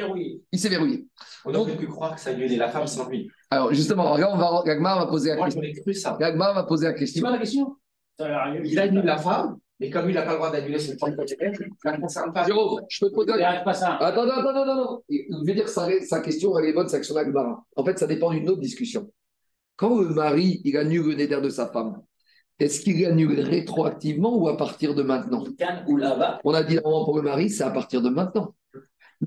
Il 0.53 0.59
s'est 0.59 0.69
verrouillé. 0.69 1.07
On 1.45 1.55
aurait 1.55 1.77
pu 1.77 1.87
croire 1.87 2.15
que 2.15 2.21
ça 2.21 2.31
annulait 2.31 2.57
la 2.57 2.69
femme 2.69 2.87
sans 2.87 3.09
lui. 3.09 3.31
Alors 3.51 3.73
justement, 3.73 4.17
là, 4.17 4.31
on 4.33 4.37
va, 4.37 4.63
Gagmar 4.67 4.99
va 4.99 5.07
poser 5.07 5.31
la 5.31 5.45
question. 5.45 5.63
Moi, 5.63 5.71
cru 5.83 5.95
ça. 5.95 6.17
Gagmar 6.21 6.55
va 6.55 6.65
poser 6.65 6.87
la 6.87 6.93
question. 6.93 7.21
C'est 7.21 7.25
pas 7.25 7.33
la 7.33 7.39
question? 7.39 7.77
Il 8.19 8.79
annule 8.79 9.05
la 9.05 9.19
femme, 9.19 9.57
mais 9.79 9.91
comme 9.91 10.09
il 10.09 10.15
n'a 10.15 10.23
pas 10.23 10.33
le 10.33 10.37
droit 10.37 10.51
d'annuler 10.51 10.79
son 10.79 10.97
propre 10.97 11.25
ça 11.83 11.93
ne 11.93 12.01
concerne 12.01 12.33
pas. 12.33 12.45
Jérôme, 12.47 12.81
je 12.89 13.05
peux 13.05 13.11
te 13.11 13.15
poser. 13.15 13.33
pas 13.65 13.75
ça. 13.75 13.97
Attends, 13.97 14.23
attends, 14.23 14.49
attends, 14.49 14.63
attends. 14.63 15.03
Je 15.11 15.47
veux 15.47 15.55
dire, 15.55 15.69
sa, 15.69 15.89
sa 16.01 16.21
question, 16.21 16.59
elle 16.59 16.67
est 16.67 16.73
bonne, 16.73 16.89
c'est 16.89 16.97
action 16.97 17.15
d'Agmara. 17.15 17.63
En 17.77 17.85
fait, 17.85 17.99
ça 17.99 18.07
dépend 18.07 18.31
d'une 18.31 18.49
autre 18.49 18.61
discussion. 18.61 19.11
Quand 19.77 20.01
le 20.01 20.09
mari, 20.09 20.63
il 20.65 20.77
annule 20.79 21.07
le 21.09 21.15
néder 21.15 21.39
de 21.41 21.51
sa 21.51 21.67
femme, 21.67 22.01
est-ce 22.59 22.81
qu'il 22.81 23.05
annule 23.05 23.39
rétroactivement 23.41 24.35
ou 24.35 24.49
à 24.49 24.57
partir 24.57 24.95
de 24.95 25.03
maintenant? 25.03 25.45
On 26.45 26.55
a 26.55 26.63
dit 26.63 26.77
normalement 26.77 27.05
pour 27.05 27.17
le 27.17 27.23
mari, 27.23 27.51
c'est 27.51 27.65
à 27.65 27.71
partir 27.71 28.01
de 28.01 28.09
maintenant. 28.09 28.55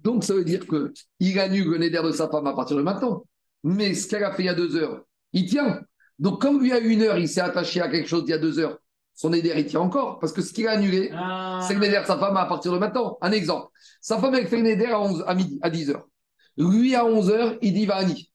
Donc, 0.03 0.23
ça 0.23 0.33
veut 0.33 0.43
dire 0.43 0.65
qu'il 0.67 1.39
annule 1.39 1.69
le 1.69 1.77
néder 1.77 2.01
de 2.03 2.11
sa 2.11 2.27
femme 2.27 2.47
à 2.47 2.53
partir 2.53 2.75
de 2.75 2.81
maintenant. 2.81 3.25
Mais 3.63 3.93
ce 3.93 4.07
qu'elle 4.07 4.23
a 4.23 4.31
fait 4.33 4.43
il 4.43 4.47
y 4.47 4.49
a 4.49 4.55
deux 4.55 4.75
heures, 4.75 5.03
il 5.33 5.47
tient. 5.47 5.81
Donc, 6.17 6.41
comme 6.41 6.59
lui, 6.61 6.71
à 6.71 6.79
une 6.79 7.01
heure, 7.03 7.17
il 7.19 7.29
s'est 7.29 7.41
attaché 7.41 7.81
à 7.81 7.89
quelque 7.89 8.07
chose 8.07 8.23
il 8.25 8.31
y 8.31 8.33
a 8.33 8.39
deux 8.39 8.57
heures, 8.57 8.79
son 9.19 9.33
éder, 9.33 9.51
il 9.57 9.65
tient 9.65 9.81
encore. 9.81 10.17
Parce 10.19 10.31
que 10.31 10.41
ce 10.41 10.53
qu'il 10.53 10.65
a 10.65 10.71
annulé, 10.71 11.11
ah. 11.13 11.59
c'est 11.67 11.73
le 11.73 11.83
éder 11.83 11.99
de 11.99 12.05
sa 12.05 12.17
femme 12.17 12.37
à 12.37 12.45
partir 12.45 12.71
de 12.71 12.77
maintenant. 12.77 13.17
Un 13.19 13.33
exemple. 13.33 13.67
Sa 13.99 14.17
femme, 14.17 14.33
elle 14.33 14.47
fait 14.47 14.59
une 14.59 14.65
éder 14.65 14.85
à, 14.85 14.97
11, 14.97 15.25
à 15.27 15.35
midi, 15.35 15.59
à 15.61 15.69
10 15.69 15.89
heures. 15.89 16.07
Lui, 16.55 16.95
à 16.95 17.05
11 17.05 17.29
heures, 17.29 17.57
il 17.61 17.73
dit 17.73 17.85
va 17.85 17.97
Annie. 17.97 18.31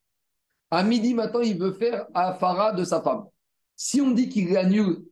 À 0.69 0.83
midi, 0.83 1.15
maintenant, 1.15 1.39
il 1.39 1.57
veut 1.57 1.71
faire 1.71 2.05
à 2.13 2.35
Farah 2.35 2.73
de 2.73 2.83
sa 2.83 3.01
femme. 3.01 3.23
Si 3.75 3.99
on 3.99 4.11
dit 4.11 4.29
qu'il 4.29 4.55
annule 4.55 5.05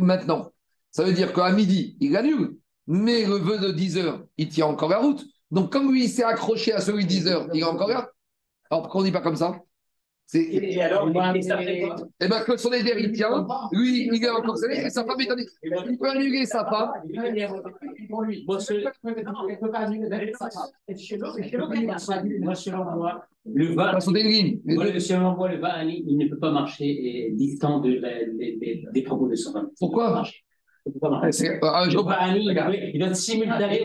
maintenant, 0.00 0.52
ça 0.92 1.02
veut 1.02 1.12
dire 1.12 1.32
qu'à 1.32 1.50
midi, 1.50 1.96
il 1.98 2.16
annule. 2.16 2.56
Mais 2.86 3.26
le 3.26 3.38
vœu 3.38 3.58
de 3.58 3.72
10 3.72 3.98
heures, 3.98 4.24
il 4.36 4.48
tient 4.50 4.66
encore 4.66 4.90
la 4.90 4.98
route. 4.98 5.24
Donc, 5.50 5.72
comme 5.72 5.90
lui, 5.90 6.04
il 6.04 6.08
s'est 6.08 6.22
accroché 6.22 6.72
à 6.72 6.80
celui 6.80 7.02
de 7.02 7.08
10 7.08 7.26
heures, 7.26 7.48
il 7.52 7.58
est 7.58 7.64
encore 7.64 7.88
là. 7.88 8.08
Alors, 8.70 8.82
pourquoi 8.82 9.00
on 9.00 9.02
ne 9.02 9.08
dit 9.08 9.12
pas 9.12 9.20
comme 9.20 9.34
ça? 9.34 9.58
Et 10.34 10.82
alors, 10.82 11.08
Et 11.08 11.80
quoi 11.86 11.96
Eh 12.20 12.26
bien, 12.26 12.40
que 12.40 12.56
son 12.56 12.72
tient, 13.12 13.46
lui, 13.70 14.08
il 14.12 14.24
est 14.24 14.28
encore 14.28 14.58
scellé, 14.58 14.82
et 14.84 14.90
sa 14.90 15.04
femme 15.04 15.20
est 15.20 15.30
annulée. 15.30 15.46
Il 15.62 15.98
peut 15.98 16.10
annuler 16.10 16.44
sa 16.46 16.64
femme. 16.64 16.90
Moi, 18.48 18.60
selon- 18.60 18.88
Moi, 22.40 22.54
selon 22.56 22.84
moi, 22.84 23.24
le 23.44 23.74
va, 23.74 23.92
Pas 23.92 24.00
son 24.00 24.10
ligne. 24.12 24.60
moi, 24.64 24.84
le- 24.86 24.98
selon 24.98 25.36
moi, 25.36 25.48
le 25.48 25.58
va, 25.58 25.84
il 25.84 26.16
ne 26.16 26.26
peut 26.28 26.38
pas 26.38 26.50
marcher 26.50 27.30
distant 27.32 27.78
des- 27.80 28.00
propos 29.02 29.28
de 29.28 29.36
son 29.36 29.52
femme. 29.52 29.68
Pourquoi 29.78 30.06
peut 30.06 30.10
pas 30.10 30.16
marcher. 30.16 30.42
C'est- 31.32 31.58
ah, 31.62 31.84
je, 31.84 31.90
il 31.90 31.94
doit- 31.96 32.16
être 33.08 33.16
simultané 33.16 33.84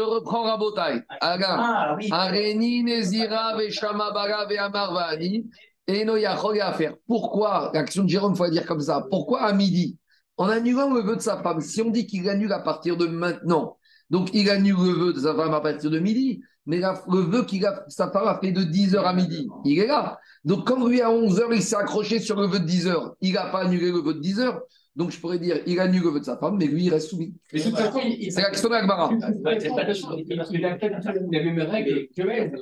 reprends 0.00 0.42
Rabotai. 0.44 1.02
Ah 1.20 1.96
oui. 1.98 2.08
Areni, 2.10 2.82
Nezira, 2.82 3.56
Veshama, 3.56 4.10
Bara, 4.12 4.46
Vehamar, 4.46 4.92
Vahani. 4.92 5.46
Et 5.86 6.04
no 6.04 6.16
Yachol 6.16 6.60
à 6.60 6.72
faire. 6.74 6.94
Pourquoi 7.06 7.70
L'action 7.72 8.04
de 8.04 8.08
Jérôme, 8.08 8.34
il 8.34 8.36
faut 8.36 8.44
la 8.44 8.50
dire 8.50 8.66
comme 8.66 8.80
ça. 8.80 9.06
Pourquoi 9.10 9.40
à 9.42 9.52
midi? 9.54 9.96
En 10.36 10.48
annulant 10.48 10.92
le 10.92 11.00
vœu 11.00 11.16
de 11.16 11.20
sa 11.22 11.42
femme, 11.42 11.60
si 11.62 11.80
on 11.80 11.90
dit 11.90 12.06
qu'il 12.06 12.28
annule 12.28 12.52
à 12.52 12.58
partir 12.60 12.96
de 12.96 13.06
maintenant, 13.06 13.78
donc 14.10 14.28
il 14.34 14.50
annule 14.50 14.76
le 14.76 14.92
vœu 14.92 15.12
de 15.14 15.20
sa 15.20 15.34
femme 15.34 15.54
à 15.54 15.60
partir 15.62 15.90
de 15.90 15.98
midi, 15.98 16.42
mais 16.66 16.78
la- 16.78 17.02
le 17.10 17.20
vœu 17.20 17.44
qu'il 17.44 17.64
a, 17.66 17.84
sa 17.88 18.10
femme 18.10 18.28
a 18.28 18.38
fait 18.38 18.52
de 18.52 18.62
10h 18.62 19.04
à 19.06 19.14
midi, 19.14 19.48
il 19.64 19.78
est 19.78 19.86
là. 19.86 20.18
Donc 20.44 20.66
quand 20.68 20.86
lui 20.86 21.00
à 21.00 21.10
11h, 21.10 21.46
il 21.52 21.62
s'est 21.62 21.74
accroché 21.76 22.20
sur 22.20 22.36
le 22.38 22.46
vœu 22.46 22.60
de 22.60 22.66
10h, 22.66 23.14
il 23.22 23.32
n'a 23.32 23.46
pas 23.46 23.60
annulé 23.62 23.90
le 23.90 24.00
vœu 24.00 24.12
de 24.14 24.20
10h. 24.20 24.60
Donc 24.98 25.12
je 25.12 25.20
pourrais 25.20 25.38
dire, 25.38 25.60
il 25.64 25.78
annule 25.78 26.02
le 26.02 26.10
vœu 26.10 26.18
de 26.18 26.24
sa 26.24 26.36
femme, 26.36 26.56
mais 26.58 26.66
lui, 26.66 26.86
il 26.86 26.90
reste 26.90 27.10
soumis. 27.10 27.32
Mais 27.52 27.60
de 27.60 27.64
toute 27.66 27.76
façon, 27.78 28.00
il 28.04 28.32
C'est 28.32 28.42
l'action 28.42 28.68
d'Agmara. 28.68 29.10
il 29.12 30.64
a 30.64 30.74
peut-être 30.76 31.04
la 31.30 31.42
même 31.44 31.60
règle 31.60 32.08
que 32.08 32.28
elle, 32.28 32.52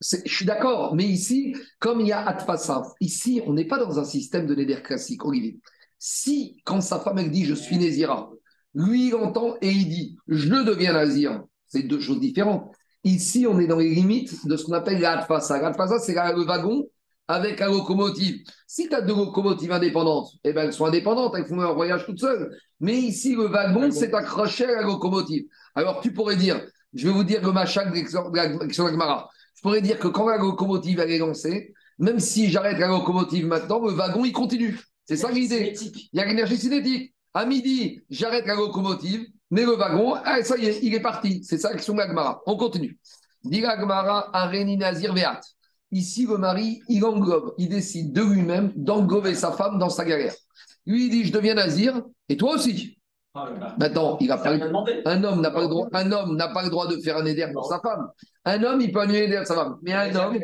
Je 0.00 0.32
suis 0.32 0.44
d'accord, 0.44 0.94
mais 0.94 1.04
ici, 1.04 1.56
comme 1.80 2.00
il 2.00 2.06
y 2.06 2.12
a 2.12 2.24
Atfassa, 2.24 2.82
ici, 3.00 3.42
on 3.44 3.54
n'est 3.54 3.64
pas 3.64 3.78
dans 3.78 3.98
un 3.98 4.04
système 4.04 4.46
de 4.46 4.54
Néder 4.54 4.80
classique, 4.82 5.24
Olivier. 5.24 5.58
Si, 5.98 6.60
quand 6.64 6.80
sa 6.80 7.00
femme, 7.00 7.18
elle 7.18 7.30
dit 7.32 7.44
je 7.44 7.54
suis 7.54 7.76
Nézira, 7.76 8.30
lui, 8.74 9.08
il 9.08 9.14
entend 9.16 9.56
et 9.62 9.70
il 9.70 9.88
dit 9.88 10.16
je 10.28 10.62
deviens 10.62 10.92
Nazir, 10.92 11.42
c'est 11.66 11.82
deux 11.82 11.98
choses 12.00 12.20
différentes. 12.20 12.72
Ici, 13.02 13.46
on 13.48 13.58
est 13.58 13.66
dans 13.66 13.78
les 13.78 13.90
limites 13.90 14.46
de 14.46 14.56
ce 14.56 14.64
qu'on 14.64 14.74
appelle 14.74 15.00
la. 15.00 15.16
La 15.16 15.20
Atfassa, 15.22 15.98
c'est 15.98 16.14
la- 16.14 16.32
le 16.32 16.44
wagon 16.44 16.86
avec 17.28 17.60
la 17.60 17.66
locomotive. 17.66 18.42
Si 18.66 18.88
tu 18.88 18.94
as 18.94 19.00
deux 19.00 19.14
locomotives 19.14 19.72
indépendantes, 19.72 20.30
eh 20.44 20.52
ben, 20.52 20.66
elles 20.66 20.72
sont 20.72 20.84
indépendantes, 20.86 21.34
elles 21.36 21.46
font 21.46 21.60
un 21.60 21.72
voyage 21.72 22.04
toutes 22.04 22.20
seules. 22.20 22.56
Mais 22.80 22.94
ici, 22.94 23.34
le 23.34 23.46
wagon, 23.46 23.90
c'est 23.90 24.12
accroché 24.14 24.64
à 24.66 24.76
la 24.76 24.82
locomotive. 24.82 25.44
Alors, 25.74 26.00
tu 26.00 26.12
pourrais 26.12 26.36
dire, 26.36 26.60
je 26.92 27.06
vais 27.06 27.12
vous 27.12 27.24
dire 27.24 27.40
le 27.42 27.52
machak 27.52 27.92
de 27.92 28.36
la- 28.36 28.48
la 28.48 28.68
Gemara. 28.68 29.28
Je 29.54 29.62
pourrais 29.62 29.80
dire 29.80 29.98
que 29.98 30.08
quand 30.08 30.28
la 30.28 30.36
locomotive 30.36 31.00
elle 31.00 31.10
est 31.12 31.18
lancée, 31.18 31.72
même 31.98 32.20
si 32.20 32.50
j'arrête 32.50 32.78
la 32.78 32.88
locomotive 32.88 33.46
maintenant, 33.46 33.80
le 33.84 33.92
wagon 33.92 34.24
il 34.24 34.32
continue. 34.32 34.78
C'est 35.06 35.16
ça 35.16 35.30
l'idée. 35.30 35.74
Il 36.12 36.18
y 36.18 36.20
a 36.20 36.24
l'énergie 36.26 36.56
cinétique. 36.58 37.14
À 37.32 37.46
midi, 37.46 38.02
j'arrête 38.10 38.46
la 38.46 38.54
locomotive, 38.54 39.26
mais 39.50 39.62
le 39.64 39.72
wagon, 39.76 40.14
ah, 40.24 40.42
ça 40.42 40.56
y 40.58 40.66
est, 40.66 40.80
il 40.82 40.94
est 40.94 41.00
parti. 41.00 41.42
C'est 41.44 41.58
ça 41.58 41.70
l'action 41.70 41.94
de 41.94 41.98
l'Agmara. 41.98 42.42
On 42.46 42.56
continue. 42.56 42.98
Dit 43.44 43.60
l'Agmara, 43.60 44.30
Areni 44.36 44.76
Nazir 44.76 45.14
Veat. 45.14 45.40
Ici, 45.94 46.26
le 46.26 46.38
mari, 46.38 46.82
il 46.88 47.04
englobe, 47.04 47.54
il 47.56 47.68
décide 47.68 48.12
de 48.12 48.20
lui-même 48.20 48.72
d'englober 48.74 49.36
sa 49.36 49.52
femme 49.52 49.78
dans 49.78 49.90
sa 49.90 50.04
galère. 50.04 50.34
Lui, 50.86 51.06
il 51.06 51.10
dit 51.10 51.24
Je 51.24 51.32
deviens 51.32 51.54
Nazir, 51.54 52.02
et 52.28 52.36
toi 52.36 52.54
aussi. 52.54 52.98
Maintenant, 53.78 54.18
il 54.20 54.30
a 54.30 54.38
pas 54.38 54.56
le 54.56 55.06
un 55.06 55.24
homme 55.24 55.40
n'a 55.40 55.52
pas 55.52 55.62
le 55.62 55.68
droit, 55.68 55.88
un 55.92 56.10
homme 56.10 56.36
n'a 56.36 56.48
pas 56.48 56.64
le 56.64 56.70
droit 56.70 56.88
de 56.88 56.96
faire 56.96 57.16
un 57.16 57.24
éder 57.24 57.48
pour 57.52 57.66
sa 57.66 57.78
femme. 57.78 58.08
Un 58.44 58.62
homme, 58.64 58.80
il 58.80 58.90
peut 58.90 59.02
annuler 59.02 59.28
l'éder 59.28 59.38
de 59.38 59.44
sa 59.44 59.54
femme. 59.54 59.76
Mais 59.82 59.92
un 59.92 60.14
homme, 60.16 60.38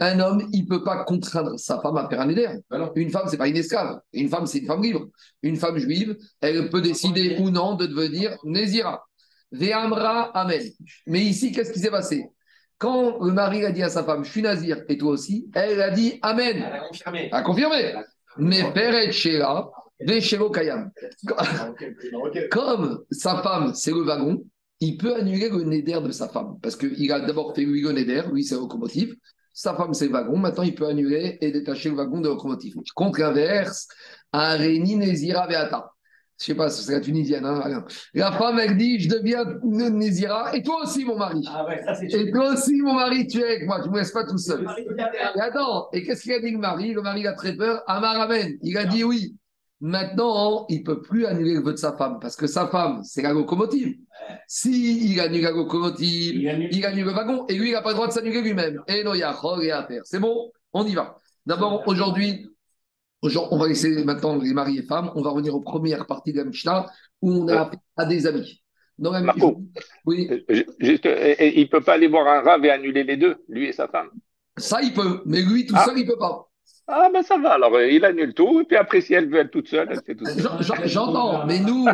un 0.00 0.20
homme, 0.20 0.48
il 0.52 0.66
peut 0.66 0.82
pas 0.82 1.04
contraindre 1.04 1.56
sa 1.56 1.80
femme 1.80 1.96
à 1.96 2.08
faire 2.08 2.20
un 2.20 2.28
éder. 2.28 2.48
Une 2.96 3.10
femme, 3.10 3.26
c'est 3.28 3.36
pas 3.36 3.46
une 3.46 3.56
esclave. 3.56 4.00
Une 4.12 4.28
femme, 4.28 4.46
c'est 4.46 4.58
une 4.58 4.66
femme 4.66 4.82
libre. 4.82 5.06
Une 5.42 5.56
femme 5.56 5.78
juive, 5.78 6.16
elle 6.40 6.68
peut 6.68 6.82
décider 6.82 7.36
ou 7.38 7.50
non 7.50 7.76
de 7.76 7.86
devenir 7.86 8.36
Nézira. 8.42 9.04
Ve'amra, 9.52 10.30
amen. 10.36 10.62
Mais 11.06 11.20
ici, 11.20 11.52
qu'est-ce 11.52 11.72
qui 11.72 11.78
s'est 11.78 11.90
passé? 11.90 12.28
Quand 12.80 13.22
le 13.22 13.32
mari 13.32 13.62
a 13.66 13.72
dit 13.72 13.82
à 13.82 13.90
sa 13.90 14.02
femme, 14.04 14.24
je 14.24 14.30
suis 14.30 14.40
nazir, 14.40 14.78
et 14.88 14.96
toi 14.96 15.12
aussi, 15.12 15.50
elle 15.54 15.82
a 15.82 15.90
dit 15.90 16.18
amen. 16.22 16.56
Elle 16.56 16.62
a 16.62 16.80
confirmé. 16.88 17.28
A 17.30 17.42
confirmé. 17.42 17.94
Mais 18.38 18.72
Peret 18.72 19.12
Shela, 19.12 19.70
Kayam. 20.50 20.90
Comme 22.50 23.04
sa 23.10 23.42
femme, 23.42 23.74
c'est 23.74 23.90
le 23.90 24.02
wagon, 24.02 24.42
il 24.80 24.96
peut 24.96 25.14
annuler 25.14 25.50
le 25.50 25.62
néder 25.64 26.00
de 26.02 26.10
sa 26.10 26.28
femme. 26.30 26.58
Parce 26.62 26.74
qu'il 26.74 27.12
a 27.12 27.20
d'abord 27.20 27.54
fait 27.54 27.64
lui 27.64 27.82
le 27.82 27.92
néder, 27.92 28.22
lui 28.32 28.44
c'est 28.44 28.54
la 28.54 28.62
locomotive. 28.62 29.14
Sa 29.52 29.74
femme 29.74 29.92
c'est 29.92 30.06
le 30.06 30.12
wagon, 30.12 30.38
maintenant 30.38 30.62
il 30.62 30.74
peut 30.74 30.86
annuler 30.86 31.36
et 31.42 31.52
détacher 31.52 31.90
le 31.90 31.96
wagon 31.96 32.20
de 32.20 32.28
la 32.28 32.34
locomotive. 32.34 32.76
Contre 32.94 33.22
inverse, 33.22 33.88
Areni 34.32 34.96
Nezira 34.96 35.46
Veata. 35.46 35.92
Je 36.40 36.46
sais 36.46 36.54
pas, 36.54 36.70
c'est 36.70 36.92
la 36.92 37.00
tunisienne. 37.00 37.44
hein. 37.44 37.84
La 38.14 38.32
femme, 38.32 38.58
elle 38.58 38.76
dit 38.76 38.98
Je 38.98 39.08
deviens 39.10 39.44
Nézira, 39.62 40.56
et 40.56 40.62
toi 40.62 40.82
aussi, 40.84 41.04
mon 41.04 41.18
mari. 41.18 41.44
Ah 41.46 41.66
ouais, 41.66 41.82
ça 41.84 42.02
Et 42.02 42.30
toi 42.30 42.54
aussi, 42.54 42.80
mon 42.80 42.94
mari, 42.94 43.26
tu 43.26 43.40
es 43.40 43.44
avec 43.44 43.66
moi, 43.66 43.80
tu 43.82 43.88
ne 43.88 43.92
me 43.94 43.98
laisses 43.98 44.12
pas 44.12 44.24
tout 44.24 44.38
seul. 44.38 44.66
Et 45.36 45.40
attends, 45.40 45.88
et 45.92 46.02
qu'est-ce 46.02 46.22
qu'il 46.22 46.32
a 46.32 46.40
dit 46.40 46.50
le 46.50 46.58
mari? 46.58 46.92
Le 46.94 47.02
mari 47.02 47.26
a 47.26 47.34
très 47.34 47.54
peur. 47.54 47.82
Amar 47.86 48.18
Amen. 48.20 48.56
Il 48.62 48.78
a 48.78 48.86
dit 48.86 49.04
oui. 49.04 49.36
Maintenant, 49.82 50.66
il 50.68 50.80
ne 50.80 50.84
peut 50.84 51.00
plus 51.00 51.24
annuler 51.24 51.54
le 51.54 51.60
vœu 51.62 51.72
de 51.72 51.78
sa 51.78 51.96
femme 51.96 52.18
parce 52.20 52.36
que 52.36 52.46
sa 52.46 52.68
femme, 52.68 53.02
c'est 53.02 53.22
la 53.22 53.32
locomotive. 53.32 53.96
Si 54.46 55.10
il 55.12 55.20
annule 55.20 55.42
la 55.42 55.52
locomotive, 55.52 56.34
Il 56.36 56.48
annule. 56.48 56.68
il 56.70 56.84
annule 56.84 57.04
le 57.06 57.12
wagon 57.12 57.46
et 57.48 57.54
lui, 57.54 57.68
il 57.68 57.72
n'a 57.72 57.80
pas 57.80 57.90
le 57.90 57.94
droit 57.94 58.06
de 58.06 58.12
s'annuler 58.12 58.42
lui-même. 58.42 58.82
Et 58.88 59.02
non, 59.04 59.14
il 59.14 59.20
y 59.20 59.22
a 59.22 59.34
et 59.62 59.70
à 59.70 59.84
faire. 59.86 60.02
C'est 60.04 60.20
bon? 60.20 60.50
On 60.74 60.84
y 60.86 60.94
va. 60.94 61.16
D'abord, 61.46 61.82
aujourd'hui, 61.86 62.49
on 63.22 63.58
va 63.58 63.68
laisser 63.68 64.04
maintenant 64.04 64.36
les 64.36 64.52
maris 64.52 64.78
et 64.78 64.82
femmes. 64.82 65.10
On 65.14 65.22
va 65.22 65.30
revenir 65.30 65.54
aux 65.54 65.60
premières 65.60 66.06
parties 66.06 66.32
de 66.32 66.38
la 66.38 66.44
Mishnah 66.44 66.86
où 67.22 67.30
on 67.32 67.48
a 67.48 67.62
affaire 67.62 67.80
à 67.96 68.04
des 68.06 68.26
amis. 68.26 68.62
Dans 68.98 69.12
la 69.12 69.20
Marco. 69.22 69.62
Oui, 70.04 70.28
Euh, 70.50 70.62
Juste, 70.78 71.06
euh, 71.06 71.34
il 71.40 71.68
peut 71.70 71.80
pas 71.80 71.94
aller 71.94 72.06
voir 72.06 72.26
un 72.26 72.40
rave 72.42 72.64
et 72.66 72.70
annuler 72.70 73.02
les 73.02 73.16
deux, 73.16 73.36
lui 73.48 73.66
et 73.66 73.72
sa 73.72 73.88
femme. 73.88 74.10
ça, 74.58 74.82
il 74.82 74.92
peut. 74.92 75.22
Mais 75.24 75.40
lui, 75.40 75.64
tout 75.66 75.74
Ah. 75.76 75.84
seul, 75.86 75.98
il 75.98 76.04
ne 76.06 76.10
peut 76.12 76.18
pas. 76.18 76.46
Ah 76.92 77.08
ben 77.12 77.22
ça 77.22 77.38
va, 77.38 77.52
alors 77.52 77.72
euh, 77.76 77.86
il 77.86 78.04
annule 78.04 78.34
tout, 78.34 78.60
et 78.60 78.64
puis 78.64 78.76
après 78.76 79.00
si 79.00 79.14
elle 79.14 79.30
veut 79.30 79.38
être 79.38 79.52
toute 79.52 79.68
seule, 79.68 79.88
elle 79.92 80.02
fait 80.04 80.16
toute 80.16 80.26
seule. 80.28 80.42
J'en- 80.42 80.60
j'en- 80.60 80.84
J'entends, 80.86 81.46
mais 81.46 81.60
nous, 81.60 81.86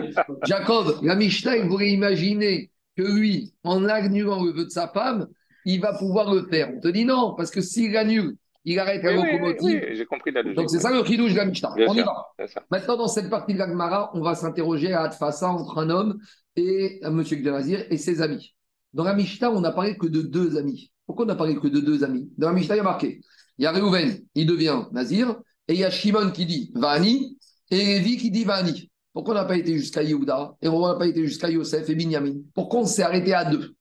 Jacob, 0.45 0.97
la 1.03 1.15
Mishnah, 1.15 1.57
il 1.59 1.69
voulait 1.69 1.91
imaginer 1.93 2.71
que 2.97 3.03
lui, 3.03 3.53
en 3.63 3.85
annulant 3.89 4.43
le 4.43 4.53
vœu 4.53 4.65
de 4.65 4.71
sa 4.71 4.89
femme, 4.89 5.27
il 5.67 5.81
va 5.83 5.93
pouvoir 5.99 6.33
le 6.35 6.47
faire. 6.47 6.71
On 6.75 6.81
te 6.81 6.89
dit 6.89 7.05
non, 7.05 7.35
parce 7.37 7.51
que 7.51 7.61
s'il 7.61 7.95
annule, 7.97 8.37
il 8.67 8.79
arrête 8.79 9.01
Oui, 9.03 9.11
oui, 9.15 9.23
oui, 9.23 9.33
locomotive. 9.33 9.85
oui, 9.89 9.97
j'ai 9.97 10.05
compris 10.05 10.31
la 10.33 10.43
logique. 10.43 10.57
Donc 10.57 10.71
c'est 10.71 10.81
ça 10.81 10.91
le 10.91 11.03
chidouche 11.05 11.33
de 11.33 11.39
la 11.39 11.47
Mishnah. 11.47 11.75
On 11.89 11.95
y 11.95 12.03
va. 12.03 12.27
Maintenant, 12.71 12.97
dans 12.99 13.09
cette 13.09 13.31
partie 13.31 13.55
de 13.55 13.59
la 13.59 13.69
Gemara, 13.69 14.11
on 14.15 14.21
va 14.21 14.35
s'interroger 14.35 14.93
à 14.93 15.03
Adfassa 15.03 15.49
entre 15.49 15.79
un 15.79 15.89
homme 15.89 16.19
et 16.57 17.01
un 17.03 17.11
monsieur 17.11 17.37
Gdenazir 17.37 17.87
et 17.91 17.97
ses 17.97 18.21
amis. 18.21 18.55
Dans 18.93 19.05
la 19.05 19.15
Mishnah, 19.15 19.51
on 19.51 19.61
n'a 19.61 19.73
parlé 19.73 19.97
que 19.97 20.07
de 20.07 20.21
deux 20.21 20.59
amis. 20.59 20.93
Pourquoi 21.07 21.25
on 21.25 21.29
n'a 21.29 21.37
parlé 21.37 21.57
que 21.57 21.69
de 21.69 21.81
deux 21.81 22.05
amis? 22.05 22.29
Dans 22.37 22.49
la 22.49 22.55
Mishnah, 22.55 22.75
il 22.75 22.79
y 22.79 22.81
a 22.81 22.85
marqué 22.85 23.21
il 23.59 23.65
y 23.65 23.67
a 23.67 23.73
Reuven, 23.73 24.21
il 24.35 24.47
devient 24.47 24.83
Nazir, 24.93 25.35
et 25.69 25.75
il 25.75 25.81
y 25.81 25.85
a 25.85 25.91
Shimon 25.91 26.31
qui 26.31 26.47
dit 26.47 26.73
Vani, 26.75 27.39
et 27.71 27.77
Lévi 27.77 28.17
qui 28.17 28.31
dit 28.31 28.45
Vani. 28.45 28.91
Pourquoi 29.13 29.35
on 29.35 29.39
n'a 29.39 29.45
pas 29.47 29.57
été 29.57 29.77
jusqu'à 29.79 30.03
Yehuda? 30.03 30.57
Et 30.61 30.69
on 30.69 30.87
n'a 30.87 30.95
pas 30.95 31.07
été 31.07 31.27
jusqu'à 31.27 31.49
Yosef 31.49 31.89
et 31.89 31.95
Binyamin? 31.95 32.35
Pourquoi 32.55 32.81
on 32.81 32.85
s'est 32.87 33.03
arrêté 33.03 33.33
à 33.33 33.47
deux? 33.47 33.75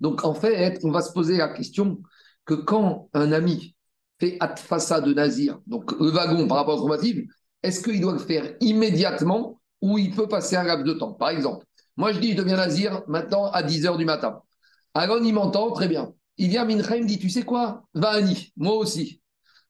Donc 0.00 0.24
en 0.24 0.34
fait, 0.34 0.78
on 0.84 0.92
va 0.92 1.00
se 1.00 1.12
poser 1.12 1.38
la 1.38 1.48
question 1.48 2.00
que 2.44 2.54
quand 2.54 3.08
un 3.14 3.32
ami 3.32 3.74
fait 4.18 4.36
Atfassa 4.40 5.00
de 5.00 5.12
Nazir, 5.12 5.60
donc 5.66 5.92
le 5.98 6.10
wagon 6.10 6.46
par 6.46 6.58
rapport 6.58 6.74
au 6.74 6.88
locomotive, 6.88 7.26
est-ce 7.62 7.82
qu'il 7.82 8.00
doit 8.00 8.12
le 8.12 8.18
faire 8.18 8.54
immédiatement 8.60 9.60
ou 9.82 9.98
il 9.98 10.14
peut 10.14 10.28
passer 10.28 10.56
un 10.56 10.64
laps 10.64 10.86
de 10.86 10.98
temps? 10.98 11.12
Par 11.12 11.30
exemple, 11.30 11.66
moi 11.96 12.12
je 12.12 12.18
dis 12.18 12.32
je 12.32 12.36
deviens 12.36 12.56
Nazir 12.56 13.02
maintenant 13.08 13.50
à 13.50 13.62
10h 13.62 13.96
du 13.98 14.04
matin. 14.04 14.40
Alors 14.94 15.18
il 15.22 15.34
m'entend, 15.34 15.70
très 15.72 15.88
bien. 15.88 16.12
Il 16.38 16.48
vient 16.48 16.66
à 16.66 16.70
il 16.70 17.02
me 17.02 17.06
dit 17.06 17.18
tu 17.18 17.30
sais 17.30 17.42
quoi? 17.42 17.84
Vani, 17.94 18.52
moi 18.56 18.74
aussi. 18.74 19.20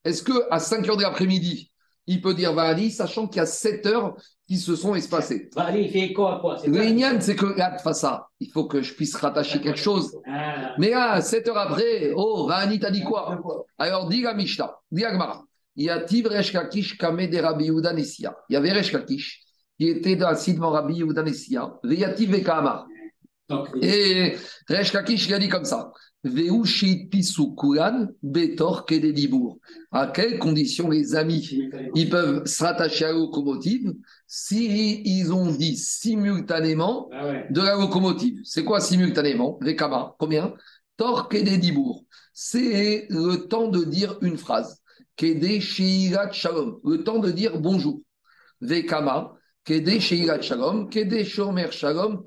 Est-ce 0.05 0.22
que 0.22 0.49
à 0.51 0.59
5h 0.59 0.97
de 0.97 1.03
l'après-midi, 1.03 1.72
il 2.07 2.20
peut 2.20 2.34
dire 2.34 2.53
Vani, 2.53 2.90
sachant 2.90 3.26
qu'il 3.26 3.38
y 3.38 3.40
a 3.40 3.47
7 3.47 3.86
heures 3.86 4.16
qui 4.47 4.59
se 4.59 4.76
sont 4.76 4.94
espacées 4.94 5.51
Bah, 5.55 5.64
allez, 5.64 5.82
il 5.82 5.90
fait 5.90 6.11
écho 6.11 6.26
à 6.26 6.38
quoi? 6.40 6.59
C'est 6.59 6.68
Le 6.68 7.34
que 7.34 7.59
là, 7.59 7.76
face 7.78 8.05
à, 8.05 8.28
il 8.40 8.51
faut 8.51 8.64
que 8.64 8.80
je 8.80 8.94
puisse 8.94 9.14
rattacher 9.16 9.61
quelque 9.61 9.78
chose. 9.78 10.16
Ah, 10.26 10.74
Mais 10.78 10.90
là, 10.90 11.20
7 11.20 11.49
heures 11.49 11.59
après, 11.59 12.12
oh, 12.14 12.47
Vani, 12.47 12.78
t'as 12.78 12.90
dit 12.90 13.03
quoi? 13.03 13.38
Alors, 13.78 14.09
dis 14.09 14.22
la 14.22 14.34
Mishnah, 14.34 14.76
dis 14.90 15.03
la 15.03 15.12
Gemara. 15.12 15.42
Il 15.74 15.84
y 15.84 15.90
a 15.90 16.01
Tiv 16.01 16.26
Resh 16.26 16.53
Lakish 16.53 16.97
Kame 16.97 17.26
de 17.26 17.38
Rabbi 17.38 17.66
Yehuda 17.66 17.92
Nessia. 17.92 18.34
Il 18.49 18.55
y 18.55 18.57
avait 18.57 18.72
Resh 18.72 18.92
Lakish 18.92 19.42
qui 19.78 19.88
était 19.88 20.16
dans 20.16 20.30
le 20.30 20.55
devant 20.55 20.70
Rabbi 20.70 20.94
Yehuda 20.94 21.22
Nessia. 21.22 21.74
Veyativ 21.84 22.30
Vekama. 22.30 22.86
donc, 22.86 22.95
Et 23.80 24.36
Resh 24.68 24.92
Lakish, 24.92 25.26
il 25.28 25.34
a 25.34 25.38
dit 25.38 25.49
comme 25.49 25.64
ça. 25.64 25.92
Kededibour. 28.86 29.59
À 29.92 30.09
quelles 30.09 30.38
conditions 30.38 30.90
les 30.90 31.14
amis 31.14 31.61
ils 31.94 32.11
peuvent 32.11 32.44
se 32.47 32.64
rattacher 32.64 33.05
à 33.05 33.12
la 33.12 33.14
locomotive 33.14 33.94
si 34.26 35.03
ils 35.05 35.32
ont 35.32 35.53
dit 35.53 35.76
simultanément 35.76 37.09
ah 37.12 37.26
ouais. 37.26 37.47
de 37.51 37.61
la 37.61 37.76
locomotive? 37.76 38.40
C'est 38.42 38.64
quoi 38.64 38.80
simultanément? 38.80 39.59
Vekama, 39.61 40.16
combien? 40.18 40.53
Torque 40.97 41.34
et 41.34 41.42
des 41.42 41.59
dibourgs. 41.59 42.05
c'est 42.32 43.07
le 43.11 43.47
temps 43.49 43.68
de 43.68 43.84
dire 43.84 44.18
une 44.22 44.38
phrase. 44.38 44.82
Kede 45.16 45.61
Shalom, 45.61 46.80
le 46.84 47.05
temps 47.05 47.18
de 47.18 47.30
dire 47.30 47.61
bonjour. 47.61 48.01
Vekama, 48.61 49.36
Shalom, 49.66 50.88
Shomer 51.24 51.72
Shalom. 51.72 52.22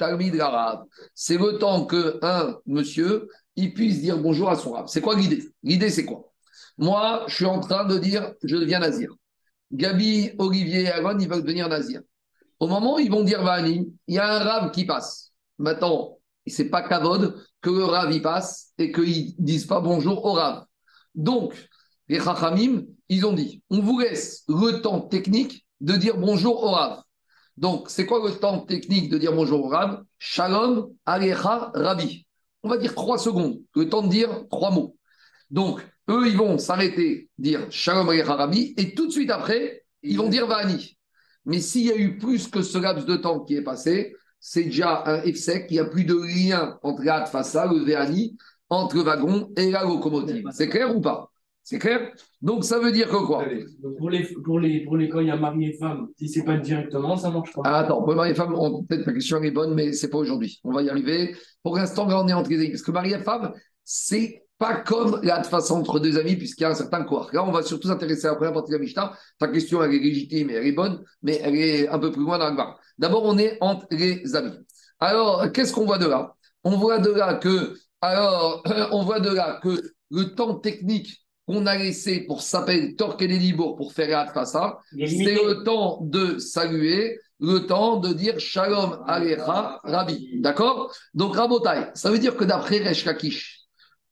C'est 1.13 1.37
le 1.37 1.57
temps 1.57 1.85
que 1.85 2.19
un 2.21 2.57
monsieur, 2.65 3.29
il 3.55 3.73
puisse 3.73 4.01
dire 4.01 4.17
bonjour 4.17 4.49
à 4.49 4.57
son 4.57 4.73
rab. 4.73 4.87
C'est 4.89 4.99
quoi 4.99 5.15
l'idée? 5.15 5.47
L'idée, 5.63 5.89
c'est 5.89 6.03
quoi? 6.03 6.33
Moi, 6.77 7.23
je 7.27 7.35
suis 7.35 7.45
en 7.45 7.61
train 7.61 7.85
de 7.85 7.97
dire, 7.97 8.33
je 8.43 8.57
deviens 8.57 8.79
nazir. 8.79 9.13
Gabi, 9.71 10.31
Olivier 10.37 10.81
et 10.81 10.91
Aaron, 10.91 11.17
ils 11.17 11.29
veulent 11.29 11.43
devenir 11.43 11.69
nazir. 11.69 12.01
Au 12.59 12.67
moment 12.67 12.95
où 12.95 12.99
ils 12.99 13.09
vont 13.09 13.23
dire 13.23 13.41
Vani, 13.41 13.89
il 14.07 14.15
y 14.15 14.19
a 14.19 14.35
un 14.35 14.39
rab 14.39 14.71
qui 14.71 14.85
passe. 14.85 15.31
Maintenant, 15.57 16.17
c'est 16.45 16.69
pas 16.69 16.81
Kavod 16.81 17.41
que 17.61 17.69
le 17.69 17.85
Rav 17.85 18.11
y 18.11 18.19
passe 18.19 18.73
et 18.77 18.91
qu'ils 18.91 19.35
disent 19.37 19.65
pas 19.65 19.79
bonjour 19.79 20.25
au 20.25 20.33
Rav. 20.33 20.65
Donc, 21.15 21.53
les 22.09 22.19
Chachamim, 22.19 22.83
ils 23.07 23.25
ont 23.25 23.33
dit 23.33 23.63
on 23.69 23.79
vous 23.79 23.99
laisse 23.99 24.43
le 24.49 24.81
temps 24.81 24.99
technique 24.99 25.65
de 25.79 25.93
dire 25.93 26.17
bonjour 26.17 26.63
au 26.63 26.71
Rav. 26.71 27.01
Donc, 27.59 27.89
c'est 27.89 28.05
quoi 28.05 28.25
le 28.25 28.33
temps 28.33 28.61
technique 28.61 29.09
de 29.09 29.17
dire 29.17 29.33
bonjour 29.33 29.65
au 29.65 29.67
Rav? 29.67 30.01
Shalom 30.17 30.93
Alecha 31.05 31.71
Rabbi. 31.75 32.25
On 32.63 32.69
va 32.69 32.77
dire 32.77 32.95
trois 32.95 33.17
secondes, 33.17 33.59
le 33.75 33.89
temps 33.89 34.01
de 34.01 34.07
dire 34.07 34.45
trois 34.49 34.71
mots. 34.71 34.95
Donc, 35.51 35.85
eux, 36.09 36.25
ils 36.25 36.37
vont 36.37 36.57
s'arrêter, 36.57 37.29
dire 37.37 37.67
Shalom 37.69 38.07
Alecha 38.07 38.35
Rabbi, 38.35 38.73
et 38.77 38.95
tout 38.95 39.07
de 39.07 39.11
suite 39.11 39.29
après, 39.29 39.83
ils 40.03 40.17
vont 40.17 40.29
dire 40.29 40.47
Vani. 40.47 40.97
Mais 41.43 41.59
s'il 41.59 41.85
y 41.85 41.91
a 41.91 41.97
eu 41.97 42.17
plus 42.17 42.47
que 42.47 42.61
ce 42.61 42.77
laps 42.77 43.05
de 43.05 43.17
temps 43.17 43.41
qui 43.41 43.55
est 43.55 43.61
passé, 43.61 44.15
c'est 44.39 44.63
déjà 44.63 45.03
un 45.05 45.21
EFSEC, 45.23 45.65
il 45.69 45.73
n'y 45.73 45.79
a 45.79 45.85
plus 45.85 46.05
de 46.05 46.15
lien 46.15 46.79
entre 46.81 47.03
la 47.03 47.25
Fassa, 47.25 47.65
le 47.65 47.79
Véani, 47.83 48.37
entre 48.69 48.95
le 48.95 49.01
wagon 49.01 49.51
et 49.57 49.69
la 49.69 49.83
locomotive. 49.83 50.45
C'est 50.53 50.69
clair 50.69 50.95
ou 50.95 51.01
pas? 51.01 51.29
C'est 51.69 51.77
clair? 51.77 52.11
Donc 52.41 52.65
ça 52.65 52.79
veut 52.79 52.91
dire 52.91 53.07
que 53.07 53.23
quoi? 53.27 53.45
Pour 53.99 54.09
les, 54.09 54.23
pour, 54.43 54.59
les, 54.59 54.83
pour 54.85 54.97
les 54.97 55.07
quand 55.07 55.19
il 55.19 55.27
y 55.27 55.29
a 55.29 55.35
mari 55.35 55.65
et 55.65 55.73
femme, 55.73 56.07
si 56.17 56.27
ce 56.27 56.39
n'est 56.39 56.45
pas 56.45 56.57
directement, 56.57 57.15
ça 57.15 57.29
marche 57.29 57.53
pas. 57.53 57.61
Ah, 57.63 57.79
attends, 57.81 58.01
pour 58.01 58.15
mari 58.15 58.31
et 58.31 58.33
femme, 58.33 58.55
peut-être 58.87 59.05
la 59.05 59.13
question 59.13 59.39
est 59.43 59.51
bonne, 59.51 59.75
mais 59.75 59.93
ce 59.93 60.03
n'est 60.03 60.09
pas 60.09 60.17
aujourd'hui. 60.17 60.59
On 60.63 60.71
va 60.71 60.81
y 60.81 60.89
arriver. 60.89 61.35
Pour 61.61 61.77
l'instant, 61.77 62.07
on 62.09 62.27
est 62.27 62.33
entre 62.33 62.49
les 62.49 62.69
Parce 62.69 62.81
que 62.81 62.89
mari 62.89 63.13
et 63.13 63.19
femme, 63.19 63.53
c'est 63.83 64.47
pas 64.57 64.77
comme 64.77 65.19
la 65.21 65.43
façon 65.43 65.75
entre 65.75 65.99
deux 65.99 66.17
amis, 66.17 66.37
puisqu'il 66.37 66.63
y 66.63 66.65
a 66.65 66.71
un 66.71 66.73
certain 66.73 67.03
quoi. 67.03 67.27
Là, 67.33 67.45
on 67.45 67.51
va 67.51 67.61
surtout 67.61 67.87
s'intéresser 67.87 68.25
à 68.25 68.31
la 68.31 68.37
première 68.37 68.53
partie 68.53 68.71
de 68.71 68.77
la 68.77 68.81
Mishnah. 68.81 69.13
Ta 69.37 69.47
question, 69.49 69.83
elle 69.83 69.93
est 69.93 69.99
légitime, 69.99 70.49
elle 70.49 70.65
est 70.65 70.71
bonne, 70.71 71.03
mais 71.21 71.39
elle 71.43 71.55
est 71.55 71.87
un 71.87 71.99
peu 71.99 72.11
plus 72.11 72.23
loin 72.23 72.39
dans 72.39 72.49
le 72.49 72.57
D'abord, 72.97 73.25
on 73.25 73.37
est 73.37 73.59
entre 73.61 73.85
les 73.91 74.35
amis. 74.35 74.57
Alors, 74.99 75.51
qu'est-ce 75.51 75.71
qu'on 75.71 75.85
voit 75.85 75.99
de 75.99 76.07
là? 76.07 76.33
On 76.63 76.77
voit 76.77 76.97
de 76.97 77.11
là 77.11 77.35
que, 77.35 77.75
alors, 78.01 78.63
on 78.91 79.03
voit 79.03 79.19
de 79.19 79.29
là 79.29 79.59
que 79.61 79.79
le 80.09 80.33
temps 80.33 80.55
technique 80.55 81.28
qu'on 81.49 81.65
a 81.65 81.75
laissé 81.75 82.19
pour 82.19 82.43
s'appeler 82.43 82.95
Torque 82.95 83.23
et 83.23 83.53
pour 83.55 83.91
faire 83.91 84.31
la 84.35 84.45
ça, 84.45 84.77
c'est 84.91 85.33
le 85.33 85.63
temps 85.63 85.97
de 86.03 86.37
saluer, 86.37 87.19
le 87.39 87.65
temps 87.65 87.97
de 87.97 88.13
dire 88.13 88.39
Shalom 88.39 88.99
Alecha 89.07 89.79
Rabbi. 89.83 90.41
D'accord? 90.41 90.93
Donc, 91.15 91.35
Rabotai, 91.35 91.87
ça 91.95 92.11
veut 92.11 92.19
dire 92.19 92.37
que 92.37 92.43
d'après 92.43 92.77
Resh 92.77 93.03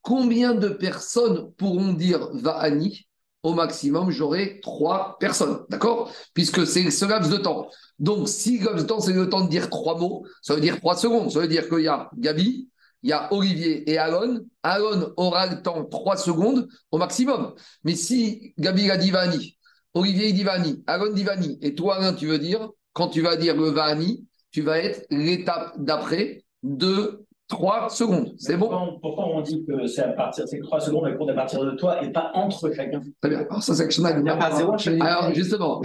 combien 0.02 0.54
de 0.54 0.68
personnes 0.68 1.52
pourront 1.56 1.92
dire 1.92 2.28
Va'ani 2.32 3.06
Au 3.44 3.54
maximum, 3.54 4.10
j'aurai 4.10 4.58
trois 4.60 5.16
personnes, 5.20 5.60
d'accord? 5.68 6.10
Puisque 6.34 6.66
c'est 6.66 6.90
ce 6.90 7.04
laps 7.04 7.30
de 7.30 7.36
temps. 7.36 7.68
Donc, 8.00 8.28
si 8.28 8.58
le 8.58 8.64
laps 8.64 8.82
de 8.82 8.88
temps, 8.88 9.00
c'est 9.00 9.12
le 9.12 9.28
temps 9.28 9.44
de 9.44 9.48
dire 9.48 9.70
trois 9.70 9.96
mots, 9.96 10.24
ça 10.42 10.56
veut 10.56 10.60
dire 10.60 10.80
trois 10.80 10.96
secondes. 10.96 11.30
Ça 11.30 11.38
veut 11.38 11.46
dire 11.46 11.68
qu'il 11.68 11.82
y 11.82 11.88
a 11.88 12.10
Gabi, 12.16 12.68
il 13.02 13.10
y 13.10 13.12
a 13.12 13.32
Olivier 13.32 13.90
et 13.90 13.98
Alon. 13.98 14.40
Alon 14.62 15.12
aura 15.16 15.46
le 15.46 15.62
temps 15.62 15.84
trois 15.84 16.16
secondes 16.16 16.68
au 16.90 16.98
maximum. 16.98 17.54
Mais 17.84 17.94
si 17.94 18.54
Gabi 18.58 18.90
a 18.90 18.96
dit 18.96 19.10
Va'ani, 19.10 19.56
Olivier 19.94 20.32
dit 20.32 20.44
Va'ani, 20.44 20.82
Alon 20.86 21.12
dit 21.12 21.24
Va'ani, 21.24 21.58
et 21.62 21.74
toi, 21.74 21.96
Alain, 21.96 22.12
tu 22.12 22.26
veux 22.26 22.38
dire, 22.38 22.68
quand 22.92 23.08
tu 23.08 23.22
vas 23.22 23.36
dire 23.36 23.56
le 23.56 23.70
Va'ani, 23.70 24.26
tu 24.50 24.62
vas 24.62 24.78
être 24.78 25.06
l'étape 25.10 25.74
d'après 25.78 26.44
de 26.62 27.24
3 27.48 27.88
secondes. 27.88 28.34
C'est 28.36 28.56
bon? 28.56 28.98
Pourquoi 29.00 29.26
on 29.26 29.40
dit 29.40 29.64
que 29.66 29.86
c'est 29.86 30.02
à 30.02 30.08
partir 30.08 30.44
de 30.44 30.62
3 30.62 30.80
secondes, 30.80 31.04
mais 31.06 31.16
compte 31.16 31.30
à 31.30 31.34
partir 31.34 31.64
de 31.64 31.70
toi 31.72 32.02
et 32.02 32.12
pas 32.12 32.30
entre 32.34 32.70
chacun? 32.74 33.00
Très 33.22 33.30
bien. 33.30 33.46
Alors, 33.48 33.62
ça, 33.62 33.74
c'est 33.74 33.84
Action 33.84 34.04
Alors, 34.04 35.32
justement, 35.32 35.80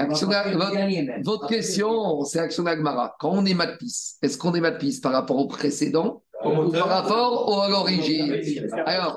votre, 1.24 1.47
question, 1.47 2.24
c'est 2.26 2.39
Action 2.39 2.66
Agmara. 2.66 3.16
Quand 3.20 3.32
on 3.32 3.45
est 3.45 3.53
Matpis, 3.53 4.18
est-ce 4.22 4.38
qu'on 4.38 4.53
est 4.53 4.61
Matpis 4.61 4.99
par 5.01 5.14
rapport 5.14 5.38
au 5.38 5.47
précédent? 5.47 6.22
Ou 6.45 6.71
par 6.71 6.87
rapport 6.87 7.63
à 7.63 7.69
l'origine 7.69 8.35
alors, 8.85 9.15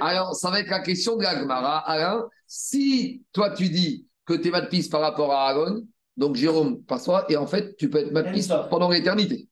alors, 0.00 0.34
ça 0.34 0.50
va 0.50 0.60
être 0.60 0.70
la 0.70 0.80
question 0.80 1.16
de 1.16 1.22
l'Agmara. 1.22 1.78
Alain, 1.78 2.26
si 2.46 3.22
toi, 3.32 3.50
tu 3.50 3.68
dis 3.68 4.06
que 4.26 4.34
tu 4.34 4.48
es 4.48 4.50
Matpis 4.50 4.88
par 4.88 5.00
rapport 5.00 5.32
à 5.32 5.48
Aaron, 5.50 5.82
donc 6.16 6.36
Jérôme, 6.36 6.82
passe-toi, 6.82 7.24
et 7.28 7.36
en 7.36 7.46
fait, 7.46 7.76
tu 7.76 7.88
peux 7.88 7.98
être 7.98 8.12
Matpis 8.12 8.48
pendant 8.70 8.90
l'éternité. 8.90 9.48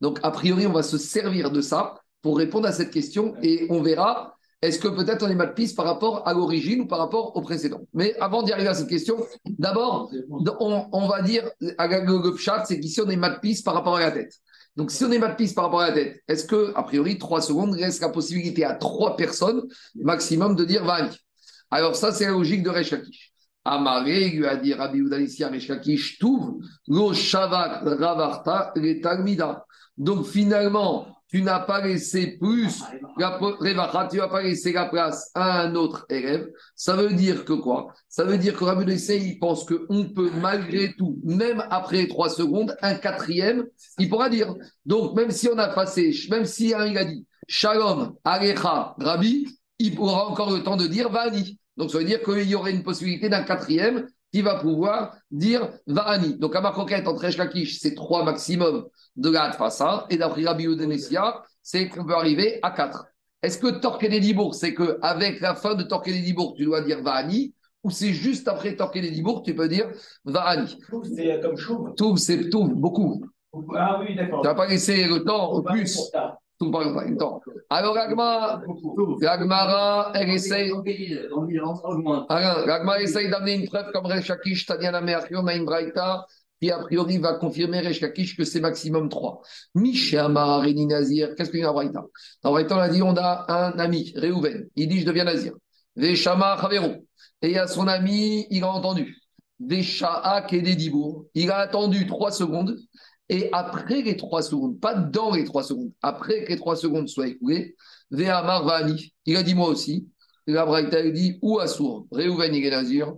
Donc, 0.00 0.18
a 0.22 0.30
priori, 0.30 0.66
on 0.66 0.72
va 0.72 0.82
se 0.82 0.98
servir 0.98 1.50
de 1.50 1.60
ça 1.60 1.94
pour 2.22 2.38
répondre 2.38 2.66
à 2.66 2.72
cette 2.72 2.90
question 2.90 3.34
et 3.42 3.66
on 3.70 3.82
verra 3.82 4.34
est-ce 4.64 4.78
que 4.78 4.88
peut-être 4.88 5.22
on 5.22 5.28
est 5.28 5.34
mal 5.34 5.52
piste 5.52 5.76
par 5.76 5.84
rapport 5.84 6.26
à 6.26 6.32
l'origine 6.32 6.80
ou 6.80 6.86
par 6.86 6.98
rapport 6.98 7.36
au 7.36 7.42
précédent 7.42 7.82
Mais 7.92 8.14
avant 8.18 8.42
d'y 8.42 8.50
arriver 8.50 8.70
à 8.70 8.74
cette 8.74 8.88
question, 8.88 9.18
d'abord, 9.44 10.10
on, 10.30 11.06
va 11.06 11.20
dire, 11.20 11.50
à 11.76 11.86
le 11.86 12.34
c'est 12.64 12.80
qu'ici 12.80 12.98
on 13.02 13.10
est 13.10 13.16
mal 13.16 13.40
piste 13.40 13.62
par 13.62 13.74
rapport 13.74 13.96
à 13.96 14.00
la 14.00 14.10
tête. 14.10 14.32
Donc, 14.76 14.90
si 14.90 15.04
on 15.04 15.12
est 15.12 15.18
mal 15.18 15.36
piste 15.36 15.54
par 15.54 15.64
rapport 15.64 15.80
à 15.80 15.88
la 15.88 15.94
tête, 15.94 16.22
est-ce 16.26 16.44
que, 16.44 16.72
a 16.74 16.82
priori, 16.82 17.18
trois 17.18 17.40
secondes 17.40 17.74
reste 17.74 18.02
la 18.02 18.08
possibilité 18.08 18.64
à 18.64 18.74
trois 18.74 19.16
personnes 19.16 19.62
maximum 19.94 20.56
de 20.56 20.64
dire 20.64 20.84
Vani 20.84 21.16
Alors, 21.70 21.94
ça, 21.94 22.12
c'est 22.12 22.24
la 22.26 22.32
logique 22.32 22.62
de 22.62 22.70
Rechakish. 22.70 23.32
Amaré 23.64 24.28
lui 24.28 24.46
a 24.46 24.56
dit 24.56 24.74
Rabbi 24.74 24.98
Udalissi 24.98 25.44
Rechakish 25.44 26.18
Touv, 26.18 26.56
Lo 26.86 27.14
Shavat 27.14 27.80
Ravarta, 27.84 28.72
les 28.76 29.00
Talmida. 29.00 29.64
Donc 29.96 30.26
finalement, 30.26 31.06
tu 31.34 31.42
n'as 31.42 31.58
plus 32.38 32.78
la 33.18 34.08
tu 34.08 34.18
n'as 34.18 34.84
place 34.84 35.32
à 35.34 35.62
un 35.62 35.74
autre 35.74 36.06
élève. 36.08 36.48
Ça 36.76 36.94
veut 36.94 37.12
dire 37.12 37.44
que 37.44 37.54
quoi? 37.54 37.92
Ça 38.08 38.22
veut 38.22 38.38
dire 38.38 38.56
que 38.56 38.62
Rabbi 38.62 39.38
pense 39.40 39.64
qu'on 39.64 40.10
peut 40.14 40.30
malgré 40.40 40.94
tout, 40.96 41.18
même 41.24 41.64
après 41.70 42.06
trois 42.06 42.28
secondes, 42.30 42.76
un 42.82 42.94
quatrième, 42.94 43.64
il 43.98 44.08
pourra 44.08 44.28
dire. 44.28 44.54
Donc 44.86 45.16
même 45.16 45.32
si 45.32 45.48
on 45.48 45.58
a 45.58 45.66
passé, 45.70 46.14
même 46.30 46.44
si 46.44 46.72
un 46.72 46.86
il 46.86 46.96
a 46.96 47.04
dit 47.04 47.26
Shalom, 47.48 48.14
Alecha, 48.22 48.94
Rabbi, 49.00 49.48
il 49.80 49.94
pourra 49.96 50.28
encore 50.28 50.52
le 50.52 50.62
temps 50.62 50.76
de 50.76 50.86
dire 50.86 51.10
Vani. 51.10 51.58
Donc 51.76 51.90
ça 51.90 51.98
veut 51.98 52.04
dire 52.04 52.22
qu'il 52.22 52.48
y 52.48 52.54
aurait 52.54 52.72
une 52.72 52.84
possibilité 52.84 53.28
d'un 53.28 53.42
quatrième 53.42 54.06
qui 54.34 54.42
va 54.42 54.56
pouvoir 54.56 55.16
dire 55.30 55.68
Vani. 55.86 56.36
Donc 56.38 56.56
à 56.56 56.60
ma 56.60 56.72
coquette 56.72 57.06
entre 57.06 57.24
Eshkakish, 57.24 57.78
c'est 57.78 57.94
trois 57.94 58.24
maximum 58.24 58.84
de 59.14 59.30
la 59.30 59.52
Tfasa, 59.52 60.06
et 60.10 60.16
d'après 60.16 60.42
Rabbi 60.42 60.64
Udenessia, 60.64 61.40
c'est 61.62 61.88
qu'on 61.88 62.04
peut 62.04 62.16
arriver 62.16 62.58
à 62.60 62.72
4. 62.72 63.06
Est-ce 63.44 63.58
que 63.58 63.68
Torque 63.68 64.02
et 64.02 64.08
Libourg, 64.08 64.56
c'est 64.56 64.74
qu'avec 64.74 65.40
la 65.40 65.54
fin 65.54 65.76
de 65.76 65.84
Torque 65.84 66.08
et 66.08 66.12
Libourg, 66.12 66.54
tu 66.56 66.64
dois 66.64 66.80
dire 66.80 67.00
Va'ani 67.00 67.54
ou 67.84 67.90
c'est 67.90 68.12
juste 68.12 68.48
après 68.48 68.74
Torque 68.74 68.96
et 68.96 69.02
Libourg, 69.02 69.44
tu 69.44 69.54
peux 69.54 69.68
dire 69.68 69.88
Va'ani 70.24 70.78
C'est 71.14 71.40
comme 71.40 71.56
Choum. 71.56 71.94
Tout, 71.96 72.16
c'est 72.16 72.50
tout, 72.50 72.64
beaucoup. 72.64 73.24
Ah 73.76 74.00
oui, 74.00 74.16
d'accord. 74.16 74.42
Tu 74.42 74.48
n'as 74.48 74.54
pas 74.54 74.66
laissé 74.66 75.06
le 75.06 75.22
temps 75.22 75.52
au 75.52 75.62
plus. 75.62 76.10
Tout 76.60 76.70
par 76.70 76.82
le 76.82 77.16
temps. 77.16 77.40
Alors, 77.68 77.98
Agmara, 77.98 78.62
elle 80.14 80.30
essaye. 80.30 80.70
Alors, 82.28 82.96
essaye 83.00 83.28
d'amener 83.28 83.54
une 83.54 83.66
preuve 83.66 83.90
comme 83.92 84.06
Rechakish, 84.06 84.64
Tanyana 84.66 85.00
Meachion, 85.00 85.40
on 85.40 85.46
a 85.48 85.54
une 85.56 85.64
braïta 85.64 86.24
qui 86.60 86.70
a 86.70 86.78
priori 86.78 87.18
va 87.18 87.34
confirmer 87.34 87.80
Reshkakish 87.80 88.36
que 88.36 88.44
c'est 88.44 88.60
maximum 88.60 89.08
3. 89.08 89.42
Mishama, 89.74 90.60
Réni 90.60 90.86
Nazir, 90.86 91.34
qu'est-ce 91.34 91.50
qu'il 91.50 91.58
y 91.60 91.64
a 91.64 91.72
Braïta? 91.72 92.04
Dans 92.42 92.52
Braïta, 92.52 92.76
on 92.76 92.80
a 92.80 92.88
dit 92.88 93.02
on 93.02 93.16
a 93.16 93.46
un 93.48 93.78
ami, 93.80 94.12
Réhouven, 94.14 94.68
il 94.76 94.88
dit 94.88 95.00
je 95.00 95.06
deviens 95.06 95.24
Nazir. 95.24 95.54
Veshama, 95.96 96.56
Chavero, 96.60 97.04
et 97.42 97.58
a 97.58 97.66
son 97.66 97.88
ami, 97.88 98.46
il 98.50 98.62
a 98.62 98.68
entendu. 98.68 99.16
Vesha'a, 99.58 100.42
Kededibour, 100.42 101.26
il 101.34 101.50
a 101.50 101.58
attendu 101.58 102.06
3 102.06 102.30
secondes, 102.30 102.76
et 103.28 103.48
après 103.52 104.02
les 104.02 104.16
3 104.16 104.42
secondes, 104.42 104.78
pas 104.80 104.94
dans 104.94 105.32
les 105.32 105.44
3 105.44 105.62
secondes, 105.62 105.92
après 106.02 106.44
que 106.44 106.50
les 106.50 106.58
3 106.58 106.76
secondes 106.76 107.08
soient 107.08 107.28
écoulées, 107.28 107.74
Vehamar 108.10 108.64
Vani, 108.64 109.12
il 109.26 109.36
a 109.36 109.42
dit 109.42 109.54
moi 109.54 109.68
aussi. 109.68 110.08
La 110.46 110.66
Braïta, 110.66 111.02
dit 111.10 111.38
ou 111.40 111.58
Assour, 111.58 112.06
Réhouven, 112.12 112.54
il 112.54 112.66
est 112.66 112.70
Nazir. 112.70 113.14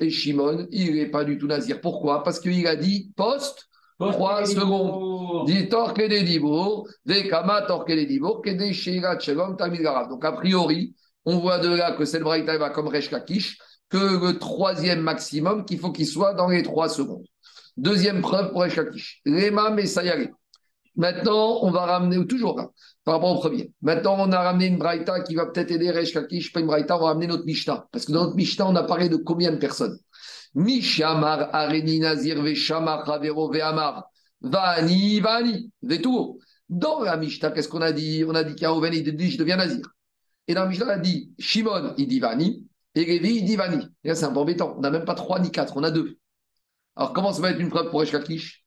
Et 0.00 0.10
Shimon, 0.10 0.66
il 0.70 0.94
n'est 0.94 1.10
pas 1.10 1.24
du 1.24 1.36
tout 1.36 1.46
nazir. 1.46 1.80
Pourquoi? 1.82 2.22
Parce 2.22 2.40
qu'il 2.40 2.66
a 2.66 2.74
dit 2.74 3.12
post 3.14 3.68
3 4.00 4.46
secondes. 4.46 5.46
Dit 5.46 5.68
vekama 7.04 7.60
Donc 10.08 10.24
a 10.24 10.32
priori, 10.32 10.94
on 11.26 11.38
voit 11.38 11.58
de 11.58 11.68
là 11.68 11.92
que 11.92 12.06
cette 12.06 12.22
braïta 12.22 12.56
va 12.56 12.70
comme 12.70 12.88
Resh 12.88 13.10
Kakish, 13.10 13.58
que 13.90 14.26
le 14.26 14.38
troisième 14.38 15.00
maximum, 15.00 15.66
qu'il 15.66 15.78
faut 15.78 15.92
qu'il 15.92 16.06
soit 16.06 16.32
dans 16.32 16.48
les 16.48 16.62
3 16.62 16.88
secondes. 16.88 17.26
Deuxième 17.76 18.20
preuve 18.20 18.52
pour 18.52 18.62
Resh 18.62 18.74
Kakish. 18.74 19.20
Lema 19.24 19.70
Messayare. 19.70 20.28
Maintenant, 20.94 21.60
on 21.62 21.70
va 21.70 21.86
ramener, 21.86 22.26
toujours 22.26 22.58
là, 22.58 22.68
par 23.04 23.14
rapport 23.14 23.36
au 23.36 23.40
premier. 23.40 23.72
Maintenant, 23.80 24.16
on 24.18 24.30
a 24.30 24.40
ramené 24.40 24.66
une 24.66 24.76
Braïta 24.76 25.20
qui 25.20 25.34
va 25.34 25.46
peut-être 25.46 25.70
aider 25.70 25.90
Resh 25.90 26.12
Kakish, 26.12 26.52
pas 26.52 26.60
une 26.60 26.66
Braïta, 26.66 26.96
on 26.96 27.00
va 27.00 27.06
ramener 27.06 27.28
notre 27.28 27.46
Mishnah. 27.46 27.86
Parce 27.90 28.04
que 28.04 28.12
dans 28.12 28.24
notre 28.24 28.36
Mishnah, 28.36 28.68
on 28.68 28.76
a 28.76 28.82
parlé 28.82 29.08
de 29.08 29.16
combien 29.16 29.52
de 29.52 29.56
personnes? 29.56 29.98
Mishamar, 30.54 31.48
Areni, 31.54 31.98
Nazir, 31.98 32.42
Veshamar, 32.42 33.06
Ravero, 33.06 33.50
Vehamar, 33.50 34.04
Vani, 34.42 35.20
Vani, 35.20 35.70
Vetuo. 35.82 36.38
Dans 36.68 37.00
la 37.00 37.16
Mishnah, 37.16 37.52
qu'est-ce 37.52 37.68
qu'on 37.68 37.80
a 37.80 37.92
dit? 37.92 38.24
On 38.26 38.34
a 38.34 38.44
dit 38.44 38.54
qu'Aouven, 38.54 38.92
il 38.92 39.16
dit, 39.16 39.30
je 39.30 39.38
deviens 39.38 39.56
Nazir. 39.56 39.86
Et 40.46 40.52
dans 40.52 40.64
la 40.64 40.68
Mishnah, 40.68 40.86
on 40.86 40.90
a 40.90 40.98
dit 40.98 41.32
Shimon, 41.38 41.94
il 41.96 42.06
dit 42.06 42.20
Vani, 42.20 42.66
et 42.94 43.04
Révi, 43.04 43.36
il 43.36 43.44
dit 43.46 43.56
Vani. 43.56 43.86
Et 44.04 44.08
là, 44.08 44.14
c'est 44.14 44.26
un 44.26 44.32
peu 44.32 44.40
embêtant. 44.40 44.74
On 44.76 44.80
n'a 44.80 44.90
même 44.90 45.06
pas 45.06 45.14
trois 45.14 45.38
ni 45.40 45.50
quatre, 45.50 45.76
on 45.78 45.82
a 45.84 45.90
deux. 45.90 46.18
Alors, 46.96 47.12
comment 47.12 47.32
ça 47.32 47.40
va 47.40 47.50
être 47.50 47.60
une 47.60 47.70
preuve 47.70 47.90
pour 47.90 48.00
Resh 48.00 48.12
Kakish 48.12 48.64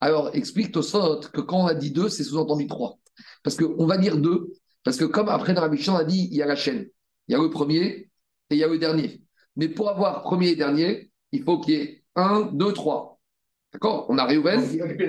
Alors, 0.00 0.34
explique 0.34 0.72
Tosfot 0.72 1.20
que 1.32 1.40
quand 1.40 1.64
on 1.64 1.66
a 1.66 1.74
dit 1.74 1.90
deux, 1.90 2.08
c'est 2.08 2.24
sous-entendu 2.24 2.66
trois. 2.66 2.98
Parce 3.42 3.56
qu'on 3.56 3.86
va 3.86 3.98
dire 3.98 4.16
deux, 4.16 4.52
parce 4.82 4.96
que 4.96 5.04
comme 5.04 5.28
après 5.28 5.52
dans 5.52 5.62
la 5.62 5.68
Mishnah, 5.68 5.94
on 5.94 5.96
a 5.96 6.04
dit 6.04 6.28
il 6.30 6.36
y 6.36 6.42
a 6.42 6.46
la 6.46 6.56
chaîne. 6.56 6.86
Il 7.28 7.32
y 7.32 7.34
a 7.34 7.38
le 7.38 7.50
premier 7.50 7.82
et 7.84 8.10
il 8.50 8.58
y 8.58 8.64
a 8.64 8.68
le 8.68 8.78
dernier. 8.78 9.22
Mais 9.56 9.68
pour 9.68 9.90
avoir 9.90 10.22
premier 10.22 10.48
et 10.50 10.56
dernier, 10.56 11.10
il 11.32 11.42
faut 11.42 11.58
qu'il 11.60 11.74
y 11.74 11.76
ait 11.78 12.04
un, 12.14 12.42
deux, 12.52 12.72
trois. 12.72 13.20
D'accord? 13.72 14.06
On 14.08 14.18
a 14.18 14.24
Réhouven, 14.24 14.62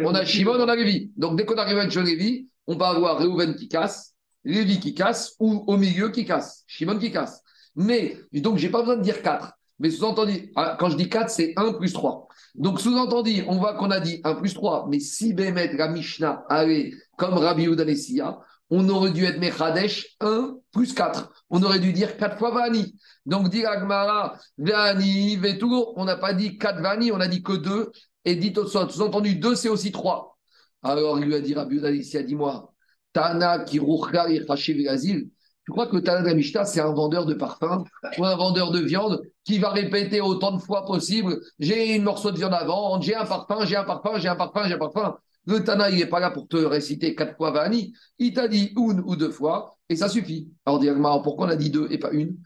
on 0.04 0.14
a 0.16 0.26
Shimon, 0.26 0.56
on 0.56 0.68
a 0.68 0.76
Lévi. 0.76 1.12
Donc 1.16 1.38
dès 1.38 1.46
qu'on 1.46 1.56
a 1.56 1.64
Réhouven, 1.64 1.90
Shimon, 1.92 2.06
Lévi, 2.06 2.50
on 2.66 2.76
va 2.76 2.90
avoir 2.90 3.18
Réhouven 3.18 3.56
qui 3.56 3.68
casse, 3.68 4.16
Lévi 4.44 4.80
qui 4.80 4.94
casse 4.94 5.36
ou 5.40 5.64
au 5.68 5.78
milieu 5.78 6.10
qui 6.10 6.26
casse, 6.26 6.64
Shimon 6.68 6.98
qui 6.98 7.12
casse. 7.12 7.42
Mais, 7.76 8.18
donc 8.34 8.58
j'ai 8.58 8.70
pas 8.70 8.80
besoin 8.80 8.98
de 8.98 9.04
dire 9.04 9.22
quatre. 9.22 9.57
Mais 9.80 9.92
sous-entendu, 9.92 10.52
ah, 10.56 10.76
quand 10.80 10.90
je 10.90 10.98
dis 10.98 11.10
4, 11.10 11.30
c'est 11.30 11.54
1 11.56 11.74
plus 11.74 11.94
3. 11.94 12.28
Donc 12.56 12.82
sous-entendu, 12.82 13.44
on 13.48 13.58
voit 13.58 13.76
qu'on 13.76 13.92
a 13.92 14.00
dit 14.00 14.22
1 14.24 14.36
plus 14.36 14.54
3, 14.54 14.88
mais 14.90 15.00
si 15.00 15.34
Bémet, 15.34 15.74
la 15.74 15.88
Mishnah 15.90 16.46
allait 16.50 16.94
comme 17.18 17.36
Rabbi 17.36 17.66
Udanessia, 17.66 18.40
on 18.70 18.90
aurait 18.90 19.12
dû 19.12 19.24
être 19.24 19.40
Mechadesh 19.40 20.18
1 20.20 20.58
plus 20.74 20.94
4. 20.94 21.32
On 21.50 21.62
aurait 21.64 21.80
dû 21.80 21.94
dire 21.94 22.18
4 22.18 22.38
fois 22.38 22.52
Vani. 22.52 22.96
Donc 23.26 23.50
dire 23.50 23.70
Agmara, 23.70 24.38
Vani, 24.58 25.38
Vetour, 25.38 25.94
on 25.96 26.06
n'a 26.06 26.18
pas 26.18 26.34
dit 26.34 26.58
4 26.58 26.82
Vani, 26.82 27.12
on 27.12 27.20
a 27.20 27.28
dit 27.28 27.44
que 27.44 27.54
2. 27.54 27.92
Et 28.26 28.36
dit 28.36 28.54
au 28.58 28.66
sous-entendu, 28.66 29.36
2 29.36 29.56
c'est 29.56 29.70
aussi 29.70 29.92
3. 29.92 30.38
Alors 30.84 31.20
il 31.20 31.26
lui 31.26 31.36
a 31.36 31.40
dit 31.40 31.54
Rabbi 31.54 31.78
Udanessia, 31.78 32.24
dis-moi, 32.24 32.74
Tana 33.14 33.60
qui 33.60 33.80
et 33.80 34.88
Azil, 34.90 35.30
tu 35.68 35.72
crois 35.74 35.88
que 35.88 35.98
Tana 35.98 36.34
Mishnah, 36.34 36.64
c'est 36.64 36.80
un 36.80 36.94
vendeur 36.94 37.26
de 37.26 37.34
parfum 37.34 37.84
ou 38.18 38.24
un 38.24 38.38
vendeur 38.38 38.72
de 38.72 38.80
viande 38.80 39.22
qui 39.44 39.60
va 39.60 39.70
répéter 39.70 40.22
autant 40.22 40.54
de 40.54 40.62
fois 40.62 40.86
possible 40.86 41.42
j'ai 41.60 41.94
une 41.94 42.04
morceau 42.04 42.32
de 42.32 42.38
viande 42.38 42.54
à 42.54 42.64
vendre, 42.64 43.04
j'ai 43.04 43.16
un 43.16 43.26
parfum, 43.26 43.66
j'ai 43.66 43.76
un 43.76 43.84
parfum, 43.84 44.18
j'ai 44.18 44.30
un 44.30 44.38
parfum, 44.38 44.64
j'ai 44.66 44.76
un 44.76 44.78
parfum. 44.78 45.18
Le 45.46 45.62
Tana, 45.66 45.90
il 45.90 45.98
n'est 45.98 46.06
pas 46.06 46.22
là 46.22 46.32
pour 46.32 46.48
te 46.48 46.56
réciter 46.56 47.16
quatre 47.16 47.36
fois 47.36 47.52
Vani. 47.52 47.94
Il 48.18 48.34
t'a 48.34 48.48
dit 48.48 48.72
une 48.78 49.02
ou 49.06 49.18
deux 49.18 49.30
fois 49.30 49.76
et 49.90 49.98
ça 49.98 50.08
suffit. 50.08 50.50
Alors, 50.66 50.80
dis 50.80 50.88
pourquoi 51.22 51.48
on 51.48 51.50
a 51.50 51.58
dit 51.58 51.70
deux 51.70 51.90
et 51.92 51.98
pas 51.98 52.12
une? 52.12 52.38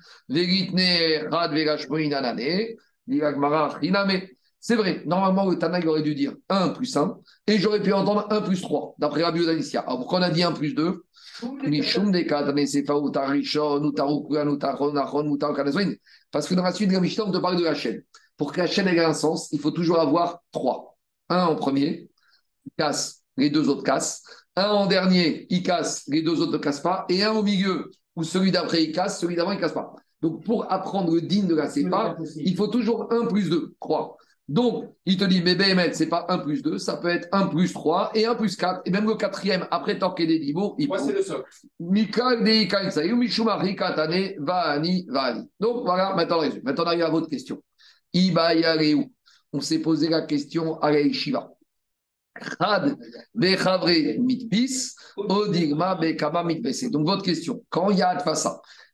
C'est 4.64 4.76
vrai, 4.76 5.02
normalement, 5.06 5.50
le 5.50 5.58
Tana, 5.58 5.80
il 5.80 5.88
aurait 5.88 6.04
dû 6.04 6.14
dire 6.14 6.34
1 6.50 6.70
plus 6.70 6.96
1, 6.96 7.18
et 7.48 7.58
j'aurais 7.58 7.82
pu 7.82 7.94
entendre 7.94 8.28
1 8.30 8.42
plus 8.42 8.62
3, 8.62 8.94
d'après 9.00 9.24
Rabbi 9.24 9.42
Odalicia. 9.42 9.82
Alors 9.82 9.98
pourquoi 9.98 10.20
on 10.20 10.22
a 10.22 10.30
dit 10.30 10.44
1 10.44 10.52
plus 10.52 10.76
2 10.76 11.04
parce 16.32 16.48
que 16.48 16.56
dans 16.56 16.64
la 16.64 16.74
suite 16.74 16.90
de 16.90 16.94
la 16.94 17.02
Mishnah, 17.02 17.26
on 17.26 17.32
te 17.32 17.38
parle 17.38 17.58
de 17.58 17.64
la 17.64 17.76
chaîne. 17.76 18.02
Pour 18.38 18.54
que 18.54 18.60
la 18.60 18.68
chaîne 18.68 18.88
ait 18.88 19.04
un 19.04 19.14
sens, 19.14 19.50
il 19.52 19.60
faut 19.60 19.72
toujours 19.72 20.00
avoir 20.00 20.42
trois. 20.52 20.98
Un 21.30 21.46
en 21.46 21.56
premier, 21.56 22.10
il 22.66 22.72
casse, 22.78 23.24
les 23.38 23.50
deux 23.50 23.70
autres 23.70 23.84
cassent. 23.84 24.24
Un 24.56 24.70
en 24.70 24.88
dernier, 24.88 25.46
il 25.50 25.64
casse, 25.64 26.04
les 26.08 26.22
deux 26.22 26.42
autres 26.42 26.54
ne 26.54 26.58
cassent 26.58 26.82
pas. 26.82 27.06
Et 27.10 27.24
un 27.24 27.32
au 27.32 27.44
milieu, 27.44 27.92
où 28.16 28.24
celui 28.24 28.52
d'après 28.52 28.84
il 28.84 28.92
casse, 28.92 29.20
celui 29.20 29.36
d'avant 29.36 29.52
il 29.52 29.58
ne 29.58 29.62
casse 29.62 29.74
pas. 29.74 29.94
Donc 30.22 30.44
pour 30.44 30.72
apprendre 30.72 31.14
le 31.14 31.22
digne 31.22 31.48
de 31.48 31.56
la 31.56 31.70
sépa, 31.70 32.18
il 32.36 32.56
faut 32.56 32.68
toujours 32.68 33.12
1 33.12 33.28
plus 33.28 33.50
2, 33.50 33.76
3. 33.80 34.18
Donc, 34.48 34.94
il 35.06 35.18
te 35.18 35.24
dit, 35.24 35.42
mais 35.42 35.56
ce 35.92 35.98
c'est 36.00 36.10
pas 36.10 36.26
1 36.28 36.40
plus 36.40 36.62
2, 36.62 36.78
ça 36.78 36.98
peut 36.98 37.08
être 37.08 37.30
1 37.32 37.48
plus 37.48 37.72
3 37.72 38.12
et 38.16 38.26
1 38.26 38.36
plus 38.36 38.56
4. 38.58 38.82
Et 38.86 38.92
même 38.92 39.08
le 39.08 39.16
quatrième, 39.16 39.66
après 39.72 39.98
Torqué 39.98 40.28
des 40.28 40.40
Dibo, 40.40 40.76
il 40.78 40.88
Moi, 40.88 41.00
c'est 41.00 41.14
le 41.14 41.22
socle. 41.22 41.50
Donc, 45.60 45.86
voilà, 45.86 46.14
maintenant, 46.16 46.40
résume. 46.40 46.62
Maintenant, 46.64 46.84
on 46.84 46.88
arrive 46.88 47.04
à 47.04 47.10
votre 47.10 47.30
question. 47.30 47.64
Iba. 48.14 48.52
On 49.54 49.62
s'est 49.62 49.80
posé 49.80 50.10
la 50.10 50.22
question 50.24 50.80
à 50.80 50.92
Shiva. 51.12 51.50
Khad, 52.34 52.98
Bechavre, 53.34 54.20
Mitbis, 54.20 54.96
Odigma, 55.18 55.96
Bekama, 55.96 56.44
Mitbese. 56.44 56.90
Donc, 56.90 57.06
votre 57.06 57.24
question. 57.24 57.64
Quand 57.70 57.90
il 57.90 58.00
y 58.00 58.02
a 58.02 58.18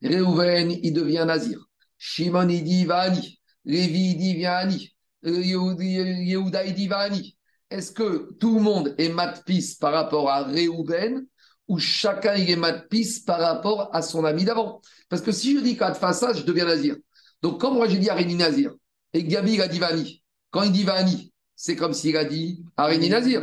Reuven, 0.03 0.71
il 0.83 0.93
devient 0.93 1.23
Nazir. 1.25 1.59
Shimon, 1.97 2.49
il 2.49 2.63
dit 2.63 2.85
Vaani. 2.85 3.39
Lévi, 3.65 4.11
il 4.11 4.17
dit 4.17 4.35
Viani. 4.35 4.96
Yehuda 5.23 6.63
Divani. 6.71 7.37
Est-ce 7.69 7.91
que 7.91 8.33
tout 8.39 8.55
le 8.55 8.61
monde 8.61 8.95
est 8.97 9.09
matpis 9.09 9.75
par 9.79 9.91
rapport 9.93 10.29
à 10.29 10.43
Réhouven 10.43 11.25
ou 11.67 11.79
chacun 11.79 12.33
est 12.35 12.55
matpis 12.55 13.23
par 13.25 13.39
rapport 13.39 13.89
à 13.93 14.01
son 14.01 14.23
ami 14.23 14.45
d'avant? 14.45 14.81
Parce 15.09 15.21
que 15.21 15.31
si 15.31 15.53
je 15.55 15.61
dis 15.61 15.75
qu'à 15.75 15.93
ça, 15.93 16.33
je 16.33 16.43
deviens 16.43 16.65
nazir. 16.65 16.95
Donc, 17.41 17.59
comme 17.59 17.75
moi 17.75 17.87
j'ai 17.87 17.97
dit 17.97 18.09
Aréni 18.09 18.35
Nazir, 18.35 18.73
et 19.13 19.23
Gabi 19.23 19.53
il 19.53 19.61
a 19.61 19.67
dit 19.67 19.79
Vani, 19.79 20.23
quand 20.49 20.63
il 20.63 20.71
dit 20.71 20.83
Vani, 20.83 21.33
c'est 21.55 21.75
comme 21.75 21.93
s'il 21.93 22.15
a 22.17 22.25
dit 22.25 22.63
Aréni 22.77 23.09
Nazir. 23.09 23.41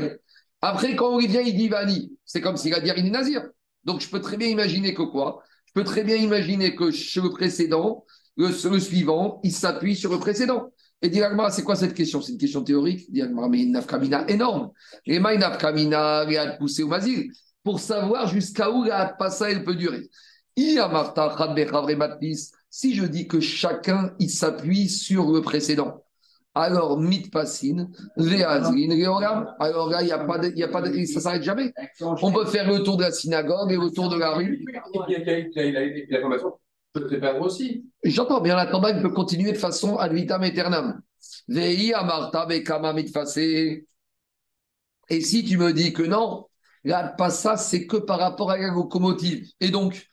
Après, 0.63 0.97
quand 0.97 1.21
il 1.21 1.29
vient, 1.29 1.43
il 1.43 1.57
dit 1.57 1.69
Vani, 1.69 2.13
c'est 2.25 2.41
comme 2.41 2.57
s'il 2.57 2.73
a 2.75 2.81
dit 2.81 2.91
Aréni 2.91 3.11
Nazir. 3.11 3.43
Donc, 3.85 4.01
je 4.01 4.09
peux 4.09 4.21
très 4.21 4.39
bien 4.39 4.49
imaginer 4.49 4.95
que 4.95 5.03
quoi? 5.03 5.43
Je 5.67 5.73
peux 5.75 5.85
très 5.85 6.03
bien 6.03 6.17
imaginer 6.17 6.75
que 6.75 6.91
chez 6.91 7.21
le 7.21 7.31
précédent, 7.31 8.07
le, 8.37 8.49
le 8.49 8.81
suivant, 8.81 9.41
il 9.43 9.53
s'appuie 9.53 9.97
sur 9.97 10.11
le 10.11 10.19
précédent. 10.19 10.73
Et 11.05 11.11
dit 11.11 11.21
c'est 11.51 11.63
quoi 11.65 11.77
cette 11.77 11.93
question 11.93 12.23
C'est 12.23 12.33
une 12.33 12.39
question 12.39 12.65
théorique. 12.65 13.13
Dit 13.13 13.23
mais 13.51 13.63
une 13.63 13.73
nafkamina 13.73 14.27
énorme. 14.27 14.71
Et 15.05 15.19
ma 15.19 15.37
nafkamina, 15.37 16.25
poussé 16.59 16.83
au 16.83 16.89
mazil, 16.89 17.31
pour 17.63 17.79
savoir 17.79 18.27
jusqu'à 18.27 18.71
où 18.71 18.85
la 18.85 19.15
passa 19.19 19.51
elle 19.51 19.65
peut 19.65 19.75
durer. 19.75 20.09
Si 22.71 22.95
je 22.95 23.05
dis 23.05 23.29
que 23.29 23.39
chacun 23.39 24.15
il 24.19 24.31
s'appuie 24.31 24.89
sur 24.89 25.31
le 25.31 25.43
précédent, 25.43 26.03
alors 26.55 26.99
mit 26.99 27.29
passine, 27.29 27.91
alors 28.17 29.91
là 29.91 30.01
il 30.01 30.07
n'y 30.07 30.13
a 30.13 30.19
pas 30.25 30.47
y 30.47 30.63
a 30.63 30.69
pas 30.69 30.85
ça 31.05 31.21
s'arrête 31.21 31.43
jamais. 31.43 31.75
On 32.01 32.33
peut 32.33 32.47
faire 32.47 32.67
le 32.67 32.83
tour 32.83 32.97
de 32.97 33.03
la 33.03 33.13
synagogue 33.13 33.71
et 33.71 33.77
le 33.77 33.91
tour 33.91 34.09
de 34.09 34.17
la 34.17 34.31
rue. 34.31 34.65
Peut 36.95 37.07
te 37.09 37.16
perdre 37.16 37.43
aussi. 37.43 37.85
J'entends, 38.05 38.41
mais 38.41 38.53
en 38.53 38.57
attendant, 38.57 38.89
il 38.89 39.03
peut 39.03 39.11
continuer 39.11 39.53
de 39.53 39.59
façon 39.59 39.99
ad 39.99 40.12
vitam 40.12 40.43
aeternam. 40.43 41.03
Et 45.11 45.21
si 45.21 45.45
tu 45.45 45.59
me 45.59 45.73
dis 45.73 45.93
que 45.93 46.03
non, 46.03 46.47
là, 46.85 47.09
pas 47.09 47.31
ça, 47.31 47.57
c'est 47.57 47.87
que 47.87 47.97
par 47.97 48.21
rapport 48.21 48.51
à 48.51 48.59
la 48.59 48.69
locomotive. 48.69 49.47
Et 49.61 49.71
donc, 49.71 50.09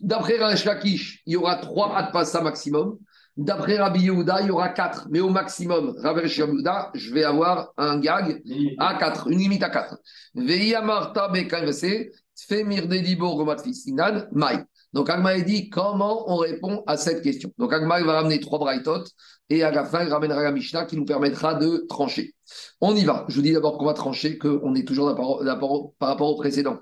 d'après 0.00 0.36
Rash 0.38 0.64
Lakish, 0.64 1.22
il 1.26 1.32
y 1.32 1.36
aura 1.36 1.56
trois 1.56 1.96
Adpassa 1.96 2.42
maximum. 2.42 2.98
D'après 3.36 3.78
Rabbi 3.78 4.02
Yehuda, 4.02 4.42
il 4.42 4.48
y 4.48 4.50
aura 4.50 4.68
quatre. 4.68 5.06
Mais 5.10 5.20
au 5.20 5.30
maximum, 5.30 5.94
Rabbi 5.98 6.28
Yehuda, 6.28 6.90
je 6.94 7.14
vais 7.14 7.24
avoir 7.24 7.72
un 7.76 7.98
gag 7.98 8.42
à 8.78 8.96
quatre, 8.98 9.28
une 9.28 9.38
limite 9.38 9.62
à 9.62 9.70
quatre. 9.70 9.96
Veia 10.34 10.82
Marta 10.82 11.28
Bekavese, 11.28 12.10
Femir 12.48 12.86
Dedibo 12.86 13.30
Romat 13.30 13.62
Fisinan, 13.62 14.26
Mai. 14.32 14.64
Donc 14.92 15.10
Agma 15.10 15.38
dit 15.40 15.68
comment 15.68 16.30
on 16.32 16.36
répond 16.36 16.82
à 16.86 16.96
cette 16.96 17.22
question? 17.22 17.52
Donc 17.58 17.72
Agma 17.72 18.02
va 18.02 18.14
ramener 18.14 18.40
trois 18.40 18.58
braïtot 18.58 19.04
et 19.50 19.62
à 19.62 19.70
la 19.70 19.84
fin 19.84 20.04
il 20.04 20.12
ramènera 20.12 20.42
la 20.42 20.52
Mishnah 20.52 20.86
qui 20.86 20.96
nous 20.96 21.04
permettra 21.04 21.54
de 21.54 21.84
trancher. 21.88 22.34
On 22.80 22.94
y 22.96 23.04
va. 23.04 23.26
Je 23.28 23.34
vous 23.36 23.42
dis 23.42 23.52
d'abord 23.52 23.78
qu'on 23.78 23.86
va 23.86 23.94
trancher, 23.94 24.38
qu'on 24.38 24.74
est 24.74 24.86
toujours 24.86 25.14
par 25.14 26.08
rapport 26.08 26.28
au 26.30 26.36
précédent. 26.36 26.78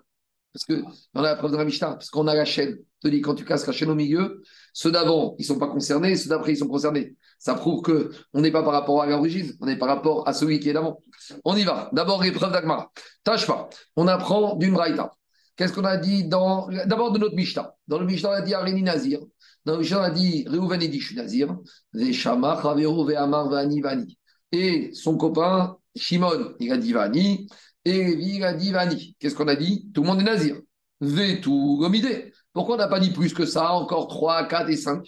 Parce 0.52 0.64
que 0.64 0.82
on 1.14 1.20
a 1.20 1.22
la 1.22 1.36
preuve 1.36 1.52
de 1.52 1.58
la 1.58 1.66
Mishnah, 1.66 1.92
parce 1.92 2.08
qu'on 2.08 2.26
a 2.28 2.34
la 2.34 2.46
chaîne. 2.46 2.78
Je 3.02 3.08
te 3.08 3.14
dis, 3.14 3.20
quand 3.20 3.34
tu 3.34 3.44
casses 3.44 3.66
la 3.66 3.74
chaîne 3.74 3.90
au 3.90 3.94
milieu, 3.94 4.42
ceux 4.72 4.90
d'avant, 4.90 5.34
ils 5.38 5.42
ne 5.42 5.46
sont 5.48 5.58
pas 5.58 5.68
concernés, 5.68 6.16
ceux 6.16 6.30
d'après, 6.30 6.52
ils 6.52 6.56
sont 6.56 6.66
concernés. 6.66 7.14
Ça 7.38 7.52
prouve 7.52 7.82
qu'on 7.82 8.40
n'est 8.40 8.50
pas 8.50 8.62
par 8.62 8.72
rapport 8.72 9.02
à 9.02 9.06
l'origine, 9.06 9.52
on 9.60 9.68
est 9.68 9.76
par 9.76 9.88
rapport 9.88 10.26
à 10.26 10.32
celui 10.32 10.58
qui 10.58 10.70
est 10.70 10.72
d'avant. 10.72 10.98
On 11.44 11.54
y 11.56 11.64
va. 11.64 11.90
D'abord, 11.92 12.22
l'épreuve 12.22 12.52
d'Agmara. 12.52 12.90
Tâche 13.22 13.46
pas. 13.46 13.68
On 13.96 14.08
apprend 14.08 14.56
d'une 14.56 14.72
braïta. 14.72 15.10
Qu'est-ce 15.56 15.72
qu'on 15.72 15.84
a 15.84 15.96
dit 15.96 16.24
dans. 16.24 16.68
D'abord 16.86 17.12
de 17.12 17.18
notre 17.18 17.34
Mishnah. 17.34 17.74
Dans 17.88 17.98
le 17.98 18.06
Mishnah, 18.06 18.30
on 18.30 18.32
a 18.32 18.42
dit 18.42 18.54
Aréni 18.54 18.82
Nazir. 18.82 19.20
Dans 19.64 19.74
le 19.74 19.80
Mishnah, 19.80 20.00
on 20.00 20.02
a 20.02 20.10
dit 20.10 20.44
Réhouven 20.48 20.80
Je 20.80 20.98
suis 20.98 21.16
Nazir. 21.16 21.56
Vani. 21.94 24.18
Et 24.52 24.90
son 24.92 25.16
copain, 25.16 25.76
Shimon, 25.96 26.54
il 26.60 26.72
a 26.72 26.76
dit 26.76 26.92
Vani. 26.92 27.48
Et 27.84 28.04
Lévi, 28.04 28.36
il 28.36 28.44
a 28.44 28.52
dit 28.52 28.72
Vani. 28.72 29.16
Qu'est-ce 29.18 29.34
qu'on 29.34 29.48
a 29.48 29.56
dit? 29.56 29.88
Tout 29.94 30.02
le 30.02 30.08
monde 30.08 30.20
est 30.20 30.24
Nazir. 30.24 30.56
Vetou 31.00 31.78
Gomide. 31.78 32.32
Pourquoi 32.52 32.76
on 32.76 32.78
n'a 32.78 32.88
pas 32.88 33.00
dit 33.00 33.10
plus 33.10 33.32
que 33.32 33.46
ça 33.46 33.72
Encore 33.72 34.08
3, 34.08 34.48
4 34.48 34.70
et 34.70 34.76
5 34.76 35.06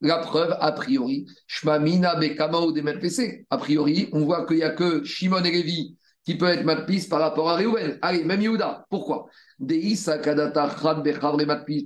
la 0.00 0.18
preuve, 0.18 0.54
a 0.60 0.72
priori, 0.72 1.26
Shmamina 1.46 2.16
Bekama 2.16 2.60
ou 2.60 2.74
A 3.50 3.58
priori, 3.58 4.08
on 4.12 4.24
voit 4.24 4.46
qu'il 4.46 4.56
n'y 4.56 4.62
a 4.62 4.70
que 4.70 5.02
Shimon 5.02 5.42
et 5.44 5.50
Lévi 5.50 5.96
qui 6.24 6.36
peut 6.36 6.48
être 6.48 6.64
matpis 6.64 7.06
par 7.06 7.20
rapport 7.20 7.48
à 7.50 7.56
Réhouven. 7.56 7.98
Allez, 8.02 8.24
même 8.24 8.40
Yehuda. 8.40 8.86
Pourquoi? 8.88 9.26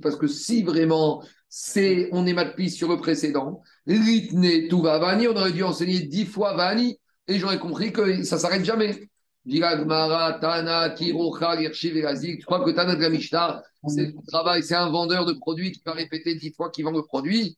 Parce 0.01 0.15
que 0.15 0.27
si 0.27 0.63
vraiment 0.63 1.21
c'est, 1.49 2.09
on 2.11 2.25
est 2.25 2.33
matpis 2.33 2.71
sur 2.71 2.89
le 2.89 2.97
précédent, 2.97 3.61
Ritne 3.87 4.67
Tuva 4.69 4.97
Vani, 4.99 5.27
on 5.27 5.35
aurait 5.35 5.51
dû 5.51 5.63
enseigner 5.63 5.99
dix 6.01 6.25
fois 6.25 6.55
Vani, 6.55 6.99
et 7.27 7.37
j'aurais 7.37 7.59
compris 7.59 7.91
que 7.91 8.23
ça 8.23 8.37
ne 8.37 8.41
s'arrête 8.41 8.63
jamais. 8.63 9.09
Tu 9.47 9.59
crois 9.59 9.77
que 9.77 9.83
Tana 12.71 12.95
de 12.95 13.01
la 13.01 13.09
Mishnah, 13.09 13.63
c'est 13.87 14.13
travail, 14.27 14.63
c'est 14.63 14.75
un 14.75 14.89
vendeur 14.89 15.25
de 15.25 15.33
produits 15.33 15.71
qui 15.71 15.81
va 15.85 15.93
répéter 15.93 16.35
dix 16.35 16.53
fois 16.53 16.69
qu'il 16.69 16.85
vend 16.85 16.91
le 16.91 17.03
produit? 17.03 17.57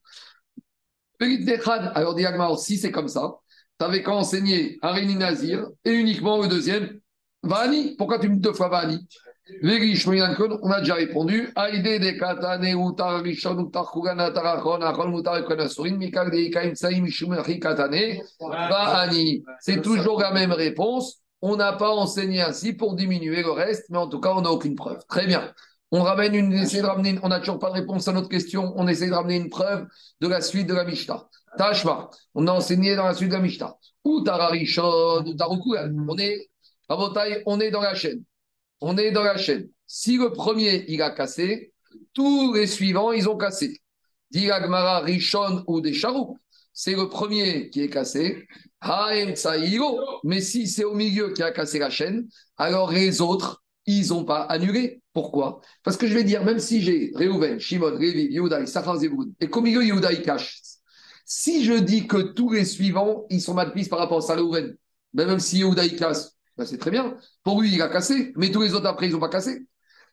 Alors, 1.19 2.59
si 2.59 2.77
c'est 2.77 2.91
comme 2.91 3.07
ça, 3.07 3.35
tu 3.81 3.85
avais 3.85 4.03
qu'à 4.03 4.11
enseigner 4.11 4.77
Aréni 4.83 5.15
Nazir 5.15 5.65
et 5.83 5.91
uniquement 5.91 6.39
le 6.39 6.47
deuxième, 6.47 6.99
Vani. 7.41 7.95
Pourquoi 7.97 8.19
tu 8.19 8.29
me 8.29 8.35
deux 8.35 8.53
fois 8.53 8.69
Vani? 8.69 9.07
On 10.61 10.71
a 10.71 10.81
déjà 10.81 10.93
répondu. 10.93 11.51
C'est 19.59 19.81
toujours 19.81 20.21
la 20.21 20.31
même 20.31 20.51
réponse. 20.51 21.17
On 21.41 21.55
n'a 21.55 21.73
pas 21.73 21.89
enseigné 21.89 22.41
ainsi 22.41 22.73
pour 22.73 22.95
diminuer 22.95 23.41
le 23.41 23.49
reste, 23.49 23.85
mais 23.89 23.97
en 23.97 24.07
tout 24.07 24.19
cas, 24.19 24.33
on 24.35 24.41
n'a 24.41 24.51
aucune 24.51 24.75
preuve. 24.75 24.99
Très 25.09 25.25
bien. 25.25 25.51
On 25.89 26.03
ramène 26.03 26.35
une, 26.35 26.53
essaie 26.53 26.81
de 26.81 26.85
ramener, 26.85 27.17
on 27.23 27.29
n'a 27.29 27.39
toujours 27.39 27.57
pas 27.57 27.69
de 27.69 27.73
réponse 27.73 28.07
à 28.07 28.13
notre 28.13 28.29
question. 28.29 28.73
On 28.75 28.87
essaie 28.87 29.07
de 29.07 29.13
ramener 29.13 29.37
une 29.37 29.49
preuve 29.49 29.87
de 30.21 30.27
la 30.27 30.39
suite 30.39 30.67
de 30.67 30.75
la 30.75 30.85
Mishnah. 30.85 31.27
Tashma, 31.57 32.09
on 32.33 32.47
a 32.47 32.51
enseigné 32.51 32.95
dans 32.95 33.05
la 33.05 33.13
suite 33.13 33.29
de 33.29 33.33
la 33.35 33.41
Mishnah. 33.41 33.75
Ou 34.03 34.21
Tararishon, 34.21 35.23
ou 35.25 35.35
On 36.07 36.17
est, 36.17 36.49
on 37.45 37.59
est 37.59 37.71
dans 37.71 37.81
la 37.81 37.93
chaîne. 37.93 38.23
On 38.79 38.97
est 38.97 39.11
dans 39.11 39.23
la 39.23 39.37
chaîne. 39.37 39.69
Si 39.85 40.17
le 40.17 40.31
premier, 40.31 40.85
il 40.87 41.01
a 41.01 41.11
cassé, 41.11 41.73
tous 42.13 42.53
les 42.53 42.67
suivants, 42.67 43.11
ils 43.11 43.27
ont 43.29 43.37
cassé. 43.37 43.81
Diragmara, 44.31 45.01
Rishon 45.01 45.63
ou 45.67 45.81
des 45.81 45.93
C'est 46.73 46.93
le 46.93 47.09
premier 47.09 47.69
qui 47.69 47.81
est 47.81 47.89
cassé. 47.89 48.47
Mais 50.23 50.41
si 50.41 50.67
c'est 50.67 50.85
au 50.85 50.93
milieu 50.93 51.33
qui 51.33 51.43
a 51.43 51.51
cassé 51.51 51.79
la 51.79 51.89
chaîne, 51.89 52.27
alors 52.57 52.91
les 52.91 53.21
autres, 53.21 53.61
ils 53.85 54.07
n'ont 54.07 54.23
pas 54.23 54.43
annulé. 54.43 55.01
Pourquoi? 55.13 55.61
Parce 55.83 55.97
que 55.97 56.07
je 56.07 56.13
vais 56.13 56.23
dire, 56.23 56.43
même 56.43 56.59
si 56.59 56.81
j'ai 56.81 57.11
Reuven, 57.13 57.59
Shimon, 57.59 57.97
Révi, 57.97 58.27
Yehuda, 58.31 58.65
Sachar, 58.65 58.97
et 59.39 59.49
qu'au 59.49 59.61
milieu, 59.61 59.83
Yehuda, 59.83 60.13
il 60.13 60.21
cache. 60.21 60.61
Si 61.33 61.63
je 61.63 61.71
dis 61.71 62.07
que 62.07 62.17
tous 62.17 62.51
les 62.51 62.65
suivants, 62.65 63.25
ils 63.29 63.39
sont 63.39 63.53
mal 63.53 63.71
pris 63.71 63.85
par 63.85 63.99
rapport 63.99 64.29
à 64.29 64.35
Reuven, 64.35 64.75
ben 65.13 65.25
même 65.25 65.39
si 65.39 65.59
Yehuda, 65.59 65.85
il 65.85 65.95
casse, 65.95 66.35
ben 66.57 66.65
c'est 66.65 66.77
très 66.77 66.91
bien. 66.91 67.15
Pour 67.41 67.61
lui, 67.61 67.73
il 67.73 67.81
a 67.81 67.87
cassé, 67.87 68.33
mais 68.35 68.51
tous 68.51 68.61
les 68.61 68.73
autres 68.73 68.87
après, 68.87 69.07
ils 69.07 69.13
n'ont 69.13 69.19
pas 69.21 69.29
cassé. 69.29 69.65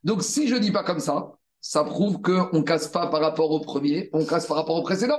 Donc 0.04 0.22
si 0.22 0.46
je 0.46 0.54
ne 0.54 0.60
dis 0.60 0.70
pas 0.70 0.84
comme 0.84 1.00
ça, 1.00 1.32
ça 1.60 1.82
prouve 1.82 2.20
qu'on 2.20 2.58
ne 2.58 2.62
casse 2.62 2.86
pas 2.86 3.08
par 3.08 3.20
rapport 3.20 3.50
au 3.50 3.58
premier, 3.58 4.10
on 4.12 4.24
casse 4.24 4.46
par 4.46 4.58
rapport 4.58 4.76
au 4.76 4.84
précédent. 4.84 5.18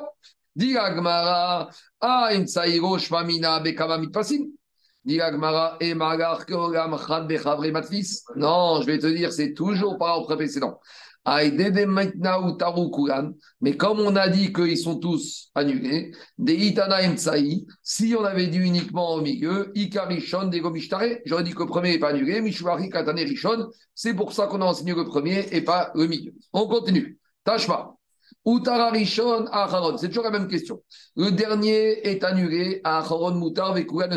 Non, 8.38 8.80
je 8.82 8.86
vais 8.86 9.00
te 9.00 9.08
dire, 9.08 9.34
c'est 9.34 9.54
toujours 9.54 9.98
pas 9.98 10.16
au 10.16 10.26
précédent. 10.26 10.80
Mais 11.26 11.52
comme 13.78 14.00
on 14.00 14.16
a 14.16 14.30
dit 14.30 14.54
qu'ils 14.54 14.78
sont 14.78 15.00
tous 15.00 15.50
annulés, 15.54 16.12
si 17.84 18.16
on 18.18 18.24
avait 18.24 18.48
dit 18.48 18.58
uniquement 18.58 19.16
au 19.16 19.22
milieu, 19.22 19.72
Ikarishon, 19.76 20.50
j'aurais 21.26 21.44
dit 21.44 21.54
que 21.54 21.60
le 21.60 21.68
premier 21.68 21.92
n'est 21.92 22.00
pas 22.00 22.10
annulé, 22.10 22.42
Mishwari 22.42 22.90
Katane 22.90 23.20
Rishon, 23.20 23.70
c'est 23.94 24.14
pour 24.14 24.34
ça 24.34 24.48
qu'on 24.48 24.62
a 24.62 24.66
enseigné 24.66 24.96
le 24.96 25.06
premier 25.06 25.46
et 25.52 25.62
pas 25.62 25.92
le 25.94 26.08
milieu. 26.08 26.34
On 26.54 26.68
continue. 26.68 27.20
Tashma. 27.44 27.96
Utararishon 28.46 29.48
Acharon. 29.48 29.98
C'est 29.98 30.08
toujours 30.08 30.24
la 30.24 30.32
même 30.32 30.48
question. 30.48 30.82
Le 31.16 31.32
dernier 31.32 32.08
est 32.08 32.24
annulé 32.24 32.80
à 32.84 33.00
Acharon 33.00 33.36
Mutar 33.36 33.74
Vekugan 33.74 34.10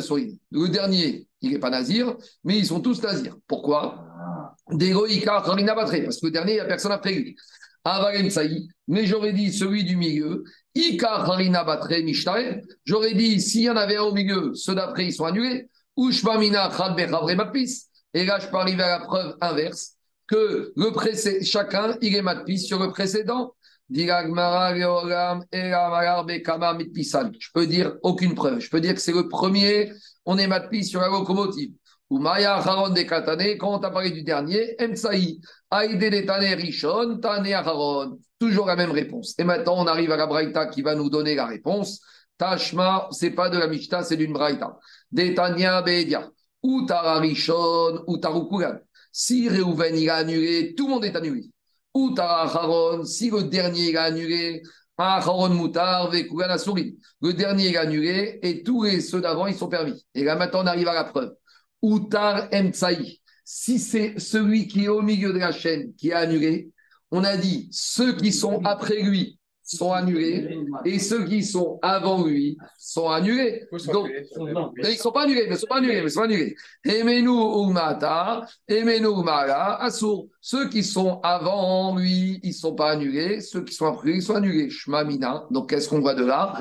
Le 0.51 0.69
dernier, 0.69 1.27
il 1.41 1.51
n'est 1.51 1.59
pas 1.59 1.70
nazir, 1.70 2.16
mais 2.45 2.59
ils 2.59 2.66
sont 2.66 2.81
tous 2.81 3.03
nazirs. 3.03 3.37
Pourquoi? 3.49 4.11
Degoïka 4.70 5.36
Harina 5.36 5.74
Batre. 5.74 6.03
Parce 6.05 6.20
que 6.20 6.27
le 6.27 6.32
dernier, 6.32 6.53
il 6.53 6.57
n'y 6.57 6.61
a 6.61 6.65
personne 6.65 6.93
après 6.93 7.12
lui. 7.12 7.36
Mais 8.89 9.07
j'aurais 9.07 9.32
dit 9.32 9.53
celui 9.53 9.85
du 9.85 9.97
milieu. 9.97 10.44
Ika 10.74 11.15
Harina 11.15 11.65
Batre 11.65 12.03
Mishtare. 12.03 12.61
J'aurais 12.85 13.15
dit 13.15 13.40
s'il 13.40 13.62
y 13.62 13.70
en 13.70 13.77
avait 13.77 13.97
un 13.97 14.03
au 14.03 14.12
milieu, 14.12 14.55
ceux 14.55 14.74
d'après, 14.74 15.07
ils 15.07 15.12
sont 15.12 15.24
annulés. 15.24 15.69
Ushmamina 15.97 16.70
Khad 16.77 16.97
Bechavre 16.97 17.35
Matpis. 17.35 17.89
Et 18.15 18.24
là, 18.24 18.39
je 18.39 18.47
peux 18.47 18.57
arriver 18.57 18.82
à 18.82 18.99
la 18.99 19.05
preuve 19.05 19.36
inverse 19.40 19.97
que 20.27 20.73
le 20.77 20.93
précé... 20.93 21.43
chacun, 21.44 21.97
il 22.01 22.15
est 22.15 22.23
matpis 22.23 22.61
sur 22.61 22.78
le 22.78 22.90
précédent. 22.90 23.55
Je 23.90 24.07
peux 27.53 27.66
dire 27.66 27.97
aucune 28.03 28.35
preuve. 28.35 28.61
Je 28.61 28.70
peux 28.70 28.81
dire 28.81 28.94
que 28.94 29.01
c'est 29.01 29.12
le 29.12 29.28
premier, 29.28 29.93
on 30.24 30.39
est 30.39 30.47
matpi 30.47 30.85
sur 30.85 31.01
la 31.01 31.09
locomotive. 31.09 31.73
Maya 32.18 32.56
Haron 32.56 32.90
de 32.90 33.02
Katane, 33.02 33.56
quand 33.59 33.78
on 33.78 33.82
a 33.82 33.90
parlé 33.90 34.10
du 34.10 34.22
dernier, 34.22 34.74
Emsaï, 34.80 35.40
Aïde 35.70 36.01
de 36.01 36.26
Tane 36.26 36.55
Rishon, 36.55 37.18
Tane 37.18 37.52
Haron. 37.52 38.18
Toujours 38.39 38.66
la 38.66 38.76
même 38.76 38.90
réponse. 38.90 39.34
Et 39.39 39.44
maintenant, 39.44 39.76
on 39.78 39.86
arrive 39.86 40.10
à 40.12 40.16
la 40.16 40.26
Braïta 40.26 40.66
qui 40.66 40.82
va 40.82 40.94
nous 40.94 41.09
donner 41.10 41.34
la 41.34 41.47
réponse. 41.47 42.01
Tashma, 42.39 43.09
c'est 43.12 43.30
pas 43.30 43.48
de 43.51 43.59
la 43.59 43.68
Mishta, 43.68 44.02
c'est 44.02 44.16
d'une 44.16 44.32
Braïta. 44.32 44.78
Detania 45.10 45.80
Bedia. 45.82 46.28
Ou 46.62 46.86
Tara 46.86 47.18
Rishon, 47.20 48.05
ou 48.06 48.18
Tarukugan. 48.18 48.78
Si 49.12 49.48
Reuven 49.48 49.97
il 49.97 50.10
a 50.10 50.16
annulé, 50.16 50.74
tout 50.74 50.86
le 50.86 50.94
monde 50.94 51.05
est 51.05 51.16
annulé. 51.16 51.51
Ou 51.94 52.14
Haron, 52.18 53.05
si 53.05 53.30
le 53.30 53.44
dernier 53.44 53.90
est 53.90 53.97
annulé, 53.97 54.62
Haron 54.98 55.48
Moutar, 55.51 56.10
Le 56.10 57.32
dernier 57.32 57.72
est 57.72 57.76
annulé 57.76 58.39
et 58.43 58.62
tous 58.62 58.86
ceux 59.01 59.20
d'avant, 59.20 59.47
ils 59.47 59.55
sont 59.55 59.68
permis. 59.68 60.05
Et 60.14 60.24
là, 60.24 60.36
maintenant, 60.36 60.62
on 60.62 60.66
arrive 60.66 60.89
à 60.89 60.94
la 60.94 61.05
preuve. 61.05 61.34
Outar 61.82 62.48
Emtsaï. 62.52 63.20
Si 63.44 63.78
c'est 63.78 64.18
celui 64.18 64.68
qui 64.68 64.84
est 64.84 64.88
au 64.88 65.02
milieu 65.02 65.32
de 65.32 65.38
la 65.38 65.52
chaîne 65.52 65.92
qui 65.94 66.10
est 66.10 66.14
annulé, 66.14 66.70
on 67.10 67.24
a 67.24 67.36
dit 67.36 67.68
ceux 67.72 68.16
qui 68.16 68.32
sont 68.32 68.64
après 68.64 69.02
lui 69.02 69.38
sont 69.64 69.93
annulés 69.93 70.59
et 70.84 70.98
ceux 70.98 71.24
qui 71.24 71.43
sont 71.43 71.78
avant 71.82 72.24
lui 72.26 72.59
sont 72.78 73.09
annulés. 73.09 73.66
Donc, 73.93 74.10
ils 74.10 74.82
ne 74.82 74.94
sont 74.94 75.12
pas 75.12 75.22
annulés, 75.22 75.47
mais 75.48 75.55
ils 75.55 75.59
sont 75.59 75.66
pas 75.66 75.76
annulés, 75.76 76.01
mais 76.01 76.09
ils 76.09 76.10
sont 76.10 76.22
annulés. 76.22 76.55
Emenu 76.84 77.28
Umata, 77.28 78.47
Emenu 78.68 79.06
Umara, 79.06 79.82
Asur. 79.82 80.26
Ceux 80.40 80.68
qui 80.68 80.82
sont 80.82 81.20
avant 81.22 81.97
lui, 81.97 82.40
ils 82.43 82.48
ne 82.48 82.55
sont 82.55 82.74
pas 82.74 82.90
annulés. 82.90 83.40
Ceux 83.40 83.62
qui 83.64 83.74
sont 83.74 83.86
après 83.86 84.09
lui, 84.09 84.16
ils 84.16 84.22
sont 84.22 84.34
annulés. 84.34 84.68
Shmamina. 84.70 85.47
Donc, 85.51 85.70
qu'est-ce 85.70 85.89
qu'on 85.89 86.01
voit 86.01 86.14
de 86.14 86.24
là? 86.24 86.55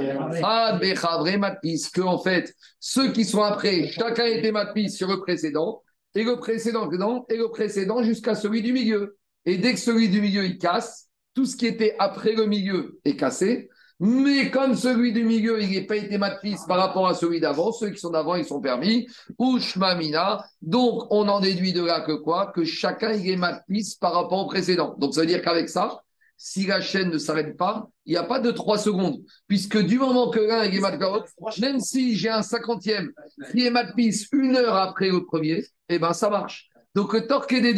Matpis. 1.37 1.89
Que, 1.91 2.01
en 2.01 2.19
fait, 2.19 2.53
ceux 2.79 3.11
qui 3.11 3.25
sont 3.25 3.41
après, 3.41 3.89
chacun 3.89 4.25
était 4.25 4.51
Matpis 4.51 4.91
sur 4.91 5.07
le 5.07 5.19
précédent, 5.19 5.81
et 6.13 6.23
le 6.23 6.37
précédent, 6.37 6.89
et 7.29 7.37
le 7.37 7.49
précédent 7.49 8.03
jusqu'à 8.03 8.35
celui 8.35 8.61
du 8.61 8.73
milieu. 8.73 9.17
Et 9.45 9.57
dès 9.57 9.73
que 9.73 9.79
celui 9.79 10.09
du 10.09 10.21
milieu, 10.21 10.45
il 10.45 10.57
casse, 10.57 11.07
tout 11.33 11.45
ce 11.45 11.55
qui 11.55 11.67
était 11.67 11.95
après 11.99 12.33
le 12.33 12.45
milieu 12.45 12.99
est 13.05 13.15
cassé. 13.15 13.69
Mais 14.03 14.49
comme 14.49 14.73
celui 14.73 15.13
du 15.13 15.23
milieu, 15.23 15.61
il 15.61 15.79
n'a 15.79 15.85
pas 15.85 15.95
été 15.95 16.17
matpis 16.17 16.57
par 16.67 16.79
rapport 16.79 17.07
à 17.07 17.13
celui 17.13 17.39
d'avant, 17.39 17.71
ceux 17.71 17.91
qui 17.91 17.99
sont 17.99 18.09
d'avant, 18.09 18.33
ils 18.33 18.45
sont 18.45 18.59
permis. 18.59 19.07
Ushmamina. 19.39 20.43
Donc, 20.59 21.05
on 21.11 21.27
en 21.27 21.39
déduit 21.39 21.71
de 21.71 21.83
là 21.83 22.01
que 22.01 22.13
quoi? 22.13 22.51
Que 22.51 22.65
chacun, 22.65 23.13
il 23.13 23.29
est 23.29 23.35
matpis 23.35 23.95
par 24.01 24.13
rapport 24.13 24.39
au 24.39 24.47
précédent. 24.47 24.95
Donc, 24.97 25.13
ça 25.13 25.21
veut 25.21 25.27
dire 25.27 25.43
qu'avec 25.43 25.69
ça, 25.69 26.01
si 26.35 26.65
la 26.65 26.81
chaîne 26.81 27.11
ne 27.11 27.19
s'arrête 27.19 27.55
pas, 27.55 27.87
il 28.07 28.13
n'y 28.13 28.17
a 28.17 28.23
pas 28.23 28.39
de 28.39 28.49
3 28.49 28.79
secondes. 28.79 29.21
Puisque 29.47 29.77
du 29.77 29.99
moment 29.99 30.31
que 30.31 30.39
l'un 30.39 30.63
est 30.63 30.79
matpis, 30.79 31.61
même 31.61 31.79
si 31.79 32.15
j'ai 32.15 32.29
un 32.29 32.41
cinquantième 32.41 33.11
qui 33.51 33.67
est 33.67 33.69
matpis 33.69 34.25
une 34.33 34.55
heure 34.55 34.77
après 34.77 35.09
le 35.09 35.23
premier, 35.25 35.63
eh 35.89 35.99
ben 35.99 36.13
ça 36.13 36.31
marche. 36.31 36.71
Donc, 36.95 37.13
le 37.13 37.27
torque 37.27 37.53
des 37.53 37.75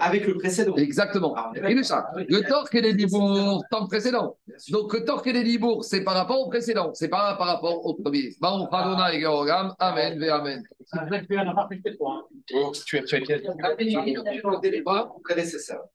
avec 0.00 0.26
le 0.26 0.34
précédent. 0.34 0.76
Exactement. 0.76 1.34
Ah, 1.36 1.52
et 1.54 1.82
ça. 1.82 2.10
Le 2.16 2.40
torque 2.42 2.74
et 2.74 2.80
les 2.80 2.92
libours, 2.92 3.62
temps 3.70 3.86
précédent. 3.86 4.36
Donc 4.70 4.92
le 4.92 5.04
torque 5.04 5.26
et 5.26 5.32
les 5.32 5.42
libours, 5.42 5.84
c'est 5.84 6.02
par 6.02 6.14
rapport 6.14 6.40
au 6.40 6.48
précédent, 6.48 6.92
c'est 6.94 7.08
pas 7.08 7.34
par 7.36 7.48
rapport 7.48 7.84
au 7.84 7.94
premier. 7.94 8.30
Baruch 8.40 8.68
Adonai 8.72 9.20
et 9.20 9.24
Amen, 9.26 10.18
ve 10.18 10.28
Amen. 10.30 10.62
Tu 12.86 12.96
es 12.96 13.06
fait. 13.06 13.22
Vous 14.84 15.22
connaissez 15.22 15.58
ça. 15.58 15.80